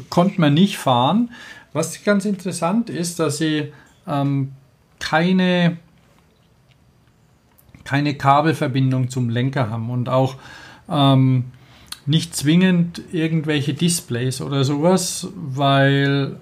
konnte 0.10 0.40
man 0.42 0.54
nicht 0.54 0.78
fahren. 0.78 1.32
Was 1.74 2.04
ganz 2.04 2.26
interessant 2.26 2.90
ist, 2.90 3.20
dass 3.20 3.38
sie 3.38 3.74
ähm, 4.08 4.54
keine, 5.00 5.78
keine 7.84 8.16
Kabelverbindung 8.16 9.10
zum 9.10 9.30
Lenker 9.30 9.70
haben 9.70 9.90
und 9.90 10.10
auch 10.10 10.38
ähm, 10.90 11.46
nicht 12.06 12.36
zwingend 12.36 13.02
irgendwelche 13.12 13.74
Displays 13.74 14.42
oder 14.42 14.64
sowas, 14.64 15.28
weil 15.36 16.38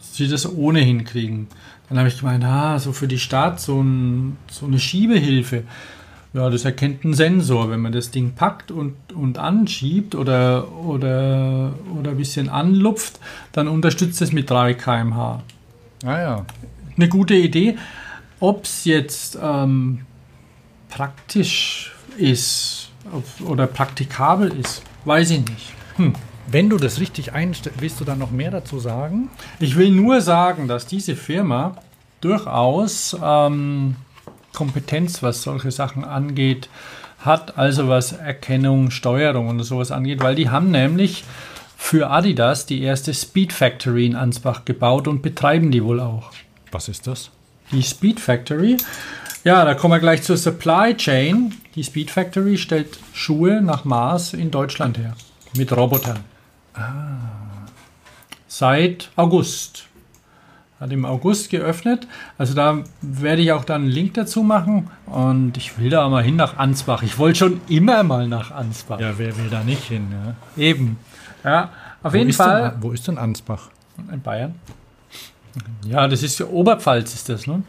sie 0.00 0.28
das 0.28 0.50
ohnehin 0.50 1.04
kriegen. 1.04 1.48
Dann 1.88 1.98
habe 1.98 2.08
ich 2.08 2.18
gemeint, 2.18 2.44
ah, 2.44 2.78
so 2.78 2.92
für 2.92 3.08
die 3.08 3.18
Stadt 3.18 3.60
so, 3.60 3.80
ein, 3.80 4.36
so 4.50 4.66
eine 4.66 4.78
Schiebehilfe. 4.78 5.64
Ja, 6.34 6.50
das 6.50 6.64
erkennt 6.64 7.04
ein 7.04 7.14
Sensor, 7.14 7.70
wenn 7.70 7.80
man 7.80 7.92
das 7.92 8.10
Ding 8.10 8.32
packt 8.32 8.70
und, 8.70 8.94
und 9.14 9.38
anschiebt 9.38 10.14
oder, 10.14 10.70
oder, 10.84 11.72
oder 11.98 12.10
ein 12.10 12.16
bisschen 12.18 12.48
anlupft, 12.50 13.18
dann 13.52 13.66
unterstützt 13.66 14.20
es 14.20 14.32
mit 14.32 14.50
3 14.50 14.74
km/h. 14.74 15.42
Ah 16.04 16.20
ja. 16.20 16.46
Eine 16.96 17.08
gute 17.08 17.34
Idee. 17.34 17.76
Ob 18.40 18.64
es 18.64 18.84
jetzt 18.84 19.38
ähm, 19.42 20.02
praktisch 20.90 21.94
ist 22.18 22.90
oder 23.44 23.66
praktikabel 23.66 24.52
ist, 24.52 24.82
weiß 25.04 25.30
ich 25.30 25.40
nicht. 25.40 25.72
Hm. 25.96 26.12
Wenn 26.50 26.70
du 26.70 26.76
das 26.76 27.00
richtig 27.00 27.32
einstellst, 27.32 27.80
willst 27.80 28.00
du 28.00 28.04
da 28.04 28.16
noch 28.16 28.30
mehr 28.30 28.50
dazu 28.50 28.78
sagen? 28.78 29.30
Ich 29.60 29.76
will 29.76 29.90
nur 29.90 30.20
sagen, 30.20 30.68
dass 30.68 30.86
diese 30.86 31.14
Firma 31.14 31.76
durchaus 32.20 33.16
ähm, 33.22 33.96
Kompetenz, 34.58 35.22
was 35.22 35.44
solche 35.44 35.70
Sachen 35.70 36.04
angeht, 36.04 36.68
hat, 37.20 37.56
also 37.56 37.88
was 37.88 38.10
Erkennung, 38.10 38.90
Steuerung 38.90 39.46
und 39.46 39.62
sowas 39.62 39.92
angeht, 39.92 40.20
weil 40.20 40.34
die 40.34 40.50
haben 40.50 40.72
nämlich 40.72 41.22
für 41.76 42.10
Adidas 42.10 42.66
die 42.66 42.82
erste 42.82 43.14
Speed 43.14 43.52
Factory 43.52 44.06
in 44.06 44.16
Ansbach 44.16 44.64
gebaut 44.64 45.06
und 45.06 45.22
betreiben 45.22 45.70
die 45.70 45.84
wohl 45.84 46.00
auch. 46.00 46.32
Was 46.72 46.88
ist 46.88 47.06
das? 47.06 47.30
Die 47.70 47.84
Speed 47.84 48.18
Factory. 48.18 48.78
Ja, 49.44 49.64
da 49.64 49.74
kommen 49.74 49.94
wir 49.94 50.00
gleich 50.00 50.24
zur 50.24 50.36
Supply 50.36 50.96
Chain. 50.96 51.54
Die 51.76 51.84
Speed 51.84 52.10
Factory 52.10 52.58
stellt 52.58 52.98
Schuhe 53.12 53.62
nach 53.62 53.84
Maß 53.84 54.34
in 54.34 54.50
Deutschland 54.50 54.98
her. 54.98 55.14
Mit 55.56 55.70
Robotern. 55.70 56.18
Seit 58.48 59.10
August. 59.14 59.87
Hat 60.80 60.92
im 60.92 61.04
August 61.04 61.50
geöffnet. 61.50 62.06
Also 62.36 62.54
da 62.54 62.84
werde 63.00 63.42
ich 63.42 63.52
auch 63.52 63.64
dann 63.64 63.82
einen 63.82 63.90
Link 63.90 64.14
dazu 64.14 64.42
machen. 64.42 64.90
Und 65.06 65.56
ich 65.56 65.78
will 65.78 65.90
da 65.90 66.08
mal 66.08 66.22
hin 66.22 66.36
nach 66.36 66.56
Ansbach. 66.56 67.02
Ich 67.02 67.18
wollte 67.18 67.38
schon 67.40 67.60
immer 67.68 68.02
mal 68.04 68.28
nach 68.28 68.52
Ansbach. 68.52 69.00
Ja, 69.00 69.18
wer 69.18 69.36
will 69.36 69.48
da 69.50 69.64
nicht 69.64 69.84
hin? 69.84 70.06
Ja? 70.12 70.62
Eben. 70.62 70.98
Ja, 71.42 71.70
auf 72.02 72.12
Wo 72.12 72.16
jeden 72.16 72.32
Fall. 72.32 72.70
Denn, 72.70 72.82
wo 72.82 72.92
ist 72.92 73.08
denn 73.08 73.18
Ansbach? 73.18 73.70
In 74.12 74.22
Bayern. 74.22 74.54
Ja, 75.84 76.06
das 76.06 76.22
ist 76.22 76.40
Oberpfalz, 76.40 77.14
ist 77.14 77.28
das, 77.28 77.46
ne? 77.46 77.62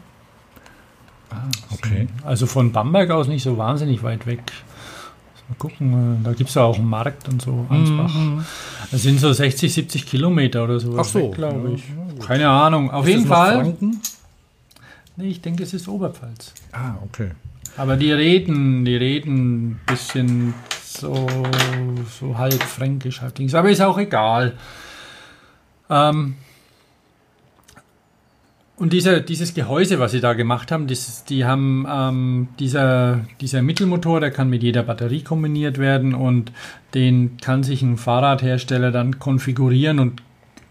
Okay. 1.72 2.08
Also 2.24 2.46
von 2.46 2.72
Bamberg 2.72 3.10
aus 3.10 3.28
nicht 3.28 3.42
so 3.42 3.56
wahnsinnig 3.56 4.02
weit 4.02 4.26
weg. 4.26 4.42
Mal 5.48 5.56
gucken, 5.58 6.20
äh, 6.20 6.24
da 6.24 6.32
gibt 6.32 6.48
es 6.48 6.54
ja 6.54 6.62
auch 6.62 6.76
einen 6.76 6.88
Markt 6.88 7.28
und 7.28 7.42
so, 7.42 7.66
Ansbach. 7.68 8.14
Das 8.90 9.02
sind 9.02 9.18
so 9.18 9.32
60, 9.32 9.72
70 9.72 10.06
Kilometer 10.06 10.64
oder 10.64 10.78
so. 10.78 10.96
Ach 10.98 11.04
so. 11.04 11.30
glaube 11.30 11.72
ich. 11.72 11.84
Keine 12.26 12.48
Ahnung. 12.48 12.90
Auf 12.90 13.06
Ist 13.06 13.14
jeden 13.14 13.26
Fall. 13.26 13.54
Franken? 13.54 14.00
Nee, 15.16 15.28
ich 15.28 15.40
denke, 15.40 15.62
es 15.62 15.74
ist 15.74 15.88
Oberpfalz. 15.88 16.54
Ah, 16.72 16.94
okay. 17.04 17.30
Aber 17.76 17.96
die 17.96 18.12
reden, 18.12 18.84
die 18.84 18.96
reden 18.96 19.70
ein 19.70 19.80
bisschen 19.86 20.54
so, 20.82 21.26
so 22.18 22.38
halb 22.38 22.62
fränkisch, 22.62 23.20
halb 23.20 23.34
Dings. 23.34 23.54
Aber 23.54 23.70
ist 23.70 23.80
auch 23.80 23.98
egal. 23.98 24.54
Ähm, 25.88 26.36
und 28.76 28.94
dieser, 28.94 29.20
dieses 29.20 29.52
Gehäuse, 29.52 29.98
was 29.98 30.12
sie 30.12 30.20
da 30.20 30.32
gemacht 30.32 30.72
haben, 30.72 30.86
das, 30.86 31.24
die 31.26 31.44
haben 31.44 31.86
ähm, 31.86 32.48
dieser, 32.58 33.26
dieser 33.40 33.60
Mittelmotor, 33.60 34.20
der 34.20 34.30
kann 34.30 34.48
mit 34.48 34.62
jeder 34.62 34.82
Batterie 34.84 35.22
kombiniert 35.22 35.76
werden 35.76 36.14
und 36.14 36.50
den 36.94 37.36
kann 37.42 37.62
sich 37.62 37.82
ein 37.82 37.98
Fahrradhersteller 37.98 38.90
dann 38.90 39.18
konfigurieren 39.18 39.98
und, 39.98 40.22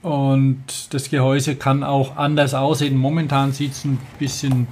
und 0.01 0.63
das 0.91 1.09
Gehäuse 1.09 1.55
kann 1.55 1.84
auch 1.84 2.17
anders 2.17 2.53
aussehen. 2.53 2.97
Momentan 2.97 3.51
sieht 3.51 3.73
es 3.73 3.85
ein 3.85 3.99
bisschen 4.17 4.67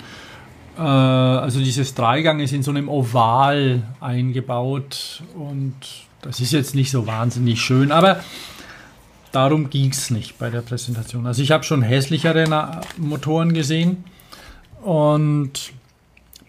äh, 0.78 0.82
also 0.82 1.60
dieses 1.60 1.96
Dreigang 1.96 2.40
ist 2.40 2.54
in 2.54 2.64
so 2.64 2.72
einem 2.72 2.90
Oval 2.90 3.84
eingebaut 4.00 5.24
und 5.36 5.76
das 6.22 6.40
ist 6.40 6.54
jetzt 6.54 6.76
nicht 6.76 6.92
so 6.92 7.08
wahnsinnig 7.08 7.62
schön, 7.62 7.92
aber 7.92 8.22
darum 9.32 9.70
ging 9.70 9.92
es 9.92 10.10
nicht 10.10 10.38
bei 10.38 10.50
der 10.50 10.62
Präsentation. 10.62 11.26
Also 11.26 11.42
ich 11.42 11.52
habe 11.52 11.64
schon 11.64 11.82
hässlichere 11.82 12.82
Motoren 12.98 13.54
gesehen 13.54 14.04
und 14.84 15.74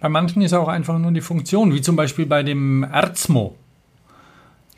bei 0.01 0.09
manchen 0.09 0.43
ist 0.43 0.53
auch 0.53 0.69
einfach 0.69 0.99
nur 0.99 1.11
die 1.11 1.21
Funktion, 1.21 1.75
wie 1.75 1.81
zum 1.81 1.97
Beispiel 1.97 2.27
bei 2.27 2.43
dem 2.43 2.85
Erzmo. 2.85 3.57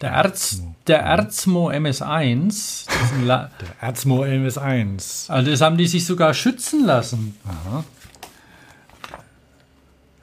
Der, 0.00 0.12
Erz, 0.12 0.62
der 0.86 1.00
Erzmo 1.00 1.70
MS1, 1.70 2.86
das, 2.86 3.02
ist 3.02 3.12
ein 3.12 3.26
La 3.26 3.50
Der 3.60 3.88
Erzmo 3.88 4.24
MS1. 4.24 5.30
also 5.30 5.50
das 5.50 5.60
haben 5.60 5.76
die 5.76 5.86
sich 5.86 6.06
sogar 6.06 6.32
schützen 6.32 6.86
lassen. 6.86 7.36
Aha. 7.44 7.84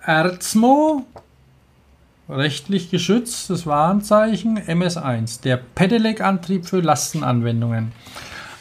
Erzmo, 0.01 1.05
rechtlich 2.27 2.89
geschützt, 2.89 3.51
das 3.51 3.67
Warenzeichen 3.67 4.57
MS1, 4.57 5.41
der 5.41 5.57
Pedelec-Antrieb 5.57 6.65
für 6.65 6.79
Lastenanwendungen. 6.79 7.91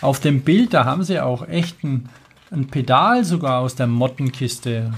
Auf 0.02 0.20
dem 0.20 0.43
Bild, 0.43 0.74
da 0.74 0.84
haben 0.84 1.02
sie 1.02 1.20
auch 1.20 1.48
echt 1.48 1.82
ein, 1.82 2.10
ein 2.51 2.66
Pedal 2.66 3.24
sogar 3.24 3.60
aus 3.60 3.74
der 3.74 3.86
Mottenkiste. 3.86 4.93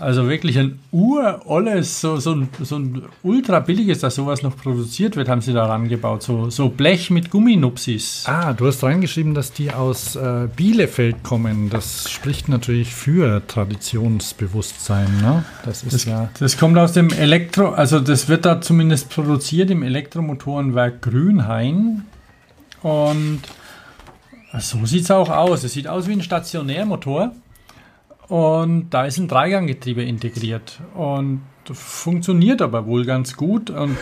Also 0.00 0.28
wirklich 0.28 0.58
ein 0.58 0.78
urolles, 0.92 2.00
so, 2.00 2.18
so, 2.18 2.32
ein, 2.32 2.48
so 2.62 2.76
ein 2.76 3.02
ultra 3.22 3.58
billiges, 3.60 3.98
dass 4.00 4.14
sowas 4.14 4.42
noch 4.42 4.56
produziert 4.56 5.16
wird, 5.16 5.28
haben 5.28 5.40
sie 5.40 5.52
da 5.52 5.66
rangebaut. 5.66 6.22
So, 6.22 6.50
so 6.50 6.68
Blech 6.68 7.10
mit 7.10 7.30
Gumminupsis. 7.30 8.24
Ah, 8.26 8.52
du 8.52 8.66
hast 8.66 8.84
reingeschrieben, 8.84 9.34
dass 9.34 9.52
die 9.52 9.72
aus 9.72 10.14
äh, 10.14 10.48
Bielefeld 10.54 11.24
kommen. 11.24 11.68
Das 11.68 12.10
spricht 12.10 12.48
natürlich 12.48 12.94
für 12.94 13.42
Traditionsbewusstsein, 13.46 15.08
ne? 15.20 15.44
Das 15.64 15.82
ist 15.82 15.92
Das, 15.92 16.04
ja. 16.04 16.30
das 16.38 16.58
kommt 16.58 16.78
aus 16.78 16.92
dem 16.92 17.10
Elektro, 17.10 17.70
also 17.70 17.98
das 17.98 18.28
wird 18.28 18.44
da 18.44 18.60
zumindest 18.60 19.10
produziert 19.10 19.70
im 19.70 19.82
Elektromotorenwerk 19.82 21.02
Grünhain. 21.02 22.04
Und 22.82 23.40
so 24.58 24.86
sieht 24.86 25.04
es 25.04 25.10
auch 25.10 25.30
aus. 25.30 25.64
Es 25.64 25.72
sieht 25.72 25.88
aus 25.88 26.06
wie 26.06 26.12
ein 26.12 26.22
Stationärmotor. 26.22 27.32
Und 28.28 28.90
da 28.90 29.04
ist 29.04 29.18
ein 29.18 29.28
Dreiganggetriebe 29.28 30.02
integriert. 30.02 30.80
Und 30.94 31.42
funktioniert 31.72 32.62
aber 32.62 32.86
wohl 32.86 33.04
ganz 33.04 33.36
gut. 33.36 33.70
Und 33.70 33.96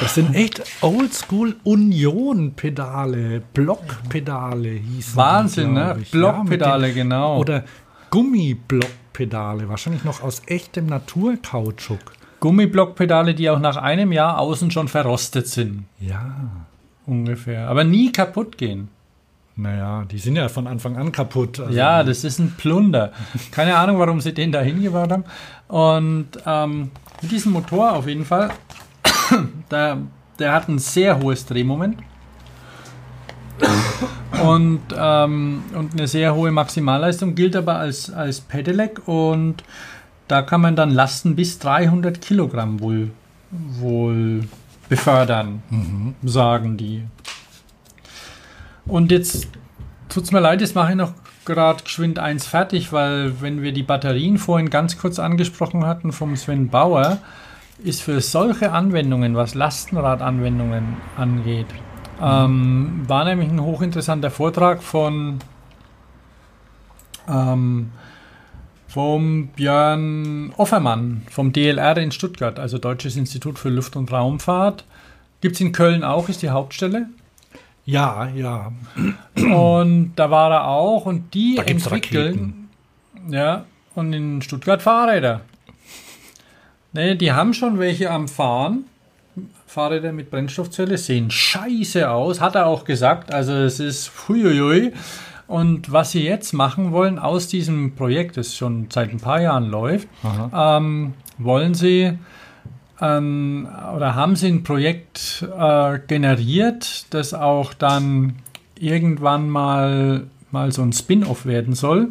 Das 0.00 0.14
sind 0.14 0.34
echt 0.34 0.62
Oldschool 0.82 1.56
Union-Pedale, 1.64 3.42
Blockpedale 3.52 4.68
hießen. 4.70 5.16
Wahnsinn, 5.16 5.68
die, 5.68 5.80
ne? 5.80 5.96
Blockpedale, 6.10 6.86
den- 6.88 6.94
genau. 6.94 7.38
Oder 7.38 7.64
Gummiblockpedale, 8.10 9.68
wahrscheinlich 9.68 10.04
noch 10.04 10.22
aus 10.22 10.42
echtem 10.46 10.86
Naturkautschuk. 10.86 12.00
Gummiblockpedale, 12.40 13.34
die 13.34 13.48
auch 13.50 13.58
nach 13.60 13.76
einem 13.76 14.12
Jahr 14.12 14.38
außen 14.38 14.70
schon 14.70 14.88
verrostet 14.88 15.46
sind. 15.48 15.84
Ja. 16.00 16.34
Ungefähr. 17.06 17.68
Aber 17.68 17.84
nie 17.84 18.12
kaputt 18.12 18.58
gehen. 18.58 18.88
Naja, 19.56 20.04
die 20.10 20.18
sind 20.18 20.34
ja 20.36 20.48
von 20.48 20.66
Anfang 20.66 20.96
an 20.96 21.12
kaputt. 21.12 21.60
also- 21.60 21.72
Ja, 21.72 22.02
das 22.02 22.24
ist 22.24 22.38
ein 22.40 22.54
Plunder. 22.56 23.12
Keine 23.52 23.76
Ahnung, 23.76 23.98
warum 23.98 24.20
sie 24.20 24.34
den 24.34 24.50
da 24.50 24.60
hingebaut 24.60 25.12
haben. 25.12 25.24
Und 25.68 26.28
ähm, 26.44 26.90
mit 27.22 27.30
diesem 27.30 27.52
Motor 27.52 27.92
auf 27.92 28.06
jeden 28.08 28.24
Fall, 28.24 28.50
der, 29.70 29.98
der 30.38 30.52
hat 30.52 30.68
ein 30.68 30.78
sehr 30.80 31.20
hohes 31.20 31.46
Drehmoment. 31.46 31.98
Und, 34.42 34.80
ähm, 34.96 35.62
und 35.74 35.92
eine 35.92 36.08
sehr 36.08 36.34
hohe 36.34 36.50
Maximalleistung, 36.50 37.34
gilt 37.36 37.54
aber 37.54 37.76
als, 37.78 38.10
als 38.12 38.40
Pedelec 38.40 39.06
und 39.06 39.62
da 40.26 40.42
kann 40.42 40.60
man 40.60 40.74
dann 40.74 40.90
Lasten 40.90 41.36
bis 41.36 41.60
300 41.60 42.20
Kilogramm 42.20 42.80
wohl, 42.80 43.10
wohl 43.52 44.42
befördern, 44.88 45.62
sagen 46.24 46.76
die. 46.76 47.04
Und 48.86 49.10
jetzt 49.10 49.48
tut 50.08 50.24
es 50.24 50.32
mir 50.32 50.40
leid, 50.40 50.60
jetzt 50.60 50.74
mache 50.74 50.90
ich 50.90 50.96
noch 50.96 51.12
gerade 51.44 51.82
geschwind 51.82 52.18
eins 52.18 52.46
fertig, 52.46 52.92
weil 52.92 53.40
wenn 53.40 53.62
wir 53.62 53.72
die 53.72 53.82
Batterien 53.82 54.38
vorhin 54.38 54.70
ganz 54.70 54.98
kurz 54.98 55.18
angesprochen 55.18 55.84
hatten 55.86 56.12
vom 56.12 56.36
Sven 56.36 56.68
Bauer, 56.68 57.18
ist 57.82 58.02
für 58.02 58.20
solche 58.20 58.72
Anwendungen, 58.72 59.34
was 59.34 59.54
Lastenradanwendungen 59.54 60.96
angeht, 61.16 61.66
ähm, 62.22 63.02
war 63.06 63.24
nämlich 63.24 63.50
ein 63.50 63.60
hochinteressanter 63.60 64.30
Vortrag 64.30 64.82
von 64.82 65.40
ähm, 67.28 67.90
vom 68.86 69.48
Björn 69.48 70.52
Offermann 70.56 71.22
vom 71.28 71.52
DLR 71.52 71.96
in 71.96 72.12
Stuttgart, 72.12 72.60
also 72.60 72.78
Deutsches 72.78 73.16
Institut 73.16 73.58
für 73.58 73.70
Luft- 73.70 73.96
und 73.96 74.12
Raumfahrt. 74.12 74.84
Gibt 75.40 75.56
es 75.56 75.60
in 75.60 75.72
Köln 75.72 76.04
auch, 76.04 76.28
ist 76.28 76.42
die 76.42 76.50
Hauptstelle. 76.50 77.08
Ja, 77.84 78.28
ja. 78.34 78.72
Und 79.36 80.14
da 80.16 80.30
war 80.30 80.50
er 80.50 80.68
auch 80.68 81.06
und 81.06 81.34
die 81.34 81.56
Da 81.56 81.64
gibt's 81.64 81.86
entwickeln. 81.86 82.68
Ja, 83.28 83.64
und 83.94 84.12
in 84.12 84.42
Stuttgart 84.42 84.82
Fahrräder. 84.82 85.42
Ne, 86.92 87.16
die 87.16 87.32
haben 87.32 87.54
schon 87.54 87.78
welche 87.78 88.10
am 88.10 88.28
Fahren. 88.28 88.84
Fahrräder 89.66 90.12
mit 90.12 90.30
Brennstoffzelle 90.30 90.96
sehen 90.96 91.30
scheiße 91.30 92.08
aus, 92.08 92.40
hat 92.40 92.54
er 92.54 92.66
auch 92.66 92.84
gesagt. 92.84 93.34
Also 93.34 93.52
es 93.52 93.80
ist 93.80 94.12
huiuiui. 94.28 94.92
Und 95.46 95.92
was 95.92 96.12
sie 96.12 96.22
jetzt 96.22 96.52
machen 96.52 96.92
wollen 96.92 97.18
aus 97.18 97.48
diesem 97.48 97.94
Projekt, 97.94 98.36
das 98.36 98.56
schon 98.56 98.86
seit 98.90 99.10
ein 99.10 99.20
paar 99.20 99.40
Jahren 99.40 99.68
läuft, 99.68 100.08
ähm, 100.54 101.14
wollen 101.38 101.74
sie 101.74 102.16
ähm, 103.04 103.68
oder 103.94 104.14
haben 104.14 104.36
sie 104.36 104.48
ein 104.48 104.62
Projekt 104.62 105.46
äh, 105.56 105.98
generiert, 106.06 107.06
das 107.10 107.34
auch 107.34 107.74
dann 107.74 108.36
irgendwann 108.78 109.50
mal, 109.50 110.24
mal 110.50 110.72
so 110.72 110.82
ein 110.82 110.92
Spin-off 110.92 111.44
werden 111.44 111.74
soll. 111.74 112.08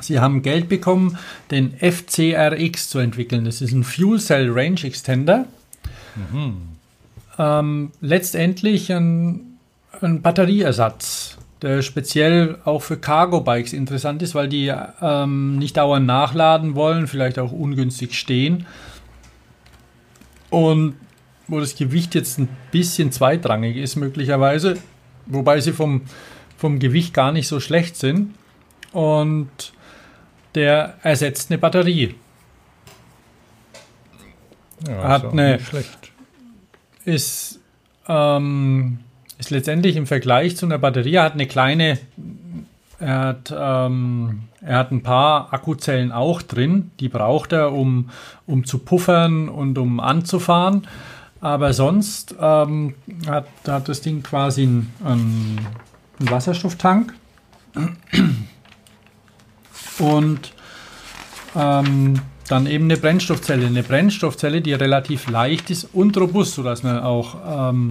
Sie 0.00 0.20
haben 0.20 0.42
Geld 0.42 0.68
bekommen, 0.68 1.18
den 1.50 1.74
FCRX 1.78 2.88
zu 2.88 2.98
entwickeln. 2.98 3.44
Das 3.44 3.60
ist 3.60 3.72
ein 3.72 3.84
Fuel 3.84 4.18
Cell 4.20 4.50
Range 4.50 4.80
Extender. 4.82 5.46
Ähm, 7.38 7.92
letztendlich 8.00 8.92
ein, 8.92 9.58
ein 10.00 10.22
Batterieersatz, 10.22 11.38
der 11.62 11.82
speziell 11.82 12.58
auch 12.64 12.82
für 12.82 12.96
Cargo-Bikes 12.96 13.72
interessant 13.72 14.22
ist, 14.22 14.34
weil 14.34 14.48
die 14.48 14.72
ähm, 15.00 15.58
nicht 15.58 15.76
dauernd 15.76 16.06
nachladen 16.06 16.74
wollen, 16.74 17.06
vielleicht 17.06 17.38
auch 17.38 17.52
ungünstig 17.52 18.18
stehen. 18.18 18.66
Und 20.52 20.96
wo 21.48 21.60
das 21.60 21.74
Gewicht 21.74 22.14
jetzt 22.14 22.38
ein 22.38 22.48
bisschen 22.70 23.10
zweitrangig 23.10 23.76
ist, 23.76 23.96
möglicherweise, 23.96 24.76
wobei 25.26 25.60
sie 25.60 25.72
vom, 25.72 26.02
vom 26.56 26.78
Gewicht 26.78 27.14
gar 27.14 27.32
nicht 27.32 27.48
so 27.48 27.58
schlecht 27.58 27.96
sind. 27.96 28.34
Und 28.92 29.48
der 30.54 30.98
ersetzt 31.02 31.50
eine 31.50 31.58
Batterie. 31.58 32.14
ja 34.86 35.02
Hat 35.02 35.24
ist 35.24 35.32
eine- 35.32 35.60
schlecht. 35.60 36.12
ist, 37.04 37.60
ähm, 38.08 38.98
ist 39.38 39.50
letztendlich 39.50 39.96
im 39.96 40.06
Vergleich 40.06 40.56
zu 40.56 40.66
einer 40.66 40.78
Batterie, 40.78 41.14
er 41.14 41.24
hat 41.24 41.32
eine 41.32 41.46
kleine, 41.46 41.98
er 43.02 43.18
hat, 43.18 43.54
ähm, 43.56 44.44
er 44.60 44.78
hat 44.78 44.92
ein 44.92 45.02
paar 45.02 45.52
Akkuzellen 45.52 46.12
auch 46.12 46.40
drin, 46.40 46.92
die 47.00 47.08
braucht 47.08 47.52
er, 47.52 47.72
um, 47.72 48.10
um 48.46 48.64
zu 48.64 48.78
puffern 48.78 49.48
und 49.48 49.76
um 49.76 49.98
anzufahren. 49.98 50.86
Aber 51.40 51.72
sonst 51.72 52.36
ähm, 52.40 52.94
hat, 53.26 53.48
hat 53.66 53.88
das 53.88 54.00
Ding 54.02 54.22
quasi 54.22 54.62
einen, 54.62 54.92
einen, 55.04 55.66
Wasserstofftank 56.20 57.12
und 59.98 60.52
ähm, 61.56 62.20
dann 62.46 62.66
eben 62.66 62.84
eine 62.84 62.96
Brennstoffzelle. 62.96 63.66
Eine 63.66 63.82
Brennstoffzelle, 63.82 64.60
die 64.60 64.74
relativ 64.74 65.28
leicht 65.28 65.70
ist 65.70 65.88
und 65.92 66.16
robust, 66.16 66.54
sodass 66.54 66.84
man 66.84 67.00
auch 67.00 67.70
ähm, 67.70 67.90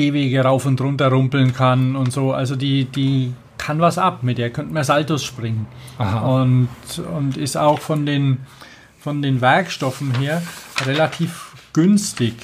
Gehwege 0.00 0.42
rauf 0.42 0.64
und 0.64 0.80
runter 0.80 1.08
rumpeln 1.08 1.52
kann 1.52 1.94
und 1.94 2.12
so. 2.12 2.32
Also 2.32 2.56
die, 2.56 2.86
die 2.86 3.34
kann 3.58 3.80
was 3.80 3.98
ab, 3.98 4.22
mit 4.22 4.38
der 4.38 4.50
könnte 4.50 4.72
man 4.72 4.82
Saltos 4.84 5.22
springen. 5.22 5.66
Aha. 5.98 6.40
Und, 6.40 6.68
und 7.14 7.36
ist 7.36 7.56
auch 7.56 7.78
von 7.80 8.06
den, 8.06 8.38
von 8.98 9.20
den 9.20 9.42
Werkstoffen 9.42 10.14
her 10.18 10.42
relativ 10.86 11.52
günstig, 11.74 12.34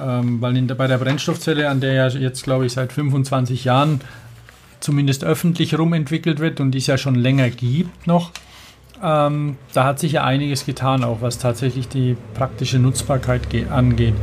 ähm, 0.00 0.40
weil 0.40 0.56
in 0.56 0.68
der, 0.68 0.76
bei 0.76 0.86
der 0.86 0.98
Brennstoffzelle, 0.98 1.68
an 1.68 1.80
der 1.80 1.92
ja 1.94 2.08
jetzt, 2.08 2.44
glaube 2.44 2.66
ich, 2.66 2.72
seit 2.72 2.92
25 2.92 3.64
Jahren 3.64 4.00
zumindest 4.78 5.24
öffentlich 5.24 5.76
rumentwickelt 5.76 6.38
wird 6.38 6.60
und 6.60 6.70
die 6.70 6.78
es 6.78 6.86
ja 6.86 6.96
schon 6.96 7.16
länger 7.16 7.50
gibt 7.50 8.06
noch, 8.06 8.30
ähm, 9.02 9.56
da 9.72 9.84
hat 9.84 9.98
sich 9.98 10.12
ja 10.12 10.24
einiges 10.24 10.66
getan, 10.66 11.04
auch 11.04 11.22
was 11.22 11.38
tatsächlich 11.38 11.88
die 11.88 12.16
praktische 12.34 12.78
Nutzbarkeit 12.78 13.48
ge- 13.50 13.68
angeht. 13.68 14.14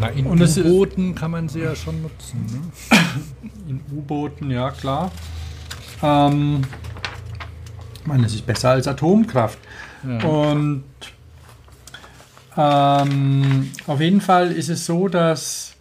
Na, 0.00 0.08
in 0.08 0.26
U-Booten 0.26 1.14
kann 1.14 1.30
man 1.30 1.48
sie 1.48 1.60
ja 1.60 1.74
schon 1.76 2.02
nutzen. 2.02 2.46
Ne? 2.90 2.98
In 3.68 3.80
U-Booten, 3.96 4.50
ja 4.50 4.70
klar. 4.70 5.10
Ähm, 6.02 6.62
ich 8.00 8.06
meine, 8.06 8.26
es 8.26 8.34
ist 8.34 8.44
besser 8.46 8.70
als 8.70 8.88
Atomkraft. 8.88 9.58
Und 10.24 10.82
ähm, 12.56 13.70
auf 13.86 14.00
jeden 14.00 14.20
Fall 14.20 14.50
ist 14.52 14.68
es 14.68 14.84
so, 14.84 15.08
dass 15.08 15.74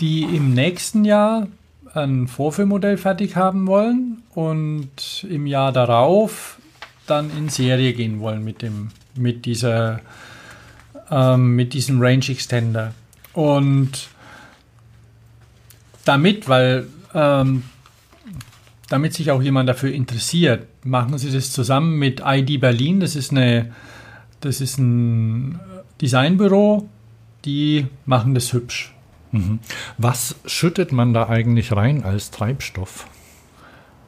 die 0.00 0.22
im 0.24 0.52
nächsten 0.52 1.04
Jahr 1.04 1.46
ein 1.94 2.28
Vorführmodell 2.28 2.96
fertig 2.96 3.36
haben 3.36 3.66
wollen 3.66 4.22
und 4.34 5.26
im 5.28 5.46
Jahr 5.46 5.72
darauf 5.72 6.58
dann 7.06 7.30
in 7.36 7.48
Serie 7.48 7.92
gehen 7.92 8.20
wollen 8.20 8.44
mit 8.44 8.62
dem 8.62 8.90
mit 9.14 9.44
dieser 9.44 10.00
ähm, 11.10 11.54
mit 11.54 11.74
diesem 11.74 12.00
Range 12.00 12.26
Extender 12.28 12.94
und 13.32 14.08
damit, 16.04 16.48
weil 16.48 16.86
ähm, 17.14 17.64
damit 18.88 19.14
sich 19.14 19.30
auch 19.30 19.42
jemand 19.42 19.68
dafür 19.68 19.92
interessiert, 19.92 20.66
machen 20.84 21.16
sie 21.18 21.30
das 21.30 21.52
zusammen 21.52 21.98
mit 21.98 22.22
ID 22.24 22.60
Berlin. 22.60 23.00
Das 23.00 23.16
ist 23.16 23.30
eine, 23.30 23.72
das 24.40 24.60
ist 24.60 24.78
ein 24.78 25.58
Designbüro, 26.00 26.88
die 27.44 27.86
machen 28.04 28.34
das 28.34 28.52
hübsch. 28.52 28.92
Was 29.98 30.36
schüttet 30.44 30.92
man 30.92 31.14
da 31.14 31.28
eigentlich 31.28 31.72
rein 31.72 32.04
als 32.04 32.30
Treibstoff? 32.30 33.06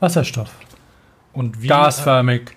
Wasserstoff, 0.00 0.50
Und 1.32 1.62
wie? 1.62 1.68
gasförmig. 1.68 2.50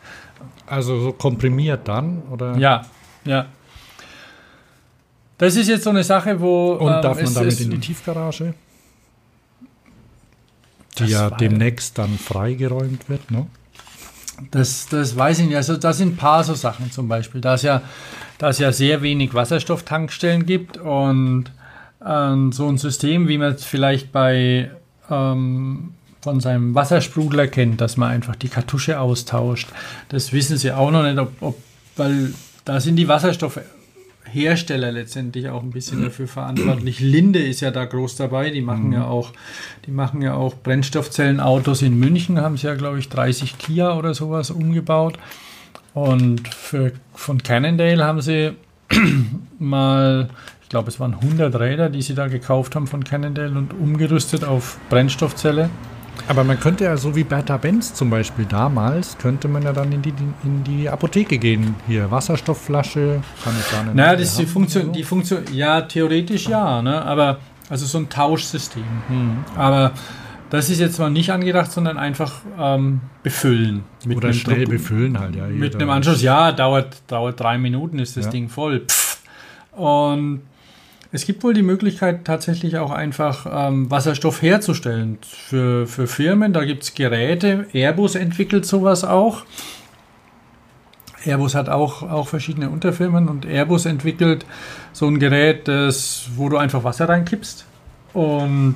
Also 0.66 1.00
so 1.00 1.14
komprimiert 1.14 1.88
dann? 1.88 2.24
Oder? 2.24 2.58
Ja, 2.58 2.86
ja. 3.24 3.46
Das 5.38 5.56
ist 5.56 5.70
jetzt 5.70 5.84
so 5.84 5.92
eine 5.92 6.04
Sache, 6.04 6.42
wo 6.42 6.74
Und 6.74 6.92
ähm, 6.94 7.02
darf 7.02 7.22
man 7.22 7.34
damit 7.34 7.60
in 7.62 7.70
die 7.70 7.80
Tiefgarage? 7.80 8.54
Die 10.98 11.04
Das 11.04 11.10
ja 11.10 11.30
demnächst 11.30 11.98
dann 11.98 12.18
freigeräumt 12.18 13.08
wird, 13.08 13.30
ne? 13.32 13.48
Das, 14.52 14.88
das 14.88 15.16
weiß 15.16 15.40
ich 15.40 15.48
nicht. 15.48 15.56
Also 15.56 15.78
da 15.78 15.94
sind 15.94 16.14
ein 16.14 16.18
paar 16.18 16.44
so 16.44 16.54
Sachen 16.54 16.92
zum 16.92 17.08
Beispiel. 17.08 17.42
Da 17.42 17.56
es 17.56 17.62
ja, 17.62 17.82
da 18.38 18.50
es 18.50 18.60
ja 18.60 18.72
sehr 18.72 19.02
wenig 19.02 19.34
Wasserstofftankstellen 19.34 20.46
gibt 20.46 20.78
und 20.78 21.52
ähm, 22.08 22.52
so 22.52 22.68
ein 22.68 22.78
System, 22.78 23.28
wie 23.28 23.38
man 23.38 23.54
es 23.54 23.66
vielleicht 23.66 24.12
bei 24.12 24.72
ähm, 25.10 25.94
von 26.22 26.40
seinem 26.40 26.76
Wassersprudler 26.76 27.48
kennt, 27.48 27.80
dass 27.80 27.98
man 27.98 28.12
einfach 28.12 28.36
die 28.36 28.50
Kartusche 28.50 29.00
austauscht. 29.00 29.70
Das 30.10 30.34
wissen 30.34 30.58
sie 30.58 30.72
auch 30.72 30.92
noch 30.92 31.04
nicht, 31.04 31.18
ob, 31.18 31.32
ob 31.42 31.58
weil 31.96 32.34
da 32.66 32.80
sind 32.80 32.98
die 32.98 33.08
Wasserstoffhersteller 33.08 34.92
letztendlich 34.92 35.50
auch 35.50 35.64
ein 35.64 35.72
bisschen 35.72 36.04
dafür 36.04 36.28
verantwortlich. 36.28 37.00
Linde 37.00 37.40
ist 37.40 37.62
ja 37.62 37.72
da 37.72 37.86
groß 37.86 38.18
dabei, 38.18 38.50
die 38.50 38.62
machen 38.62 38.92
ja 38.92 39.06
auch, 39.06 39.32
die 39.86 39.92
machen 39.92 40.22
ja 40.22 40.34
auch 40.34 40.54
Brennstoffzellenautos 40.56 41.82
in 41.82 41.98
München, 41.98 42.42
haben 42.42 42.58
sie 42.58 42.68
ja, 42.68 42.76
glaube 42.76 43.00
ich, 43.00 43.10
30 43.10 43.58
Kia 43.58 43.98
oder 43.98 44.14
sowas 44.14 44.52
umgebaut. 44.52 45.18
Und 45.94 46.48
für, 46.54 46.92
von 47.14 47.42
Cannondale 47.42 48.04
haben 48.04 48.22
sie 48.22 48.54
mal, 49.60 50.30
ich 50.68 50.70
glaube, 50.70 50.90
es 50.90 51.00
waren 51.00 51.14
100 51.14 51.58
Räder, 51.58 51.90
die 51.90 52.02
sie 52.02 52.14
da 52.14 52.28
gekauft 52.28 52.76
haben 52.76 52.88
von 52.88 53.02
Cannondale 53.02 53.58
und 53.58 53.74
umgerüstet 53.74 54.44
auf 54.44 54.78
Brennstoffzelle. 54.90 55.70
Aber 56.28 56.44
man 56.44 56.60
könnte 56.60 56.84
ja 56.84 56.98
so 56.98 57.16
wie 57.16 57.24
Bertha 57.24 57.56
Benz 57.56 57.94
zum 57.94 58.10
Beispiel 58.10 58.44
damals, 58.44 59.18
könnte 59.18 59.48
man 59.48 59.64
ja 59.64 59.72
dann 59.72 59.94
in 59.94 60.02
die, 60.02 60.14
in 60.44 60.66
die 60.66 60.90
Apotheke 60.90 61.38
gehen. 61.38 61.74
Hier, 61.88 62.12
Wasserstoffflasche, 62.12 63.22
kann 63.46 63.54
ich 63.58 63.66
da 63.72 63.84
nicht. 63.84 63.96
Naja, 63.96 64.18
das 64.18 64.24
ist 64.32 64.40
die 64.40 64.46
Funktion, 64.46 64.92
die 64.92 65.04
Funktion, 65.04 65.44
ja, 65.54 65.80
theoretisch 65.84 66.50
ja, 66.50 66.82
ne? 66.82 67.02
aber 67.02 67.38
also 67.70 67.86
so 67.86 68.00
ein 68.00 68.10
Tauschsystem. 68.10 68.84
Hm. 69.08 69.38
Aber 69.56 69.94
das 70.50 70.70
ist 70.70 70.82
jetzt 70.82 71.00
mal 71.00 71.10
nicht 71.10 71.32
angedacht, 71.32 71.72
sondern 71.72 71.98
einfach 71.98 72.42
ähm, 72.60 73.00
befüllen. 73.24 73.86
Mit 74.06 74.18
Oder 74.18 74.28
einem 74.28 74.38
schnell 74.38 74.66
Druck- 74.66 74.70
befüllen 74.72 75.18
halt, 75.18 75.34
ja. 75.34 75.46
Mit 75.48 75.76
einem 75.76 75.92
Anschluss, 75.92 76.22
ja, 76.22 76.52
dauert, 76.52 77.04
dauert 77.08 77.40
drei 77.40 77.58
Minuten, 77.58 78.00
ist 78.00 78.18
das 78.18 78.26
Ja. 78.26 78.32
Ding 78.32 78.50
voll. 78.50 78.82
Pff. 78.82 79.20
Und 79.72 80.42
es 81.12 81.26
gibt 81.26 81.44
wohl 81.44 81.54
die 81.54 81.62
Möglichkeit, 81.64 82.26
tatsächlich 82.26 82.78
auch 82.78 82.92
einfach 82.92 83.46
ähm, 83.50 83.90
Wasserstoff 83.90 84.42
herzustellen. 84.42 85.18
Für, 85.22 85.88
für 85.88 86.08
Firmen, 86.08 86.54
da 86.54 86.66
gibt 86.66 86.84
es 86.84 86.94
Geräte. 86.94 87.66
Airbus 87.74 88.16
entwickelt 88.16 88.66
sowas 88.66 89.04
auch. 89.04 89.44
Airbus 91.26 91.56
hat 91.56 91.70
auch, 91.70 92.04
auch 92.04 92.28
verschiedene 92.28 92.70
Unterfirmen 92.70 93.28
und 93.28 93.46
Airbus 93.46 93.86
entwickelt 93.86 94.46
so 94.94 95.08
ein 95.08 95.20
Gerät, 95.20 95.68
das, 95.68 96.30
wo 96.36 96.48
du 96.50 96.58
einfach 96.58 96.84
Wasser 96.84 97.10
reinkippst 97.10 97.66
und 98.14 98.76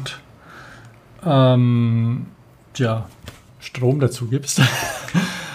ähm, 1.26 2.26
ja, 2.76 3.06
Strom 3.60 4.00
dazu 4.00 4.28
gibst. 4.28 4.62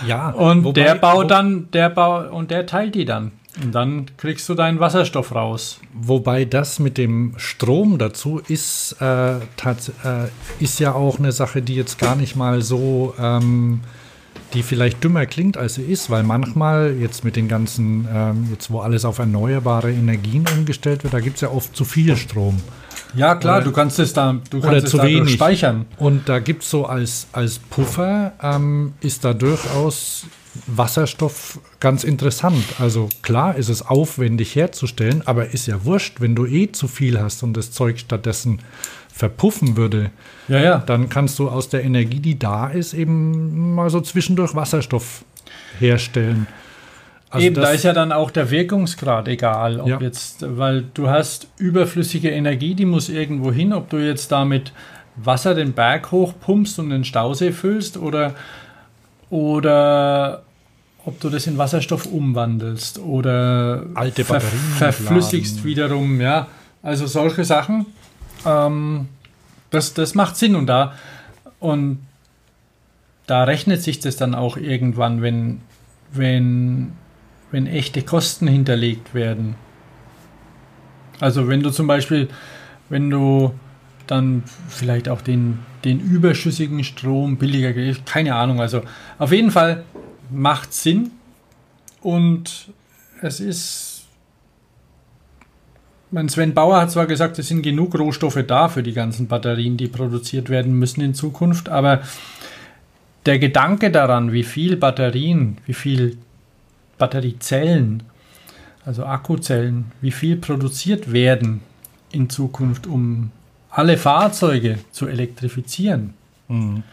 Ja, 0.06 0.28
Und 0.36 0.64
wobei- 0.64 0.72
der 0.84 0.94
baut 0.94 1.30
dann, 1.30 1.70
der 1.72 1.90
bau 1.90 2.28
und 2.30 2.50
der 2.50 2.66
teilt 2.66 2.94
die 2.94 3.04
dann. 3.04 3.32
Und 3.62 3.74
dann 3.74 4.06
kriegst 4.18 4.48
du 4.48 4.54
deinen 4.54 4.80
Wasserstoff 4.80 5.34
raus. 5.34 5.80
Wobei 5.94 6.44
das 6.44 6.78
mit 6.78 6.98
dem 6.98 7.32
Strom 7.38 7.98
dazu 7.98 8.40
ist, 8.48 8.96
äh, 9.00 9.36
äh, 9.38 9.40
ist 10.60 10.78
ja 10.78 10.92
auch 10.92 11.18
eine 11.18 11.32
Sache, 11.32 11.62
die 11.62 11.74
jetzt 11.74 11.98
gar 11.98 12.16
nicht 12.16 12.36
mal 12.36 12.60
so, 12.60 13.14
ähm, 13.18 13.80
die 14.52 14.62
vielleicht 14.62 15.02
dümmer 15.02 15.26
klingt, 15.26 15.56
als 15.56 15.74
sie 15.74 15.82
ist, 15.82 16.10
weil 16.10 16.22
manchmal 16.22 16.94
jetzt 17.00 17.24
mit 17.24 17.34
den 17.36 17.48
ganzen, 17.48 18.06
ähm, 18.12 18.48
jetzt 18.50 18.70
wo 18.70 18.80
alles 18.80 19.04
auf 19.04 19.18
erneuerbare 19.18 19.90
Energien 19.90 20.44
umgestellt 20.56 21.02
wird, 21.02 21.14
da 21.14 21.20
gibt 21.20 21.36
es 21.36 21.40
ja 21.40 21.50
oft 21.50 21.74
zu 21.74 21.84
viel 21.84 22.16
Strom. 22.16 22.60
Ja, 23.14 23.34
klar, 23.34 23.56
Oder- 23.58 23.64
du 23.64 23.72
kannst 23.72 23.98
es 23.98 24.12
da, 24.12 24.38
du 24.50 24.58
Oder 24.58 24.68
kannst 24.68 24.84
es 24.86 24.90
zu 24.90 25.02
wenig. 25.02 25.32
speichern. 25.34 25.86
Und 25.98 26.28
da 26.28 26.38
gibt 26.38 26.62
es 26.62 26.70
so 26.70 26.84
als, 26.86 27.26
als 27.32 27.58
Puffer, 27.58 28.32
ähm, 28.42 28.92
ist 29.00 29.24
da 29.24 29.32
durchaus 29.32 30.26
Wasserstoff 30.66 31.58
ganz 31.80 32.04
interessant. 32.04 32.64
Also 32.78 33.08
klar 33.22 33.56
ist 33.56 33.68
es 33.68 33.86
aufwendig 33.86 34.54
herzustellen, 34.54 35.22
aber 35.26 35.50
ist 35.52 35.66
ja 35.66 35.84
wurscht, 35.84 36.20
wenn 36.20 36.34
du 36.34 36.46
eh 36.46 36.72
zu 36.72 36.88
viel 36.88 37.20
hast 37.20 37.42
und 37.42 37.54
das 37.56 37.70
Zeug 37.72 37.98
stattdessen 37.98 38.60
verpuffen 39.12 39.76
würde, 39.76 40.10
Ja, 40.48 40.58
ja. 40.60 40.78
dann 40.84 41.08
kannst 41.08 41.38
du 41.38 41.48
aus 41.48 41.68
der 41.70 41.84
Energie, 41.84 42.20
die 42.20 42.38
da 42.38 42.68
ist, 42.68 42.92
eben 42.92 43.74
mal 43.74 43.88
so 43.88 44.00
zwischendurch 44.00 44.54
Wasserstoff 44.54 45.24
herstellen. 45.78 46.46
Also 47.30 47.46
Eben, 47.46 47.54
da 47.56 47.70
ist 47.70 47.82
ja 47.84 47.92
dann 47.92 48.12
auch 48.12 48.30
der 48.30 48.50
Wirkungsgrad 48.50 49.26
egal, 49.28 49.80
ob 49.80 49.88
Ja. 49.88 50.00
jetzt, 50.00 50.44
weil 50.58 50.84
du 50.94 51.08
hast 51.08 51.48
überflüssige 51.58 52.30
Energie, 52.30 52.74
die 52.74 52.84
muss 52.84 53.08
irgendwo 53.08 53.50
hin, 53.52 53.72
ob 53.72 53.88
du 53.90 53.96
jetzt 53.96 54.30
damit 54.32 54.72
Wasser 55.16 55.54
den 55.54 55.72
Berg 55.72 56.12
hochpumpst 56.12 56.78
und 56.78 56.90
den 56.90 57.04
Stausee 57.04 57.52
füllst 57.52 57.96
oder, 57.96 58.34
oder 59.30 60.42
ob 61.06 61.20
du 61.20 61.30
das 61.30 61.46
in 61.46 61.56
Wasserstoff 61.56 62.04
umwandelst 62.04 62.98
oder 62.98 63.86
Alte 63.94 64.24
ver 64.24 64.34
Batterien 64.34 64.60
verflüssigst 64.76 65.56
laden. 65.56 65.64
wiederum, 65.64 66.20
ja. 66.20 66.48
Also 66.82 67.06
solche 67.06 67.44
Sachen, 67.44 67.86
ähm, 68.44 69.08
das, 69.70 69.94
das 69.94 70.14
macht 70.14 70.36
Sinn 70.36 70.56
und 70.56 70.66
da 70.66 70.94
und 71.60 72.00
da 73.26 73.44
rechnet 73.44 73.82
sich 73.82 74.00
das 74.00 74.16
dann 74.16 74.34
auch 74.34 74.56
irgendwann, 74.56 75.22
wenn, 75.22 75.60
wenn, 76.12 76.92
wenn 77.52 77.66
echte 77.66 78.02
Kosten 78.02 78.48
hinterlegt 78.48 79.14
werden. 79.14 79.54
Also 81.20 81.48
wenn 81.48 81.62
du 81.62 81.70
zum 81.70 81.86
Beispiel, 81.86 82.28
wenn 82.88 83.10
du 83.10 83.54
dann 84.08 84.42
vielleicht 84.68 85.08
auch 85.08 85.20
den, 85.20 85.60
den 85.84 86.00
überschüssigen 86.00 86.82
Strom 86.84 87.36
billiger 87.36 87.72
keine 88.04 88.34
Ahnung, 88.34 88.60
also 88.60 88.82
auf 89.18 89.32
jeden 89.32 89.50
Fall 89.50 89.84
macht 90.30 90.72
Sinn 90.72 91.10
und 92.00 92.68
es 93.22 93.40
ist, 93.40 94.04
mein 96.10 96.28
Sven 96.28 96.54
Bauer 96.54 96.80
hat 96.80 96.90
zwar 96.90 97.06
gesagt, 97.06 97.38
es 97.38 97.48
sind 97.48 97.62
genug 97.62 97.98
Rohstoffe 97.98 98.42
da 98.46 98.68
für 98.68 98.82
die 98.82 98.92
ganzen 98.92 99.26
Batterien, 99.26 99.76
die 99.76 99.88
produziert 99.88 100.48
werden 100.48 100.78
müssen 100.78 101.00
in 101.00 101.14
Zukunft, 101.14 101.68
aber 101.68 102.02
der 103.26 103.38
Gedanke 103.38 103.90
daran, 103.90 104.32
wie 104.32 104.44
viel 104.44 104.76
Batterien, 104.76 105.58
wie 105.66 105.74
viel 105.74 106.16
Batteriezellen, 106.98 108.04
also 108.84 109.04
Akkuzellen, 109.04 109.86
wie 110.00 110.12
viel 110.12 110.36
produziert 110.36 111.12
werden 111.12 111.60
in 112.12 112.30
Zukunft, 112.30 112.86
um 112.86 113.32
alle 113.68 113.96
Fahrzeuge 113.98 114.78
zu 114.92 115.06
elektrifizieren, 115.08 116.14
Mhm. 116.48 116.84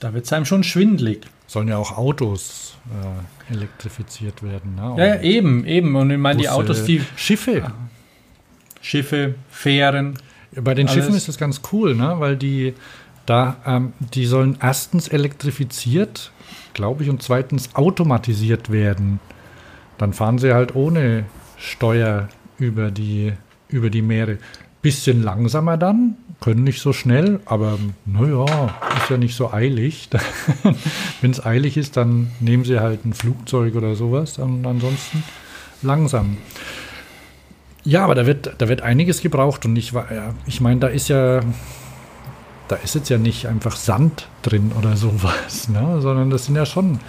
da 0.00 0.12
wird 0.12 0.26
es 0.26 0.32
einem 0.34 0.44
schon 0.44 0.62
schwindlig. 0.62 1.26
Sollen 1.54 1.68
ja 1.68 1.78
auch 1.78 1.96
Autos 1.96 2.76
äh, 3.48 3.54
elektrifiziert 3.54 4.42
werden. 4.42 4.74
Ne? 4.74 4.94
Ja, 4.98 5.06
ja, 5.14 5.20
eben, 5.22 5.64
eben. 5.64 5.96
Und 5.96 6.10
ich 6.10 6.18
meine, 6.18 6.40
die 6.40 6.48
Autos, 6.48 6.84
die 6.84 7.00
Schiffe. 7.16 7.72
Schiffe, 8.82 9.36
Fähren, 9.48 10.18
Bei 10.54 10.74
den 10.74 10.88
Schiffen 10.88 11.12
Alles. 11.12 11.22
ist 11.22 11.28
das 11.28 11.38
ganz 11.38 11.62
cool, 11.72 11.94
ne? 11.94 12.16
weil 12.18 12.36
die 12.36 12.74
da, 13.24 13.56
ähm, 13.64 13.94
die 13.98 14.26
sollen 14.26 14.58
erstens 14.60 15.08
elektrifiziert, 15.08 16.32
glaube 16.74 17.04
ich, 17.04 17.08
und 17.08 17.22
zweitens 17.22 17.74
automatisiert 17.74 18.70
werden. 18.70 19.20
Dann 19.96 20.12
fahren 20.12 20.38
sie 20.38 20.52
halt 20.52 20.74
ohne 20.74 21.24
Steuer 21.56 22.28
über 22.58 22.90
die, 22.90 23.32
über 23.68 23.88
die 23.88 24.02
Meere. 24.02 24.38
Bisschen 24.82 25.22
langsamer 25.22 25.78
dann, 25.78 26.16
können 26.44 26.64
nicht 26.64 26.82
so 26.82 26.92
schnell, 26.92 27.40
aber 27.46 27.78
naja, 28.04 28.74
ist 28.98 29.08
ja 29.08 29.16
nicht 29.16 29.34
so 29.34 29.50
eilig. 29.50 30.10
Wenn 31.22 31.30
es 31.30 31.44
eilig 31.44 31.78
ist, 31.78 31.96
dann 31.96 32.32
nehmen 32.38 32.64
sie 32.64 32.80
halt 32.80 33.06
ein 33.06 33.14
Flugzeug 33.14 33.74
oder 33.76 33.94
sowas 33.94 34.36
und 34.36 34.66
ansonsten 34.66 35.24
langsam. 35.80 36.36
Ja, 37.82 38.04
aber 38.04 38.14
da 38.14 38.26
wird, 38.26 38.56
da 38.58 38.68
wird 38.68 38.82
einiges 38.82 39.22
gebraucht 39.22 39.64
und 39.64 39.74
ich, 39.76 39.94
ich 40.44 40.60
meine, 40.60 40.80
da 40.80 40.88
ist 40.88 41.08
ja, 41.08 41.40
da 42.68 42.76
ist 42.76 42.94
jetzt 42.94 43.08
ja 43.08 43.16
nicht 43.16 43.46
einfach 43.46 43.76
Sand 43.76 44.28
drin 44.42 44.72
oder 44.78 44.98
sowas, 44.98 45.70
ne? 45.70 46.02
sondern 46.02 46.28
das 46.28 46.44
sind 46.44 46.56
ja 46.56 46.66
schon 46.66 47.00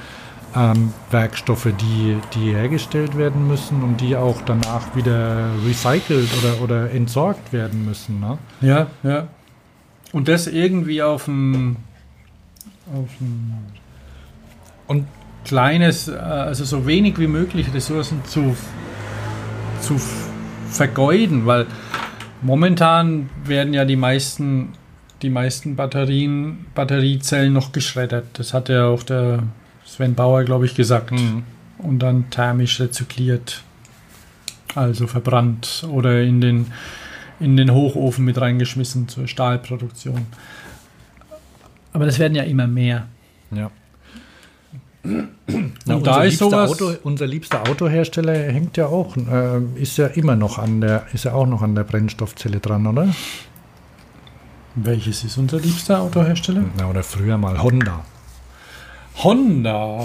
ähm, 0.56 0.94
Werkstoffe, 1.12 1.68
die, 1.80 2.18
die 2.34 2.54
hergestellt 2.54 3.18
werden 3.18 3.48
müssen 3.48 3.84
und 3.84 4.00
die 4.00 4.16
auch 4.16 4.42
danach 4.42 4.96
wieder 4.96 5.50
recycelt 5.66 6.30
oder, 6.40 6.62
oder 6.62 6.92
entsorgt 6.92 7.52
werden 7.52 7.86
müssen. 7.86 8.20
Ne? 8.20 8.38
Ja, 8.62 8.88
ja. 9.04 9.28
Und 10.14 10.28
das 10.28 10.48
irgendwie 10.48 11.02
auf 11.02 11.28
ein, 11.28 11.76
auf 12.94 13.10
ein 13.20 13.54
Und 14.88 15.08
kleines, 15.44 16.08
äh, 16.08 16.14
also 16.14 16.64
so 16.64 16.88
wenig 16.88 17.20
wie 17.20 17.28
möglich 17.28 17.74
Ressourcen 17.74 18.24
zu, 18.26 18.56
zu 19.82 20.00
vergeuden, 20.70 21.46
weil 21.46 21.68
momentan 22.42 23.30
werden 23.44 23.74
ja 23.74 23.84
die 23.84 23.98
meisten, 23.98 24.70
die 25.22 25.30
meisten 25.30 25.76
Batterien, 25.76 26.66
Batteriezellen 26.76 27.52
noch 27.52 27.74
geschreddert. 27.74 28.26
Das 28.34 28.54
hat 28.54 28.70
ja 28.70 28.88
auch 28.88 29.04
der 29.04 29.44
Sven 29.86 30.16
Bauer, 30.16 30.44
glaube 30.44 30.66
ich, 30.66 30.76
gesagt. 30.76 31.14
Und 31.78 32.00
dann 32.00 32.30
thermisch 32.30 32.80
rezykliert, 32.80 33.64
also 34.74 35.08
verbrannt 35.08 35.86
oder 35.90 36.22
in 36.22 36.42
den, 36.42 36.68
in 37.40 37.56
den 37.58 37.72
Hochofen 37.72 38.26
mit 38.26 38.40
reingeschmissen 38.40 39.08
zur 39.08 39.28
Stahlproduktion. 39.28 40.26
Aber 41.94 42.06
das 42.06 42.20
werden 42.20 42.36
ja 42.36 42.44
immer 42.44 42.68
mehr. 42.68 43.08
ja. 43.52 43.72
Und 45.04 45.30
Na, 45.86 46.00
da 46.00 46.16
unser 46.16 46.26
ist 46.26 46.42
liebster 46.42 46.50
sowas. 46.50 46.72
Auto, 46.72 46.94
unser 47.04 47.28
liebster 47.28 47.70
Autohersteller 47.70 48.34
hängt 48.34 48.76
ja 48.76 48.88
auch, 48.88 49.16
äh, 49.16 49.62
ist 49.76 49.98
ja 49.98 50.08
immer 50.08 50.36
noch 50.36 50.58
an 50.58 50.82
der, 50.82 51.06
ist 51.14 51.26
ja 51.26 51.34
auch 51.34 51.46
noch 51.46 51.62
an 51.62 51.76
der 51.76 51.84
Brennstoffzelle 51.84 52.60
dran, 52.60 52.88
oder? 52.88 53.14
Welches 54.74 55.24
ist 55.24 55.38
unser 55.38 55.60
liebster 55.60 56.02
Autohersteller? 56.02 56.64
Na, 56.76 56.90
oder 56.90 57.04
früher 57.04 57.38
mal 57.38 57.62
Honda. 57.62 58.04
Honda. 59.24 60.04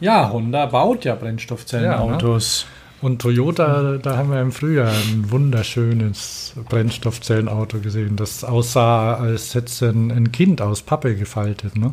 Ja, 0.00 0.30
Honda 0.30 0.66
baut 0.66 1.04
ja 1.04 1.14
Brennstoffzellenautos. 1.14 2.66
Und 3.02 3.20
Toyota, 3.20 3.98
da 3.98 4.16
haben 4.16 4.30
wir 4.30 4.40
im 4.40 4.50
Frühjahr 4.52 4.90
ein 4.90 5.30
wunderschönes 5.30 6.54
Brennstoffzellenauto 6.70 7.80
gesehen, 7.80 8.16
das 8.16 8.44
aussah, 8.44 9.14
als 9.16 9.54
hätte 9.54 9.88
ein 9.90 10.32
Kind 10.32 10.62
aus 10.62 10.80
Pappe 10.82 11.14
gefaltet. 11.14 11.76
Ne? 11.76 11.92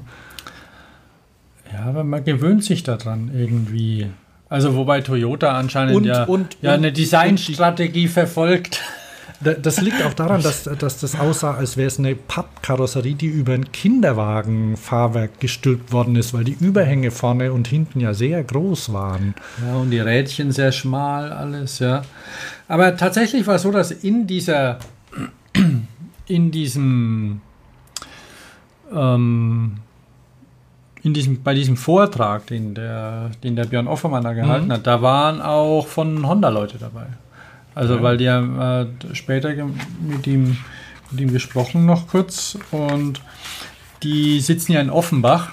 Ja, 1.73 1.85
aber 1.85 2.05
man 2.05 2.23
gewöhnt 2.23 2.63
sich 2.63 2.83
daran 2.83 3.31
irgendwie. 3.33 4.07
Also 4.47 4.75
wobei 4.75 5.01
Toyota 5.01 5.51
anscheinend 5.57 5.95
Und- 5.95 6.05
ja, 6.05 6.23
und- 6.23 6.57
ja 6.61 6.71
und- 6.71 6.77
eine 6.77 6.91
Designstrategie 6.93 8.07
verfolgt. 8.07 8.81
Da- 9.43 9.53
Das 9.53 9.81
liegt 9.81 10.03
auch 10.03 10.13
daran, 10.13 10.41
dass, 10.43 10.63
dass 10.63 10.99
das 10.99 11.19
aussah, 11.19 11.55
als 11.55 11.75
wäre 11.75 11.87
es 11.87 11.97
eine 11.97 12.15
Pappkarosserie, 12.15 13.15
die 13.15 13.25
über 13.25 13.53
ein 13.53 13.71
Kinderwagenfahrwerk 13.71 15.39
gestülpt 15.39 15.91
worden 15.91 16.15
ist, 16.15 16.33
weil 16.33 16.43
die 16.43 16.55
Überhänge 16.59 17.09
vorne 17.11 17.51
und 17.51 17.67
hinten 17.67 17.99
ja 17.99 18.13
sehr 18.13 18.43
groß 18.43 18.93
waren. 18.93 19.33
Ja, 19.65 19.75
und 19.77 19.89
die 19.91 19.99
Rädchen 19.99 20.51
sehr 20.51 20.71
schmal, 20.71 21.31
alles, 21.31 21.79
ja. 21.79 22.03
Aber 22.67 22.95
tatsächlich 22.97 23.47
war 23.47 23.55
es 23.55 23.63
so, 23.63 23.71
dass 23.71 23.91
in 23.91 24.27
dieser, 24.27 24.77
in 26.27 26.51
diesem, 26.51 27.41
ähm, 28.93 29.77
in 31.03 31.13
diesem, 31.13 31.41
bei 31.41 31.53
diesem 31.55 31.77
Vortrag, 31.77 32.45
den 32.47 32.75
der, 32.75 33.31
den 33.43 33.55
der 33.55 33.65
Björn 33.65 33.87
Offermann 33.87 34.23
da 34.23 34.33
gehalten 34.33 34.67
Mhm. 34.67 34.71
hat, 34.73 34.85
da 34.87 35.01
waren 35.01 35.41
auch 35.41 35.87
von 35.87 36.27
Honda 36.27 36.49
Leute 36.49 36.77
dabei. 36.77 37.07
Also 37.75 37.95
Ja. 37.95 38.03
weil 38.03 38.17
die 38.17 38.29
haben 38.29 38.59
äh, 38.59 39.15
später 39.15 39.53
mit 40.01 40.27
ihm, 40.27 40.57
mit 41.11 41.21
ihm 41.21 41.31
gesprochen 41.31 41.85
noch 41.85 42.07
kurz 42.07 42.57
und 42.71 43.21
die 44.03 44.39
sitzen 44.39 44.71
ja 44.73 44.81
in 44.81 44.89
Offenbach 44.89 45.51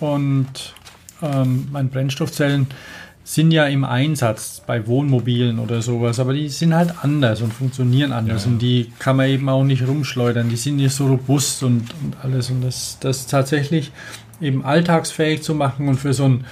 und 0.00 0.74
ähm, 1.22 1.68
meine 1.70 1.88
Brennstoffzellen 1.88 2.66
sind 3.22 3.52
ja 3.52 3.66
im 3.66 3.84
Einsatz 3.84 4.62
bei 4.66 4.86
Wohnmobilen 4.88 5.58
oder 5.60 5.82
sowas, 5.82 6.18
aber 6.18 6.32
die 6.32 6.48
sind 6.48 6.74
halt 6.74 6.94
anders 7.02 7.42
und 7.42 7.52
funktionieren 7.52 8.10
anders 8.12 8.44
Ja. 8.46 8.50
und 8.50 8.58
die 8.58 8.90
kann 8.98 9.16
man 9.16 9.28
eben 9.28 9.48
auch 9.48 9.62
nicht 9.62 9.86
rumschleudern. 9.86 10.48
Die 10.48 10.56
sind 10.56 10.76
nicht 10.76 10.94
so 10.94 11.06
robust 11.06 11.62
und, 11.62 11.84
und 12.02 12.16
alles 12.24 12.50
und 12.50 12.62
das, 12.62 12.96
das 13.00 13.26
tatsächlich 13.28 13.92
eben 14.40 14.64
alltagsfähig 14.64 15.42
zu 15.42 15.54
machen 15.54 15.86
und 15.86 15.96
für 16.00 16.12
so 16.14 16.24
ein 16.24 16.44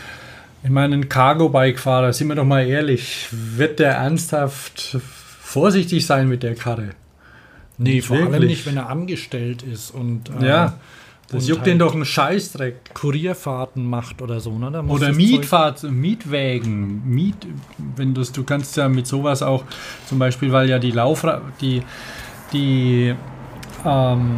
ich 0.63 0.71
meine, 0.71 0.95
ein 0.97 1.09
Cargo-Bike-Fahrer, 1.09 2.13
sind 2.13 2.29
wir 2.29 2.35
doch 2.35 2.45
mal 2.45 2.67
ehrlich, 2.67 3.29
wird 3.31 3.79
der 3.79 3.93
ernsthaft 3.93 4.99
vorsichtig 5.41 6.05
sein 6.07 6.29
mit 6.29 6.43
der 6.43 6.55
Karre? 6.55 6.91
Nee, 7.79 7.95
Nicht 7.97 8.07
vor 8.09 8.17
allem 8.17 8.33
wirklich. 8.33 8.51
nicht, 8.51 8.67
wenn 8.67 8.77
er 8.77 8.89
angestellt 8.89 9.63
ist 9.63 9.91
und 9.93 10.31
äh, 10.41 10.47
Ja, 10.49 10.75
das 11.29 11.47
juckt 11.47 11.61
halt 11.61 11.69
den 11.69 11.79
doch 11.79 11.95
einen 11.95 12.05
Scheißdreck. 12.05 12.95
Kurierfahrten 12.95 13.85
macht 13.85 14.21
oder 14.23 14.41
so, 14.41 14.59
ne? 14.59 14.83
Oder 14.89 15.13
Mietfahrt, 15.13 15.83
Mietwägen, 15.85 17.03
Miet, 17.09 17.37
wenn 17.97 18.15
du 18.15 18.23
du 18.25 18.45
kannst 18.45 18.77
ja 18.77 18.89
mit 18.89 19.07
sowas 19.07 19.43
auch, 19.43 19.65
zum 20.07 20.19
Beispiel, 20.19 20.51
weil 20.53 20.69
ja 20.69 20.79
die 20.79 20.91
Laufra 20.91 21.43
die, 21.61 21.83
die, 22.53 23.15
ähm, 23.85 24.31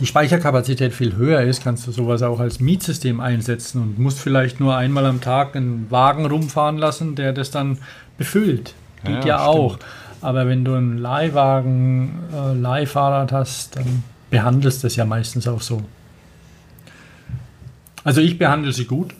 die 0.00 0.06
Speicherkapazität 0.06 0.92
viel 0.94 1.16
höher 1.16 1.42
ist, 1.42 1.62
kannst 1.62 1.86
du 1.86 1.92
sowas 1.92 2.22
auch 2.22 2.40
als 2.40 2.60
Mietsystem 2.60 3.20
einsetzen 3.20 3.82
und 3.82 3.98
musst 3.98 4.18
vielleicht 4.18 4.58
nur 4.58 4.76
einmal 4.76 5.06
am 5.06 5.20
Tag 5.20 5.54
einen 5.54 5.90
Wagen 5.90 6.26
rumfahren 6.26 6.78
lassen, 6.78 7.14
der 7.14 7.32
das 7.32 7.50
dann 7.50 7.78
befüllt. 8.18 8.74
Geht 9.04 9.24
Ja, 9.24 9.26
ja, 9.26 9.44
auch. 9.44 9.78
Aber 10.20 10.46
wenn 10.46 10.64
du 10.64 10.74
einen 10.74 10.98
Leihwagen, 10.98 12.20
äh, 12.32 12.52
Leihfahrrad 12.54 13.32
hast, 13.32 13.76
dann 13.76 14.04
behandelst 14.30 14.82
du 14.82 14.86
das 14.86 14.96
ja 14.96 15.04
meistens 15.04 15.46
auch 15.48 15.60
so. 15.60 15.82
Also 18.04 18.20
ich 18.20 18.38
behandle 18.38 18.72
sie 18.72 18.86
gut, 18.86 19.14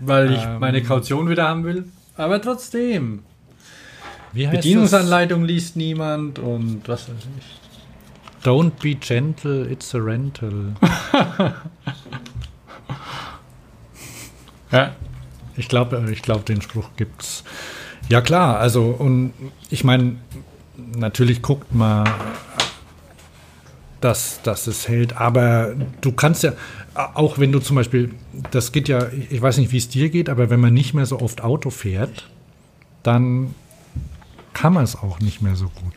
weil 0.00 0.32
ich 0.32 0.42
Ähm. 0.42 0.58
meine 0.58 0.82
Kaution 0.82 1.28
wieder 1.28 1.48
haben 1.48 1.64
will. 1.64 1.84
Aber 2.16 2.40
trotzdem, 2.40 3.20
Bedienungsanleitung 4.32 5.44
liest 5.44 5.76
niemand 5.76 6.38
und 6.38 6.82
was 6.86 7.08
weiß 7.08 7.16
ich. 7.38 7.63
Don't 8.44 8.80
be 8.80 8.94
gentle, 8.94 9.66
it's 9.70 9.94
a 9.94 9.98
rental. 9.98 10.74
Ja. 14.74 14.94
Ich 15.56 15.68
glaube, 15.68 16.04
ich 16.10 16.22
glaub, 16.22 16.44
den 16.46 16.60
Spruch 16.60 16.90
gibt's. 16.96 17.44
Ja 18.08 18.20
klar, 18.20 18.58
also 18.58 18.86
und 18.86 19.32
ich 19.70 19.84
meine, 19.84 20.16
natürlich 20.76 21.42
guckt 21.42 21.72
man, 21.72 22.08
dass, 24.00 24.42
dass 24.42 24.66
es 24.66 24.88
hält, 24.88 25.16
aber 25.16 25.74
du 26.00 26.12
kannst 26.12 26.42
ja, 26.42 26.52
auch 26.94 27.38
wenn 27.38 27.52
du 27.52 27.60
zum 27.60 27.76
Beispiel, 27.76 28.14
das 28.50 28.72
geht 28.72 28.88
ja, 28.88 29.06
ich 29.30 29.40
weiß 29.40 29.58
nicht, 29.58 29.70
wie 29.70 29.78
es 29.78 29.88
dir 29.88 30.10
geht, 30.10 30.28
aber 30.28 30.50
wenn 30.50 30.60
man 30.60 30.74
nicht 30.74 30.92
mehr 30.92 31.06
so 31.06 31.20
oft 31.20 31.42
Auto 31.42 31.70
fährt, 31.70 32.28
dann 33.04 33.54
kann 34.52 34.72
man 34.72 34.82
es 34.84 34.96
auch 34.96 35.20
nicht 35.20 35.40
mehr 35.40 35.54
so 35.54 35.68
gut. 35.68 35.94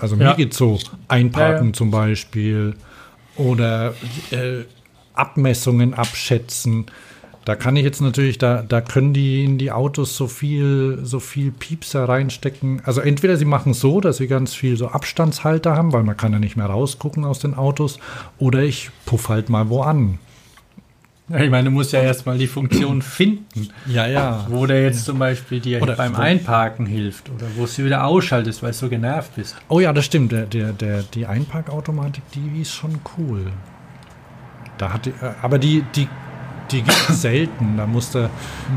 Also 0.00 0.16
mir 0.16 0.24
Ja. 0.24 0.32
geht 0.34 0.54
so 0.54 0.78
einparken 1.08 1.66
Ja, 1.66 1.70
ja. 1.70 1.72
zum 1.72 1.90
Beispiel 1.90 2.74
oder 3.36 3.94
äh, 4.30 4.64
Abmessungen 5.14 5.94
abschätzen. 5.94 6.86
Da 7.46 7.56
kann 7.56 7.74
ich 7.74 7.84
jetzt 7.84 8.00
natürlich, 8.02 8.36
da, 8.38 8.62
da 8.62 8.80
können 8.82 9.14
die 9.14 9.44
in 9.44 9.56
die 9.56 9.72
Autos 9.72 10.14
so 10.16 10.26
viel, 10.26 11.00
so 11.02 11.20
viel 11.20 11.50
Piepser 11.50 12.08
reinstecken. 12.08 12.82
Also 12.84 13.00
entweder 13.00 13.36
sie 13.38 13.46
machen 13.46 13.72
so, 13.72 14.00
dass 14.00 14.18
sie 14.18 14.26
ganz 14.28 14.54
viel 14.54 14.76
so 14.76 14.88
Abstandshalter 14.88 15.74
haben, 15.74 15.92
weil 15.92 16.02
man 16.02 16.16
kann 16.16 16.32
ja 16.32 16.38
nicht 16.38 16.56
mehr 16.56 16.66
rausgucken 16.66 17.24
aus 17.24 17.38
den 17.38 17.54
Autos, 17.54 17.98
oder 18.38 18.62
ich 18.62 18.90
puff 19.06 19.30
halt 19.30 19.48
mal 19.48 19.68
wo 19.70 19.82
an. 19.82 20.18
Ja, 21.30 21.38
Ich 21.38 21.50
meine, 21.50 21.64
du 21.66 21.70
musst 21.70 21.92
ja 21.92 22.00
erstmal 22.02 22.36
die 22.38 22.46
Funktion 22.46 23.02
finden, 23.02 23.68
Ja, 23.86 24.06
ja. 24.06 24.46
wo 24.48 24.66
der 24.66 24.82
jetzt 24.82 25.04
zum 25.04 25.18
Beispiel 25.18 25.60
dir 25.60 25.80
Oder 25.80 25.94
beim 25.96 26.14
Einparken 26.16 26.86
hilft 26.86 27.30
oder 27.30 27.46
wo 27.56 27.66
du 27.66 27.84
wieder 27.84 28.04
ausschaltest, 28.04 28.62
weil 28.62 28.72
du 28.72 28.76
so 28.76 28.88
genervt 28.88 29.36
bist. 29.36 29.56
Oh 29.68 29.80
ja, 29.80 29.92
das 29.92 30.04
stimmt. 30.06 30.32
Der, 30.32 30.46
der, 30.46 30.72
der, 30.72 31.02
die 31.02 31.26
Einparkautomatik, 31.26 32.22
die 32.34 32.60
ist 32.62 32.72
schon 32.72 32.98
cool. 33.16 33.46
Da 34.78 34.92
hat 34.92 35.06
die, 35.06 35.10
äh, 35.10 35.32
aber 35.42 35.58
die, 35.58 35.84
die, 35.94 36.08
die 36.72 36.82
gibt 36.82 37.10
es 37.10 37.22
selten. 37.22 37.76
Da 37.76 37.86
musst 37.86 38.14
du, 38.14 38.30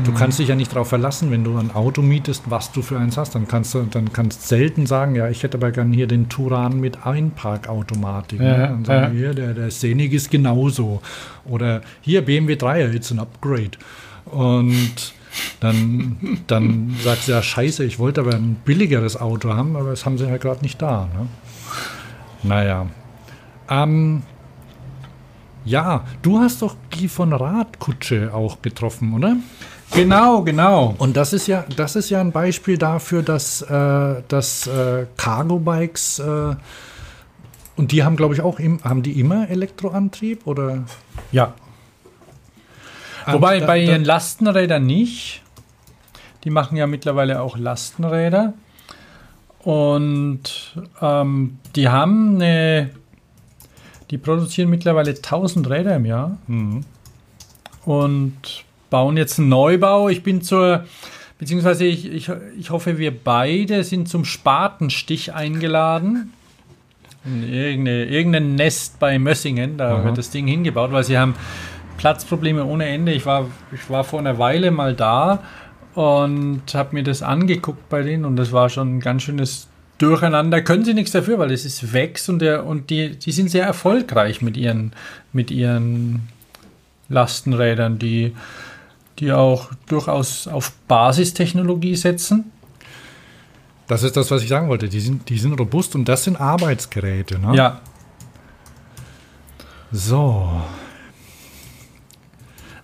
du 0.04 0.12
kannst 0.12 0.38
dich 0.38 0.48
ja 0.48 0.56
nicht 0.56 0.72
darauf 0.72 0.88
verlassen, 0.88 1.30
wenn 1.30 1.44
du 1.44 1.56
ein 1.56 1.74
Auto 1.74 2.02
mietest, 2.02 2.44
was 2.50 2.72
du 2.72 2.82
für 2.82 2.98
eins 2.98 3.16
hast. 3.16 3.34
Dann 3.34 3.48
kannst 3.48 3.74
du, 3.74 3.82
dann 3.82 4.12
kannst 4.12 4.48
selten 4.48 4.86
sagen, 4.86 5.14
ja, 5.14 5.28
ich 5.28 5.42
hätte 5.42 5.58
aber 5.58 5.70
gern 5.70 5.92
hier 5.92 6.06
den 6.06 6.28
Turan 6.28 6.80
mit 6.80 7.06
Einparkautomatik. 7.06 8.40
Ja, 8.40 8.56
ne? 8.56 8.74
Und 8.74 8.86
sagen, 8.86 9.14
ja. 9.14 9.20
hier, 9.20 9.34
der, 9.34 9.54
der 9.54 9.70
Scenic 9.70 10.12
ist 10.12 10.30
genauso. 10.30 11.00
Oder 11.44 11.82
hier 12.00 12.24
BMW 12.24 12.54
3er, 12.54 12.92
it's 12.92 13.12
an 13.12 13.18
upgrade. 13.18 13.72
Und 14.26 15.14
dann, 15.60 16.16
dann 16.46 16.94
sagst 17.02 17.28
du 17.28 17.32
ja, 17.32 17.42
scheiße, 17.42 17.84
ich 17.84 17.98
wollte 17.98 18.20
aber 18.20 18.34
ein 18.34 18.56
billigeres 18.64 19.20
Auto 19.20 19.52
haben, 19.52 19.76
aber 19.76 19.90
das 19.90 20.06
haben 20.06 20.18
sie 20.18 20.24
ja 20.24 20.36
gerade 20.36 20.62
nicht 20.62 20.80
da. 20.80 21.08
Ne? 21.12 21.26
Naja. 22.42 22.86
Ähm, 23.68 24.22
ja, 25.64 26.04
du 26.22 26.38
hast 26.40 26.62
doch 26.62 26.76
Guy 26.92 27.08
von 27.08 27.32
Radkutsche 27.32 28.32
auch 28.34 28.60
getroffen, 28.62 29.14
oder? 29.14 29.36
Genau, 29.92 30.42
genau. 30.42 30.94
Und 30.98 31.16
das 31.16 31.32
ist 31.32 31.46
ja, 31.46 31.64
das 31.76 31.94
ist 31.96 32.10
ja 32.10 32.20
ein 32.20 32.32
Beispiel 32.32 32.78
dafür, 32.78 33.22
dass, 33.22 33.62
äh, 33.62 34.22
dass 34.28 34.66
äh, 34.66 35.06
Cargo-Bikes 35.16 36.18
äh, 36.18 36.56
und 37.76 37.92
die 37.92 38.02
haben, 38.04 38.16
glaube 38.16 38.34
ich, 38.34 38.40
auch 38.40 38.58
im, 38.60 38.82
haben 38.84 39.02
die 39.02 39.18
immer 39.20 39.48
Elektroantrieb 39.50 40.46
oder? 40.46 40.84
Ja. 41.32 41.54
Wobei 43.26 43.60
da- 43.60 43.66
bei 43.66 43.78
ihren 43.80 44.04
Lastenrädern 44.04 44.84
nicht. 44.84 45.42
Die 46.44 46.50
machen 46.50 46.76
ja 46.76 46.86
mittlerweile 46.86 47.40
auch 47.40 47.56
Lastenräder. 47.56 48.52
Und 49.60 50.76
ähm, 51.00 51.58
die 51.74 51.88
haben 51.88 52.34
eine. 52.36 52.90
Die 54.10 54.18
produzieren 54.18 54.70
mittlerweile 54.70 55.10
1000 55.10 55.68
Räder 55.70 55.96
im 55.96 56.04
Jahr 56.04 56.36
Mhm. 56.46 56.84
und 57.84 58.64
bauen 58.90 59.16
jetzt 59.16 59.38
einen 59.38 59.48
Neubau. 59.48 60.08
Ich 60.08 60.22
bin 60.22 60.42
zur. 60.42 60.84
Beziehungsweise 61.38 61.84
ich, 61.84 62.10
ich, 62.10 62.30
ich 62.58 62.70
hoffe, 62.70 62.96
wir 62.98 63.12
beide 63.16 63.82
sind 63.82 64.08
zum 64.08 64.24
Spatenstich 64.24 65.34
eingeladen. 65.34 66.32
In 67.24 67.42
irgendeine, 67.52 68.04
irgendein 68.04 68.54
Nest 68.54 69.00
bei 69.00 69.18
Mössingen, 69.18 69.76
da 69.78 69.96
Aha. 69.96 70.04
wird 70.04 70.18
das 70.18 70.30
Ding 70.30 70.46
hingebaut, 70.46 70.92
weil 70.92 71.04
sie 71.04 71.18
haben 71.18 71.34
Platzprobleme 71.96 72.64
ohne 72.64 72.86
Ende. 72.86 73.12
Ich 73.12 73.24
war, 73.26 73.46
ich 73.72 73.88
war 73.90 74.04
vor 74.04 74.20
einer 74.20 74.38
Weile 74.38 74.70
mal 74.70 74.94
da 74.94 75.42
und 75.94 76.62
habe 76.74 76.94
mir 76.94 77.02
das 77.02 77.22
angeguckt 77.22 77.88
bei 77.88 78.02
denen 78.02 78.24
und 78.26 78.36
das 78.36 78.52
war 78.52 78.68
schon 78.68 78.96
ein 78.96 79.00
ganz 79.00 79.22
schönes 79.22 79.68
Durcheinander. 79.98 80.62
Können 80.62 80.84
sie 80.84 80.94
nichts 80.94 81.12
dafür, 81.12 81.38
weil 81.38 81.52
es 81.52 81.64
ist 81.64 81.92
wächst 81.92 82.28
und, 82.28 82.40
der, 82.40 82.66
und 82.66 82.90
die, 82.90 83.16
die 83.16 83.32
sind 83.32 83.50
sehr 83.50 83.64
erfolgreich 83.64 84.42
mit 84.42 84.56
ihren, 84.56 84.92
mit 85.32 85.50
ihren 85.50 86.28
Lastenrädern, 87.08 87.98
die, 87.98 88.34
die 89.18 89.32
auch 89.32 89.70
durchaus 89.86 90.48
auf 90.48 90.72
Basistechnologie 90.88 91.94
setzen. 91.94 92.50
Das 93.86 94.02
ist 94.02 94.16
das, 94.16 94.30
was 94.30 94.42
ich 94.42 94.48
sagen 94.48 94.68
wollte. 94.68 94.88
Die 94.88 95.00
sind, 95.00 95.28
die 95.28 95.38
sind 95.38 95.52
robust 95.60 95.94
und 95.94 96.08
das 96.08 96.24
sind 96.24 96.40
Arbeitsgeräte. 96.40 97.38
Ne? 97.38 97.54
Ja, 97.54 97.80
So. 99.94 100.50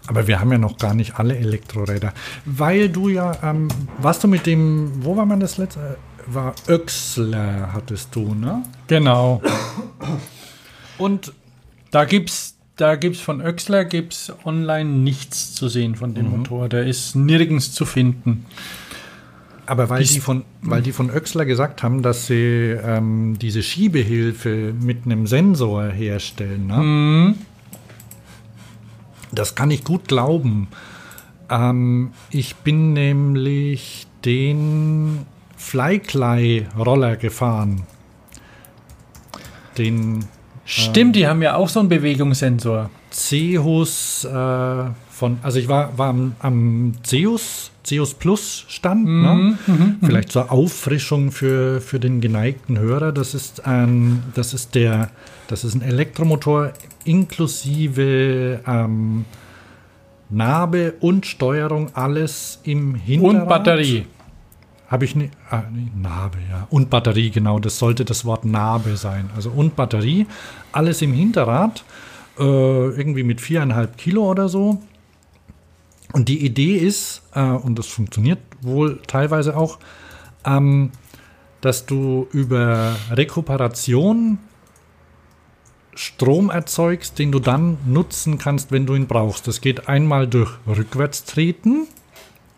Aber 0.06 0.26
wir 0.28 0.40
haben 0.40 0.52
ja 0.52 0.58
noch 0.58 0.78
gar 0.78 0.94
nicht 0.94 1.18
alle 1.18 1.36
Elektroräder. 1.36 2.12
Weil 2.44 2.88
du 2.88 3.08
ja, 3.08 3.32
ähm, 3.42 3.68
warst 3.98 4.22
du 4.22 4.28
mit 4.28 4.46
dem, 4.46 5.04
wo 5.04 5.16
war 5.16 5.26
man 5.26 5.40
das 5.40 5.58
letzte? 5.58 5.98
War 6.32 6.54
Öxler, 6.68 7.72
hattest 7.72 8.14
du, 8.14 8.34
ne? 8.34 8.62
genau. 8.86 9.42
Und 10.98 11.32
Da 11.90 12.04
gibt's, 12.04 12.54
da 12.76 12.94
gibt's 12.94 13.20
von 13.20 13.40
Öxler 13.40 13.84
gibt's 13.84 14.32
online 14.44 14.88
nichts 14.88 15.54
zu 15.54 15.68
sehen 15.68 15.96
von 15.96 16.14
dem 16.14 16.30
Motor. 16.30 16.68
Der 16.68 16.86
ist 16.86 17.16
nirgends 17.16 17.72
zu 17.72 17.84
finden. 17.84 18.46
aber 19.66 19.88
weil 19.90 20.02
Die- 20.04 20.14
die, 20.14 20.20
von, 20.20 20.44
weil 20.62 20.82
die 20.82 20.92
von 20.92 21.10
Öxler 21.10 21.44
gesagt 21.46 21.82
haben, 21.82 22.02
dass 22.02 22.26
sie 22.28 22.76
ähm, 22.80 23.36
diese 23.40 23.62
Schiebehilfe 23.62 24.72
mit 24.80 25.04
einem 25.04 25.26
Sensor 25.26 25.86
herstellen, 25.88 26.66
ne? 26.68 26.76
Mhm. 26.76 27.34
Das 29.32 29.54
kann 29.54 29.70
ich 29.70 29.84
gut 29.84 30.06
glauben. 30.08 30.68
Ähm, 31.48 32.10
ich 32.30 32.56
bin 32.56 32.92
nämlich 32.92 34.06
den 34.24 35.24
Flyklei-Roller 35.60 37.16
gefahren. 37.16 37.82
Den, 39.76 40.24
Stimmt, 40.64 41.16
die 41.16 41.26
haben 41.26 41.42
ja 41.42 41.54
auch 41.54 41.68
so 41.68 41.80
einen 41.80 41.88
Bewegungssensor. 41.88 42.90
Zeus 43.10 44.24
äh, 44.24 44.84
von, 45.10 45.38
also 45.42 45.58
ich 45.58 45.68
war, 45.68 45.96
war 45.98 46.08
am, 46.08 46.34
am 46.38 46.94
Zeus, 47.02 47.70
Zeus 47.82 48.14
Plus 48.14 48.64
Stand, 48.68 49.04
ne? 49.04 49.58
vielleicht 50.02 50.32
zur 50.32 50.50
Auffrischung 50.50 51.30
für, 51.30 51.80
für 51.80 52.00
den 52.00 52.20
geneigten 52.20 52.78
Hörer. 52.78 53.12
Das 53.12 53.34
ist 53.34 53.66
ein, 53.66 54.22
das 54.34 54.54
ist 54.54 54.74
der, 54.74 55.10
das 55.48 55.64
ist 55.64 55.74
ein 55.74 55.82
Elektromotor 55.82 56.72
inklusive 57.04 58.60
ähm, 58.66 59.24
Narbe 60.30 60.94
und 61.00 61.26
Steuerung, 61.26 61.90
alles 61.94 62.60
im 62.62 62.94
Hinterrad. 62.94 63.42
Und 63.42 63.48
Batterie. 63.48 64.06
Habe 64.90 65.04
ich 65.04 65.14
nicht. 65.14 65.32
Ah, 65.48 65.62
nee, 65.72 65.88
Narbe, 65.94 66.38
ja. 66.50 66.66
Und 66.68 66.90
Batterie, 66.90 67.30
genau. 67.30 67.60
Das 67.60 67.78
sollte 67.78 68.04
das 68.04 68.24
Wort 68.24 68.44
Narbe 68.44 68.96
sein. 68.96 69.30
Also 69.36 69.50
und 69.50 69.76
Batterie. 69.76 70.26
Alles 70.72 71.00
im 71.00 71.12
Hinterrad. 71.12 71.84
Äh, 72.38 72.42
irgendwie 72.42 73.22
mit 73.22 73.40
viereinhalb 73.40 73.96
Kilo 73.96 74.28
oder 74.28 74.48
so. 74.48 74.82
Und 76.12 76.28
die 76.28 76.44
Idee 76.44 76.76
ist, 76.76 77.22
äh, 77.34 77.40
und 77.40 77.78
das 77.78 77.86
funktioniert 77.86 78.40
wohl 78.62 79.00
teilweise 79.06 79.56
auch, 79.56 79.78
ähm, 80.44 80.90
dass 81.60 81.86
du 81.86 82.26
über 82.32 82.96
Rekuperation 83.12 84.38
Strom 85.94 86.50
erzeugst, 86.50 87.18
den 87.18 87.30
du 87.30 87.38
dann 87.38 87.78
nutzen 87.86 88.38
kannst, 88.38 88.72
wenn 88.72 88.86
du 88.86 88.96
ihn 88.96 89.06
brauchst. 89.06 89.46
Das 89.46 89.60
geht 89.60 89.88
einmal 89.88 90.26
durch 90.26 90.50
Rückwärtstreten. 90.66 91.86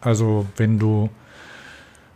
Also 0.00 0.46
wenn 0.56 0.78
du 0.78 1.10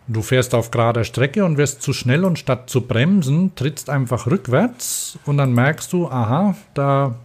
Du 0.09 0.23
fährst 0.23 0.55
auf 0.55 0.71
gerader 0.71 1.03
Strecke 1.03 1.45
und 1.45 1.57
wirst 1.57 1.83
zu 1.83 1.93
schnell 1.93 2.25
und 2.25 2.39
statt 2.39 2.71
zu 2.71 2.83
bremsen, 2.83 3.55
trittst 3.57 3.91
einfach 3.91 4.27
rückwärts 4.27 5.19
und 5.27 5.37
dann 5.37 5.53
merkst 5.53 5.93
du, 5.93 6.09
aha, 6.09 6.55
da, 6.75 7.17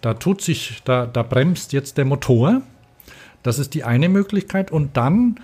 da 0.00 0.14
tut 0.14 0.40
sich, 0.40 0.80
da, 0.84 1.06
da 1.06 1.24
bremst 1.24 1.72
jetzt 1.72 1.98
der 1.98 2.04
Motor. 2.04 2.62
Das 3.42 3.58
ist 3.58 3.74
die 3.74 3.82
eine 3.82 4.08
Möglichkeit 4.08 4.70
und 4.70 4.96
dann 4.96 5.40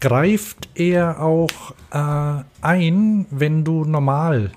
greift 0.00 0.70
er 0.74 1.20
auch 1.20 1.74
äh, 1.90 2.44
ein, 2.62 3.26
wenn 3.30 3.64
du 3.64 3.84
normal 3.84 4.52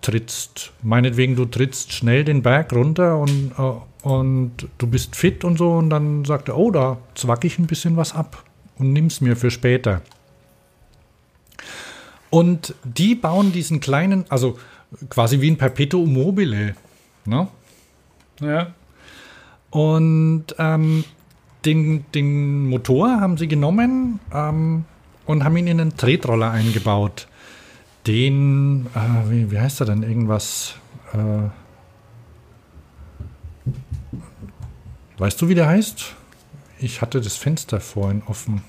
trittst. 0.00 0.72
Meinetwegen, 0.82 1.34
du 1.34 1.46
trittst 1.46 1.92
schnell 1.92 2.22
den 2.22 2.42
Berg 2.42 2.72
runter 2.72 3.18
und, 3.18 3.52
äh, 3.58 4.06
und 4.06 4.68
du 4.78 4.86
bist 4.86 5.16
fit 5.16 5.42
und 5.42 5.58
so 5.58 5.72
und 5.72 5.90
dann 5.90 6.24
sagt 6.24 6.48
er, 6.48 6.56
oh, 6.56 6.70
da 6.70 6.98
zwack 7.16 7.44
ich 7.44 7.58
ein 7.58 7.66
bisschen 7.66 7.96
was 7.96 8.14
ab 8.14 8.44
und 8.78 8.92
nimm's 8.92 9.20
mir 9.20 9.34
für 9.34 9.50
später. 9.50 10.02
Und 12.30 12.74
die 12.84 13.14
bauen 13.14 13.52
diesen 13.52 13.80
kleinen, 13.80 14.24
also 14.28 14.58
quasi 15.08 15.40
wie 15.40 15.50
ein 15.50 15.58
Perpetuum 15.58 16.12
mobile. 16.12 16.74
Ne? 17.24 17.48
Ja. 18.40 18.74
Und 19.70 20.44
ähm, 20.58 21.04
den, 21.64 22.04
den 22.14 22.68
Motor 22.68 23.20
haben 23.20 23.36
sie 23.36 23.48
genommen 23.48 24.20
ähm, 24.32 24.84
und 25.26 25.44
haben 25.44 25.56
ihn 25.56 25.66
in 25.66 25.80
einen 25.80 25.96
Tretroller 25.96 26.50
eingebaut. 26.50 27.28
Den, 28.06 28.86
äh, 28.94 29.30
wie, 29.30 29.50
wie 29.50 29.58
heißt 29.58 29.80
er 29.80 29.86
denn? 29.86 30.02
Irgendwas. 30.02 30.74
Äh, 31.12 31.50
weißt 35.18 35.42
du, 35.42 35.48
wie 35.48 35.54
der 35.54 35.66
heißt? 35.66 36.14
Ich 36.78 37.02
hatte 37.02 37.20
das 37.20 37.36
Fenster 37.36 37.80
vorhin 37.80 38.22
offen. 38.26 38.62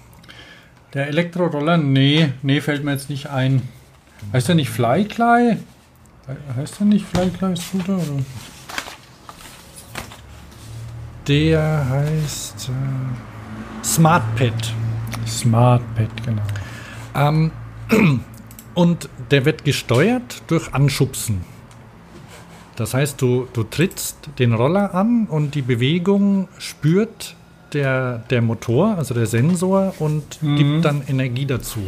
Der 0.93 1.07
Elektroroller, 1.07 1.77
nee, 1.77 2.33
nee, 2.41 2.61
fällt 2.61 2.83
mir 2.83 2.93
jetzt 2.93 3.09
nicht 3.11 3.27
ein. 3.27 3.61
Heißt 4.33 4.47
der 4.47 4.55
nicht 4.55 4.69
Flykly? 4.69 5.57
Heißt 6.55 6.79
der 6.79 6.87
nicht 6.87 7.05
Flykly 7.05 7.55
Scooter? 7.55 7.97
Oder? 7.97 8.23
Der 11.27 11.85
heißt 11.87 12.69
äh, 12.69 13.85
SmartPad. 13.85 14.73
SmartPad, 15.27 16.09
genau. 16.25 16.41
Ähm, 17.13 17.51
und 18.73 19.09
der 19.29 19.45
wird 19.45 19.63
gesteuert 19.63 20.41
durch 20.47 20.73
Anschubsen. 20.73 21.41
Das 22.75 22.95
heißt, 22.95 23.21
du, 23.21 23.47
du 23.53 23.63
trittst 23.63 24.29
den 24.39 24.53
Roller 24.53 24.95
an 24.95 25.27
und 25.27 25.53
die 25.53 25.61
Bewegung 25.61 26.47
spürt 26.57 27.35
der, 27.73 28.23
der 28.29 28.41
Motor, 28.41 28.97
also 28.97 29.13
der 29.13 29.25
Sensor, 29.25 29.93
und 29.99 30.41
Mhm. 30.41 30.55
gibt 30.57 30.85
dann 30.85 31.01
Energie 31.07 31.45
dazu. 31.45 31.79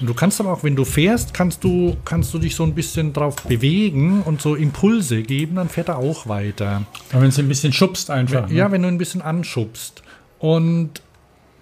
Und 0.00 0.06
du 0.08 0.14
kannst 0.14 0.40
aber 0.40 0.52
auch, 0.52 0.64
wenn 0.64 0.74
du 0.74 0.84
fährst, 0.84 1.32
kannst 1.32 1.62
du, 1.62 1.96
kannst 2.04 2.34
du 2.34 2.38
dich 2.38 2.56
so 2.56 2.64
ein 2.64 2.74
bisschen 2.74 3.12
drauf 3.12 3.36
bewegen 3.36 4.22
und 4.22 4.40
so 4.42 4.54
Impulse 4.56 5.22
geben, 5.22 5.56
dann 5.56 5.68
fährt 5.68 5.88
er 5.88 5.98
auch 5.98 6.26
weiter. 6.28 6.82
Aber 7.12 7.22
wenn 7.22 7.28
es 7.28 7.38
ein 7.38 7.46
bisschen 7.48 7.72
schubst 7.72 8.10
einfach. 8.10 8.48
ne? 8.48 8.54
Ja, 8.54 8.72
wenn 8.72 8.82
du 8.82 8.88
ein 8.88 8.98
bisschen 8.98 9.22
anschubst. 9.22 10.02
Und 10.40 11.02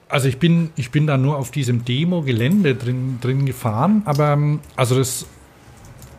also 0.09 0.27
ich 0.27 0.39
bin, 0.39 0.70
ich 0.77 0.91
bin 0.91 1.07
da 1.07 1.16
nur 1.19 1.37
auf 1.37 1.51
diesem 1.51 1.85
Demo-Gelände 1.85 2.74
drin, 2.77 3.19
drin 3.20 3.45
gefahren, 3.47 4.03
aber 4.07 4.32
ähm, 4.32 4.61
also 4.74 4.97
das, 4.97 5.27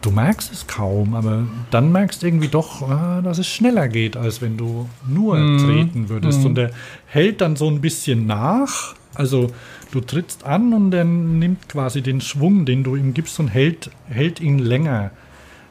du 0.01 0.11
merkst 0.11 0.51
es 0.51 0.67
kaum, 0.67 1.13
aber 1.13 1.45
dann 1.69 1.91
merkst 1.91 2.21
du 2.21 2.27
irgendwie 2.27 2.47
doch, 2.47 2.89
ah, 2.89 3.21
dass 3.21 3.37
es 3.37 3.47
schneller 3.47 3.87
geht, 3.87 4.17
als 4.17 4.41
wenn 4.41 4.57
du 4.57 4.89
nur 5.07 5.35
treten 5.35 6.09
würdest. 6.09 6.43
Und 6.45 6.55
der 6.55 6.71
hält 7.05 7.41
dann 7.41 7.55
so 7.55 7.67
ein 7.69 7.81
bisschen 7.81 8.25
nach. 8.25 8.95
Also 9.13 9.51
du 9.91 10.01
trittst 10.01 10.43
an 10.43 10.73
und 10.73 10.91
dann 10.91 11.39
nimmt 11.39 11.69
quasi 11.69 12.01
den 12.01 12.21
Schwung, 12.21 12.65
den 12.65 12.83
du 12.83 12.95
ihm 12.95 13.13
gibst 13.13 13.39
und 13.39 13.47
hält, 13.47 13.91
hält 14.07 14.39
ihn 14.39 14.59
länger, 14.59 15.11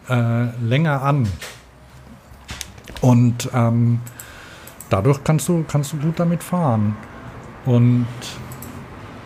äh, 0.08 0.46
länger 0.64 1.02
an. 1.02 1.26
Und 3.00 3.48
ähm, 3.52 4.00
dadurch 4.90 5.24
kannst 5.24 5.48
du, 5.48 5.64
kannst 5.66 5.92
du 5.92 5.96
gut 5.96 6.20
damit 6.20 6.42
fahren. 6.42 6.96
Und 7.64 8.06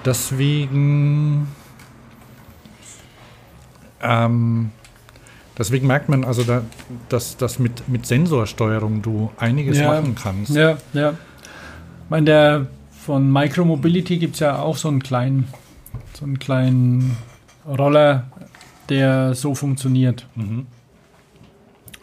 deswegen, 0.04 1.48
ähm, 4.00 4.70
deswegen 5.58 5.86
merkt 5.86 6.08
man 6.08 6.24
also, 6.24 6.42
da, 6.42 6.62
dass, 7.08 7.36
dass 7.36 7.58
mit, 7.58 7.88
mit 7.88 8.06
Sensorsteuerung 8.06 9.02
du 9.02 9.30
einiges 9.38 9.78
Ja. 9.78 9.88
machen 9.88 10.14
kannst. 10.14 10.54
Ja, 10.54 10.76
ja. 10.92 11.10
Ich 11.10 12.10
meine, 12.10 12.24
der 12.26 12.66
von 12.90 13.30
Micromobility 13.32 14.18
gibt 14.18 14.34
es 14.34 14.40
ja 14.40 14.58
auch 14.58 14.76
so 14.76 14.88
einen 14.88 15.02
kleinen, 15.02 15.48
so 16.18 16.24
einen 16.24 16.38
kleinen 16.38 17.16
Roller, 17.66 18.24
der 18.88 19.34
so 19.34 19.54
funktioniert. 19.54 20.26
Mhm. 20.34 20.66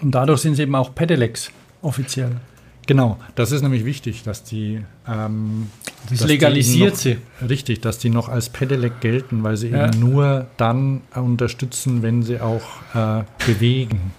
Und 0.02 0.12
dadurch 0.12 0.42
sind 0.42 0.54
es 0.54 0.60
eben 0.60 0.76
auch 0.76 0.94
Pedelecs 0.96 1.52
offiziell. 1.82 2.38
Genau, 2.88 3.18
das 3.36 3.52
ist 3.52 3.62
nämlich 3.62 3.86
wichtig, 3.86 4.24
dass 4.24 4.44
die. 4.44 4.82
Ähm, 5.08 5.68
Das 6.10 6.20
dass 6.20 6.20
die 6.22 6.34
legalisiert 6.34 6.94
noch, 6.94 7.00
sie. 7.00 7.18
Richtig, 7.48 7.80
dass 7.82 8.00
die 8.00 8.10
noch 8.10 8.28
als 8.28 8.50
Pedelec 8.50 9.00
gelten, 9.02 9.44
weil 9.44 9.56
sie 9.58 9.70
Ja. 9.70 9.88
eben 9.88 10.00
nur 10.00 10.48
dann 10.58 11.02
unterstützen, 11.16 12.02
wenn 12.02 12.24
sie 12.24 12.40
auch 12.42 12.62
äh, 12.96 13.24
bewegen. 13.46 14.12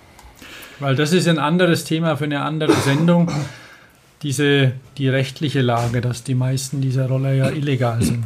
Weil 0.79 0.97
das 0.97 1.13
ist 1.13 1.29
ein 1.29 1.39
anderes 1.39 1.85
Thema 1.85 2.17
für 2.17 2.25
eine 2.25 2.43
andere 2.43 2.73
Sendung. 2.73 3.31
Diese, 4.23 4.73
die 4.99 5.09
rechtliche 5.09 5.61
Lage, 5.61 6.01
dass 6.01 6.23
die 6.23 6.35
meisten 6.37 6.81
dieser 6.81 7.09
Roller 7.09 7.33
ja 7.33 7.51
illegal 7.51 8.01
sind. 8.03 8.25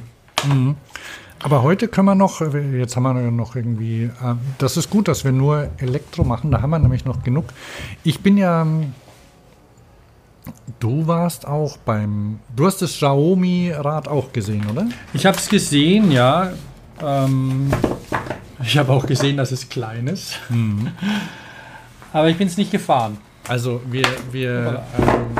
Aber 1.42 1.62
heute 1.62 1.88
können 1.88 2.06
wir 2.06 2.14
noch, 2.14 2.40
jetzt 2.40 2.96
haben 2.96 3.02
wir 3.04 3.30
noch 3.30 3.56
irgendwie, 3.56 4.04
äh, 4.04 4.34
das 4.58 4.76
ist 4.76 4.90
gut, 4.90 5.08
dass 5.08 5.24
wir 5.24 5.32
nur 5.32 5.70
Elektro 5.78 6.24
machen, 6.24 6.50
da 6.50 6.60
haben 6.60 6.70
wir 6.70 6.78
nämlich 6.78 7.04
noch 7.04 7.22
genug. 7.24 7.46
Ich 8.04 8.20
bin 8.20 8.36
ja, 8.36 8.62
ähm, 8.62 8.92
du 10.80 11.06
warst 11.06 11.46
auch 11.46 11.76
beim, 11.78 12.40
du 12.54 12.66
hast 12.66 12.82
das 12.82 12.92
Xiaomi-Rad 12.92 14.08
auch 14.08 14.32
gesehen, 14.32 14.66
oder? 14.70 14.88
Ich 15.12 15.26
habe 15.26 15.36
es 15.36 15.48
gesehen, 15.48 16.10
ja. 16.10 16.52
Ähm, 17.02 17.72
ich 18.62 18.76
habe 18.78 18.92
auch 18.92 19.06
gesehen, 19.06 19.36
dass 19.36 19.52
es 19.52 19.68
klein 19.68 20.06
ist. 20.06 20.38
Aber 22.12 22.28
ich 22.28 22.36
bin 22.36 22.48
es 22.48 22.56
nicht 22.56 22.70
gefahren. 22.70 23.18
Also 23.48 23.80
wir, 23.90 24.04
wir 24.32 24.82
ähm, 24.98 25.36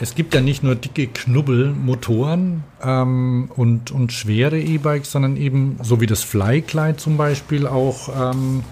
es 0.00 0.14
gibt 0.14 0.34
ja 0.34 0.40
nicht 0.40 0.62
nur 0.62 0.74
dicke 0.74 1.06
Knubbelmotoren 1.06 2.64
ähm, 2.82 3.50
und, 3.54 3.90
und 3.90 4.12
schwere 4.12 4.60
E-Bikes, 4.60 5.12
sondern 5.12 5.36
eben, 5.36 5.78
so 5.82 6.00
wie 6.00 6.06
das 6.06 6.22
Flykleid 6.22 7.00
zum 7.00 7.16
Beispiel, 7.16 7.66
auch, 7.66 8.32
ähm, 8.32 8.64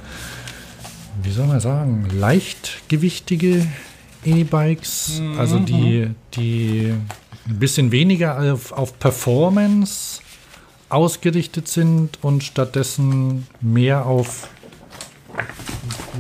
wie 1.23 1.31
soll 1.31 1.47
man 1.47 1.61
sagen, 1.61 2.07
leichtgewichtige 2.13 3.67
E-Bikes, 4.25 5.21
also 5.39 5.59
die, 5.59 6.11
die 6.35 6.93
ein 7.49 7.59
bisschen 7.59 7.91
weniger 7.93 8.53
auf, 8.53 8.73
auf 8.73 8.99
Performance 8.99 10.21
ausgerichtet 10.89 11.69
sind 11.69 12.19
und 12.23 12.45
stattdessen 12.45 13.47
mehr 13.61 14.07
auf 14.07 14.49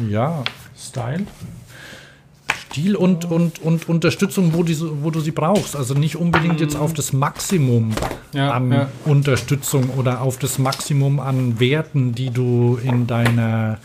ja, 0.08 0.42
Style? 0.76 1.26
Stil 2.72 2.96
und, 2.96 3.26
und, 3.26 3.60
und 3.60 3.88
Unterstützung, 3.88 4.54
wo, 4.54 4.62
die, 4.62 4.78
wo 4.80 5.10
du 5.10 5.20
sie 5.20 5.30
brauchst. 5.30 5.76
Also 5.76 5.92
nicht 5.92 6.16
unbedingt 6.16 6.58
jetzt 6.60 6.74
auf 6.74 6.94
das 6.94 7.12
Maximum 7.12 7.94
Ja, 8.32 8.52
an 8.52 8.72
ja. 8.72 8.88
Unterstützung 9.04 9.90
oder 9.90 10.22
auf 10.22 10.38
das 10.38 10.58
Maximum 10.58 11.20
an 11.20 11.60
Werten, 11.60 12.14
die 12.14 12.30
du 12.30 12.78
in 12.82 13.06
deiner 13.06 13.78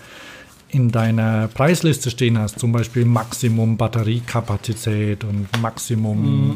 in 0.69 0.91
deiner 0.91 1.47
Preisliste 1.47 2.09
stehen 2.09 2.37
hast, 2.37 2.59
zum 2.59 2.71
Beispiel 2.71 3.05
Maximum 3.05 3.77
Batteriekapazität 3.77 5.23
und 5.23 5.47
Maximum 5.61 6.49
Mhm. 6.49 6.55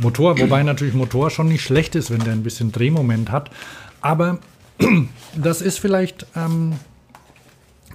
Motor, 0.00 0.38
wobei 0.38 0.62
natürlich 0.62 0.94
Motor 0.94 1.30
schon 1.30 1.48
nicht 1.48 1.62
schlecht 1.62 1.94
ist, 1.94 2.10
wenn 2.10 2.20
der 2.24 2.32
ein 2.32 2.42
bisschen 2.42 2.72
Drehmoment 2.72 3.30
hat. 3.30 3.50
Aber 4.00 4.38
das 5.36 5.60
ist 5.60 5.78
vielleicht 5.78 6.26
ähm, 6.34 6.72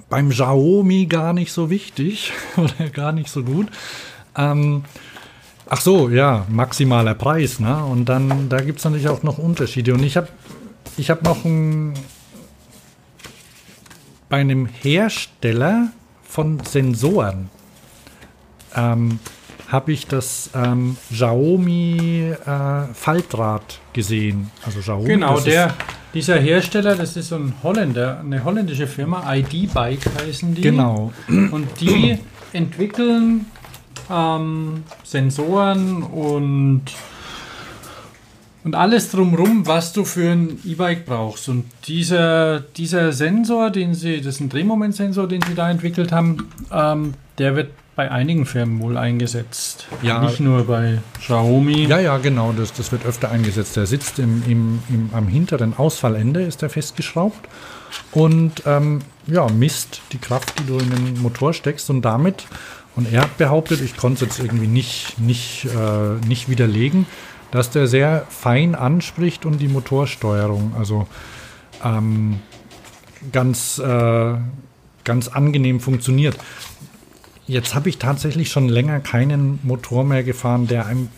beim 0.09 0.29
Xiaomi 0.29 1.07
gar 1.07 1.33
nicht 1.33 1.51
so 1.51 1.69
wichtig 1.69 2.31
oder 2.57 2.89
gar 2.89 3.11
nicht 3.11 3.29
so 3.29 3.43
gut. 3.43 3.67
Ähm, 4.37 4.83
ach 5.67 5.81
so, 5.81 6.09
ja, 6.09 6.45
maximaler 6.49 7.15
Preis, 7.15 7.59
ne? 7.59 7.83
Und 7.85 8.05
dann, 8.05 8.49
da 8.49 8.57
gibt 8.61 8.79
es 8.79 8.85
natürlich 8.85 9.07
auch 9.09 9.23
noch 9.23 9.39
Unterschiede. 9.39 9.93
Und 9.93 10.03
ich 10.03 10.15
habe 10.15 10.27
ich 10.97 11.09
hab 11.09 11.23
noch 11.23 11.43
ein, 11.43 11.93
bei 14.29 14.37
einem 14.37 14.65
Hersteller 14.65 15.89
von 16.23 16.59
Sensoren 16.63 17.49
ähm, 18.75 19.19
habe 19.67 19.91
ich 19.93 20.07
das 20.07 20.49
ähm, 20.53 20.97
Xiaomi 21.11 22.33
äh, 22.45 22.93
Faltrad 22.93 23.79
gesehen. 23.93 24.51
Also 24.65 24.79
Xiaomi, 24.79 25.07
Genau, 25.07 25.39
der, 25.39 25.73
dieser 26.13 26.37
Hersteller, 26.39 26.95
das 26.95 27.17
ist 27.17 27.29
so 27.29 27.35
ein 27.35 27.53
Holländer, 27.63 28.19
eine 28.19 28.43
holländische 28.43 28.87
Firma, 28.87 29.35
ID 29.35 29.73
Bike 29.73 30.05
heißen 30.21 30.55
die. 30.55 30.61
genau. 30.61 31.11
Und 31.27 31.67
die 31.79 32.19
entwickeln 32.53 33.47
ähm, 34.09 34.83
Sensoren 35.03 36.03
und, 36.03 36.83
und 38.65 38.73
alles 38.73 39.11
drumherum, 39.11 39.67
was 39.67 39.93
du 39.93 40.03
für 40.05 40.31
ein 40.31 40.59
E-Bike 40.65 41.05
brauchst. 41.05 41.47
Und 41.49 41.65
dieser, 41.87 42.59
dieser 42.59 43.13
Sensor, 43.13 43.69
den 43.69 43.93
sie, 43.93 44.17
das 44.17 44.35
ist 44.35 44.41
ein 44.41 44.49
Drehmomentsensor, 44.49 45.27
den 45.27 45.43
sie 45.43 45.53
da 45.53 45.69
entwickelt 45.69 46.11
haben, 46.11 46.49
ähm, 46.73 47.13
der 47.37 47.55
wird 47.55 47.69
bei 47.95 48.11
einigen 48.11 48.47
Firmen 48.47 48.81
wohl 48.81 48.97
eingesetzt. 48.97 49.85
Ja. 50.01 50.19
Nicht 50.19 50.39
nur 50.39 50.65
bei 50.65 50.97
Xiaomi. 51.19 51.85
Ja, 51.85 51.99
ja, 51.99 52.17
genau, 52.17 52.53
das, 52.57 52.73
das 52.73 52.91
wird 52.91 53.05
öfter 53.05 53.31
eingesetzt. 53.31 53.77
Der 53.77 53.85
sitzt 53.85 54.17
im, 54.17 54.43
im, 54.47 54.79
im, 54.89 55.09
am 55.13 55.27
hinteren 55.27 55.77
Ausfallende, 55.77 56.41
ist 56.41 56.63
der 56.63 56.71
festgeschraubt 56.71 57.47
und 58.11 58.63
ähm, 58.65 59.01
ja, 59.27 59.47
misst 59.47 60.01
die 60.11 60.17
Kraft, 60.17 60.59
die 60.59 60.65
du 60.65 60.79
in 60.79 60.89
den 60.89 61.21
Motor 61.21 61.53
steckst 61.53 61.89
und 61.91 62.01
damit, 62.01 62.47
und 62.95 63.11
er 63.11 63.23
hat 63.23 63.37
behauptet, 63.37 63.81
ich 63.81 63.97
konnte 63.97 64.25
es 64.25 64.37
jetzt 64.37 64.39
irgendwie 64.39 64.67
nicht, 64.67 65.19
nicht, 65.19 65.65
äh, 65.65 66.25
nicht 66.27 66.49
widerlegen, 66.49 67.05
dass 67.55 67.69
der 67.69 67.87
sehr 67.87 68.25
fein 68.29 68.75
anspricht 68.75 69.45
und 69.45 69.59
die 69.59 69.69
Motorsteuerung, 69.69 70.73
also 70.77 71.07
ähm, 71.83 72.39
ganz, 73.31 73.79
äh, 73.79 74.33
ganz 75.03 75.27
angenehm 75.29 75.79
funktioniert. 75.79 76.37
Jetzt 77.47 77.73
habe 77.73 77.89
ich 77.89 77.97
tatsächlich 77.97 78.49
schon 78.49 78.67
länger 78.67 78.99
keinen 78.99 79.59
Motor 79.63 80.03
mehr 80.03 80.23
gefahren, 80.23 80.67
der 80.67 80.85
einem 80.85 81.09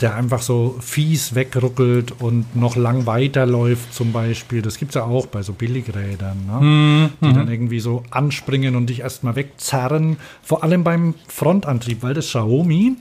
der 0.00 0.14
einfach 0.14 0.42
so 0.42 0.76
fies 0.80 1.34
wegruckelt 1.34 2.20
und 2.20 2.54
noch 2.54 2.76
lang 2.76 3.06
weiterläuft 3.06 3.94
zum 3.94 4.12
Beispiel. 4.12 4.60
Das 4.60 4.78
gibt 4.78 4.90
es 4.90 4.96
ja 4.96 5.04
auch 5.04 5.24
bei 5.26 5.40
so 5.42 5.54
Billigrädern, 5.54 6.46
ne? 6.46 7.10
die 7.22 7.32
dann 7.32 7.50
irgendwie 7.50 7.80
so 7.80 8.02
anspringen 8.10 8.76
und 8.76 8.90
dich 8.90 9.00
erstmal 9.00 9.36
wegzerren. 9.36 10.18
Vor 10.42 10.62
allem 10.62 10.84
beim 10.84 11.14
Frontantrieb, 11.28 12.02
weil 12.02 12.12
das 12.12 12.26
Xiaomi, 12.26 12.96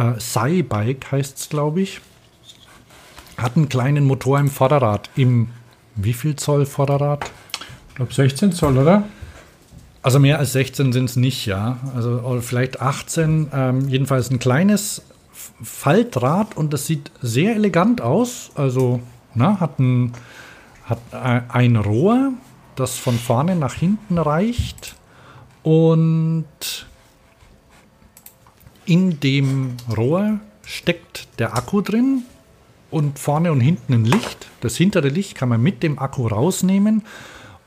äh, 0.00 0.18
Sai-Bike 0.18 1.12
heißt 1.12 1.38
es, 1.38 1.48
glaube 1.48 1.82
ich, 1.82 2.00
hat 3.36 3.56
einen 3.56 3.68
kleinen 3.68 4.04
Motor 4.04 4.38
im 4.38 4.50
Vorderrad. 4.50 5.10
Im 5.16 5.48
wie 5.96 6.12
viel 6.12 6.36
Zoll 6.36 6.66
Vorderrad? 6.66 7.30
Ich 7.88 7.94
glaube 7.96 8.12
16 8.12 8.52
Zoll, 8.52 8.78
oder? 8.78 9.04
Also 10.02 10.18
mehr 10.18 10.38
als 10.38 10.52
16 10.52 10.92
sind 10.92 11.10
es 11.10 11.16
nicht, 11.16 11.46
ja. 11.46 11.78
Also 11.94 12.40
vielleicht 12.40 12.80
18. 12.80 13.48
Ähm, 13.52 13.88
jedenfalls 13.88 14.30
ein 14.30 14.38
kleines 14.38 15.02
Faltrad 15.62 16.56
und 16.56 16.72
das 16.72 16.86
sieht 16.86 17.10
sehr 17.20 17.54
elegant 17.54 18.00
aus. 18.00 18.50
Also 18.54 19.00
na, 19.34 19.60
hat, 19.60 19.78
ein, 19.78 20.12
hat 20.84 20.98
ein 21.12 21.76
Rohr, 21.76 22.32
das 22.76 22.96
von 22.96 23.18
vorne 23.18 23.56
nach 23.56 23.74
hinten 23.74 24.16
reicht. 24.16 24.96
Und 25.62 26.46
in 28.86 29.20
dem 29.20 29.76
Rohr 29.96 30.40
steckt 30.64 31.28
der 31.38 31.56
Akku 31.56 31.80
drin 31.80 32.22
und 32.90 33.18
vorne 33.18 33.52
und 33.52 33.60
hinten 33.60 33.94
ein 33.94 34.04
Licht. 34.04 34.48
Das 34.60 34.76
hintere 34.76 35.08
Licht 35.08 35.34
kann 35.34 35.48
man 35.48 35.62
mit 35.62 35.82
dem 35.82 35.98
Akku 35.98 36.26
rausnehmen. 36.26 37.02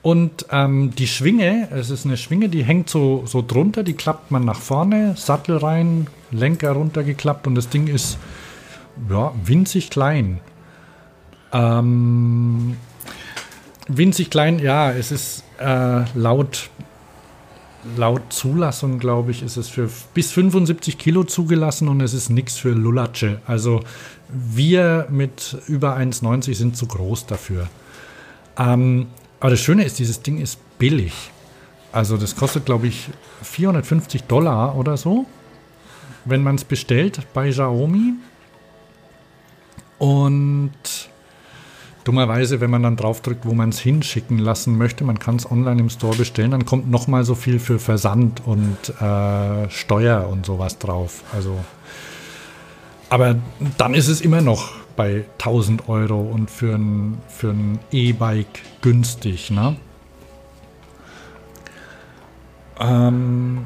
Und 0.02 0.48
ähm, 0.52 0.92
die 0.92 1.08
Schwinge, 1.08 1.70
es 1.72 1.90
ist 1.90 2.06
eine 2.06 2.18
Schwinge, 2.18 2.50
die 2.50 2.64
hängt 2.64 2.90
so, 2.90 3.24
so 3.26 3.42
drunter, 3.42 3.84
die 3.84 3.94
klappt 3.94 4.32
man 4.32 4.44
nach 4.44 4.60
vorne, 4.60 5.16
Sattel 5.16 5.56
rein, 5.58 6.08
Lenker 6.30 6.72
runtergeklappt 6.72 7.48
und 7.48 7.56
das 7.56 7.70
Ding 7.70 7.88
ist 7.88 8.18
ja, 9.10 9.32
winzig 9.46 9.90
klein. 9.90 10.42
Ähm, 11.54 12.76
winzig 13.88 14.30
klein, 14.30 14.60
ja, 14.60 14.92
es 14.92 15.14
ist 15.14 15.44
äh, 15.60 16.04
laut, 16.16 16.70
laut 17.98 18.22
Zulassung, 18.32 19.00
glaube 19.00 19.32
ich, 19.32 19.44
ist 19.44 19.58
es 19.58 19.70
für 19.70 19.90
bis 20.14 20.32
75 20.32 20.98
Kilo 20.98 21.24
zugelassen 21.24 21.88
und 21.88 22.02
es 22.02 22.14
ist 22.14 22.30
nichts 22.30 22.58
für 22.58 22.72
Lullatsche. 22.72 23.42
Also 23.46 23.82
wir 24.30 25.08
mit 25.10 25.58
über 25.68 25.98
1,90 25.98 26.56
sind 26.56 26.78
zu 26.78 26.88
groß 26.88 27.26
dafür. 27.26 27.68
Ähm, 28.58 29.08
aber 29.40 29.52
das 29.52 29.60
Schöne 29.60 29.84
ist, 29.84 30.00
dieses 30.00 30.22
Ding 30.22 30.40
ist 30.40 30.60
billig. 30.78 31.14
Also 31.92 32.18
das 32.18 32.36
kostet, 32.36 32.66
glaube 32.66 32.88
ich, 32.88 33.10
450 33.44 34.24
Dollar 34.24 34.76
oder 34.78 34.98
so, 34.98 35.26
wenn 36.26 36.42
man 36.42 36.56
es 36.56 36.64
bestellt 36.64 37.20
bei 37.34 37.50
Xiaomi. 37.50 38.14
Und 40.00 40.72
dummerweise, 42.04 42.62
wenn 42.62 42.70
man 42.70 42.84
dann 42.84 42.96
draufdrückt, 42.96 43.46
wo 43.46 43.54
man 43.54 43.70
es 43.70 43.80
hinschicken 43.80 44.40
lassen 44.40 44.78
möchte, 44.78 45.04
man 45.04 45.20
kann 45.20 45.36
es 45.38 45.50
online 45.50 45.82
im 45.82 45.90
Store 45.90 46.16
bestellen, 46.16 46.52
dann 46.52 46.66
kommt 46.66 46.90
noch 46.90 47.08
mal 47.08 47.24
so 47.24 47.36
viel 47.36 47.60
für 47.60 47.80
Versand 47.80 48.42
und 48.46 48.78
äh, 49.02 49.70
Steuer 49.70 50.28
und 50.30 50.46
sowas 50.46 50.80
drauf. 50.80 51.24
Also, 51.34 51.58
aber 53.10 53.36
dann 53.78 53.94
ist 53.94 54.08
es 54.08 54.22
immer 54.22 54.42
noch 54.42 54.72
bei 54.96 55.26
1000 55.40 55.90
Euro 55.90 56.22
und 56.22 56.52
für 56.52 56.76
ein, 56.76 57.18
für 57.28 57.50
ein 57.50 57.80
E-Bike 57.92 58.62
günstig, 58.82 59.50
ne? 59.52 59.76
Ähm, 62.80 63.66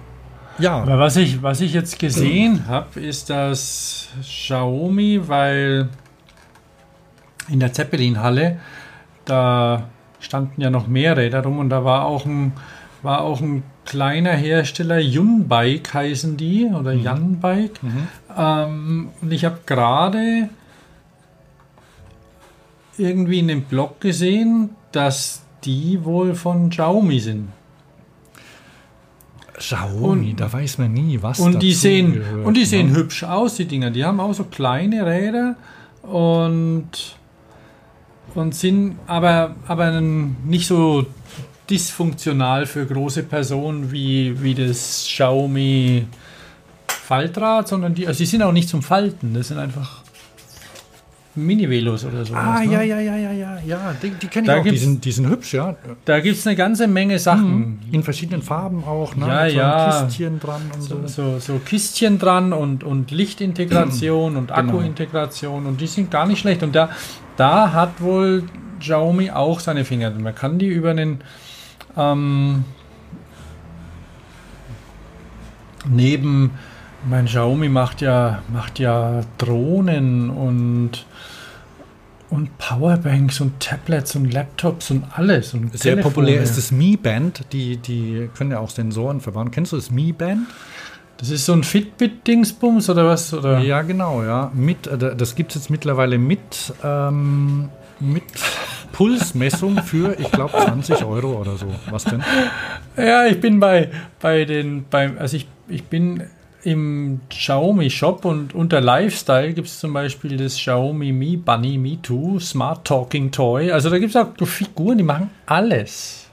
ja, 0.59 0.85
was 0.85 1.17
ich, 1.17 1.41
was 1.43 1.61
ich 1.61 1.73
jetzt 1.73 1.99
gesehen 1.99 2.67
habe, 2.67 2.99
ist, 2.99 3.29
dass 3.29 4.07
Xiaomi, 4.21 5.21
weil 5.27 5.89
in 7.49 7.59
der 7.59 7.73
Zeppelin-Halle, 7.73 8.59
da 9.25 9.89
standen 10.19 10.61
ja 10.61 10.69
noch 10.69 10.87
mehr 10.87 11.15
Räder 11.17 11.43
rum 11.43 11.59
und 11.59 11.69
da 11.69 11.83
war 11.83 12.05
auch 12.05 12.25
ein, 12.25 12.53
war 13.03 13.21
auch 13.21 13.41
ein 13.41 13.63
kleiner 13.85 14.33
Hersteller, 14.33 14.99
Yunbike 14.99 15.93
heißen 15.93 16.37
die, 16.37 16.65
oder 16.65 16.93
Yanbike. 16.93 17.79
Ähm, 18.37 19.09
und 19.21 19.31
ich 19.31 19.45
habe 19.45 19.59
gerade 19.65 20.49
irgendwie 22.97 23.39
in 23.39 23.47
dem 23.47 23.63
Blog 23.63 24.01
gesehen, 24.01 24.71
dass 24.91 25.43
die 25.63 26.03
wohl 26.03 26.35
von 26.35 26.69
Xiaomi 26.69 27.19
sind. 27.19 27.49
Xiaomi, 29.57 30.35
da 30.35 30.51
weiß 30.51 30.77
man 30.77 30.93
nie, 30.93 31.19
was 31.21 31.39
Und 31.39 31.61
die 31.61 31.73
sehen, 31.73 32.13
gehört, 32.13 32.45
und 32.45 32.53
die 32.55 32.65
sehen 32.65 32.91
ne? 32.91 32.97
hübsch 32.97 33.23
aus, 33.23 33.55
die 33.55 33.65
Dinger. 33.65 33.89
Die 33.89 34.05
haben 34.05 34.19
auch 34.19 34.33
so 34.33 34.43
kleine 34.43 35.05
Räder 35.05 35.55
und, 36.03 37.16
und 38.37 38.53
sind 38.53 38.97
aber, 39.07 39.55
aber 39.67 39.99
nicht 39.99 40.67
so 40.67 41.05
dysfunktional 41.69 42.65
für 42.65 42.85
große 42.85 43.23
Personen 43.23 43.91
wie, 43.91 44.41
wie 44.41 44.53
das 44.53 45.05
Xiaomi 45.07 46.05
Faltrad, 46.87 47.67
sondern 47.67 47.95
die, 47.95 48.07
also 48.07 48.19
die 48.19 48.25
sind 48.25 48.43
auch 48.43 48.51
nicht 48.51 48.69
zum 48.69 48.81
Falten. 48.81 49.33
Das 49.33 49.47
sind 49.47 49.57
einfach 49.57 50.03
Mini-Velos 51.37 52.05
oder 52.05 52.25
so. 52.25 52.33
Ah, 52.33 52.61
ja, 52.61 52.81
ja, 52.81 52.99
ja, 52.99 53.15
ja, 53.15 53.31
ja, 53.31 53.59
ja, 53.65 53.95
die, 54.01 54.09
die 54.09 54.27
kenne 54.27 54.47
ich 54.47 54.53
Da 54.53 54.59
auch, 54.59 54.63
die 54.63 54.77
sind, 54.77 55.05
die 55.05 55.11
sind 55.11 55.29
hübsch, 55.29 55.53
ja. 55.53 55.75
Da 56.05 56.19
gibt 56.19 56.37
es 56.37 56.45
eine 56.47 56.55
ganze 56.55 56.87
Menge 56.87 57.19
Sachen. 57.19 57.79
In 57.91 58.03
verschiedenen 58.03 58.41
Farben 58.41 58.83
auch, 58.83 59.15
ne? 59.15 59.27
Ja, 59.27 59.49
so 59.49 59.55
ja. 59.57 60.03
Kistchen 60.05 60.39
dran 60.39 60.61
und 60.73 60.81
so. 60.81 61.01
so, 61.05 61.07
so, 61.07 61.39
so 61.39 61.59
Kistchen 61.59 62.19
dran 62.19 62.53
und, 62.53 62.83
und 62.83 63.11
Lichtintegration 63.11 64.35
und 64.37 64.47
Genau. 64.47 64.59
Akkuintegration 64.59 65.65
und 65.65 65.81
die 65.81 65.87
sind 65.87 66.09
gar 66.09 66.25
nicht 66.25 66.39
schlecht. 66.39 66.63
Und 66.63 66.75
da, 66.75 66.89
da 67.35 67.73
hat 67.73 68.01
wohl 68.01 68.43
Xiaomi 68.79 69.31
auch 69.31 69.59
seine 69.59 69.85
Finger. 69.85 70.09
Man 70.11 70.33
kann 70.33 70.57
die 70.57 70.67
über 70.67 70.91
einen 70.91 71.19
ähm, 71.95 72.63
neben 75.89 76.51
mein 77.09 77.25
Xiaomi 77.25 77.69
macht 77.69 78.01
ja 78.01 78.41
macht 78.51 78.79
ja 78.79 79.21
Drohnen 79.37 80.29
und 80.29 81.05
Und 82.29 82.57
Powerbanks 82.57 83.39
und 83.39 83.57
Tablets 83.61 84.13
und 84.17 84.33
Laptops 84.33 84.91
und 84.91 85.05
alles. 85.15 85.53
Und 85.53 85.71
Sehr 85.71 85.93
Telefone. 85.93 86.13
populär 86.13 86.41
ist 86.41 86.57
das 86.57 86.71
Mi 86.71 86.97
Band. 86.97 87.45
Die, 87.53 87.77
die 87.77 88.29
können 88.35 88.51
ja 88.51 88.59
auch 88.59 88.69
Sensoren 88.69 89.21
verbauen. 89.21 89.49
Kennst 89.51 89.71
du 89.71 89.77
das 89.77 89.91
Mi 89.91 90.11
Band? 90.11 90.41
Das 91.19 91.29
ist 91.29 91.45
so 91.45 91.53
ein 91.53 91.63
Fitbit-Dingsbums 91.63 92.89
oder 92.89 93.05
was? 93.07 93.33
Oder? 93.33 93.59
Ja, 93.59 93.81
genau, 93.81 94.23
ja. 94.23 94.51
Mit, 94.53 94.87
äh, 94.87 95.15
das 95.15 95.35
gibt 95.35 95.51
es 95.51 95.55
jetzt 95.55 95.69
mittlerweile 95.69 96.17
mit, 96.17 96.73
ähm, 96.83 97.69
mit 98.01 98.23
Pulsmessung 98.91 99.81
für, 99.83 100.19
ich 100.19 100.29
glaube, 100.29 100.51
20 100.51 101.05
Euro 101.05 101.39
oder 101.39 101.55
so. 101.55 101.67
Was 101.91 102.03
denn? 102.03 102.21
Ja, 102.97 103.25
ich 103.25 103.39
bin 103.39 103.61
bei, 103.61 103.89
bei 104.19 104.43
den, 104.43 104.85
beim, 104.89 105.17
also 105.17 105.37
ich, 105.37 105.47
ich 105.69 105.85
bin 105.85 106.23
im 106.67 107.21
Xiaomi 107.29 107.89
Shop 107.89 108.25
und 108.25 108.53
unter 108.53 108.81
Lifestyle 108.81 109.53
gibt 109.53 109.69
es 109.69 109.79
zum 109.79 109.93
Beispiel 109.93 110.35
das 110.35 110.55
Xiaomi 110.55 111.13
Mi 111.13 111.37
Bunny 111.37 111.77
Mi 111.77 111.97
2 112.01 112.39
Smart 112.41 112.85
Talking 112.85 113.31
Toy. 113.31 113.71
Also 113.71 113.89
da 113.89 113.97
gibt 113.97 114.13
es 114.13 114.21
auch 114.21 114.27
so 114.37 114.45
Figuren, 114.45 114.97
die 114.97 115.05
machen 115.05 115.29
alles. 115.45 116.25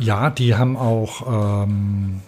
Ja, 0.00 0.28
die 0.28 0.56
haben 0.56 0.76
auch 0.76 1.62
ähm, 1.62 2.20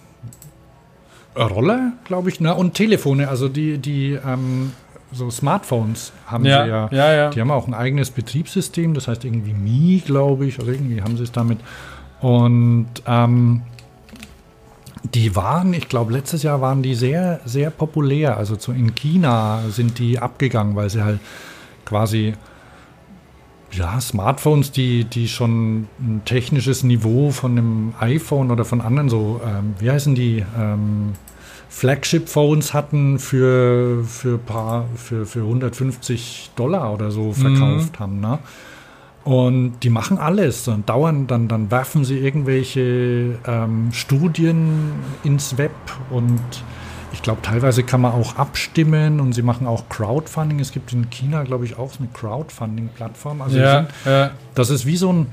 Roller, 1.37 1.95
glaube 2.05 2.29
ich, 2.29 2.39
ne? 2.39 2.55
und 2.55 2.75
Telefone. 2.75 3.29
Also 3.29 3.49
die, 3.49 3.79
die 3.79 4.13
ähm, 4.13 4.71
so 5.11 5.29
Smartphones 5.31 6.13
haben 6.27 6.45
Ja, 6.45 6.63
sie 6.63 6.71
ja. 6.71 6.89
ja, 6.93 7.13
ja. 7.13 7.31
Die 7.31 7.41
haben 7.41 7.51
auch 7.51 7.67
ein 7.67 7.75
eigenes 7.75 8.13
Betriebssystem, 8.13 8.95
das 8.95 9.09
heißt 9.09 9.25
irgendwie 9.25 9.53
Mi, 9.53 10.01
glaube 10.07 10.47
ich, 10.47 10.61
oder 10.61 10.69
irgendwie 10.69 11.03
haben 11.03 11.17
sie 11.17 11.25
es 11.25 11.33
damit. 11.33 11.59
Und 12.21 12.87
ähm, 13.05 13.63
die 15.15 15.37
waren, 15.37 15.75
ich 15.75 15.89
glaube, 15.89 16.13
letztes 16.13 16.43
Jahr 16.43 16.61
waren 16.61 16.83
die 16.83 16.95
sehr, 16.95 17.41
sehr 17.45 17.71
populär. 17.71 18.37
Also 18.37 18.57
so 18.59 18.73
in 18.73 18.95
China 18.95 19.63
sind 19.69 19.99
die 19.99 20.19
abgegangen, 20.19 20.77
weil 20.77 20.91
sie 20.91 21.03
halt 21.03 21.21
quasi 21.85 22.35
ja, 23.73 24.01
Smartphones, 24.01 24.73
die, 24.73 25.05
die 25.05 25.29
schon 25.29 25.89
ein 26.01 26.23
technisches 26.25 26.83
Niveau 26.83 27.31
von 27.31 27.53
einem 27.53 27.95
iPhone 28.01 28.51
oder 28.51 28.65
von 28.65 28.81
anderen 28.81 29.09
so, 29.09 29.41
ähm, 29.45 29.75
wie 29.79 29.91
heißen 29.91 30.15
die, 30.15 30.45
ähm, 30.59 31.13
Flagship-Phones 31.69 32.73
hatten 32.73 33.19
für, 33.19 34.03
für, 34.05 34.39
paar, 34.39 34.87
für, 34.95 35.27
für 35.27 35.41
150 35.41 36.53
Dollar 36.57 36.95
oder 36.95 37.11
so 37.11 37.33
verkauft 37.33 37.99
haben. 37.99 38.21
Ne? 38.21 38.39
Und 39.27 39.81
die 39.83 39.91
machen 39.91 40.19
alles. 40.19 40.63
Dann 40.63 40.87
dauern, 40.87 41.27
dann, 41.27 41.49
dann 41.49 41.69
werfen 41.73 42.05
sie 42.05 42.17
irgendwelche 42.17 43.37
ähm, 43.45 43.89
Studien 43.91 44.93
ins 45.25 45.59
Web 45.59 45.73
und 46.11 46.41
ich 47.13 47.23
glaube, 47.23 47.43
teilweise 47.43 47.83
kann 47.83 48.03
man 48.03 48.13
auch 48.13 48.37
abstimmen 48.37 49.19
und 49.19 49.33
sie 49.33 49.43
machen 49.43 49.67
auch 49.67 49.89
Crowdfunding. 49.89 50.61
Es 50.61 50.71
gibt 50.71 50.93
in 50.93 51.11
China, 51.11 51.43
glaube 51.43 51.65
ich, 51.65 51.77
auch 51.77 51.91
so 51.91 52.01
eine 52.01 52.09
Crowdfunding-Plattform. 52.13 53.43
Also 53.43 53.59
Ja, 53.59 53.79
sind, 53.79 53.89
ja. 54.05 54.31
das 54.55 54.71
ist 54.71 54.87
wie 54.87 54.97
so 54.97 55.13
ein, 55.13 55.27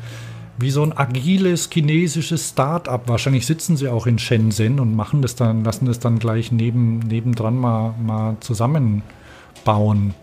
wie 0.58 0.72
so 0.72 0.82
ein 0.82 0.98
agiles 0.98 1.70
chinesisches 1.72 2.50
Start-up. 2.50 3.08
Wahrscheinlich 3.08 3.46
sitzen 3.46 3.78
sie 3.78 3.90
auch 3.90 4.08
in 4.08 4.18
Shenzhen 4.18 4.80
und 4.80 4.96
machen 4.96 5.22
das 5.22 5.36
dann, 5.36 5.64
lassen 5.64 5.86
das 5.86 6.00
dann 6.00 6.18
gleich 6.18 6.52
neben, 6.52 6.98
nebendran 6.98 7.58
mal, 7.58 7.94
mal 8.02 8.38
zusammenbauen. 8.40 10.16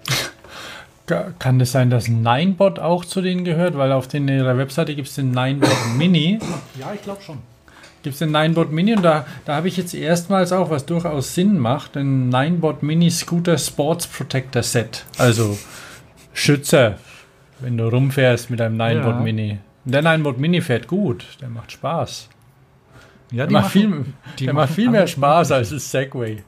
Ka- 1.11 1.33
Kann 1.39 1.61
es 1.61 1.73
sein, 1.73 1.91
dass 1.91 2.09
Ninebot 2.09 2.79
auch 2.79 3.05
zu 3.05 3.21
denen 3.21 3.45
gehört? 3.45 3.77
Weil 3.77 3.93
auf 3.93 4.09
den, 4.09 4.29
ihrer 4.29 4.57
Webseite 4.57 4.95
gibt 4.95 5.09
es 5.09 5.15
den 5.17 5.31
Ninebot 5.33 5.71
Mini. 5.97 6.39
Ja, 6.79 6.93
ich 6.95 7.03
glaube 7.03 7.21
schon. 7.23 7.39
Gibt 8.03 8.15
es 8.15 8.19
den 8.21 8.31
Ninebot 8.33 8.73
Mini 8.73 8.95
und 8.95 9.03
da, 9.03 9.27
da 9.45 9.57
habe 9.57 9.69
ich 9.69 9.77
jetzt 9.77 9.93
erstmals 9.93 10.53
auch, 10.53 10.71
was 10.71 10.87
durchaus 10.87 11.35
Sinn 11.35 11.59
macht, 11.59 11.97
den 11.97 12.29
Ninebot 12.31 12.83
Mini 12.83 13.11
Scooter 13.11 13.59
Sports 13.59 14.07
Protector 14.07 14.63
Set. 14.63 15.05
Also 15.19 15.59
Schützer, 16.33 16.97
wenn 17.59 17.77
du 17.77 17.89
rumfährst 17.89 18.49
mit 18.51 18.61
einem 18.61 18.77
Ninebot 18.79 19.17
Ja. 19.17 19.21
Mini. 19.21 19.59
Der 19.85 20.03
Ninebot 20.03 20.39
Mini 20.39 20.61
fährt 20.63 20.87
gut, 20.87 21.25
der 21.41 21.49
macht 21.51 21.73
Spaß. 21.73 22.29
Ja, 23.33 23.47
Der 23.47 23.53
macht 23.61 23.71
viel, 23.73 24.05
die 24.39 24.45
der 24.47 24.55
macht 24.55 24.71
machen 24.71 24.75
viel 24.75 24.91
mehr 24.91 25.07
Spaß 25.07 25.53
als 25.53 25.71
das 25.71 25.91
Segway. 25.91 26.43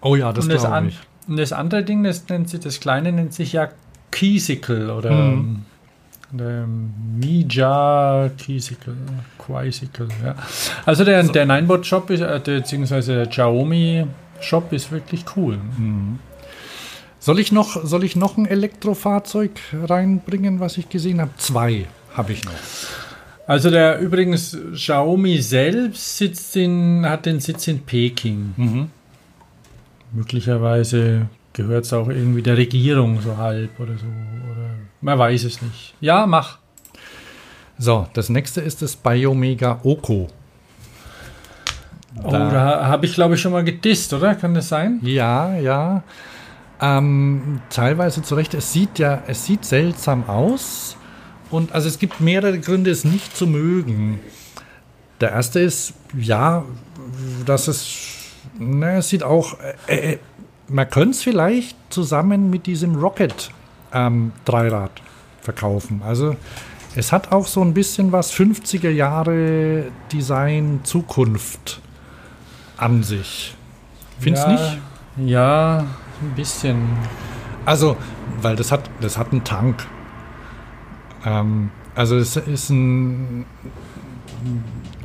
Oh 0.00 0.14
ja, 0.14 0.32
das 0.32 0.46
das 0.46 0.62
glaube 0.62 0.88
ich. 0.88 0.98
Und 1.28 1.36
das 1.38 1.52
andere 1.52 1.82
Ding, 1.84 2.04
das 2.04 2.28
nennt 2.28 2.48
sich, 2.48 2.60
das 2.60 2.80
kleine 2.80 3.12
nennt 3.12 3.34
sich 3.34 3.52
ja 3.52 3.68
Keysicle 4.10 4.92
oder 4.94 5.10
Mhm. 5.10 5.62
der 6.32 6.66
Mija 6.66 8.30
Keysicle, 8.38 8.96
Quisicle, 9.38 10.08
ja. 10.24 10.34
Also 10.84 11.04
der, 11.04 11.22
der 11.24 11.46
Ninebot 11.46 11.86
Shop 11.86 12.10
ist, 12.10 12.20
äh, 12.20 12.40
der- 12.40 12.58
beziehungsweise 12.60 13.14
der 13.14 13.26
Xiaomi 13.26 14.06
Shop 14.40 14.72
ist 14.72 14.90
wirklich 14.92 15.24
cool. 15.36 15.58
Mhm. 15.78 16.18
Soll 17.18 17.40
ich, 17.40 17.50
noch, 17.50 17.84
soll 17.84 18.04
ich 18.04 18.14
noch 18.14 18.36
ein 18.36 18.46
Elektrofahrzeug 18.46 19.50
reinbringen, 19.72 20.60
was 20.60 20.78
ich 20.78 20.88
gesehen 20.88 21.20
habe? 21.20 21.30
Zwei 21.38 21.86
habe 22.14 22.32
ich 22.32 22.44
noch. 22.44 22.52
Also 23.48 23.70
der 23.70 23.98
übrigens 24.00 24.56
Xiaomi 24.74 25.38
selbst 25.40 26.18
sitzt 26.18 26.56
in, 26.56 27.04
hat 27.08 27.26
den 27.26 27.40
Sitz 27.40 27.66
in 27.68 27.80
Peking. 27.80 28.54
Mhm. 28.56 28.90
Möglicherweise 30.16 31.26
gehört 31.52 31.84
es 31.84 31.92
auch 31.92 32.08
irgendwie 32.08 32.42
der 32.42 32.56
Regierung 32.56 33.20
so 33.20 33.36
halb 33.36 33.78
oder 33.78 33.92
so. 33.98 34.06
Oder 34.50 34.70
man 35.02 35.18
weiß 35.18 35.44
es 35.44 35.60
nicht. 35.60 35.94
Ja, 36.00 36.26
mach. 36.26 36.58
So, 37.78 38.06
das 38.14 38.30
nächste 38.30 38.62
ist 38.62 38.80
das 38.80 38.96
Biomega 38.96 39.80
Oko. 39.82 40.28
Oh, 42.24 42.30
Da- 42.30 42.50
da 42.50 42.86
habe 42.86 43.04
ich 43.04 43.12
glaube 43.14 43.34
ich 43.34 43.40
schon 43.42 43.52
mal 43.52 43.62
gedisst, 43.64 44.12
oder? 44.14 44.34
Kann 44.34 44.54
das 44.54 44.70
sein? 44.70 45.00
Ja, 45.02 45.54
ja. 45.56 46.02
Ähm, 46.80 47.60
teilweise 47.68 48.22
zu 48.22 48.34
Recht. 48.36 48.54
Es 48.54 48.72
sieht 48.72 48.98
ja, 48.98 49.22
es 49.26 49.44
sieht 49.44 49.64
seltsam 49.66 50.28
aus. 50.28 50.96
Und 51.50 51.72
also 51.72 51.88
es 51.88 51.98
gibt 51.98 52.20
mehrere 52.20 52.58
Gründe, 52.58 52.90
es 52.90 53.04
nicht 53.04 53.36
zu 53.36 53.46
mögen. 53.46 54.18
Der 55.20 55.30
erste 55.32 55.60
ist, 55.60 55.92
ja, 56.18 56.64
dass 57.46 57.68
es, 57.68 58.15
na, 58.58 58.98
es 58.98 59.08
sieht 59.08 59.22
auch, 59.22 59.56
äh, 59.86 60.12
äh, 60.12 60.18
man 60.68 60.88
könnte 60.88 61.10
es 61.10 61.22
vielleicht 61.22 61.76
zusammen 61.90 62.50
mit 62.50 62.66
diesem 62.66 62.96
Rocket 62.96 63.50
ähm, 63.92 64.32
Dreirad 64.44 64.90
verkaufen. 65.40 66.02
Also 66.04 66.36
es 66.94 67.12
hat 67.12 67.32
auch 67.32 67.46
so 67.46 67.62
ein 67.62 67.74
bisschen 67.74 68.12
was 68.12 68.32
50er 68.32 68.90
Jahre 68.90 69.84
Design 70.12 70.80
Zukunft 70.82 71.80
an 72.76 73.02
sich. 73.02 73.54
Findest 74.18 74.46
ja, 74.46 74.52
nicht? 74.52 74.78
Ja, 75.26 75.78
ein 76.22 76.34
bisschen. 76.34 76.88
Also, 77.64 77.96
weil 78.40 78.56
das 78.56 78.72
hat, 78.72 78.88
das 79.00 79.18
hat 79.18 79.32
einen 79.32 79.44
Tank. 79.44 79.86
Ähm, 81.24 81.70
also 81.94 82.16
es 82.16 82.36
ist 82.36 82.70
ein, 82.70 83.44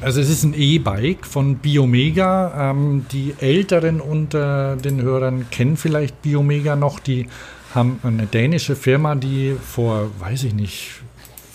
also 0.01 0.21
es 0.21 0.29
ist 0.29 0.43
ein 0.43 0.53
E-Bike 0.53 1.25
von 1.25 1.57
Biomega. 1.57 2.71
Ähm, 2.71 3.05
die 3.11 3.35
Älteren 3.39 4.01
unter 4.01 4.75
den 4.75 5.01
Hörern 5.01 5.49
kennen 5.49 5.77
vielleicht 5.77 6.21
Biomega 6.21 6.75
noch. 6.75 6.99
Die 6.99 7.27
haben 7.73 7.99
eine 8.03 8.25
dänische 8.25 8.75
Firma, 8.75 9.15
die 9.15 9.55
vor, 9.61 10.09
weiß 10.19 10.43
ich 10.45 10.53
nicht, 10.53 11.01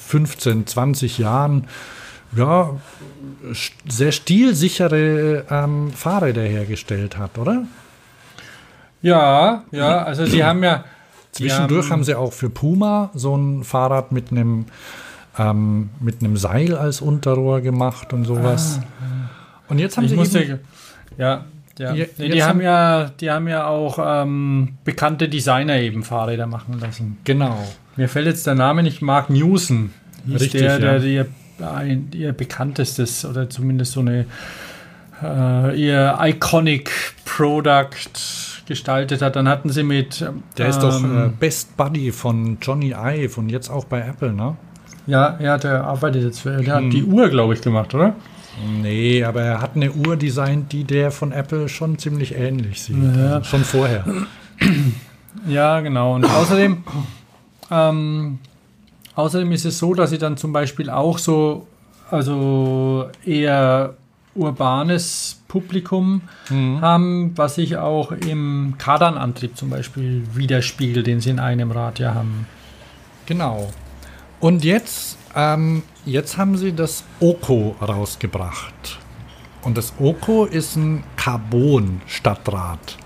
15, 0.07 0.67
20 0.67 1.19
Jahren 1.19 1.67
ja, 2.37 2.71
sehr 3.89 4.13
stilsichere 4.13 5.45
ähm, 5.51 5.91
Fahrräder 5.93 6.43
hergestellt 6.43 7.19
hat, 7.19 7.39
oder? 7.39 7.65
Ja, 9.03 9.65
ja, 9.71 10.03
also 10.03 10.27
sie 10.27 10.45
haben 10.45 10.63
ja. 10.63 10.85
Zwischendurch 11.33 11.91
haben 11.91 12.03
sie 12.03 12.15
auch 12.15 12.33
für 12.33 12.49
Puma 12.49 13.11
so 13.15 13.37
ein 13.37 13.63
Fahrrad 13.63 14.11
mit 14.11 14.31
einem 14.31 14.67
ähm, 15.39 15.91
mit 16.01 16.21
einem 16.23 16.37
Seil 16.37 16.77
als 16.77 17.01
Unterrohr 17.01 17.61
gemacht 17.61 18.13
und 18.13 18.25
sowas. 18.25 18.81
Und 19.69 19.79
jetzt 19.79 19.97
haben 19.97 20.05
Ich 20.05 20.11
sie 20.11 20.17
musste, 20.17 20.43
eben, 20.43 20.61
ja, 21.19 21.45
ja. 21.79 21.93
Je- 21.95 22.09
Nee, 22.19 22.29
die 22.31 22.43
haben 22.43 22.51
haben- 22.59 22.61
ja, 22.63 23.11
die 23.21 23.31
haben 23.31 23.49
ja 23.49 23.67
auch 23.67 23.99
ähm, 24.03 24.75
bekannte 24.85 25.29
Designer 25.29 25.77
eben 25.79 26.03
Fahrräder 26.03 26.47
machen 26.47 26.79
lassen. 26.81 27.19
genau. 27.25 27.59
Mir 27.97 28.09
fällt 28.09 28.27
jetzt 28.27 28.47
der 28.47 28.55
Name 28.55 28.83
nicht, 28.83 29.01
Mark 29.03 29.31
Newson. 29.31 29.91
Hieß 30.27 30.41
Richtig, 30.43 30.61
der, 30.61 30.73
ja. 30.73 30.79
der, 30.99 31.03
ihr, 31.05 31.27
ein, 31.61 32.09
ihr 32.15 32.33
bekanntestes 32.33 33.25
oder 33.25 33.49
zumindest 33.49 33.93
so 33.93 34.01
eine 34.01 34.27
äh, 35.23 35.81
ihr 35.81 36.19
Iconic 36.21 36.91
Product 37.25 37.89
gestaltet 38.67 39.23
hat. 39.23 39.37
Dann 39.37 39.49
hatten 39.49 39.71
sie 39.71 39.83
mit 39.83 40.25
Der 40.59 40.69
ist 40.69 40.81
doch 40.81 41.03
ähm, 41.03 41.27
äh, 41.27 41.29
Best 41.29 41.77
Buddy 41.77 42.13
von 42.13 42.59
Johnny 42.61 42.95
Ive 42.95 43.39
und 43.41 43.49
jetzt 43.49 43.71
auch 43.71 43.85
bei 43.87 44.01
Apple, 44.01 44.33
ne? 44.33 44.57
Ja, 45.07 45.39
ja, 45.41 45.59
der 45.59 45.85
arbeitet 45.85 46.23
jetzt 46.25 46.41
für, 46.41 46.57
der 46.57 46.77
Hm. 46.79 46.87
hat 46.87 46.93
die 46.93 47.05
Uhr, 47.05 47.29
glaube 47.29 47.55
ich, 47.55 47.61
gemacht, 47.61 47.95
oder? 47.95 48.15
Nee, 48.81 49.23
aber 49.23 49.43
er 49.43 49.61
hat 49.61 49.77
eine 49.77 49.93
Uhr 49.93 50.17
designt, 50.17 50.73
die 50.73 50.85
der 50.85 51.11
von 51.11 51.31
Apple 51.33 51.69
schon 51.69 51.99
ziemlich 51.99 52.35
ähnlich 52.35 52.83
sieht. 52.83 52.97
Ja. 52.97 53.35
Also 53.37 53.45
schon 53.45 53.65
vorher. 53.65 54.05
Ja, 55.47 55.81
genau. 55.81 56.15
Und 56.15 56.25
außerdem, 56.25 56.83
ähm, 57.71 58.39
außerdem 59.15 59.53
ist 59.53 59.67
es 59.67 59.79
so, 59.79 59.93
dass 59.95 60.09
sie 60.11 60.19
dann 60.19 60.39
zum 60.39 60.53
Beispiel 60.53 60.89
auch 60.89 61.19
so, 61.19 61.67
also 62.11 63.11
eher 63.25 63.95
urbanes 64.35 65.43
Publikum 65.47 66.23
haben, 66.81 67.33
was 67.37 67.57
sich 67.57 67.77
auch 67.77 68.13
im 68.13 68.75
Kardanantrieb 68.79 69.57
zum 69.57 69.71
Beispiel 69.71 70.25
widerspiegelt, 70.35 71.07
den 71.07 71.21
sie 71.21 71.31
in 71.31 71.39
einem 71.39 71.71
Rad 71.71 71.99
ja 71.99 72.15
haben. 72.15 72.47
Genau. 73.27 73.71
Und 74.41 74.65
jetzt, 74.65 75.17
ähm, 75.35 75.83
jetzt 76.05 76.37
haben 76.37 76.57
sie 76.57 76.73
das 76.73 77.05
Oko 77.21 77.75
rausgebracht. 77.81 78.99
Und 79.63 79.77
das 79.77 79.95
Oko 79.99 80.45
ist 80.45 80.77
ein 80.77 81.03
Carbon-Stadtrad. 81.17 82.99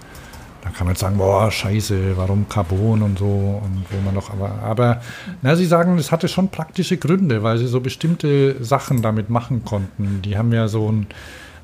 Da 0.63 0.69
kann 0.69 0.87
man 0.87 0.95
jetzt 0.95 1.01
sagen, 1.01 1.17
boah, 1.17 1.51
scheiße, 1.51 2.17
warum 2.17 2.49
Carbon 2.49 3.01
und 3.01 3.19
so 3.19 3.25
und 3.65 3.87
wo 3.91 4.01
man 4.05 4.15
doch, 4.15 4.31
aber, 4.31 4.51
aber 4.63 5.01
na, 5.41 5.57
sie 5.57 5.65
sagen, 5.65 5.97
es 5.97 6.13
hatte 6.13 6.29
schon 6.29 6.51
praktische 6.51 6.99
Gründe, 6.99 7.43
weil 7.43 7.57
sie 7.57 7.67
so 7.67 7.81
bestimmte 7.81 8.63
Sachen 8.63 9.01
damit 9.01 9.31
machen 9.31 9.65
konnten. 9.65 10.21
Die 10.23 10.37
haben 10.37 10.53
ja 10.53 10.69
so 10.69 10.93
ein, 10.93 11.07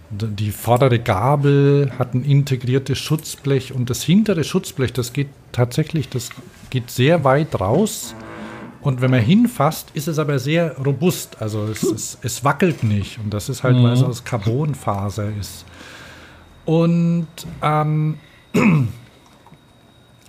die 0.09 0.51
vordere 0.51 0.98
Gabel 0.98 1.93
hat 1.98 2.14
ein 2.14 2.24
integriertes 2.24 2.98
Schutzblech 2.98 3.74
und 3.74 3.90
das 3.90 4.02
hintere 4.02 4.44
Schutzblech, 4.44 4.94
das 4.94 5.12
geht 5.12 5.28
tatsächlich, 5.52 6.09
das 6.09 6.30
geht 6.70 6.90
sehr 6.90 7.22
weit 7.24 7.60
raus. 7.60 8.14
Und 8.87 9.01
wenn 9.01 9.11
man 9.11 9.21
hinfasst, 9.21 9.91
ist 9.95 10.07
es 10.07 10.21
aber 10.21 10.39
sehr 10.39 10.77
robust. 10.79 11.43
Also 11.43 11.65
es, 11.65 11.83
es, 11.83 12.19
es 12.23 12.45
wackelt 12.45 12.85
nicht. 12.85 13.19
Und 13.19 13.35
das 13.35 13.49
ist 13.49 13.65
halt, 13.65 13.75
weil 13.83 13.95
es 13.95 14.03
aus 14.05 14.23
Carbonfaser 14.23 15.29
ist. 15.41 15.65
Und 16.67 17.27
ähm, 17.63 18.19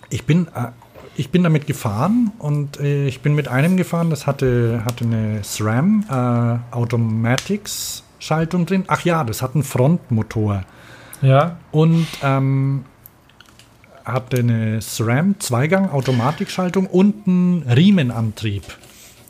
ich 0.09 0.25
bin, 0.25 0.47
äh, 0.55 0.69
ich 1.15 1.29
bin 1.29 1.43
damit 1.43 1.67
gefahren 1.67 2.31
und 2.39 2.79
äh, 2.79 3.05
ich 3.05 3.21
bin 3.21 3.35
mit 3.35 3.47
einem 3.47 3.77
gefahren, 3.77 4.09
das 4.09 4.25
hatte, 4.25 4.81
hatte 4.85 5.05
eine 5.05 5.43
SRAM 5.43 6.05
äh, 6.09 6.75
Automatics 6.75 8.01
Schaltung 8.17 8.65
drin. 8.65 8.85
Ach 8.87 9.05
ja, 9.05 9.23
das 9.23 9.43
hat 9.43 9.53
einen 9.53 9.63
Frontmotor 9.65 10.63
Ja. 11.21 11.57
und 11.71 12.07
ähm, 12.23 12.85
hatte 14.07 14.39
eine 14.39 14.81
SRAM 14.81 15.39
Zweigang 15.39 15.89
Automatikschaltung 15.89 16.87
und 16.87 17.27
einen 17.27 17.63
Riemenantrieb. 17.63 18.63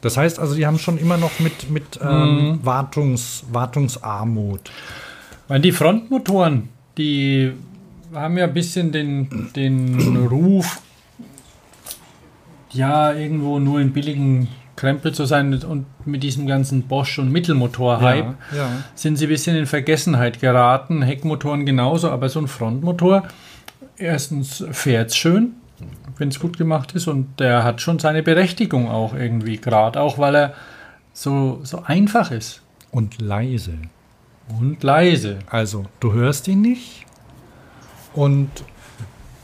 Das 0.02 0.18
heißt 0.18 0.40
also, 0.40 0.56
die 0.56 0.66
haben 0.66 0.80
schon 0.80 0.98
immer 0.98 1.18
noch 1.18 1.40
mit, 1.40 1.70
mit 1.70 1.99
ähm, 2.02 2.60
Wartungs, 2.64 3.45
Wartungsarmut. 3.52 4.72
Weil 5.48 5.60
die 5.60 5.72
Frontmotoren, 5.72 6.70
die 6.98 7.52
haben 8.14 8.38
ja 8.38 8.45
ein 8.45 8.54
bisschen 8.54 8.91
den, 8.91 9.49
den 9.56 10.28
Ruf, 10.28 10.82
ja, 12.72 13.14
irgendwo 13.14 13.60
nur 13.60 13.80
in 13.80 13.91
billigen 13.91 14.49
Krempel 14.76 15.14
zu 15.14 15.26
sein 15.26 15.54
und 15.64 15.86
mit 16.06 16.22
diesem 16.22 16.45
ganzen 16.45 16.84
Bosch- 16.84 17.18
und 17.18 17.32
Mittelmotor-Hype 17.32 18.36
ja. 18.56 18.70
sind 18.94 19.18
sie 19.18 19.26
ein 19.26 19.30
bisschen 19.30 19.56
in 19.58 19.66
Vergessenheit 19.66 20.40
geraten. 20.40 21.02
Heckmotoren 21.02 21.66
genauso, 21.66 22.12
aber 22.12 22.30
so 22.30 22.40
ein 22.40 22.48
Frontmotor, 22.48 23.24
erstens 23.98 24.64
fährt 24.72 25.14
schön, 25.15 25.53
wenn 26.18 26.30
es 26.30 26.40
gut 26.40 26.57
gemacht 26.57 26.94
ist 26.94 27.07
und 27.07 27.40
der 27.40 27.64
hat 27.64 27.82
schon 27.82 27.99
seine 27.99 28.24
Berechtigung 28.24 28.90
auch 28.90 29.14
irgendwie, 29.14 29.57
gerade 29.57 29.99
auch 30.02 30.18
weil 30.18 30.36
er 30.36 30.53
so, 31.14 31.60
so 31.64 31.84
einfach 31.86 32.32
ist 32.32 32.61
Und 32.91 33.22
leise. 33.22 33.74
und 34.60 34.82
leise. 34.84 35.40
Also, 35.49 35.86
du 35.99 36.14
hörst 36.14 36.48
ihn 36.48 36.61
nicht 36.61 37.06
und 38.14 38.49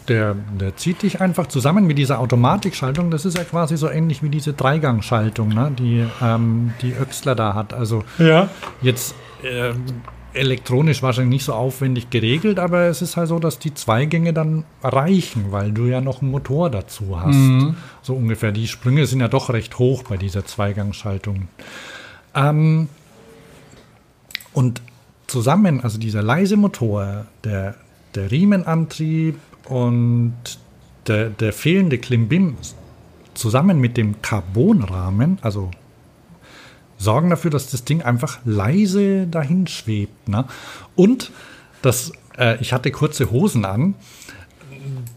der, 0.10 0.36
der 0.60 0.76
zieht 0.76 1.02
dich 1.04 1.22
einfach 1.22 1.48
zusammen 1.48 1.88
mit 1.88 1.98
dieser 1.98 2.20
Automatikschaltung. 2.20 3.10
Das 3.10 3.24
ist 3.26 3.38
ja 3.38 3.44
quasi 3.46 3.78
so 3.78 3.90
ähnlich 3.90 4.22
wie 4.22 4.28
diese 4.30 4.52
Dreigangschaltung, 4.54 5.48
ne, 5.50 5.72
die 5.80 6.06
ähm, 6.22 6.74
die 6.82 6.92
Öxler 6.92 7.36
da 7.36 7.54
hat. 7.54 7.74
Also 7.74 8.04
Ja. 8.18 8.50
jetzt 8.82 9.16
ähm, 9.44 9.84
elektronisch 10.34 11.02
wahrscheinlich 11.04 11.34
nicht 11.34 11.46
so 11.46 11.54
aufwendig 11.54 12.10
geregelt, 12.10 12.60
aber 12.60 12.88
es 12.88 13.02
ist 13.02 13.18
halt 13.18 13.28
so, 13.28 13.40
dass 13.40 13.60
die 13.60 13.74
zwei 13.74 14.06
Gänge 14.06 14.34
dann 14.34 14.66
reichen, 14.82 15.52
weil 15.52 15.72
du 15.72 15.86
ja 15.86 16.02
noch 16.02 16.22
einen 16.22 16.32
Motor 16.32 16.70
dazu 16.70 17.20
hast. 17.20 17.36
So 18.02 18.16
ungefähr. 18.16 18.52
Die 18.52 18.68
Sprünge 18.68 19.06
sind 19.06 19.20
ja 19.20 19.28
doch 19.28 19.50
recht 19.50 19.80
hoch 19.80 20.04
bei 20.04 20.18
dieser 20.18 20.46
Zweigangschaltung. 20.46 21.48
Ähm, 22.36 22.90
und 24.54 24.82
zusammen, 25.28 25.82
also 25.82 25.98
dieser 25.98 26.22
leise 26.22 26.58
Motor, 26.58 27.26
der, 27.44 27.76
der 28.16 28.32
Riemenantrieb 28.32 29.38
und 29.66 30.34
der, 31.08 31.30
der 31.30 31.54
fehlende 31.54 31.98
Klimbim 31.98 32.58
zusammen 33.34 33.80
mit 33.80 33.98
dem 33.98 34.22
Carbonrahmen, 34.22 35.40
also 35.42 35.72
sorgen 36.98 37.30
dafür, 37.30 37.52
dass 37.52 37.70
das 37.72 37.84
Ding 37.84 38.02
einfach 38.02 38.40
leise 38.46 39.28
dahin 39.28 39.68
schwebt. 39.68 40.30
Ne? 40.30 40.46
Und 40.96 41.32
das, 41.82 42.12
äh, 42.38 42.58
ich 42.62 42.74
hatte 42.74 42.92
kurze 42.92 43.32
Hosen 43.32 43.66
an. 43.66 43.96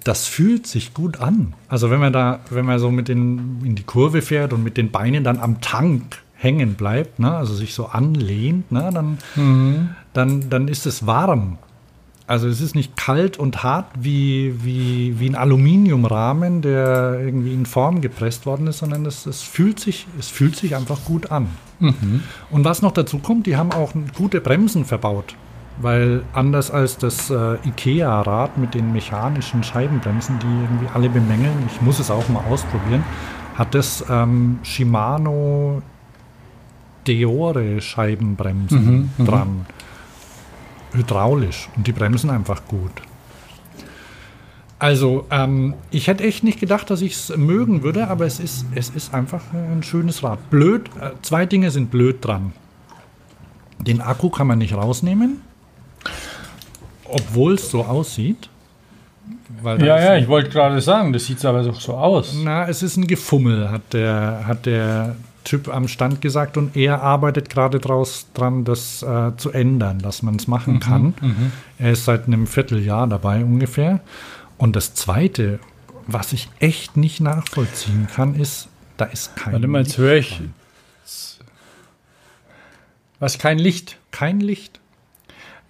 Das 0.04 0.26
fühlt 0.26 0.66
sich 0.66 0.94
gut 0.94 1.20
an. 1.20 1.54
Also 1.68 1.90
wenn 1.90 1.98
man 1.98 2.12
da, 2.12 2.40
wenn 2.50 2.64
man 2.64 2.78
so 2.78 2.90
mit 2.90 3.08
den 3.08 3.62
in 3.64 3.74
die 3.74 3.82
Kurve 3.82 4.22
fährt 4.22 4.52
und 4.52 4.62
mit 4.62 4.76
den 4.76 4.92
Beinen 4.92 5.24
dann 5.24 5.40
am 5.40 5.60
Tank 5.60 6.22
hängen 6.34 6.74
bleibt, 6.74 7.18
ne? 7.18 7.34
also 7.34 7.54
sich 7.54 7.74
so 7.74 7.86
anlehnt, 7.86 8.70
ne? 8.70 8.90
dann, 8.92 9.18
dann, 10.12 10.50
dann 10.50 10.68
ist 10.68 10.86
es 10.86 11.06
warm. 11.06 11.58
Also 12.28 12.48
es 12.48 12.60
ist 12.60 12.74
nicht 12.74 12.96
kalt 12.96 13.38
und 13.38 13.62
hart 13.62 13.86
wie, 13.98 14.54
wie, 14.64 15.20
wie 15.20 15.28
ein 15.28 15.36
Aluminiumrahmen, 15.36 16.60
der 16.60 17.20
irgendwie 17.20 17.54
in 17.54 17.66
Form 17.66 18.00
gepresst 18.00 18.46
worden 18.46 18.66
ist, 18.66 18.78
sondern 18.78 19.06
es, 19.06 19.26
es, 19.26 19.42
fühlt, 19.42 19.78
sich, 19.78 20.06
es 20.18 20.28
fühlt 20.28 20.56
sich 20.56 20.74
einfach 20.74 21.04
gut 21.04 21.30
an. 21.30 21.48
Und 22.50 22.64
was 22.64 22.82
noch 22.82 22.92
dazu 22.92 23.18
kommt, 23.18 23.46
die 23.46 23.56
haben 23.56 23.70
auch 23.70 23.92
gute 24.16 24.40
Bremsen 24.40 24.84
verbaut. 24.84 25.36
Weil 25.78 26.22
anders 26.32 26.70
als 26.70 26.96
das 26.96 27.30
äh, 27.30 27.58
IKEA-Rad 27.66 28.56
mit 28.56 28.74
den 28.74 28.92
mechanischen 28.92 29.62
Scheibenbremsen, 29.62 30.38
die 30.38 30.46
irgendwie 30.46 30.86
alle 30.94 31.10
bemängeln, 31.10 31.54
ich 31.70 31.82
muss 31.82 31.98
es 31.98 32.10
auch 32.10 32.28
mal 32.30 32.42
ausprobieren, 32.50 33.04
hat 33.54 33.74
das 33.74 34.04
ähm, 34.10 34.58
Shimano 34.62 35.82
Deore 37.06 37.80
Scheibenbremsen 37.80 39.10
dran. 39.18 39.66
Hydraulisch 40.96 41.68
und 41.76 41.86
die 41.86 41.92
bremsen 41.92 42.30
einfach 42.30 42.66
gut. 42.66 42.92
Also, 44.78 45.26
ähm, 45.30 45.74
ich 45.90 46.06
hätte 46.06 46.24
echt 46.24 46.44
nicht 46.44 46.60
gedacht, 46.60 46.90
dass 46.90 47.00
ich 47.00 47.14
es 47.14 47.36
mögen 47.36 47.82
würde, 47.82 48.08
aber 48.08 48.26
es 48.26 48.38
ist, 48.38 48.66
es 48.74 48.90
ist 48.90 49.14
einfach 49.14 49.40
ein 49.54 49.82
schönes 49.82 50.22
Rad. 50.22 50.50
Blöd, 50.50 50.90
äh, 51.00 51.12
zwei 51.22 51.46
Dinge 51.46 51.70
sind 51.70 51.90
blöd 51.90 52.22
dran. 52.22 52.52
Den 53.78 54.02
Akku 54.02 54.28
kann 54.28 54.46
man 54.46 54.58
nicht 54.58 54.74
rausnehmen, 54.74 55.40
obwohl 57.04 57.54
es 57.54 57.70
so 57.70 57.84
aussieht. 57.84 58.50
Ja, 59.64 59.98
ja, 59.98 60.16
ich 60.16 60.28
wollte 60.28 60.50
gerade 60.50 60.80
sagen, 60.80 61.12
das 61.12 61.24
sieht 61.24 61.42
aber 61.44 61.62
doch 61.62 61.80
so 61.80 61.94
aus. 61.94 62.34
na, 62.44 62.68
es 62.68 62.82
ist 62.82 62.96
ein 62.96 63.06
Gefummel, 63.06 63.70
hat 63.70 63.92
der, 63.92 64.42
hat 64.46 64.66
der 64.66 65.16
Typ 65.46 65.68
am 65.68 65.86
Stand 65.86 66.20
gesagt 66.20 66.56
und 66.56 66.76
er 66.76 67.02
arbeitet 67.02 67.48
gerade 67.48 67.78
draus 67.78 68.26
dran, 68.34 68.64
das 68.64 69.02
äh, 69.02 69.30
zu 69.36 69.52
ändern, 69.52 70.00
dass 70.00 70.22
man 70.22 70.36
es 70.36 70.48
machen 70.48 70.80
kann. 70.80 71.14
Er 71.78 71.92
ist 71.92 72.04
seit 72.04 72.26
einem 72.26 72.46
Vierteljahr 72.48 73.06
dabei 73.06 73.44
ungefähr. 73.44 74.00
Und 74.58 74.74
das 74.74 74.94
Zweite, 74.94 75.60
was 76.08 76.32
ich 76.32 76.48
echt 76.58 76.96
nicht 76.96 77.20
nachvollziehen 77.20 78.08
kann, 78.12 78.34
ist, 78.34 78.68
da 78.96 79.04
ist 79.04 79.36
kein 79.36 79.52
Warte 79.54 79.68
mal, 79.68 79.78
jetzt 79.78 79.90
Licht 79.90 79.98
höre 79.98 80.16
ich. 80.16 80.36
dran. 80.36 80.54
Was, 83.18 83.38
kein 83.38 83.58
Licht? 83.58 83.98
Kein 84.10 84.40
Licht. 84.40 84.80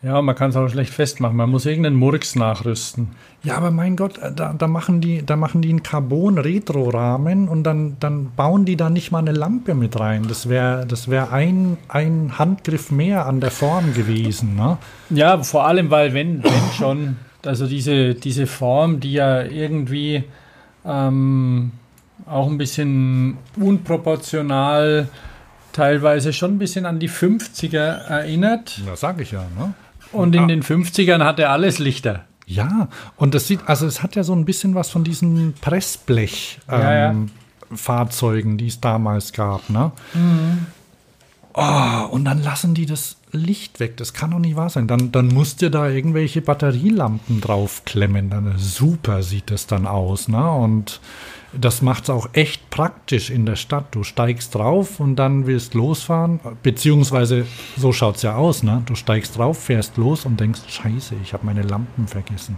Ja, 0.02 0.20
man 0.22 0.34
kann 0.34 0.50
es 0.50 0.56
auch 0.56 0.68
schlecht 0.68 0.92
festmachen. 0.92 1.36
Man 1.36 1.50
muss 1.50 1.66
irgendeinen 1.66 1.96
Murks 1.96 2.34
nachrüsten. 2.34 3.08
Ja, 3.46 3.56
aber 3.56 3.70
mein 3.70 3.94
Gott, 3.94 4.18
äh, 4.18 4.32
da, 4.32 4.52
da, 4.52 4.66
machen, 4.66 5.00
die, 5.00 5.24
da 5.24 5.36
machen 5.36 5.62
die 5.62 5.70
einen 5.70 5.84
Carbon-Retro-Rahmen 5.84 7.48
und 7.48 7.62
dann, 7.62 7.96
dann 8.00 8.32
bauen 8.34 8.64
die 8.64 8.76
da 8.76 8.90
nicht 8.90 9.12
mal 9.12 9.20
eine 9.20 9.30
Lampe 9.30 9.74
mit 9.74 9.98
rein. 10.00 10.26
Das 10.26 10.48
wäre 10.48 10.84
das 10.86 11.08
wär 11.08 11.32
ein, 11.32 11.76
ein 11.88 12.38
Handgriff 12.38 12.90
mehr 12.90 13.26
an 13.26 13.40
der 13.40 13.52
Form 13.52 13.94
gewesen. 13.94 14.56
Ne? 14.56 14.78
Ja, 15.10 15.40
vor 15.42 15.66
allem, 15.66 15.90
weil 15.90 16.12
wenn, 16.12 16.42
wenn 16.42 16.72
schon, 16.76 17.16
also 17.44 17.68
diese, 17.68 18.14
diese 18.14 18.48
Form, 18.48 18.98
die 18.98 19.12
ja 19.12 19.42
irgendwie 19.42 20.24
ähm, 20.84 21.70
auch 22.26 22.48
ein 22.48 22.58
bisschen 22.58 23.38
unproportional, 23.60 25.08
teilweise 25.72 26.32
schon 26.32 26.56
ein 26.56 26.58
bisschen 26.58 26.84
an 26.84 26.98
die 26.98 27.08
50er 27.08 27.76
erinnert. 27.76 28.80
Das 28.86 29.00
sage 29.00 29.22
ich 29.22 29.30
ja. 29.30 29.44
Ne? 29.56 29.74
Und 30.10 30.34
in 30.34 30.48
den 30.48 30.62
50ern 30.62 31.22
hatte 31.22 31.48
alles 31.48 31.78
Lichter. 31.78 32.24
Ja, 32.46 32.88
und 33.16 33.34
das 33.34 33.48
sieht, 33.48 33.60
also 33.66 33.86
es 33.86 34.02
hat 34.02 34.14
ja 34.14 34.22
so 34.22 34.32
ein 34.32 34.44
bisschen 34.44 34.74
was 34.74 34.88
von 34.88 35.02
diesen 35.02 35.54
Pressblech 35.60 36.60
ähm, 36.68 36.80
Ja, 36.80 36.94
ja. 36.94 37.14
Fahrzeugen, 37.74 38.56
die 38.56 38.68
es 38.68 38.80
damals 38.80 39.32
gab, 39.32 39.68
ne? 39.68 39.90
Oh, 41.52 42.06
und 42.10 42.24
dann 42.24 42.42
lassen 42.42 42.74
die 42.74 42.86
das 42.86 43.16
Licht 43.32 43.80
weg. 43.80 43.96
Das 43.96 44.12
kann 44.12 44.30
doch 44.30 44.38
nicht 44.38 44.56
wahr 44.56 44.68
sein. 44.68 44.86
Dann, 44.86 45.10
dann 45.10 45.28
musst 45.28 45.62
du 45.62 45.70
da 45.70 45.88
irgendwelche 45.88 46.42
Batterielampen 46.42 47.40
draufklemmen. 47.40 48.30
Dann, 48.30 48.58
super 48.58 49.22
sieht 49.22 49.50
das 49.50 49.66
dann 49.66 49.86
aus. 49.86 50.28
Ne? 50.28 50.50
Und 50.50 51.00
das 51.60 51.82
macht 51.82 52.04
es 52.04 52.10
auch 52.10 52.28
echt 52.32 52.70
praktisch 52.70 53.30
in 53.30 53.46
der 53.46 53.56
Stadt. 53.56 53.86
Du 53.92 54.02
steigst 54.04 54.54
drauf 54.54 55.00
und 55.00 55.16
dann 55.16 55.46
willst 55.46 55.74
losfahren. 55.74 56.40
Beziehungsweise 56.62 57.46
so 57.76 57.92
schaut 57.92 58.16
es 58.16 58.22
ja 58.22 58.36
aus. 58.36 58.62
Ne? 58.62 58.82
Du 58.86 58.94
steigst 58.94 59.36
drauf, 59.38 59.58
fährst 59.58 59.96
los 59.96 60.24
und 60.24 60.38
denkst, 60.40 60.60
scheiße, 60.68 61.14
ich 61.22 61.32
habe 61.32 61.46
meine 61.46 61.62
Lampen 61.62 62.06
vergessen. 62.06 62.56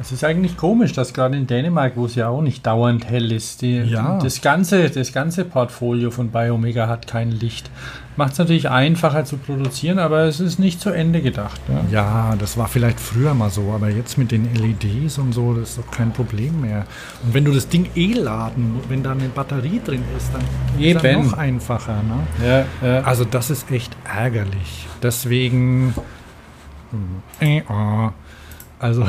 Es 0.00 0.10
ist 0.10 0.24
eigentlich 0.24 0.56
komisch, 0.56 0.94
dass 0.94 1.12
gerade 1.12 1.36
in 1.36 1.46
Dänemark, 1.46 1.96
wo 1.96 2.06
es 2.06 2.14
ja 2.14 2.28
auch 2.28 2.40
nicht 2.40 2.66
dauernd 2.66 3.04
hell 3.04 3.30
ist, 3.30 3.60
die, 3.60 3.76
Ja. 3.76 4.18
das, 4.22 4.40
ganze, 4.40 4.88
das 4.88 5.12
ganze 5.12 5.44
Portfolio 5.44 6.10
von 6.10 6.30
Biomega 6.30 6.88
hat 6.88 7.06
kein 7.06 7.30
Licht. 7.30 7.70
Macht 8.16 8.32
es 8.32 8.38
natürlich 8.38 8.68
einfacher 8.68 9.24
zu 9.24 9.38
produzieren, 9.38 9.98
aber 9.98 10.24
es 10.24 10.38
ist 10.38 10.58
nicht 10.58 10.80
zu 10.80 10.90
Ende 10.90 11.22
gedacht. 11.22 11.60
Ja. 11.68 11.84
Ja, 11.90 12.36
das 12.36 12.58
war 12.58 12.68
vielleicht 12.68 13.00
früher 13.00 13.32
mal 13.32 13.48
so, 13.48 13.72
aber 13.72 13.88
jetzt 13.88 14.18
mit 14.18 14.30
den 14.32 14.54
LEDs 14.54 15.16
und 15.16 15.32
so, 15.32 15.54
das 15.54 15.70
ist 15.70 15.78
doch 15.78 15.90
kein 15.90 16.12
Problem 16.12 16.60
mehr. 16.60 16.84
Und 17.24 17.32
wenn 17.32 17.44
du 17.44 17.52
das 17.52 17.68
Ding 17.68 17.88
eh 17.94 18.12
laden, 18.12 18.80
wenn 18.88 19.02
da 19.02 19.12
eine 19.12 19.28
Batterie 19.28 19.80
drin 19.82 20.02
ist, 20.16 20.30
dann 20.34 20.42
ist 20.78 20.96
das 20.96 21.04
Eben. 21.04 21.24
noch 21.24 21.32
einfacher. 21.38 22.02
Ne? 22.02 22.66
Ja, 22.82 22.86
ja. 22.86 23.00
Also 23.04 23.24
das 23.24 23.48
ist 23.48 23.70
echt 23.70 23.96
ärgerlich. 24.04 24.86
Deswegen, 25.02 25.94
äh, 27.40 27.62
ah. 27.68 28.12
also 28.78 29.06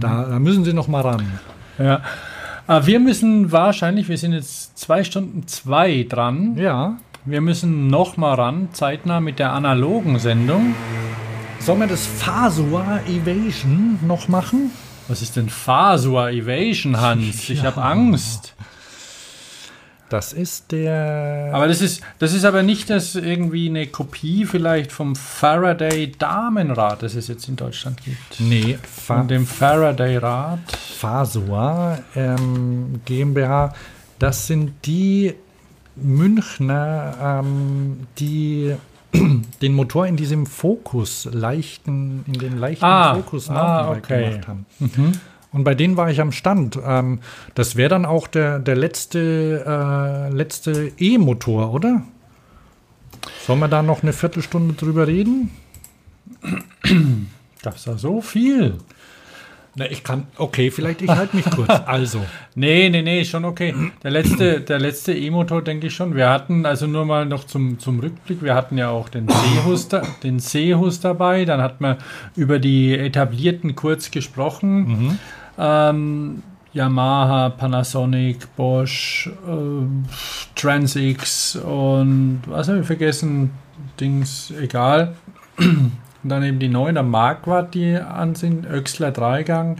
da, 0.00 0.24
da 0.24 0.38
müssen 0.38 0.64
sie 0.64 0.72
noch 0.72 0.86
mal 0.86 1.00
ran. 1.00 1.26
ja. 1.78 2.00
Aber 2.66 2.86
wir 2.86 2.98
müssen 2.98 3.52
wahrscheinlich, 3.52 4.08
wir 4.08 4.16
sind 4.16 4.32
jetzt 4.32 4.78
zwei 4.78 5.04
Stunden 5.04 5.46
zwei 5.46 6.06
dran. 6.08 6.56
Ja. 6.56 6.96
Wir 7.26 7.40
müssen 7.40 7.86
noch 7.86 8.18
mal 8.18 8.34
ran, 8.34 8.68
zeitnah 8.72 9.18
mit 9.18 9.38
der 9.38 9.52
analogen 9.52 10.18
Sendung. 10.18 10.74
Sollen 11.58 11.80
wir 11.80 11.86
das 11.86 12.04
Fasua 12.04 13.00
Evasion 13.06 13.98
noch 14.06 14.28
machen? 14.28 14.70
Was 15.08 15.22
ist 15.22 15.36
denn 15.36 15.48
Fasua 15.48 16.28
Evasion, 16.28 17.00
Hans? 17.00 17.48
Ich 17.48 17.64
habe 17.64 17.82
Angst. 17.82 18.54
Das 20.10 20.34
ist 20.34 20.70
der. 20.70 21.50
Aber 21.54 21.66
das 21.66 21.80
ist, 21.80 22.02
das 22.18 22.34
ist 22.34 22.44
aber 22.44 22.62
nicht 22.62 22.90
das 22.90 23.14
irgendwie 23.14 23.70
eine 23.70 23.86
Kopie 23.86 24.44
vielleicht 24.44 24.92
vom 24.92 25.16
Faraday 25.16 26.12
Damenrad, 26.12 27.02
das 27.02 27.14
es 27.14 27.28
jetzt 27.28 27.48
in 27.48 27.56
Deutschland 27.56 28.04
gibt. 28.04 28.38
nee, 28.38 28.78
Fa 28.82 29.16
Von 29.16 29.28
dem 29.28 29.46
Faraday 29.46 30.18
Rad. 30.18 30.60
Fasua 30.98 32.00
ähm, 32.14 33.00
GmbH. 33.06 33.72
Das 34.18 34.46
sind 34.46 34.72
die 34.84 35.34
Münchner, 35.96 37.42
ähm, 37.44 38.06
die 38.18 38.74
den 39.62 39.74
Motor 39.74 40.06
in 40.06 40.16
diesem 40.16 40.46
Fokus 40.46 41.28
leichten, 41.30 42.24
in 42.26 42.34
den 42.34 42.58
leichten 42.58 42.84
Ah, 42.84 43.14
Fokus 43.14 43.48
ah, 43.48 43.90
okay. 43.92 44.30
gemacht 44.30 44.48
haben. 44.48 44.66
Und 45.52 45.62
bei 45.62 45.76
denen 45.76 45.96
war 45.96 46.10
ich 46.10 46.20
am 46.20 46.32
Stand. 46.32 46.78
Ähm, 46.84 47.20
das 47.54 47.76
wäre 47.76 47.88
dann 47.88 48.04
auch 48.06 48.26
der, 48.26 48.58
der 48.58 48.74
letzte, 48.74 49.64
äh, 49.64 50.34
letzte 50.34 50.90
E-Motor, 50.98 51.72
oder? 51.72 52.02
Sollen 53.46 53.60
wir 53.60 53.68
da 53.68 53.82
noch 53.82 54.02
eine 54.02 54.12
Viertelstunde 54.12 54.74
drüber 54.74 55.06
reden? 55.06 55.50
Das 57.62 57.76
ist 57.76 57.86
ja 57.86 57.96
so 57.96 58.20
viel. 58.20 58.78
Na, 59.76 59.90
ich 59.90 60.04
kann. 60.04 60.28
Okay, 60.36 60.70
vielleicht 60.70 61.02
ich 61.02 61.10
halte 61.10 61.36
mich 61.36 61.44
kurz. 61.50 61.68
Also. 61.86 62.24
Nee, 62.54 62.88
nee, 62.90 63.02
nee, 63.02 63.24
schon 63.24 63.44
okay. 63.44 63.74
Der 64.02 64.10
letzte, 64.10 64.60
der 64.60 64.78
letzte 64.78 65.12
E-Motor, 65.12 65.62
denke 65.62 65.88
ich 65.88 65.94
schon. 65.94 66.14
Wir 66.14 66.30
hatten, 66.30 66.64
also 66.64 66.86
nur 66.86 67.04
mal 67.04 67.26
noch 67.26 67.44
zum, 67.44 67.78
zum 67.78 68.00
Rückblick, 68.00 68.42
wir 68.42 68.54
hatten 68.54 68.78
ja 68.78 68.90
auch 68.90 69.08
den 69.08 69.28
Seehus, 69.28 69.88
da, 69.88 70.02
den 70.22 70.38
Seehus 70.38 71.00
dabei. 71.00 71.44
Dann 71.44 71.60
hat 71.60 71.80
man 71.80 71.96
über 72.36 72.58
die 72.58 72.96
etablierten 72.96 73.74
kurz 73.74 74.10
gesprochen. 74.10 75.18
Ähm, 75.58 76.42
Yamaha, 76.72 77.50
Panasonic, 77.50 78.54
Bosch, 78.56 79.30
äh, 79.46 80.60
Transix 80.60 81.56
und 81.56 82.42
was 82.46 82.68
habe 82.68 82.80
ich 82.80 82.86
vergessen? 82.86 83.50
Dings, 84.00 84.52
egal. 84.60 85.14
Und 86.24 86.30
dann 86.30 86.42
eben 86.42 86.58
die 86.58 86.68
neuen 86.68 86.96
am 86.96 87.10
Marquardt, 87.10 87.74
die 87.74 87.94
an 87.94 88.34
sind, 88.34 88.66
Öxler 88.66 89.12
Dreigang. 89.12 89.76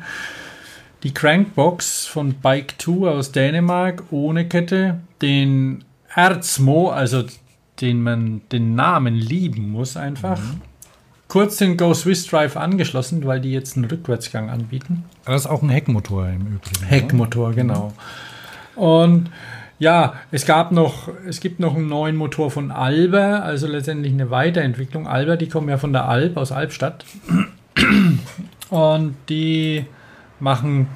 Die 1.03 1.13
Crankbox 1.13 2.07
von 2.07 2.35
Bike 2.35 2.75
2 2.79 3.09
aus 3.09 3.33
Dänemark 3.33 4.05
ohne 4.11 4.47
Kette. 4.47 5.01
Den 5.23 5.85
Erzmo, 6.15 6.91
also 6.91 7.25
den 7.81 8.03
man 8.03 8.43
den 8.53 8.75
Namen 8.75 9.15
lieben 9.15 9.71
muss 9.71 9.97
einfach. 9.97 10.39
Kurz 11.29 11.57
den 11.57 11.77
Go 11.77 11.95
Swiss 11.95 12.27
Drive 12.27 12.57
angeschlossen, 12.57 13.25
weil 13.25 13.41
die 13.41 13.53
jetzt 13.53 13.77
einen 13.77 13.87
Rückwärtsgang 13.87 14.51
anbieten. 14.51 15.05
Das 15.25 15.43
ist 15.43 15.47
auch 15.47 15.63
ein 15.63 15.71
Heckmotor 15.71 16.29
im 16.29 16.47
Übrigen. 16.47 16.81
ne? 16.83 16.87
Heckmotor, 16.87 17.53
genau. 17.55 17.93
Und 18.77 19.31
ja, 19.79 20.15
es 20.31 20.47
gab 20.47 20.73
noch, 20.73 21.09
es 21.27 21.41
gibt 21.41 21.61
noch 21.61 21.75
einen 21.75 21.89
neuen 21.89 22.17
Motor 22.17 22.51
von 22.51 22.71
Alba, 22.71 23.41
also 23.41 23.67
letztendlich 23.67 24.13
eine 24.13 24.31
Weiterentwicklung. 24.31 25.07
Alba, 25.07 25.37
die 25.37 25.49
kommen 25.49 25.69
ja 25.69 25.79
von 25.79 25.93
der 25.93 26.09
Alp, 26.09 26.37
aus 26.37 26.53
Albstadt. 26.53 27.05
Und 28.71 29.17
die 29.29 29.85
machen 30.41 30.89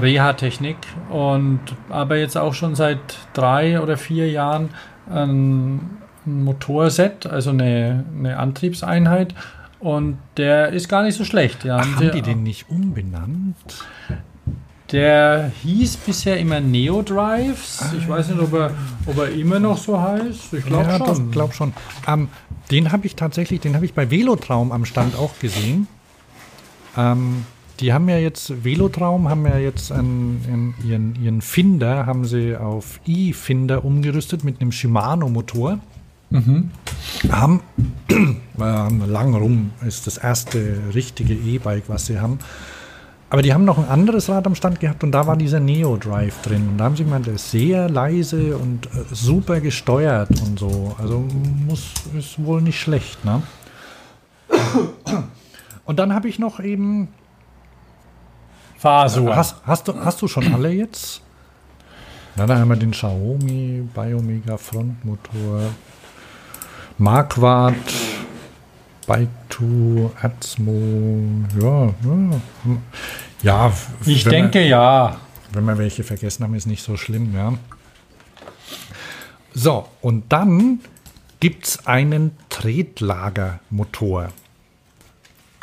Reha-Technik 0.00 0.76
und 1.10 1.60
aber 1.88 2.16
jetzt 2.16 2.36
auch 2.36 2.54
schon 2.54 2.74
seit 2.74 2.98
drei 3.32 3.80
oder 3.80 3.96
vier 3.96 4.30
Jahren 4.30 4.70
ein, 5.08 5.98
ein 6.26 6.44
Motorset, 6.44 7.26
also 7.26 7.50
eine, 7.50 8.04
eine 8.16 8.38
Antriebseinheit. 8.38 9.34
Und 9.78 10.18
der 10.36 10.68
ist 10.68 10.88
gar 10.88 11.02
nicht 11.02 11.16
so 11.16 11.24
schlecht. 11.24 11.64
Ja, 11.64 11.78
Ach, 11.78 11.96
haben 11.96 12.10
die 12.10 12.20
den 12.20 12.42
nicht 12.42 12.68
umbenannt? 12.68 13.56
Der 14.92 15.52
hieß 15.62 15.98
bisher 15.98 16.38
immer 16.38 16.60
Neo 16.60 17.02
Drives. 17.02 17.84
Ich 17.96 18.08
weiß 18.08 18.28
nicht, 18.28 18.40
ob 18.40 18.52
er, 18.52 18.72
ob 19.06 19.18
er 19.18 19.30
immer 19.30 19.60
noch 19.60 19.78
so 19.78 20.00
heißt. 20.00 20.52
Ich 20.54 20.64
glaube 20.64 20.84
ja, 20.84 20.98
schon. 20.98 21.06
doch, 21.06 21.32
glaub 21.32 21.54
schon. 21.54 21.72
Ähm, 22.08 22.28
den 22.70 22.92
habe 22.92 23.06
ich 23.06 23.16
tatsächlich, 23.16 23.60
den 23.60 23.74
habe 23.74 23.84
ich 23.84 23.94
bei 23.94 24.10
Velotraum 24.10 24.72
am 24.72 24.84
Stand 24.84 25.16
auch 25.16 25.38
gesehen. 25.38 25.86
Ähm, 26.96 27.44
die 27.80 27.92
haben 27.92 28.08
ja 28.08 28.18
jetzt, 28.18 28.64
Velotraum 28.64 29.28
haben 29.28 29.46
ja 29.46 29.58
jetzt 29.58 29.90
einen, 29.90 30.44
einen, 30.46 30.74
ihren, 30.86 31.22
ihren 31.22 31.40
Finder, 31.40 32.06
haben 32.06 32.24
sie 32.24 32.56
auf 32.56 33.00
E-Finder 33.06 33.84
umgerüstet 33.84 34.44
mit 34.44 34.60
einem 34.60 34.72
Shimano-Motor. 34.72 35.78
Haben, 37.30 37.60
ähm, 38.10 39.10
lang 39.10 39.34
rum 39.34 39.70
ist 39.86 40.06
das 40.06 40.18
erste 40.18 40.78
richtige 40.94 41.34
E-Bike, 41.34 41.84
was 41.88 42.06
sie 42.06 42.20
haben. 42.20 42.38
Aber 43.32 43.42
die 43.42 43.54
haben 43.54 43.64
noch 43.64 43.78
ein 43.78 43.88
anderes 43.88 44.28
Rad 44.28 44.46
am 44.46 44.56
Stand 44.56 44.80
gehabt 44.80 45.04
und 45.04 45.12
da 45.12 45.24
war 45.28 45.36
dieser 45.36 45.60
Neo 45.60 45.96
Drive 45.96 46.42
drin. 46.42 46.68
Und 46.70 46.78
da 46.78 46.84
haben 46.84 46.96
sie 46.96 47.04
gemeint, 47.04 47.26
der 47.26 47.34
ist 47.34 47.52
sehr 47.52 47.88
leise 47.88 48.56
und 48.56 48.86
äh, 48.86 49.04
super 49.12 49.60
gesteuert 49.60 50.30
und 50.42 50.58
so. 50.58 50.96
Also 50.98 51.20
muss, 51.66 51.92
ist 52.18 52.44
wohl 52.44 52.60
nicht 52.60 52.80
schlecht, 52.80 53.24
ne? 53.24 53.40
Und 55.84 55.98
dann 55.98 56.12
habe 56.12 56.28
ich 56.28 56.38
noch 56.38 56.60
eben. 56.60 57.08
Fasua. 58.76 59.36
Hast, 59.36 59.56
hast, 59.64 59.88
du, 59.88 59.94
hast 59.94 60.22
du 60.22 60.28
schon 60.28 60.52
alle 60.52 60.70
jetzt? 60.70 61.20
Na, 62.36 62.46
dann 62.46 62.58
haben 62.58 62.68
wir 62.68 62.76
den 62.76 62.92
Xiaomi 62.92 63.88
Biomega 63.94 64.56
Frontmotor, 64.56 65.62
Marquardt, 66.98 67.76
2, 69.10 69.26
Atmo, 70.22 71.44
ja, 71.60 71.86
ja. 71.86 71.92
Ja, 73.42 73.72
ich 74.06 74.22
denke 74.24 74.64
ja. 74.64 75.18
Wir, 75.50 75.56
wenn 75.56 75.64
wir 75.64 75.78
welche 75.78 76.04
vergessen 76.04 76.44
haben, 76.44 76.54
ist 76.54 76.66
nicht 76.66 76.84
so 76.84 76.96
schlimm, 76.96 77.34
ja. 77.34 77.54
So, 79.52 79.88
und 80.00 80.32
dann 80.32 80.78
gibt 81.40 81.66
es 81.66 81.88
einen 81.88 82.36
Tretlagermotor, 82.50 84.28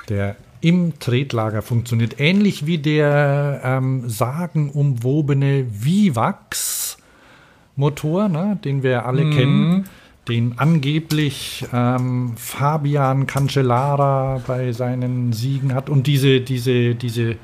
der 0.09 0.35
im 0.59 0.99
Tretlager 0.99 1.61
funktioniert, 1.61 2.19
ähnlich 2.19 2.65
wie 2.65 2.79
der 2.79 3.61
ähm, 3.63 4.09
sagenumwobene 4.09 5.67
Vivax-Motor, 5.69 8.27
ne, 8.27 8.59
den 8.61 8.83
wir 8.83 9.05
alle 9.05 9.29
kennen, 9.29 9.87
den 10.27 10.53
angeblich 10.57 11.65
ähm, 11.73 12.33
Fabian 12.37 13.27
Cancellara 13.27 14.41
bei 14.45 14.71
seinen 14.71 15.31
Siegen 15.33 15.73
hat 15.73 15.89
und 15.89 16.07
diese, 16.07 16.41
diese, 16.41 16.95
diese 16.95 17.35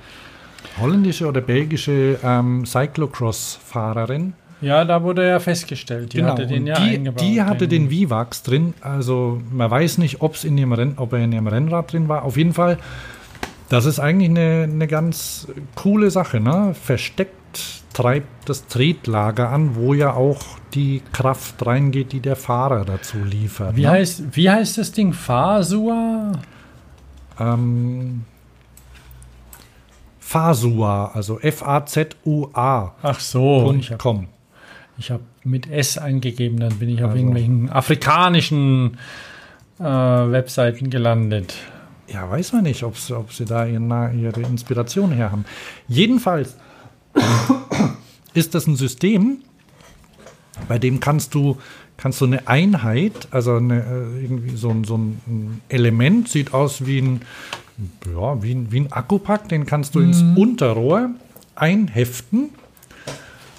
holländische 0.80 1.28
oder 1.28 1.42
belgische 1.42 2.20
ähm, 2.24 2.66
Cyclocross-Fahrerin. 2.66 4.34
Ja, 4.62 4.86
da 4.86 5.04
wurde 5.04 5.28
ja 5.28 5.40
festgestellt. 5.40 6.14
Die 6.14 6.24
hatte 6.24 6.48
den 6.48 6.66
ja 6.66 6.76
Genau. 6.76 6.88
die, 6.88 6.96
eingebaut. 6.96 7.22
die 7.22 7.42
hatte 7.42 7.68
den 7.68 7.90
Vivax 7.90 8.44
drin. 8.44 8.74
Also 8.80 9.42
man 9.52 9.70
weiß 9.70 9.98
nicht, 9.98 10.22
ob's 10.22 10.46
in 10.46 10.56
dem 10.56 10.72
Renn, 10.72 10.94
ob 10.96 11.12
er 11.14 11.20
in 11.20 11.32
dem 11.32 11.48
Rennrad 11.48 11.92
drin 11.92 12.08
war. 12.08 12.24
Auf 12.24 12.38
jeden 12.38 12.54
Fall, 12.54 12.78
das 13.68 13.86
ist 13.86 14.00
eigentlich 14.00 14.30
eine, 14.30 14.64
eine 14.72 14.88
ganz 14.88 15.48
coole 15.76 16.12
Sache. 16.12 16.40
Ne? 16.40 16.74
Versteckt 16.82 17.36
treibt 17.94 18.50
das 18.50 18.68
Tretlager 18.68 19.50
an, 19.50 19.76
wo 19.76 19.94
ja 19.94 20.14
auch 20.14 20.42
die 20.74 21.02
Kraft 21.12 21.66
reingeht, 21.66 22.12
die 22.12 22.20
der 22.20 22.36
Fahrer 22.36 22.86
dazu 22.86 23.18
liefert. 23.24 23.76
Wie, 23.76 23.84
ne? 23.84 23.92
heißt, 23.92 24.36
wie 24.36 24.50
heißt 24.50 24.78
das 24.78 24.92
Ding? 24.92 25.14
Fasua? 25.14 26.32
Ähm, 27.40 28.24
Fasua, 30.20 31.12
also 31.14 31.40
F-A-Z-U-A. 31.40 32.96
Ach 33.02 33.20
so. 33.20 33.74
Ich 33.78 33.92
habe 33.92 33.98
com. 33.98 34.28
hab 35.00 35.22
mit 35.44 35.70
S 35.70 35.98
eingegeben, 35.98 36.60
dann 36.60 36.80
bin 36.80 36.90
ich 36.90 37.04
auf 37.04 37.12
Also. 37.12 37.18
irgendwelchen 37.18 37.70
afrikanischen 37.70 38.98
äh, 39.80 39.84
Webseiten 39.84 40.90
gelandet. 40.90 41.54
Ja, 42.08 42.30
weiß 42.30 42.54
man 42.54 42.64
nicht, 42.64 42.84
ob 42.84 42.98
sie 42.98 43.46
da 43.46 43.66
ihre, 43.66 44.12
ihre 44.14 44.42
Inspiration 44.42 45.12
her 45.12 45.32
haben. 45.32 45.46
Jedenfalls 45.88 46.58
ist 48.34 48.56
das 48.56 48.68
ein 48.68 48.76
System, 48.76 49.38
bei 50.68 50.78
dem 50.80 51.00
kannst 51.00 51.34
du, 51.36 51.58
kannst 51.98 52.22
du 52.22 52.26
eine 52.26 52.48
Einheit, 52.48 53.28
also 53.32 53.56
eine, 53.56 53.80
äh, 53.82 54.22
irgendwie 54.24 54.56
so, 54.56 54.70
ein- 54.70 54.84
so 54.84 54.98
ein 54.98 55.62
Element, 55.70 56.30
sieht 56.30 56.54
aus 56.54 56.86
wie 56.86 57.00
ein, 57.00 57.22
ja, 58.16 58.42
wie 58.44 58.54
ein, 58.54 58.72
wie 58.72 58.82
ein 58.82 58.92
Akkupack, 58.92 59.50
den 59.50 59.66
kannst 59.66 59.96
du 59.96 60.00
ins 60.00 60.22
Unterrohr 60.36 61.10
einheften 61.56 62.50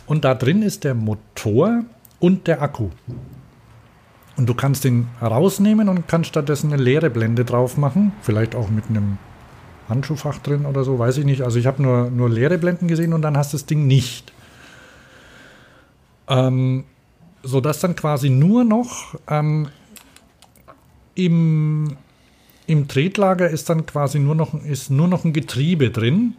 und 0.07 0.25
da 0.25 0.35
drin 0.35 0.63
ist 0.63 0.85
der 0.85 0.95
Motor 0.95 1.83
und 2.21 2.47
der 2.47 2.63
Akku. 2.63 2.91
Und 4.37 4.49
du 4.49 4.55
kannst 4.55 4.83
den 4.83 5.07
rausnehmen 5.23 5.89
und 5.89 6.09
kannst 6.09 6.29
stattdessen 6.31 6.73
eine 6.73 6.83
leere 6.83 7.09
Blende 7.09 7.45
drauf 7.45 7.77
machen. 7.77 8.11
Vielleicht 8.21 8.57
auch 8.57 8.69
mit 8.69 8.85
einem 8.89 9.19
Handschuhfach 9.89 10.39
drin 10.39 10.67
oder 10.67 10.85
so, 10.85 10.99
weiß 10.99 11.19
ich 11.19 11.25
nicht. 11.25 11.43
Also 11.43 11.59
ich 11.59 11.67
habe 11.67 11.83
nur, 11.83 12.11
nur 12.11 12.31
leere 12.31 12.59
Blenden 12.59 12.89
gesehen 12.89 13.13
und 13.13 13.23
dann 13.23 13.37
hast 13.37 13.53
du 13.53 13.57
das 13.57 13.67
Ding 13.67 13.87
nicht. 13.87 14.33
Ähm, 16.29 16.85
sodass 17.43 17.81
dann 17.81 17.95
quasi 17.95 18.31
nur 18.31 18.65
noch 18.65 19.15
ähm, 19.29 19.69
im, 21.15 21.97
im 22.67 22.89
Tretlager 22.89 23.49
ist 23.49 23.69
dann 23.69 23.87
quasi 23.87 24.19
nur 24.19 24.35
noch, 24.35 24.55
ist 24.65 24.91
nur 24.91 25.09
noch 25.09 25.25
ein 25.25 25.33
Getriebe 25.33 25.91
drin. 25.91 26.35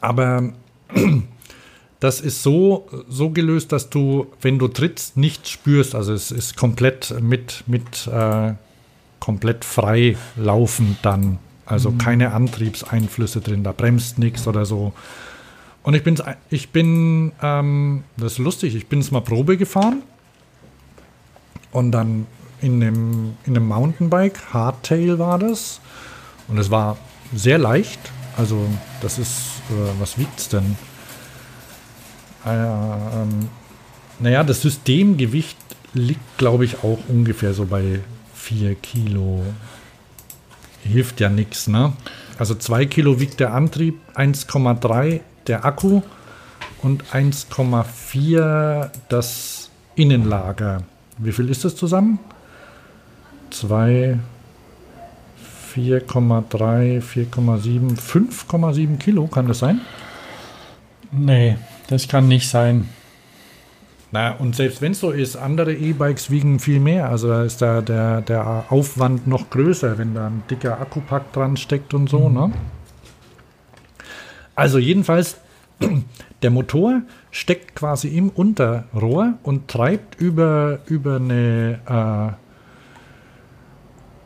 Aber 0.00 0.52
das 2.00 2.20
ist 2.20 2.42
so, 2.42 2.88
so 3.08 3.30
gelöst, 3.30 3.72
dass 3.72 3.90
du, 3.90 4.26
wenn 4.40 4.58
du 4.58 4.68
trittst, 4.68 5.18
nichts 5.18 5.50
spürst. 5.50 5.94
Also 5.94 6.14
es 6.14 6.30
ist 6.30 6.56
komplett 6.56 7.14
mit, 7.20 7.64
mit 7.66 8.06
äh, 8.06 8.54
komplett 9.20 9.66
frei 9.66 10.16
laufend 10.36 10.98
dann. 11.02 11.38
Also 11.70 11.92
keine 11.92 12.32
Antriebseinflüsse 12.32 13.40
drin, 13.40 13.62
da 13.62 13.70
bremst 13.70 14.18
nichts 14.18 14.48
oder 14.48 14.66
so. 14.66 14.92
Und 15.84 15.94
ich, 15.94 16.02
bin's, 16.02 16.20
ich 16.50 16.70
bin, 16.70 17.30
ähm, 17.40 18.02
das 18.16 18.32
ist 18.32 18.38
lustig, 18.38 18.74
ich 18.74 18.88
bin 18.88 18.98
es 18.98 19.12
mal 19.12 19.20
Probe 19.20 19.56
gefahren 19.56 20.02
und 21.70 21.92
dann 21.92 22.26
in 22.60 22.82
einem, 22.82 23.36
in 23.46 23.56
einem 23.56 23.68
Mountainbike, 23.68 24.52
Hardtail 24.52 25.20
war 25.20 25.38
das. 25.38 25.80
Und 26.48 26.58
es 26.58 26.70
war 26.70 26.98
sehr 27.32 27.58
leicht. 27.58 28.00
Also 28.36 28.66
das 29.00 29.20
ist, 29.20 29.62
äh, 29.70 30.00
was 30.00 30.18
wiegt 30.18 30.40
es 30.40 30.48
denn? 30.48 30.76
Äh, 32.44 32.50
ähm, 32.50 33.48
naja, 34.18 34.42
das 34.42 34.60
Systemgewicht 34.62 35.56
liegt, 35.94 36.36
glaube 36.36 36.64
ich, 36.64 36.82
auch 36.82 36.98
ungefähr 37.06 37.54
so 37.54 37.64
bei 37.64 38.00
4 38.34 38.74
Kilo. 38.74 39.44
Hilft 40.82 41.20
ja 41.20 41.28
nichts, 41.28 41.68
ne? 41.68 41.92
Also 42.38 42.54
2 42.54 42.86
Kilo 42.86 43.20
wiegt 43.20 43.40
der 43.40 43.52
Antrieb, 43.52 44.00
1,3 44.14 45.20
der 45.46 45.64
Akku 45.64 46.02
und 46.82 47.04
1,4 47.12 48.90
das 49.08 49.70
Innenlager. 49.94 50.82
Wie 51.18 51.32
viel 51.32 51.50
ist 51.50 51.64
das 51.64 51.76
zusammen? 51.76 52.18
2, 53.50 54.18
4,3, 55.74 57.02
4,7, 57.02 57.98
5,7 57.98 58.96
Kilo, 58.96 59.26
kann 59.26 59.46
das 59.46 59.58
sein? 59.58 59.80
Nee, 61.12 61.58
das 61.88 62.08
kann 62.08 62.28
nicht 62.28 62.48
sein. 62.48 62.88
Na, 64.12 64.32
und 64.32 64.56
selbst 64.56 64.82
wenn 64.82 64.92
es 64.92 65.00
so 65.00 65.10
ist, 65.12 65.36
andere 65.36 65.72
E-Bikes 65.72 66.30
wiegen 66.30 66.58
viel 66.58 66.80
mehr. 66.80 67.08
Also 67.08 67.28
da 67.28 67.44
ist 67.44 67.62
da 67.62 67.80
der, 67.80 68.22
der 68.22 68.64
Aufwand 68.68 69.26
noch 69.26 69.50
größer, 69.50 69.98
wenn 69.98 70.14
da 70.14 70.26
ein 70.26 70.42
dicker 70.50 70.80
Akkupack 70.80 71.32
dran 71.32 71.56
steckt 71.56 71.94
und 71.94 72.08
so, 72.08 72.28
ne? 72.28 72.52
Also 74.56 74.78
jedenfalls, 74.78 75.38
der 76.42 76.50
Motor 76.50 77.02
steckt 77.30 77.76
quasi 77.76 78.08
im 78.08 78.30
Unterrohr 78.30 79.34
und 79.44 79.68
treibt 79.68 80.20
über, 80.20 80.80
über 80.86 81.16
eine 81.16 81.78
äh, 81.86 82.49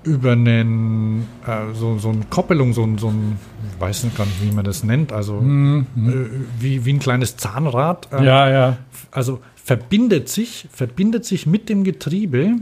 über 0.05 0.33
einen 0.33 1.27
äh, 1.47 1.73
so, 1.75 1.99
so 1.99 2.11
eine 2.11 2.25
Koppelung, 2.31 2.73
so, 2.73 2.83
ein- 2.85 2.99
so 2.99 3.09
ein, 3.09 3.39
ich 3.75 3.81
weiß 3.81 4.05
nicht 4.05 4.17
gar 4.17 4.25
nicht, 4.27 4.43
wie 4.43 4.53
man 4.53 4.65
das 4.65 4.85
nennt, 4.85 5.13
also 5.13 5.39
äh, 5.41 5.85
wie, 6.61 6.85
wie 6.85 6.93
ein 6.93 6.99
kleines 6.99 7.37
Zahnrad. 7.37 8.09
äh, 8.13 8.25
Ja, 8.25 8.49
ja. 8.51 8.77
also 9.11 9.41
verbindet 9.57 10.29
sich, 10.29 10.69
verbindet 10.73 11.25
sich 11.25 11.47
mit 11.47 11.69
dem 11.69 11.85
Getriebe, 11.85 12.57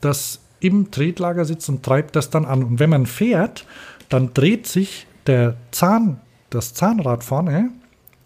das 0.00 0.40
im 0.60 0.90
Tretlager 0.90 1.44
sitzt 1.44 1.68
und 1.68 1.82
treibt 1.84 2.16
das 2.16 2.30
dann 2.30 2.44
an. 2.44 2.64
Und 2.64 2.80
wenn 2.80 2.90
man 2.90 3.06
fährt, 3.06 3.64
dann 4.08 4.34
dreht 4.34 4.66
sich 4.66 5.06
der 5.26 5.54
Zahn, 5.70 6.20
das 6.50 6.74
Zahnrad 6.74 7.22
vorne 7.22 7.70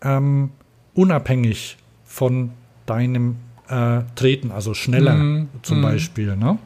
ähm, 0.01 0.51
unabhängig 0.95 1.77
von 2.05 2.51
deinem 2.87 3.37
äh, 3.69 4.01
Treten, 4.15 4.51
also 4.51 4.75
schneller 4.75 5.15
Mhm, 5.15 5.49
zum 5.63 5.79
mhm. 5.79 5.83
Beispiel. 5.83 6.37
Ne? 6.37 6.59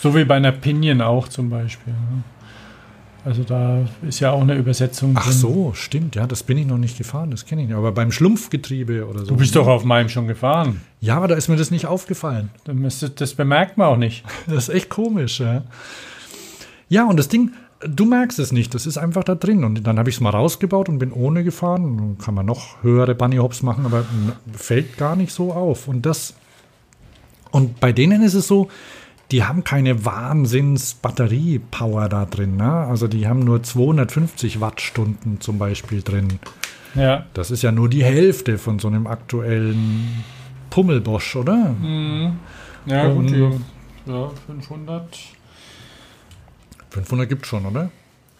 So 0.00 0.14
wie 0.14 0.24
bei 0.24 0.36
einer 0.36 0.52
Pinion 0.52 1.00
auch 1.00 1.28
zum 1.28 1.50
Beispiel. 1.50 1.92
ne? 1.92 2.22
Also 3.24 3.44
da 3.44 3.86
ist 4.06 4.18
ja 4.18 4.32
auch 4.32 4.40
eine 4.40 4.56
Übersetzung 4.56 5.14
Ach 5.16 5.24
drin. 5.24 5.32
so, 5.32 5.72
stimmt, 5.74 6.16
ja, 6.16 6.26
das 6.26 6.42
bin 6.42 6.58
ich 6.58 6.66
noch 6.66 6.78
nicht 6.78 6.98
gefahren, 6.98 7.30
das 7.30 7.46
kenne 7.46 7.62
ich 7.62 7.68
nicht. 7.68 7.76
Aber 7.76 7.92
beim 7.92 8.10
Schlumpfgetriebe 8.10 9.06
oder 9.06 9.20
so. 9.20 9.26
Du 9.26 9.36
bist 9.36 9.54
doch 9.54 9.68
auf 9.68 9.84
meinem 9.84 10.08
schon 10.08 10.26
gefahren. 10.26 10.80
Ja, 11.00 11.18
aber 11.18 11.28
da 11.28 11.36
ist 11.36 11.48
mir 11.48 11.56
das 11.56 11.70
nicht 11.70 11.86
aufgefallen. 11.86 12.50
Das, 12.64 13.34
bemerkt 13.34 13.78
man 13.78 13.86
auch 13.86 13.96
nicht. 13.96 14.24
Das 14.46 14.68
ist 14.68 14.74
echt 14.74 14.88
komisch, 14.88 15.38
ja. 15.38 15.62
Ja, 16.88 17.06
und 17.06 17.16
das 17.16 17.28
Ding, 17.28 17.52
du 17.80 18.04
merkst 18.06 18.40
es 18.40 18.50
nicht, 18.50 18.74
das 18.74 18.86
ist 18.86 18.98
einfach 18.98 19.22
da 19.22 19.36
drin. 19.36 19.62
Und 19.62 19.86
dann 19.86 20.00
habe 20.00 20.10
ich 20.10 20.16
es 20.16 20.20
mal 20.20 20.30
rausgebaut 20.30 20.88
und 20.88 20.98
bin 20.98 21.12
ohne 21.12 21.44
gefahren. 21.44 21.96
Dann 21.96 22.18
kann 22.18 22.34
man 22.34 22.44
noch 22.44 22.82
höhere 22.82 23.14
Bunny 23.14 23.36
Hops 23.36 23.62
machen, 23.62 23.86
aber 23.86 24.04
fällt 24.52 24.98
gar 24.98 25.14
nicht 25.14 25.32
so 25.32 25.52
auf. 25.52 25.86
Und 25.86 26.06
das, 26.06 26.34
und 27.52 27.78
bei 27.78 27.92
denen 27.92 28.22
ist 28.22 28.34
es 28.34 28.48
so, 28.48 28.68
die 29.32 29.44
haben 29.44 29.64
keine 29.64 30.04
Wahnsinns-Batterie-Power 30.04 32.10
da 32.10 32.26
drin. 32.26 32.58
Ne? 32.58 32.70
Also 32.70 33.08
die 33.08 33.26
haben 33.26 33.40
nur 33.40 33.62
250 33.62 34.60
Wattstunden 34.60 35.40
zum 35.40 35.58
Beispiel 35.58 36.02
drin. 36.02 36.38
Ja. 36.94 37.24
Das 37.32 37.50
ist 37.50 37.62
ja 37.62 37.72
nur 37.72 37.88
die 37.88 38.04
Hälfte 38.04 38.58
von 38.58 38.78
so 38.78 38.88
einem 38.88 39.06
aktuellen 39.06 40.22
Pummelbosch, 40.68 41.36
oder? 41.36 41.74
Ja, 42.86 43.08
gut. 43.08 43.30
Ja, 43.30 43.50
ja 44.06 44.30
500. 44.46 45.18
500 46.90 47.28
gibt 47.28 47.46
schon, 47.46 47.64
oder? 47.64 47.90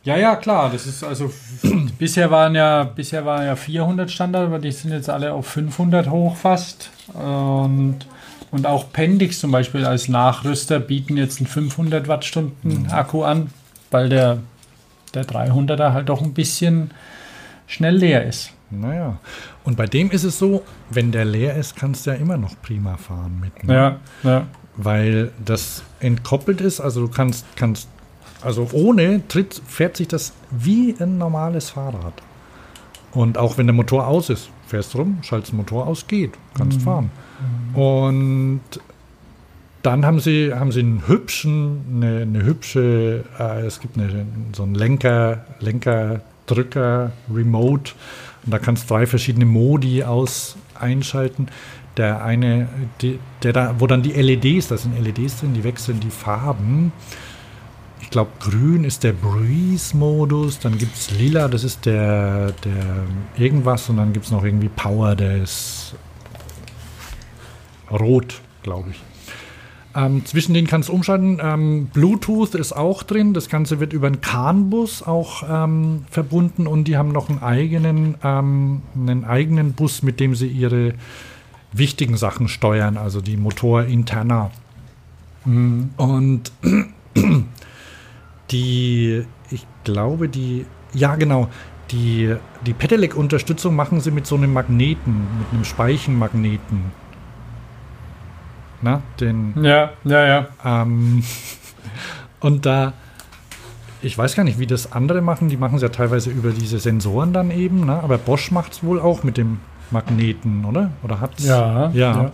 Ja, 0.04 0.16
ja, 0.16 0.36
klar. 0.36 0.70
Das 0.70 0.86
ist 0.86 1.02
also 1.04 1.32
bisher 1.98 2.30
waren 2.30 2.54
ja 2.54 2.84
bisher 2.84 3.24
waren 3.24 3.46
ja 3.46 3.56
400 3.56 4.10
Standard, 4.10 4.46
aber 4.46 4.58
die 4.58 4.72
sind 4.72 4.90
jetzt 4.90 5.08
alle 5.08 5.32
auf 5.32 5.46
500 5.46 6.10
hoch 6.10 6.36
fast. 6.36 6.90
Und, 7.14 8.06
und 8.52 8.66
auch 8.66 8.92
Pendix 8.92 9.40
zum 9.40 9.50
Beispiel 9.50 9.84
als 9.84 10.08
Nachrüster 10.08 10.78
bieten 10.78 11.16
jetzt 11.16 11.38
einen 11.38 11.48
500 11.48 12.06
Wattstunden 12.06 12.90
Akku 12.90 13.24
an, 13.24 13.50
weil 13.90 14.08
der 14.08 14.38
der 15.14 15.26
300er 15.26 15.92
halt 15.92 16.08
doch 16.08 16.22
ein 16.22 16.34
bisschen 16.34 16.90
schnell 17.66 17.96
leer 17.96 18.24
ist. 18.24 18.52
Naja. 18.70 19.18
Und 19.64 19.76
bei 19.76 19.86
dem 19.86 20.10
ist 20.10 20.24
es 20.24 20.38
so, 20.38 20.62
wenn 20.90 21.12
der 21.12 21.24
leer 21.24 21.56
ist, 21.56 21.76
kannst 21.76 22.06
du 22.06 22.10
ja 22.10 22.16
immer 22.16 22.36
noch 22.36 22.54
prima 22.62 22.96
fahren 22.96 23.38
mit. 23.40 23.64
ne? 23.64 23.74
Ja, 23.74 24.00
ja. 24.22 24.46
Weil 24.76 25.32
das 25.44 25.82
entkoppelt 26.00 26.62
ist, 26.62 26.80
also 26.80 27.02
du 27.06 27.08
kannst, 27.08 27.44
kannst, 27.56 27.88
also 28.40 28.68
ohne 28.72 29.26
Tritt 29.28 29.60
fährt 29.66 29.98
sich 29.98 30.08
das 30.08 30.32
wie 30.50 30.96
ein 30.98 31.18
normales 31.18 31.70
Fahrrad. 31.70 32.14
Und 33.12 33.36
auch 33.36 33.58
wenn 33.58 33.66
der 33.66 33.74
Motor 33.74 34.06
aus 34.06 34.30
ist, 34.30 34.48
fährst 34.66 34.94
rum, 34.94 35.18
schaltest 35.20 35.52
den 35.52 35.58
Motor 35.58 35.86
aus, 35.86 36.06
geht, 36.06 36.32
kannst 36.54 36.80
fahren. 36.80 37.10
Und 37.74 38.60
dann 39.82 40.06
haben 40.06 40.20
sie, 40.20 40.54
haben 40.54 40.70
sie 40.70 40.80
einen 40.80 41.08
hübschen, 41.08 41.84
eine, 41.96 42.22
eine 42.22 42.44
hübsche, 42.44 43.24
äh, 43.38 43.66
es 43.66 43.80
gibt 43.80 43.98
eine, 43.98 44.26
so 44.52 44.62
einen 44.62 44.74
Lenker, 44.74 45.44
Lenkerdrücker, 45.58 47.12
Remote. 47.32 47.92
Und 48.44 48.52
da 48.52 48.58
kannst 48.58 48.88
du 48.88 48.94
drei 48.94 49.06
verschiedene 49.06 49.44
Modi 49.44 50.04
aus 50.04 50.56
einschalten. 50.78 51.48
Der 51.96 52.24
eine, 52.24 52.68
die, 53.00 53.18
der 53.42 53.52
da, 53.52 53.74
wo 53.78 53.86
dann 53.86 54.02
die 54.02 54.12
LEDs, 54.12 54.68
da 54.68 54.76
sind 54.76 54.98
LEDs 54.98 55.40
drin, 55.40 55.52
die 55.52 55.64
wechseln 55.64 56.00
die 56.00 56.10
Farben. 56.10 56.92
ich 58.00 58.10
glaube, 58.10 58.30
grün 58.40 58.84
ist 58.84 59.04
der 59.04 59.12
Breeze-Modus, 59.12 60.58
dann 60.60 60.78
gibt 60.78 60.96
es 60.96 61.10
lila, 61.10 61.48
das 61.48 61.64
ist 61.64 61.86
der, 61.86 62.52
der 62.64 63.04
irgendwas 63.36 63.88
und 63.88 63.96
dann 63.96 64.12
gibt 64.12 64.26
es 64.26 64.30
noch 64.30 64.44
irgendwie 64.44 64.68
Power, 64.68 65.14
der 65.14 65.42
ist 65.42 65.94
rot, 67.92 68.40
glaube 68.62 68.90
ich. 68.90 69.00
Ähm, 69.94 70.24
zwischen 70.24 70.54
denen 70.54 70.66
kannst 70.66 70.88
du 70.88 70.92
umschalten. 70.94 71.38
Ähm, 71.42 71.86
Bluetooth 71.92 72.54
ist 72.54 72.72
auch 72.72 73.02
drin. 73.02 73.34
Das 73.34 73.48
Ganze 73.48 73.78
wird 73.78 73.92
über 73.92 74.06
einen 74.06 74.20
CAN-Bus 74.20 75.02
auch 75.02 75.42
ähm, 75.48 76.04
verbunden 76.10 76.66
und 76.66 76.84
die 76.84 76.96
haben 76.96 77.12
noch 77.12 77.28
einen 77.28 77.42
eigenen, 77.42 78.14
ähm, 78.24 78.82
einen 78.94 79.24
eigenen 79.24 79.74
Bus, 79.74 80.02
mit 80.02 80.18
dem 80.18 80.34
sie 80.34 80.48
ihre 80.48 80.94
wichtigen 81.72 82.16
Sachen 82.16 82.48
steuern, 82.48 82.96
also 82.96 83.20
die 83.20 83.36
Motorinterna. 83.36 84.50
Mhm. 85.44 85.90
Und 85.96 86.52
die, 88.50 89.24
ich 89.50 89.66
glaube, 89.84 90.28
die, 90.28 90.64
ja 90.94 91.16
genau, 91.16 91.48
die, 91.90 92.34
die 92.66 92.72
Pedelec-Unterstützung 92.72 93.76
machen 93.76 94.00
sie 94.00 94.10
mit 94.10 94.26
so 94.26 94.36
einem 94.36 94.52
Magneten, 94.52 95.26
mit 95.38 95.48
einem 95.52 95.64
Speichenmagneten. 95.64 97.01
Na, 98.82 99.02
den, 99.20 99.54
Ja, 99.62 99.90
ja, 100.04 100.26
ja. 100.26 100.46
ähm, 100.64 101.22
und 102.40 102.66
da, 102.66 102.92
ich 104.02 104.18
weiß 104.18 104.34
gar 104.34 104.44
nicht, 104.44 104.58
wie 104.58 104.66
das 104.66 104.92
andere 104.92 105.22
machen. 105.22 105.48
Die 105.48 105.56
machen 105.56 105.76
es 105.76 105.82
ja 105.82 105.88
teilweise 105.88 106.30
über 106.30 106.50
diese 106.50 106.78
Sensoren 106.78 107.32
dann 107.32 107.50
eben, 107.50 107.86
ne? 107.86 108.02
aber 108.02 108.18
Bosch 108.18 108.50
macht 108.50 108.72
es 108.72 108.82
wohl 108.82 109.00
auch 109.00 109.22
mit 109.22 109.36
dem 109.36 109.60
Magneten, 109.92 110.64
oder? 110.64 110.90
Oder 111.02 111.20
hat's? 111.20 111.44
Ja, 111.44 111.90
Ja. 111.90 111.90
ja, 111.92 112.22
ja. 112.22 112.30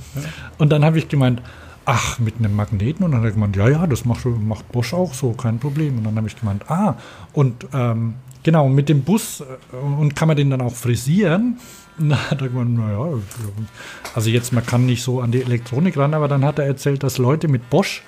Und 0.59 0.71
dann 0.71 0.85
habe 0.85 0.99
ich 0.99 1.09
gemeint, 1.09 1.43
ach, 1.85 2.19
mit 2.19 2.37
einem 2.39 2.55
Magneten? 2.55 3.05
Und 3.05 3.13
dann 3.13 3.21
hat 3.21 3.29
er 3.29 3.33
gemeint, 3.33 3.57
ja, 3.57 3.69
ja, 3.69 3.87
das 3.87 4.05
macht, 4.05 4.25
macht 4.27 4.71
Bosch 4.73 4.95
auch 4.95 5.13
so, 5.15 5.33
kein 5.33 5.59
Problem. 5.59 5.99
Und 5.99 6.05
dann 6.05 6.17
habe 6.17 6.29
ich 6.29 6.39
gemeint, 6.39 6.71
ah, 6.71 6.95
und 7.33 7.67
ähm, 7.73 8.15
genau, 8.43 8.69
mit 8.69 8.89
dem 8.89 9.03
Bus 9.03 9.41
äh, 9.41 9.77
und 9.77 10.15
kann 10.15 10.29
man 10.29 10.37
den 10.37 10.51
dann 10.51 10.61
auch 10.61 10.75
frisieren? 10.75 11.59
Na, 11.99 12.19
er 12.31 12.37
gemeint, 12.37 12.77
naja, 12.77 13.19
also 14.15 14.31
jetzt, 14.31 14.53
man 14.53 14.65
kann 14.65 14.87
nicht 14.87 15.03
so 15.03 15.21
an 15.21 15.33
die 15.33 15.43
Elektronik 15.43 15.97
ran, 15.97 16.15
aber 16.15 16.29
dann 16.29 16.45
hat 16.45 16.59
er 16.59 16.67
erzählt, 16.67 17.03
dass 17.03 17.19
Leute 17.19 17.49
mit 17.49 17.71
Bosch 17.71 18.03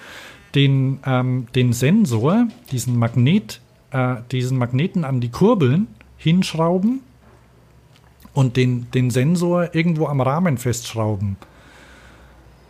den, 0.55 1.01
ähm, 1.05 1.47
den 1.55 1.73
Sensor, 1.73 2.47
diesen 2.71 2.97
Magnet, 2.99 3.61
äh, 3.91 4.17
diesen 4.31 4.59
Magneten 4.59 5.05
an 5.05 5.21
die 5.21 5.31
Kurbeln 5.31 5.89
hinschrauben 6.17 7.01
und 8.33 8.57
den, 8.57 8.91
den 8.93 9.11
Sensor 9.11 9.75
irgendwo 9.75 10.07
am 10.07 10.21
Rahmen 10.21 10.59
festschrauben. 10.59 11.37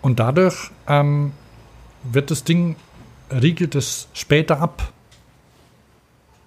Und 0.02 0.20
dadurch 0.20 0.70
ähm, 0.88 1.32
wird 2.04 2.30
das 2.30 2.44
Ding, 2.44 2.76
riegelt 3.30 3.74
es 3.74 4.08
später 4.14 4.60
ab. 4.60 4.92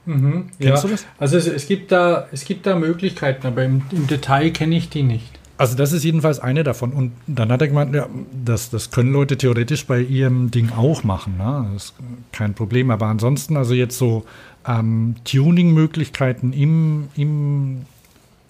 Mhm, 0.06 0.50
Kennst 0.60 0.84
ja. 0.84 0.90
du 0.90 0.96
das? 0.96 1.06
Also 1.18 1.38
es, 1.38 1.48
es, 1.48 1.68
gibt 1.68 1.92
da, 1.92 2.28
es 2.32 2.46
gibt 2.46 2.66
da 2.66 2.76
Möglichkeiten, 2.76 3.48
aber 3.48 3.64
im, 3.64 3.84
im 3.92 4.08
Detail 4.08 4.52
kenne 4.52 4.76
ich 4.76 4.90
die 4.90 5.04
nicht. 5.04 5.40
Also 5.58 5.78
das 5.78 5.94
ist 5.94 6.04
jedenfalls 6.04 6.40
eine 6.40 6.64
davon. 6.64 6.92
Und 6.92 7.12
dann 7.28 7.52
hat 7.52 7.62
er 7.62 7.68
gemeint, 7.68 7.94
ja, 7.96 8.08
das, 8.44 8.70
das 8.70 8.92
können 8.92 9.14
Leute 9.14 9.38
theoretisch 9.38 9.86
bei 9.86 10.02
ihrem 10.02 10.52
Ding 10.52 10.72
auch 10.72 11.04
machen. 11.04 11.38
Ne? 11.38 11.70
Das 11.74 11.86
ist 11.86 11.94
kein 12.32 12.54
Problem. 12.54 12.92
Aber 12.92 13.06
ansonsten, 13.06 13.56
also 13.56 13.74
jetzt 13.74 13.98
so 13.98 14.26
ähm, 14.68 15.16
Tuning-Möglichkeiten 15.24 16.54
im, 16.54 17.08
im, 17.16 17.84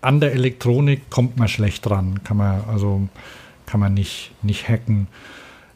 an 0.01 0.21
der 0.21 0.31
Elektronik 0.31 1.09
kommt 1.09 1.37
man 1.37 1.49
schlecht 1.49 1.85
dran. 1.85 2.21
Kann 2.23 2.37
man, 2.37 2.63
also 2.71 3.07
kann 3.65 3.79
man 3.79 3.93
nicht, 3.93 4.31
nicht 4.41 4.67
hacken. 4.67 5.07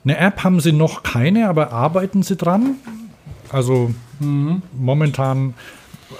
Eine 0.05 0.17
App 0.17 0.43
haben 0.45 0.61
sie 0.61 0.71
noch 0.71 1.03
keine, 1.03 1.49
aber 1.49 1.73
arbeiten 1.73 2.23
sie 2.23 2.37
dran. 2.37 2.75
Also 3.51 3.91
momentan, 4.73 5.53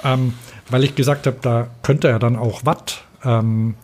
ähm, 0.04 0.34
weil 0.70 0.84
ich 0.84 0.96
gesagt 0.96 1.28
habe, 1.28 1.38
da 1.42 1.68
könnte 1.84 2.08
er 2.10 2.20
dann 2.20 2.36
auch 2.36 2.66
Watt, 2.66 3.04
ähm, 3.24 3.76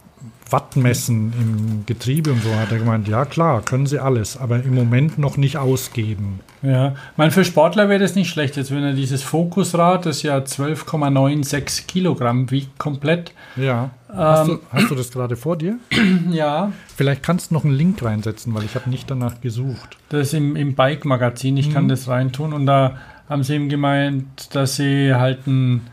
Watt 0.49 0.75
messen 0.75 1.33
im 1.39 1.85
Getriebe 1.87 2.31
und 2.31 2.43
so, 2.43 2.53
hat 2.55 2.71
er 2.71 2.77
gemeint, 2.77 3.07
ja 3.07 3.25
klar, 3.25 3.61
können 3.63 3.87
sie 3.87 3.97
alles, 3.99 4.37
aber 4.37 4.61
im 4.61 4.75
Moment 4.75 5.17
noch 5.17 5.35
nicht 5.35 5.57
ausgeben. 5.57 6.41
Ja, 6.61 6.89
ich 6.89 7.17
meine, 7.17 7.31
für 7.31 7.43
Sportler 7.43 7.89
wäre 7.89 7.99
das 7.99 8.13
nicht 8.13 8.29
schlecht, 8.29 8.55
jetzt 8.55 8.69
wenn 8.69 8.83
er 8.83 8.93
dieses 8.93 9.23
Fokusrad, 9.23 10.05
das 10.05 10.21
ja 10.21 10.37
12,96 10.37 11.87
Kilogramm 11.87 12.51
wiegt, 12.51 12.77
komplett. 12.77 13.31
Ja. 13.55 13.91
Hast, 14.13 14.47
Ähm, 14.47 14.59
du, 14.71 14.77
hast 14.77 14.91
du 14.91 14.95
das 14.95 15.11
gerade 15.11 15.35
vor 15.35 15.57
dir? 15.57 15.77
Ja, 16.31 16.71
Vielleicht 16.95 17.23
kannst 17.23 17.49
du 17.49 17.55
noch 17.55 17.63
einen 17.65 17.73
Link 17.73 18.03
reinsetzen, 18.03 18.53
weil 18.53 18.63
ich 18.63 18.75
habe 18.75 18.89
nicht 18.91 19.09
danach 19.09 19.41
gesucht. 19.41 19.97
das 20.09 20.27
ist 20.27 20.33
im, 20.35 20.55
im 20.55 20.75
Bike-Magazin, 20.75 21.57
ich 21.57 21.73
kann 21.73 21.87
das 21.87 22.07
reintun 22.07 22.53
und 22.53 22.67
da 22.67 22.97
haben 23.29 23.43
sie 23.43 23.55
ihm 23.55 23.69
gemeint, 23.69 24.53
dass 24.55 24.75
sie 24.75 25.13
halt 25.13 25.47
ein 25.47 25.87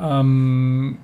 ähm, 0.00 0.98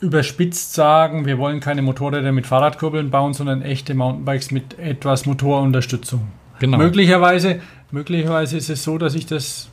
überspitzt 0.00 0.74
sagen, 0.74 1.26
wir 1.26 1.38
wollen 1.38 1.60
keine 1.60 1.82
Motorräder 1.82 2.32
mit 2.32 2.46
Fahrradkurbeln 2.46 3.10
bauen, 3.10 3.34
sondern 3.34 3.62
echte 3.62 3.94
Mountainbikes 3.94 4.50
mit 4.50 4.78
etwas 4.78 5.26
Motorunterstützung. 5.26 6.28
Genau. 6.58 6.78
Möglicherweise, 6.78 7.60
möglicherweise 7.90 8.56
ist 8.56 8.68
es 8.70 8.82
so, 8.84 8.98
dass 8.98 9.12
sich 9.12 9.26
das 9.26 9.68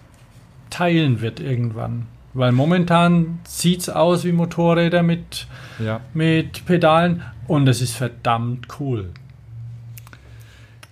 teilen 0.69 1.21
wird 1.21 1.39
irgendwann. 1.39 2.05
Weil 2.33 2.51
momentan 2.51 3.39
sieht 3.43 3.81
es 3.81 3.89
aus 3.89 4.23
wie 4.23 4.31
Motorräder 4.31 5.01
mit, 5.01 5.47
Ja. 5.79 6.01
mit 6.13 6.65
Pedalen 6.65 7.23
und 7.47 7.67
es 7.67 7.81
ist 7.81 7.95
verdammt 7.95 8.67
cool. 8.79 9.09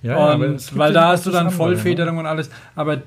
ja 0.02 0.34
und 0.34 0.78
weil 0.78 0.94
da 0.94 1.10
hast 1.10 1.26
du 1.28 1.30
dann 1.32 1.42
andere, 1.48 1.56
Vollfederung 1.56 2.18
und 2.18 2.26
alles. 2.26 2.50
Aber 2.76 3.02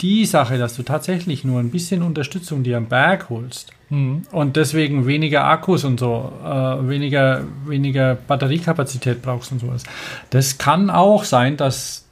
die 0.00 0.26
Sache, 0.26 0.58
dass 0.58 0.76
du 0.76 0.82
tatsächlich 0.82 1.44
nur 1.44 1.60
ein 1.60 1.70
bisschen 1.70 2.02
Unterstützung 2.02 2.62
dir 2.62 2.76
am 2.76 2.86
Berg 2.86 3.30
holst? 3.30 3.72
Mhm. 3.90 4.22
und 4.30 4.54
deswegen 4.54 5.06
weniger 5.06 5.44
Akkus 5.46 5.82
und 5.82 5.98
so, 5.98 6.32
äh, 6.44 6.48
weniger, 6.88 7.42
weniger 7.66 8.14
Batteriekapazität 8.14 9.20
brauchst 9.20 9.50
und 9.50 9.58
sowas, 9.58 9.82
das 10.30 10.58
kann 10.58 10.90
auch 10.90 11.24
sein, 11.24 11.56
dass 11.56 12.06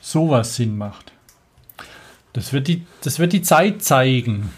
sowas 0.00 0.56
Sinn 0.56 0.76
macht. 0.76 1.12
Das 2.32 2.52
wird 2.52 2.66
die, 2.66 2.84
das 3.02 3.20
wird 3.20 3.32
die 3.32 3.42
Zeit 3.42 3.82
zeigen. 3.82 4.50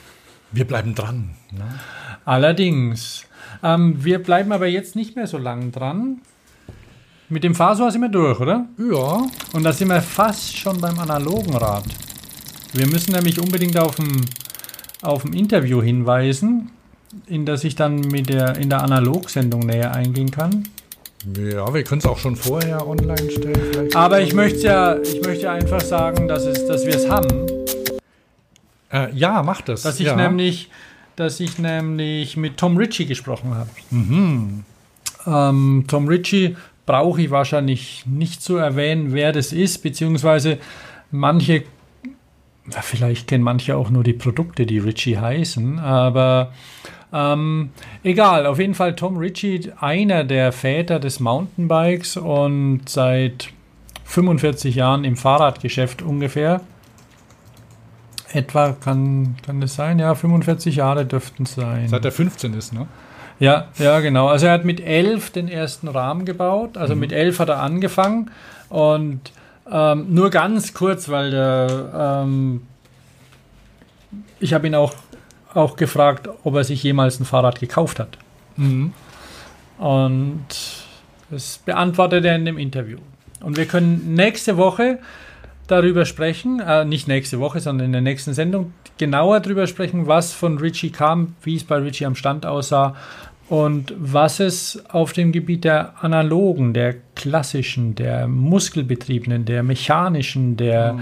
Wir 0.50 0.66
bleiben 0.66 0.94
dran. 0.94 1.34
Ne? 1.50 1.64
Allerdings. 2.24 3.26
Ähm, 3.62 4.02
wir 4.04 4.22
bleiben 4.22 4.52
aber 4.52 4.66
jetzt 4.66 4.96
nicht 4.96 5.14
mehr 5.14 5.26
so 5.26 5.38
lang 5.38 5.72
dran. 5.72 6.20
Mit 7.28 7.44
dem 7.44 7.54
Fahrsohr 7.54 7.90
sind 7.90 8.02
wir 8.02 8.08
durch, 8.08 8.40
oder? 8.40 8.66
Ja. 8.78 9.26
Und 9.52 9.62
da 9.62 9.72
sind 9.72 9.88
wir 9.88 10.02
fast 10.02 10.56
schon 10.56 10.80
beim 10.80 10.98
analogen 10.98 11.54
Rad. 11.56 11.84
Wir 12.72 12.86
müssen 12.86 13.12
nämlich 13.12 13.38
unbedingt 13.38 13.78
auf 13.78 13.98
ein, 13.98 14.24
auf 15.02 15.24
ein 15.24 15.34
Interview 15.34 15.82
hinweisen, 15.82 16.70
in 17.26 17.44
das 17.44 17.64
ich 17.64 17.74
dann 17.74 18.00
mit 18.00 18.28
der, 18.28 18.56
in 18.56 18.70
der 18.70 18.82
Analogsendung 18.82 19.60
näher 19.60 19.94
eingehen 19.94 20.30
kann. 20.30 20.68
Ja, 21.36 21.72
wir 21.72 21.84
können 21.84 22.00
es 22.00 22.06
auch 22.06 22.18
schon 22.18 22.34
vorher 22.34 22.86
online 22.86 23.30
stellen. 23.30 23.60
Vielleicht. 23.70 23.94
Aber 23.94 24.20
ich 24.20 24.34
möchte 24.34 24.66
ja, 24.66 24.96
ich 24.98 25.22
möchte 25.22 25.50
einfach 25.50 25.80
sagen, 25.80 26.26
dass, 26.26 26.44
es, 26.44 26.66
dass 26.66 26.84
wir 26.84 26.96
es 26.96 27.08
haben. 27.08 27.46
Äh, 28.90 29.12
ja, 29.14 29.42
mach 29.42 29.60
das. 29.60 29.82
Dass 29.82 30.00
ich 30.00 30.06
ja. 30.06 30.16
nämlich, 30.16 30.68
dass 31.14 31.38
ich 31.40 31.58
nämlich 31.58 32.36
mit 32.36 32.56
Tom 32.56 32.76
Ritchie 32.76 33.06
gesprochen 33.06 33.54
habe. 33.54 33.70
Mhm. 33.90 34.64
Ähm, 35.26 35.84
Tom 35.86 36.08
Ritchie 36.08 36.56
brauche 36.86 37.22
ich 37.22 37.30
wahrscheinlich 37.30 38.04
nicht 38.06 38.42
zu 38.42 38.56
erwähnen, 38.56 39.12
wer 39.12 39.32
das 39.32 39.52
ist, 39.52 39.82
beziehungsweise 39.82 40.58
manche, 41.12 41.62
vielleicht 42.70 43.28
kennen 43.28 43.44
manche 43.44 43.76
auch 43.76 43.90
nur 43.90 44.04
die 44.04 44.12
Produkte, 44.12 44.66
die 44.66 44.78
Ritchie 44.78 45.18
heißen, 45.18 45.78
aber 45.78 46.52
ähm, 47.12 47.70
egal, 48.02 48.46
auf 48.46 48.58
jeden 48.58 48.74
Fall 48.74 48.96
Tom 48.96 49.16
Ritchie, 49.16 49.72
einer 49.80 50.24
der 50.24 50.52
Väter 50.52 50.98
des 50.98 51.20
Mountainbikes 51.20 52.16
und 52.16 52.82
seit 52.88 53.50
45 54.04 54.74
Jahren 54.74 55.04
im 55.04 55.16
Fahrradgeschäft 55.16 56.02
ungefähr. 56.02 56.60
Etwa 58.32 58.72
kann, 58.72 59.36
kann 59.44 59.60
das 59.60 59.74
sein? 59.74 59.98
Ja, 59.98 60.14
45 60.14 60.76
Jahre 60.76 61.04
dürften 61.04 61.42
es 61.42 61.54
sein. 61.54 61.88
Seit 61.88 62.04
er 62.04 62.12
15 62.12 62.54
ist, 62.54 62.72
ne? 62.72 62.86
Ja, 63.38 63.68
ja, 63.78 64.00
genau. 64.00 64.28
Also 64.28 64.46
er 64.46 64.52
hat 64.52 64.64
mit 64.64 64.80
elf 64.80 65.30
den 65.30 65.48
ersten 65.48 65.88
Rahmen 65.88 66.24
gebaut. 66.24 66.76
Also 66.76 66.94
mit 66.94 67.12
elf 67.12 67.40
hat 67.40 67.48
er 67.48 67.60
angefangen. 67.60 68.30
Und 68.68 69.32
ähm, 69.70 70.12
nur 70.12 70.30
ganz 70.30 70.74
kurz, 70.74 71.08
weil 71.08 71.30
der, 71.30 72.22
ähm, 72.24 72.62
ich 74.40 74.54
habe 74.54 74.66
ihn 74.66 74.74
auch, 74.74 74.94
auch 75.54 75.76
gefragt, 75.76 76.28
ob 76.44 76.54
er 76.54 76.64
sich 76.64 76.82
jemals 76.82 77.20
ein 77.20 77.24
Fahrrad 77.24 77.60
gekauft 77.60 77.98
hat. 77.98 78.18
Mhm. 78.56 78.92
Und 79.78 80.46
das 81.30 81.58
beantwortet 81.64 82.24
er 82.24 82.36
in 82.36 82.44
dem 82.44 82.58
Interview. 82.58 82.98
Und 83.40 83.56
wir 83.56 83.66
können 83.66 84.14
nächste 84.14 84.56
Woche 84.56 84.98
darüber 85.66 86.04
sprechen, 86.04 86.60
äh, 86.60 86.84
nicht 86.84 87.08
nächste 87.08 87.40
Woche, 87.40 87.60
sondern 87.60 87.86
in 87.86 87.92
der 87.92 88.00
nächsten 88.00 88.34
Sendung, 88.34 88.72
genauer 88.98 89.40
darüber 89.40 89.66
sprechen, 89.66 90.06
was 90.06 90.32
von 90.32 90.58
Richie 90.58 90.90
kam, 90.90 91.34
wie 91.42 91.56
es 91.56 91.64
bei 91.64 91.76
Richie 91.76 92.06
am 92.06 92.14
Stand 92.14 92.46
aussah 92.46 92.94
und 93.48 93.92
was 93.98 94.40
es 94.40 94.82
auf 94.90 95.12
dem 95.12 95.32
Gebiet 95.32 95.64
der 95.64 96.02
analogen, 96.02 96.72
der 96.72 96.94
klassischen, 97.14 97.94
der 97.94 98.26
muskelbetriebenen, 98.28 99.44
der 99.44 99.62
mechanischen, 99.62 100.56
der, 100.56 100.98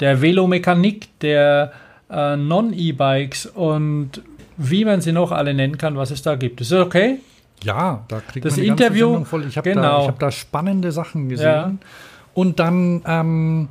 der 0.00 0.20
Velomechanik, 0.20 1.18
der 1.20 1.72
äh, 2.10 2.36
Non-E-Bikes 2.36 3.46
und 3.46 4.22
wie 4.56 4.84
man 4.84 5.00
sie 5.00 5.12
noch 5.12 5.32
alle 5.32 5.54
nennen 5.54 5.78
kann, 5.78 5.96
was 5.96 6.10
es 6.10 6.22
da 6.22 6.34
gibt. 6.36 6.60
Ist 6.60 6.72
das 6.72 6.80
okay? 6.84 7.18
Ja, 7.62 8.04
da 8.08 8.20
kriegt 8.20 8.44
Das 8.44 8.56
man 8.56 8.62
die 8.62 8.68
ganze 8.68 8.84
Interview- 8.84 9.06
Sendung 9.06 9.26
voll. 9.26 9.46
Ich 9.48 9.56
habe 9.56 9.70
da, 9.70 9.74
genau. 9.74 10.02
ich 10.02 10.08
hab 10.08 10.18
da 10.18 10.30
spannende 10.30 10.92
Sachen 10.92 11.28
gesehen. 11.28 11.46
Ja. 11.46 11.72
Und 12.34 12.58
dann 12.60 13.02
ähm, 13.06 13.68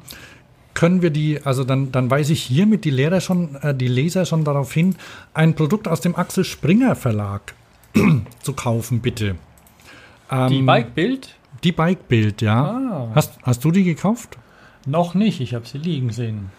können 0.74 1.02
wir 1.02 1.12
die, 1.12 1.40
also 1.44 1.64
dann, 1.64 1.92
dann 1.92 2.10
weise 2.10 2.34
ich 2.34 2.42
hiermit 2.44 2.86
die 2.86 2.90
Lehrer 2.90 3.22
schon, 3.22 3.56
äh, 3.62 3.76
die 3.76 3.88
Leser 3.88 4.26
schon 4.26 4.44
darauf 4.44 4.74
hin, 4.74 4.96
ein 5.34 5.54
Produkt 5.54 5.88
aus 5.88 6.02
dem 6.02 6.16
Axel 6.16 6.44
Springer 6.44 6.96
Verlag 6.96 7.54
zu 8.42 8.54
kaufen, 8.54 9.02
bitte. 9.02 9.36
Ähm, 10.32 10.50
Die 10.50 10.62
Bike-Bild? 10.62 11.36
Die 11.64 11.72
Bike-Bild, 11.72 12.42
ja. 12.42 12.64
Ah. 12.64 13.12
Hast, 13.16 13.40
hast 13.44 13.64
du 13.64 13.72
die 13.72 13.84
gekauft? 13.84 14.38
Noch 14.86 15.14
nicht, 15.14 15.40
ich 15.40 15.54
habe 15.54 15.66
sie 15.66 15.78
liegen 15.78 16.10
sehen. 16.12 16.50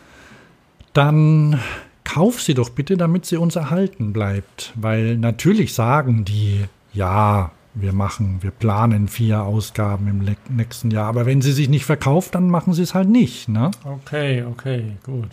Dann 0.93 1.61
kauf 2.05 2.41
sie 2.41 2.55
doch 2.55 2.71
bitte, 2.71 2.97
damit 2.97 3.27
sie 3.27 3.37
uns 3.37 3.57
erhalten 3.57 4.13
bleibt. 4.13 4.73
Weil 4.77 5.17
natürlich 5.19 5.75
sagen 5.75 6.25
die, 6.25 6.65
ja, 6.93 7.51
wir 7.75 7.93
machen, 7.93 8.39
wir 8.41 8.53
planen 8.53 9.09
vier 9.09 9.43
Ausgaben 9.43 10.07
im 10.09 10.37
nächsten 10.57 10.91
Jahr. 10.91 11.07
Aber 11.09 11.27
wenn 11.27 11.43
sie 11.43 11.53
sich 11.53 11.69
nicht 11.69 11.85
verkauft, 11.85 12.35
dann 12.35 12.49
machen 12.49 12.73
sie 12.73 12.83
es 12.83 12.95
halt 12.95 13.09
nicht. 13.09 13.49
Ne? 13.49 13.73
Okay, 13.85 14.45
okay, 14.45 14.93
gut. 15.05 15.31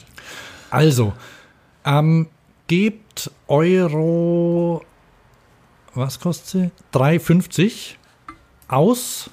Also, 0.72 1.14
ähm, 1.86 2.28
gebt 2.68 3.32
Euro, 3.48 4.82
was 5.94 6.20
kostet 6.20 6.48
sie? 6.48 6.72
3,50 6.98 7.96
aus 8.68 9.30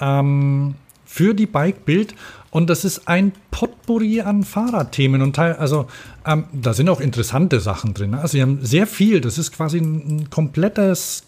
ähm, 0.00 0.74
für 1.04 1.34
die 1.34 1.46
Bike-Bild. 1.46 2.14
Und 2.50 2.68
das 2.68 2.84
ist 2.84 3.08
ein 3.08 3.32
Potpourri 3.50 4.20
an 4.20 4.44
Fahrradthemen. 4.44 5.22
Und 5.22 5.36
teil, 5.36 5.54
also, 5.54 5.86
ähm, 6.26 6.44
da 6.52 6.74
sind 6.74 6.88
auch 6.88 7.00
interessante 7.00 7.60
Sachen 7.60 7.94
drin. 7.94 8.10
ne? 8.10 8.20
Also, 8.20 8.32
sie 8.32 8.42
haben 8.42 8.64
sehr 8.64 8.86
viel. 8.86 9.20
Das 9.20 9.38
ist 9.38 9.52
quasi 9.52 9.78
ein, 9.78 10.18
ein 10.18 10.30
komplettes, 10.30 11.24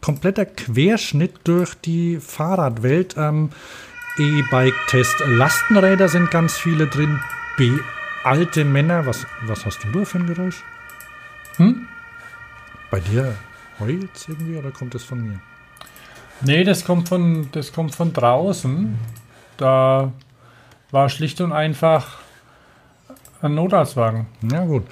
kompletter 0.00 0.46
Querschnitt 0.46 1.40
durch 1.44 1.74
die 1.74 2.18
Fahrradwelt. 2.20 3.14
Ähm, 3.18 3.50
E-Bike-Test. 4.18 5.24
Lastenräder 5.26 6.08
sind 6.08 6.30
ganz 6.30 6.56
viele 6.58 6.86
drin. 6.86 7.20
B 7.56 7.70
alte 8.24 8.64
Männer. 8.64 9.06
Was, 9.06 9.26
was 9.42 9.64
hast 9.66 9.84
du 9.84 9.90
da 9.90 10.04
für 10.04 10.18
ein 10.18 10.26
Geräusch? 10.26 10.62
Hm? 11.56 11.86
Bei 12.90 13.00
dir 13.00 13.34
heult 13.82 14.28
irgendwie 14.28 14.56
oder 14.56 14.70
kommt 14.70 14.94
das 14.94 15.04
von 15.04 15.22
mir? 15.22 15.40
Nee, 16.44 16.64
das 16.64 16.84
kommt 16.84 17.08
von, 17.08 17.48
das 17.52 17.72
kommt 17.72 17.94
von 17.94 18.12
draußen. 18.12 18.96
Da 19.56 20.12
war 20.90 21.08
schlicht 21.08 21.40
und 21.40 21.52
einfach 21.52 22.18
ein 23.40 23.54
Notarztwagen. 23.54 24.26
Ja, 24.50 24.64
gut. 24.64 24.84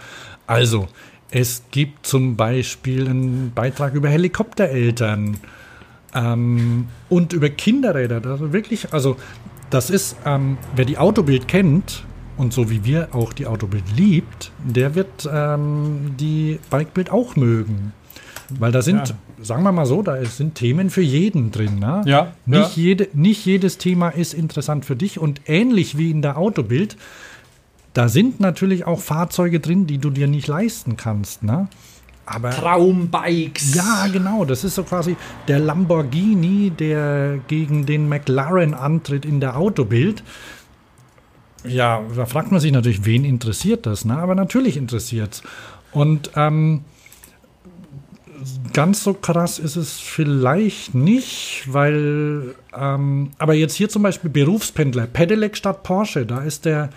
Also, 0.47 0.89
es 1.31 1.63
gibt 1.71 2.07
zum 2.07 2.37
Beispiel 2.37 3.09
einen 3.09 3.53
Beitrag 3.55 3.95
über 3.95 4.09
Helikoptereltern 4.09 5.37
ähm, 6.15 6.89
und 7.09 7.33
über 7.33 7.49
Kinderräder. 7.51 8.21
Also 8.25 8.53
wirklich, 8.53 8.93
also, 8.93 9.17
das 9.71 9.91
ist, 9.91 10.17
ähm, 10.25 10.59
wer 10.75 10.85
die 10.85 10.99
Autobild 10.99 11.47
kennt 11.47 12.05
und 12.37 12.53
so 12.53 12.71
wie 12.71 12.85
wir 12.85 13.09
auch 13.13 13.33
die 13.33 13.47
Autobild 13.47 13.85
liebt, 13.97 14.51
der 14.65 14.95
wird 14.95 15.29
ähm, 15.33 16.15
die 16.19 16.59
Bikebild 16.71 17.11
auch 17.11 17.37
mögen. 17.37 17.93
Weil 18.59 18.73
da 18.73 18.83
sind, 18.83 19.09
Ja. 19.09 19.15
sagen 19.45 19.63
wir 19.63 19.73
mal 19.73 19.87
so, 19.87 20.03
da 20.03 20.25
sind 20.25 20.55
Themen 20.57 20.91
für 20.91 21.03
jeden 21.03 21.51
drin. 21.53 21.79
Ne? 21.79 22.03
Ja, 22.07 22.33
Nicht, 22.47 22.77
ja. 22.77 22.83
Jede, 22.83 23.09
nicht 23.15 23.45
jedes 23.47 23.79
Thema 23.79 24.09
ist 24.11 24.35
interessant 24.35 24.85
für 24.85 24.97
dich 24.97 25.19
und 25.21 25.41
ähnlich 25.47 25.97
wie 25.97 26.11
in 26.11 26.23
der 26.23 26.37
Autobild, 26.37 26.97
da 27.95 28.09
sind 28.09 28.41
natürlich 28.41 28.87
auch 28.87 29.01
Fahrzeuge 29.01 29.61
drin, 29.61 29.87
die 29.87 29.99
du 29.99 30.11
dir 30.11 30.27
nicht 30.29 30.47
leisten 30.49 30.97
kannst. 30.97 31.43
Ne? 31.43 31.69
Aber 32.27 32.51
Traumbikes. 32.51 33.75
ja, 33.75 34.07
genau, 34.13 34.45
das 34.45 34.63
ist 34.63 34.77
so 34.77 34.85
quasi 34.85 35.17
der 35.49 35.59
Lamborghini, 35.59 36.71
der 36.71 37.39
gegen 37.49 37.87
den 37.87 38.09
McLaren 38.09 38.75
antritt 38.75 39.25
in 39.25 39.41
der 39.41 39.57
Autobild. 39.57 40.23
Ja, 41.65 42.03
da 42.17 42.25
fragt 42.27 42.53
man 42.53 42.61
sich 42.61 42.73
natürlich, 42.73 43.05
wen 43.05 43.25
interessiert 43.25 43.85
das? 43.87 44.05
Ne? 44.05 44.17
Aber 44.17 44.35
natürlich 44.35 44.77
interessiert 44.77 45.35
es. 45.35 45.43
Und 45.93 46.31
ähm, 46.37 46.83
ganz 48.73 49.05
so 49.05 49.15
krass 49.15 49.59
ist 49.59 49.77
es 49.77 49.99
vielleicht 49.99 50.95
nicht, 50.95 51.65
weil, 51.67 52.55
ähm, 52.77 53.31
aber 53.39 53.55
jetzt 53.55 53.75
hier 53.75 53.89
zum 53.89 54.03
Beispiel 54.03 54.31
Berufspendler, 54.31 55.07
Pedelec 55.07 55.57
statt 55.57 55.83
Porsche, 55.83 56.27
da 56.27 56.43
ist 56.43 56.65
der, 56.65 56.91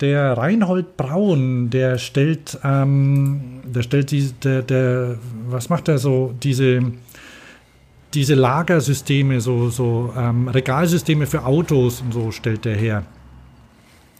der 0.00 0.36
Reinhold 0.36 0.96
Braun, 0.96 1.70
der 1.70 1.98
stellt, 1.98 2.58
ähm, 2.64 3.60
der 3.64 3.82
stellt 3.82 4.10
die, 4.10 4.32
der, 4.42 4.62
der, 4.62 5.18
was 5.48 5.68
macht 5.68 5.88
er 5.88 5.98
so, 5.98 6.34
diese, 6.42 6.80
diese 8.14 8.34
Lagersysteme, 8.34 9.40
so, 9.40 9.68
so 9.70 10.12
ähm, 10.16 10.48
Regalsysteme 10.48 11.26
für 11.26 11.44
Autos 11.44 12.00
und 12.00 12.12
so 12.12 12.30
stellt 12.30 12.64
der 12.64 12.76
her. 12.76 13.04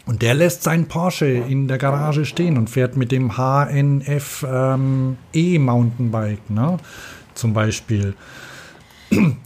Und 0.07 0.23
der 0.23 0.35
lässt 0.35 0.63
seinen 0.63 0.87
Porsche 0.87 1.27
in 1.27 1.67
der 1.67 1.79
Garage 1.79 2.25
stehen 2.25 2.57
und 2.57 2.71
fährt 2.71 2.97
mit 2.97 3.11
dem 3.11 3.37
HNF 3.37 4.47
ähm, 4.49 5.19
E-Mountainbike, 5.33 6.49
ne? 6.49 6.79
Zum 7.35 7.53
Beispiel. 7.53 8.15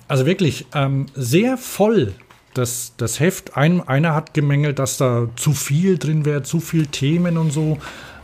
Also 0.07 0.27
wirklich 0.27 0.67
ähm, 0.75 1.07
sehr 1.15 1.57
voll 1.57 2.15
das, 2.55 2.95
das 2.97 3.21
Heft. 3.21 3.57
Ein, 3.57 3.87
einer 3.87 4.15
hat 4.15 4.35
gemängelt, 4.35 4.79
dass 4.79 4.97
da 4.97 5.29
zu 5.37 5.53
viel 5.53 5.99
drin 5.99 6.25
wäre, 6.25 6.43
zu 6.43 6.61
viel 6.61 6.87
Themen 6.87 7.39
und 7.39 7.53
so. 7.53 7.79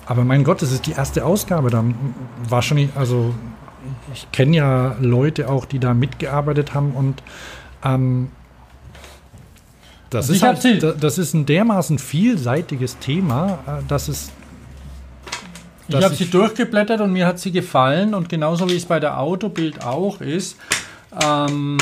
Aber 0.06 0.24
mein 0.24 0.44
Gott, 0.44 0.62
das 0.62 0.73
ist 0.73 0.86
die 0.86 0.92
erste 0.92 1.24
Ausgabe. 1.24 1.70
Da 1.70 1.84
wahrscheinlich, 2.48 2.90
also 2.97 3.34
ich 4.12 4.31
kenne 4.32 4.56
ja 4.56 4.97
Leute 5.00 5.48
auch, 5.48 5.65
die 5.65 5.78
da 5.78 5.94
mitgearbeitet 5.94 6.74
haben 6.74 6.92
und 6.92 7.23
ähm, 7.84 8.31
das, 10.10 10.31
Also 10.31 10.35
ist 10.35 10.43
halt, 10.43 11.02
das 11.02 11.18
ist 11.18 11.35
ein 11.35 11.47
dermaßen 11.47 11.99
vielseitiges 11.99 12.99
Thema, 12.99 13.59
äh, 13.67 13.83
dass 13.89 14.09
es. 14.09 14.31
Ich 15.89 15.94
habe 15.94 16.15
sie 16.15 16.28
durchgeblättert 16.28 17.01
und 17.01 17.12
mir 17.12 17.26
hat 17.26 17.39
sie 17.39 17.52
gefallen 17.52 18.15
und 18.15 18.28
genauso 18.28 18.68
wie 18.68 18.75
es 18.76 18.86
bei 18.86 18.99
der 18.99 19.20
Autobild 19.20 19.85
auch 19.85 20.20
ist, 20.20 20.57
ähm, 21.25 21.78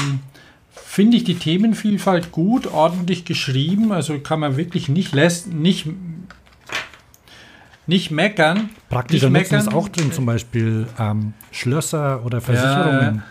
finde 0.74 1.16
ich 1.16 1.24
die 1.24 1.36
Themenvielfalt 1.36 2.30
gut, 2.30 2.66
ordentlich 2.66 3.24
geschrieben, 3.24 3.92
also 3.92 4.18
kann 4.18 4.40
man 4.40 4.58
wirklich 4.58 4.90
nicht, 4.90 5.14
lässt, 5.14 5.52
nicht, 5.52 5.86
nicht 7.86 8.10
meckern. 8.10 8.68
Praktischer 8.90 9.30
nicht 9.30 9.50
Nutzen 9.50 9.56
ist 9.56 9.64
meckern. 9.66 9.80
auch 9.80 9.88
drin, 9.88 10.12
zum 10.12 10.26
Beispiel 10.26 10.86
ähm, 10.98 11.32
Schlösser 11.50 12.24
oder 12.26 12.42
Versicherungen. 12.42 13.22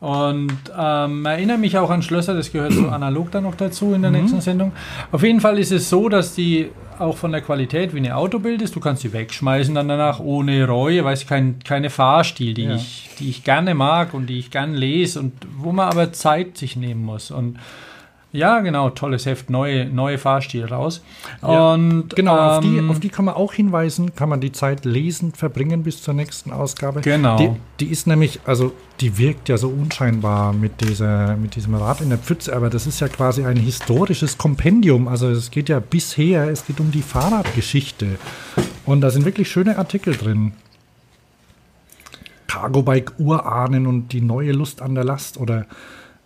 Und 0.00 0.56
ähm, 0.78 1.26
erinnere 1.26 1.58
mich 1.58 1.76
auch 1.76 1.90
an 1.90 2.02
Schlösser, 2.02 2.34
das 2.34 2.50
gehört 2.52 2.72
so 2.72 2.88
analog 2.88 3.30
dann 3.30 3.42
noch 3.44 3.54
dazu 3.54 3.92
in 3.92 4.00
der 4.02 4.10
nächsten 4.10 4.40
Sendung. 4.40 4.72
Auf 5.12 5.22
jeden 5.22 5.40
Fall 5.40 5.58
ist 5.58 5.72
es 5.72 5.90
so, 5.90 6.08
dass 6.08 6.34
die 6.34 6.70
auch 6.98 7.16
von 7.18 7.32
der 7.32 7.40
Qualität 7.42 7.94
wie 7.94 7.98
eine 7.98 8.16
Autobild 8.16 8.62
ist. 8.62 8.74
Du 8.76 8.80
kannst 8.80 9.02
sie 9.02 9.12
wegschmeißen 9.12 9.74
dann 9.74 9.88
danach 9.88 10.20
ohne 10.20 10.66
Reue, 10.66 11.04
weil 11.04 11.14
es 11.14 11.26
kein, 11.26 11.58
keine 11.64 11.90
Fahrstil, 11.90 12.54
die, 12.54 12.64
Ja. 12.64 12.74
ich, 12.76 13.10
die 13.18 13.28
ich 13.30 13.44
gerne 13.44 13.74
mag 13.74 14.14
und 14.14 14.26
die 14.26 14.38
ich 14.38 14.50
gerne 14.50 14.76
lese 14.76 15.20
und 15.20 15.32
wo 15.58 15.72
man 15.72 15.88
aber 15.88 16.12
Zeit 16.12 16.56
sich 16.56 16.76
nehmen 16.76 17.04
muss. 17.04 17.30
Und 17.30 17.58
ja, 18.32 18.60
genau, 18.60 18.90
tolles 18.90 19.26
Heft, 19.26 19.50
neue, 19.50 19.86
neue 19.86 20.16
Fahrstil 20.16 20.64
raus. 20.66 21.02
Ja. 21.42 21.74
Und 21.74 22.14
Genau, 22.14 22.36
auf, 22.36 22.60
die, 22.60 22.76
ähm, 22.76 22.90
auf 22.90 23.00
die 23.00 23.08
kann 23.08 23.24
man 23.24 23.34
auch 23.34 23.52
hinweisen, 23.52 24.14
kann 24.14 24.28
man 24.28 24.40
die 24.40 24.52
Zeit 24.52 24.84
lesend 24.84 25.36
verbringen 25.36 25.82
bis 25.82 26.00
zur 26.02 26.14
nächsten 26.14 26.52
Ausgabe. 26.52 27.00
Genau. 27.00 27.36
Die, 27.36 27.50
die 27.80 27.86
ist 27.90 28.06
nämlich, 28.06 28.40
also 28.44 28.72
die 29.00 29.18
wirkt 29.18 29.48
ja 29.48 29.56
so 29.56 29.68
unscheinbar 29.68 30.52
mit, 30.52 30.80
dieser, 30.80 31.36
mit 31.36 31.56
diesem 31.56 31.74
Rad 31.74 32.00
in 32.02 32.10
der 32.10 32.18
Pfütze, 32.18 32.54
aber 32.54 32.70
das 32.70 32.86
ist 32.86 33.00
ja 33.00 33.08
quasi 33.08 33.44
ein 33.44 33.56
historisches 33.56 34.38
Kompendium. 34.38 35.08
Also 35.08 35.28
es 35.28 35.50
geht 35.50 35.68
ja 35.68 35.80
bisher, 35.80 36.48
es 36.50 36.66
geht 36.66 36.78
um 36.78 36.92
die 36.92 37.02
Fahrradgeschichte. 37.02 38.18
Und 38.86 39.00
da 39.00 39.10
sind 39.10 39.24
wirklich 39.24 39.50
schöne 39.50 39.76
Artikel 39.76 40.16
drin. 40.16 40.52
Cargo-Bike 42.46 43.14
Urahnen 43.18 43.86
und 43.86 44.12
die 44.12 44.20
neue 44.20 44.52
Lust 44.52 44.82
an 44.82 44.94
der 44.94 45.04
Last 45.04 45.38
oder 45.38 45.66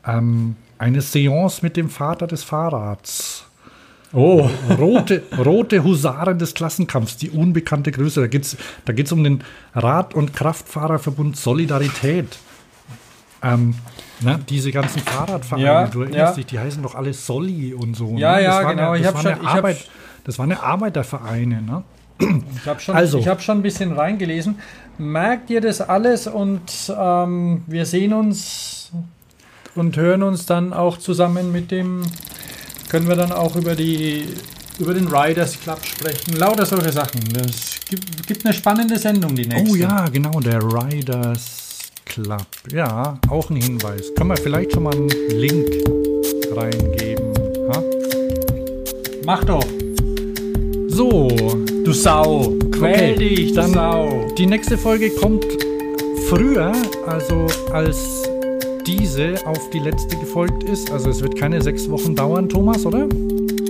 ähm, 0.07 0.57
eine 0.85 1.01
Seance 1.01 1.61
mit 1.63 1.77
dem 1.79 1.89
Vater 1.89 2.27
des 2.27 2.45
Fahrrads. 2.45 3.47
oh, 4.13 4.49
Rote, 4.79 5.23
rote 5.39 5.83
Husaren 5.83 6.39
des 6.39 6.53
Klassenkampfs, 6.55 7.17
die 7.17 7.31
unbekannte 7.31 7.91
Größe. 7.91 8.21
Da 8.21 8.27
geht 8.27 8.43
es 8.43 8.57
da 8.85 8.93
geht's 8.93 9.11
um 9.11 9.25
den 9.25 9.43
Rad- 9.75 10.15
und 10.15 10.35
Kraftfahrerverbund 10.35 11.37
Solidarität. 11.37 12.37
Ähm, 13.43 13.75
ne, 14.21 14.39
diese 14.49 14.73
ganzen 14.73 15.01
Fahrradvereine, 15.01 15.65
Ja, 15.65 15.87
du 15.87 16.03
erinnerst 16.03 16.33
ja. 16.33 16.35
dich, 16.37 16.47
die 16.47 16.59
heißen 16.59 16.83
doch 16.83 16.95
alle 16.95 17.13
Soli 17.15 17.73
und 17.75 17.95
so. 17.97 18.17
Ja, 18.17 18.37
ne? 18.37 18.43
ja, 18.45 18.63
genau. 18.71 18.95
Ich 18.95 19.03
das 19.03 19.15
hab 19.15 19.15
waren 19.15 19.23
schon- 19.23 19.33
ja 19.33 19.37
ich 19.43 19.49
hab- 19.49 19.57
Arbeit, 19.57 19.89
das 20.25 20.39
waren 20.39 20.51
ja 20.51 20.61
Arbeitervereine. 20.63 21.63
Ne? 21.63 21.83
Ich 22.19 22.67
habe 22.67 22.81
schon, 22.81 22.95
Also. 22.95 23.19
ich 23.19 23.27
hab 23.29 23.43
schon 23.43 23.59
ein 23.59 23.63
bisschen 23.63 23.93
reingelesen. 23.93 24.59
Merkt 24.99 25.51
ihr 25.51 25.61
das 25.61 25.81
alles 25.81 26.27
und 26.27 26.61
ähm, 26.97 27.63
wir 27.67 27.85
sehen 27.87 28.13
uns 28.13 28.93
und 29.75 29.97
hören 29.97 30.23
uns 30.23 30.47
dann 30.47 30.73
auch 30.73 30.99
zusammen 30.99 31.53
mit 31.53 31.71
dem, 31.71 32.03
können 32.89 33.09
wir 33.09 33.17
dann 33.17 33.33
auch 33.33 33.57
über 33.57 33.75
die 33.75 34.25
über 34.81 34.93
den 34.93 35.07
Riders 35.07 35.61
Club 35.61 35.79
sprechen, 35.85 36.35
lauter 36.37 36.67
solche 36.67 36.91
Sachen. 36.91 37.21
Es 37.37 37.79
gibt, 37.89 38.27
gibt 38.27 38.45
eine 38.45 38.53
spannende 38.53 38.99
Sendung, 38.99 39.37
die 39.37 39.47
nächste. 39.47 39.71
Oh 39.71 39.77
ja, 39.77 40.07
genau, 40.09 40.41
der 40.41 40.61
Riders 40.61 41.79
Club. 42.05 42.45
Ja, 42.73 43.19
auch 43.31 43.51
ein 43.51 43.57
Hinweis. 43.57 44.13
Können 44.17 44.31
wir 44.31 44.37
vielleicht 44.37 44.73
schon 44.73 44.83
mal 44.83 44.93
einen 44.95 45.09
Link 45.31 45.69
reingeben? 46.57 47.33
Ha? 47.73 47.83
Mach 49.25 49.45
doch, 49.45 49.65
So, 50.89 51.29
du 51.85 51.93
Sau. 51.93 52.53
Quäl 52.73 53.13
Okay, 53.15 53.15
dich, 53.17 53.49
du 53.51 53.55
dann- 53.55 53.73
Sau. 53.75 54.27
die 54.37 54.47
nächste 54.47 54.77
Folge 54.77 55.11
kommt 55.11 55.45
früher, 56.29 56.73
also 57.07 57.47
als 57.73 58.25
diese 58.87 59.35
auf 59.47 59.71
die 59.71 59.79
letzte 59.79 60.17
gefolgt 60.17 60.65
ist. 60.65 60.91
Also 60.91 61.11
es 61.11 61.21
wird 61.23 61.37
keine 61.37 61.61
sechs 61.63 61.89
Wochen 61.91 62.15
dauern, 62.15 62.49
Thomas, 62.49 62.85
oder? 62.87 63.07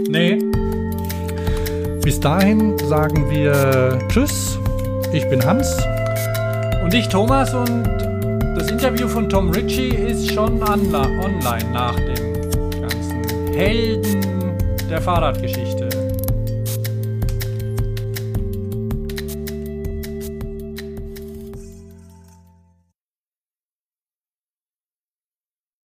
Nee, 0.08 0.38
Bis 2.02 2.20
dahin 2.20 2.76
sagen 2.78 3.30
wir 3.30 3.98
Tschüss. 4.08 4.58
Ich 5.12 5.28
bin 5.30 5.44
Hans. 5.44 5.74
und 6.84 6.92
ich 6.92 7.08
Thomas 7.08 7.54
und 7.54 7.84
das 8.56 8.70
Interview 8.70 9.08
von 9.08 9.28
Tom 9.28 9.50
Ritchie 9.50 9.88
ist 9.88 10.32
schon 10.32 10.62
online 10.62 11.70
nach 11.72 11.96
dem 11.96 12.80
ganzen 12.80 13.52
Helden 13.54 14.20
der 14.90 15.00
Fahrradgeschichte. 15.00 15.73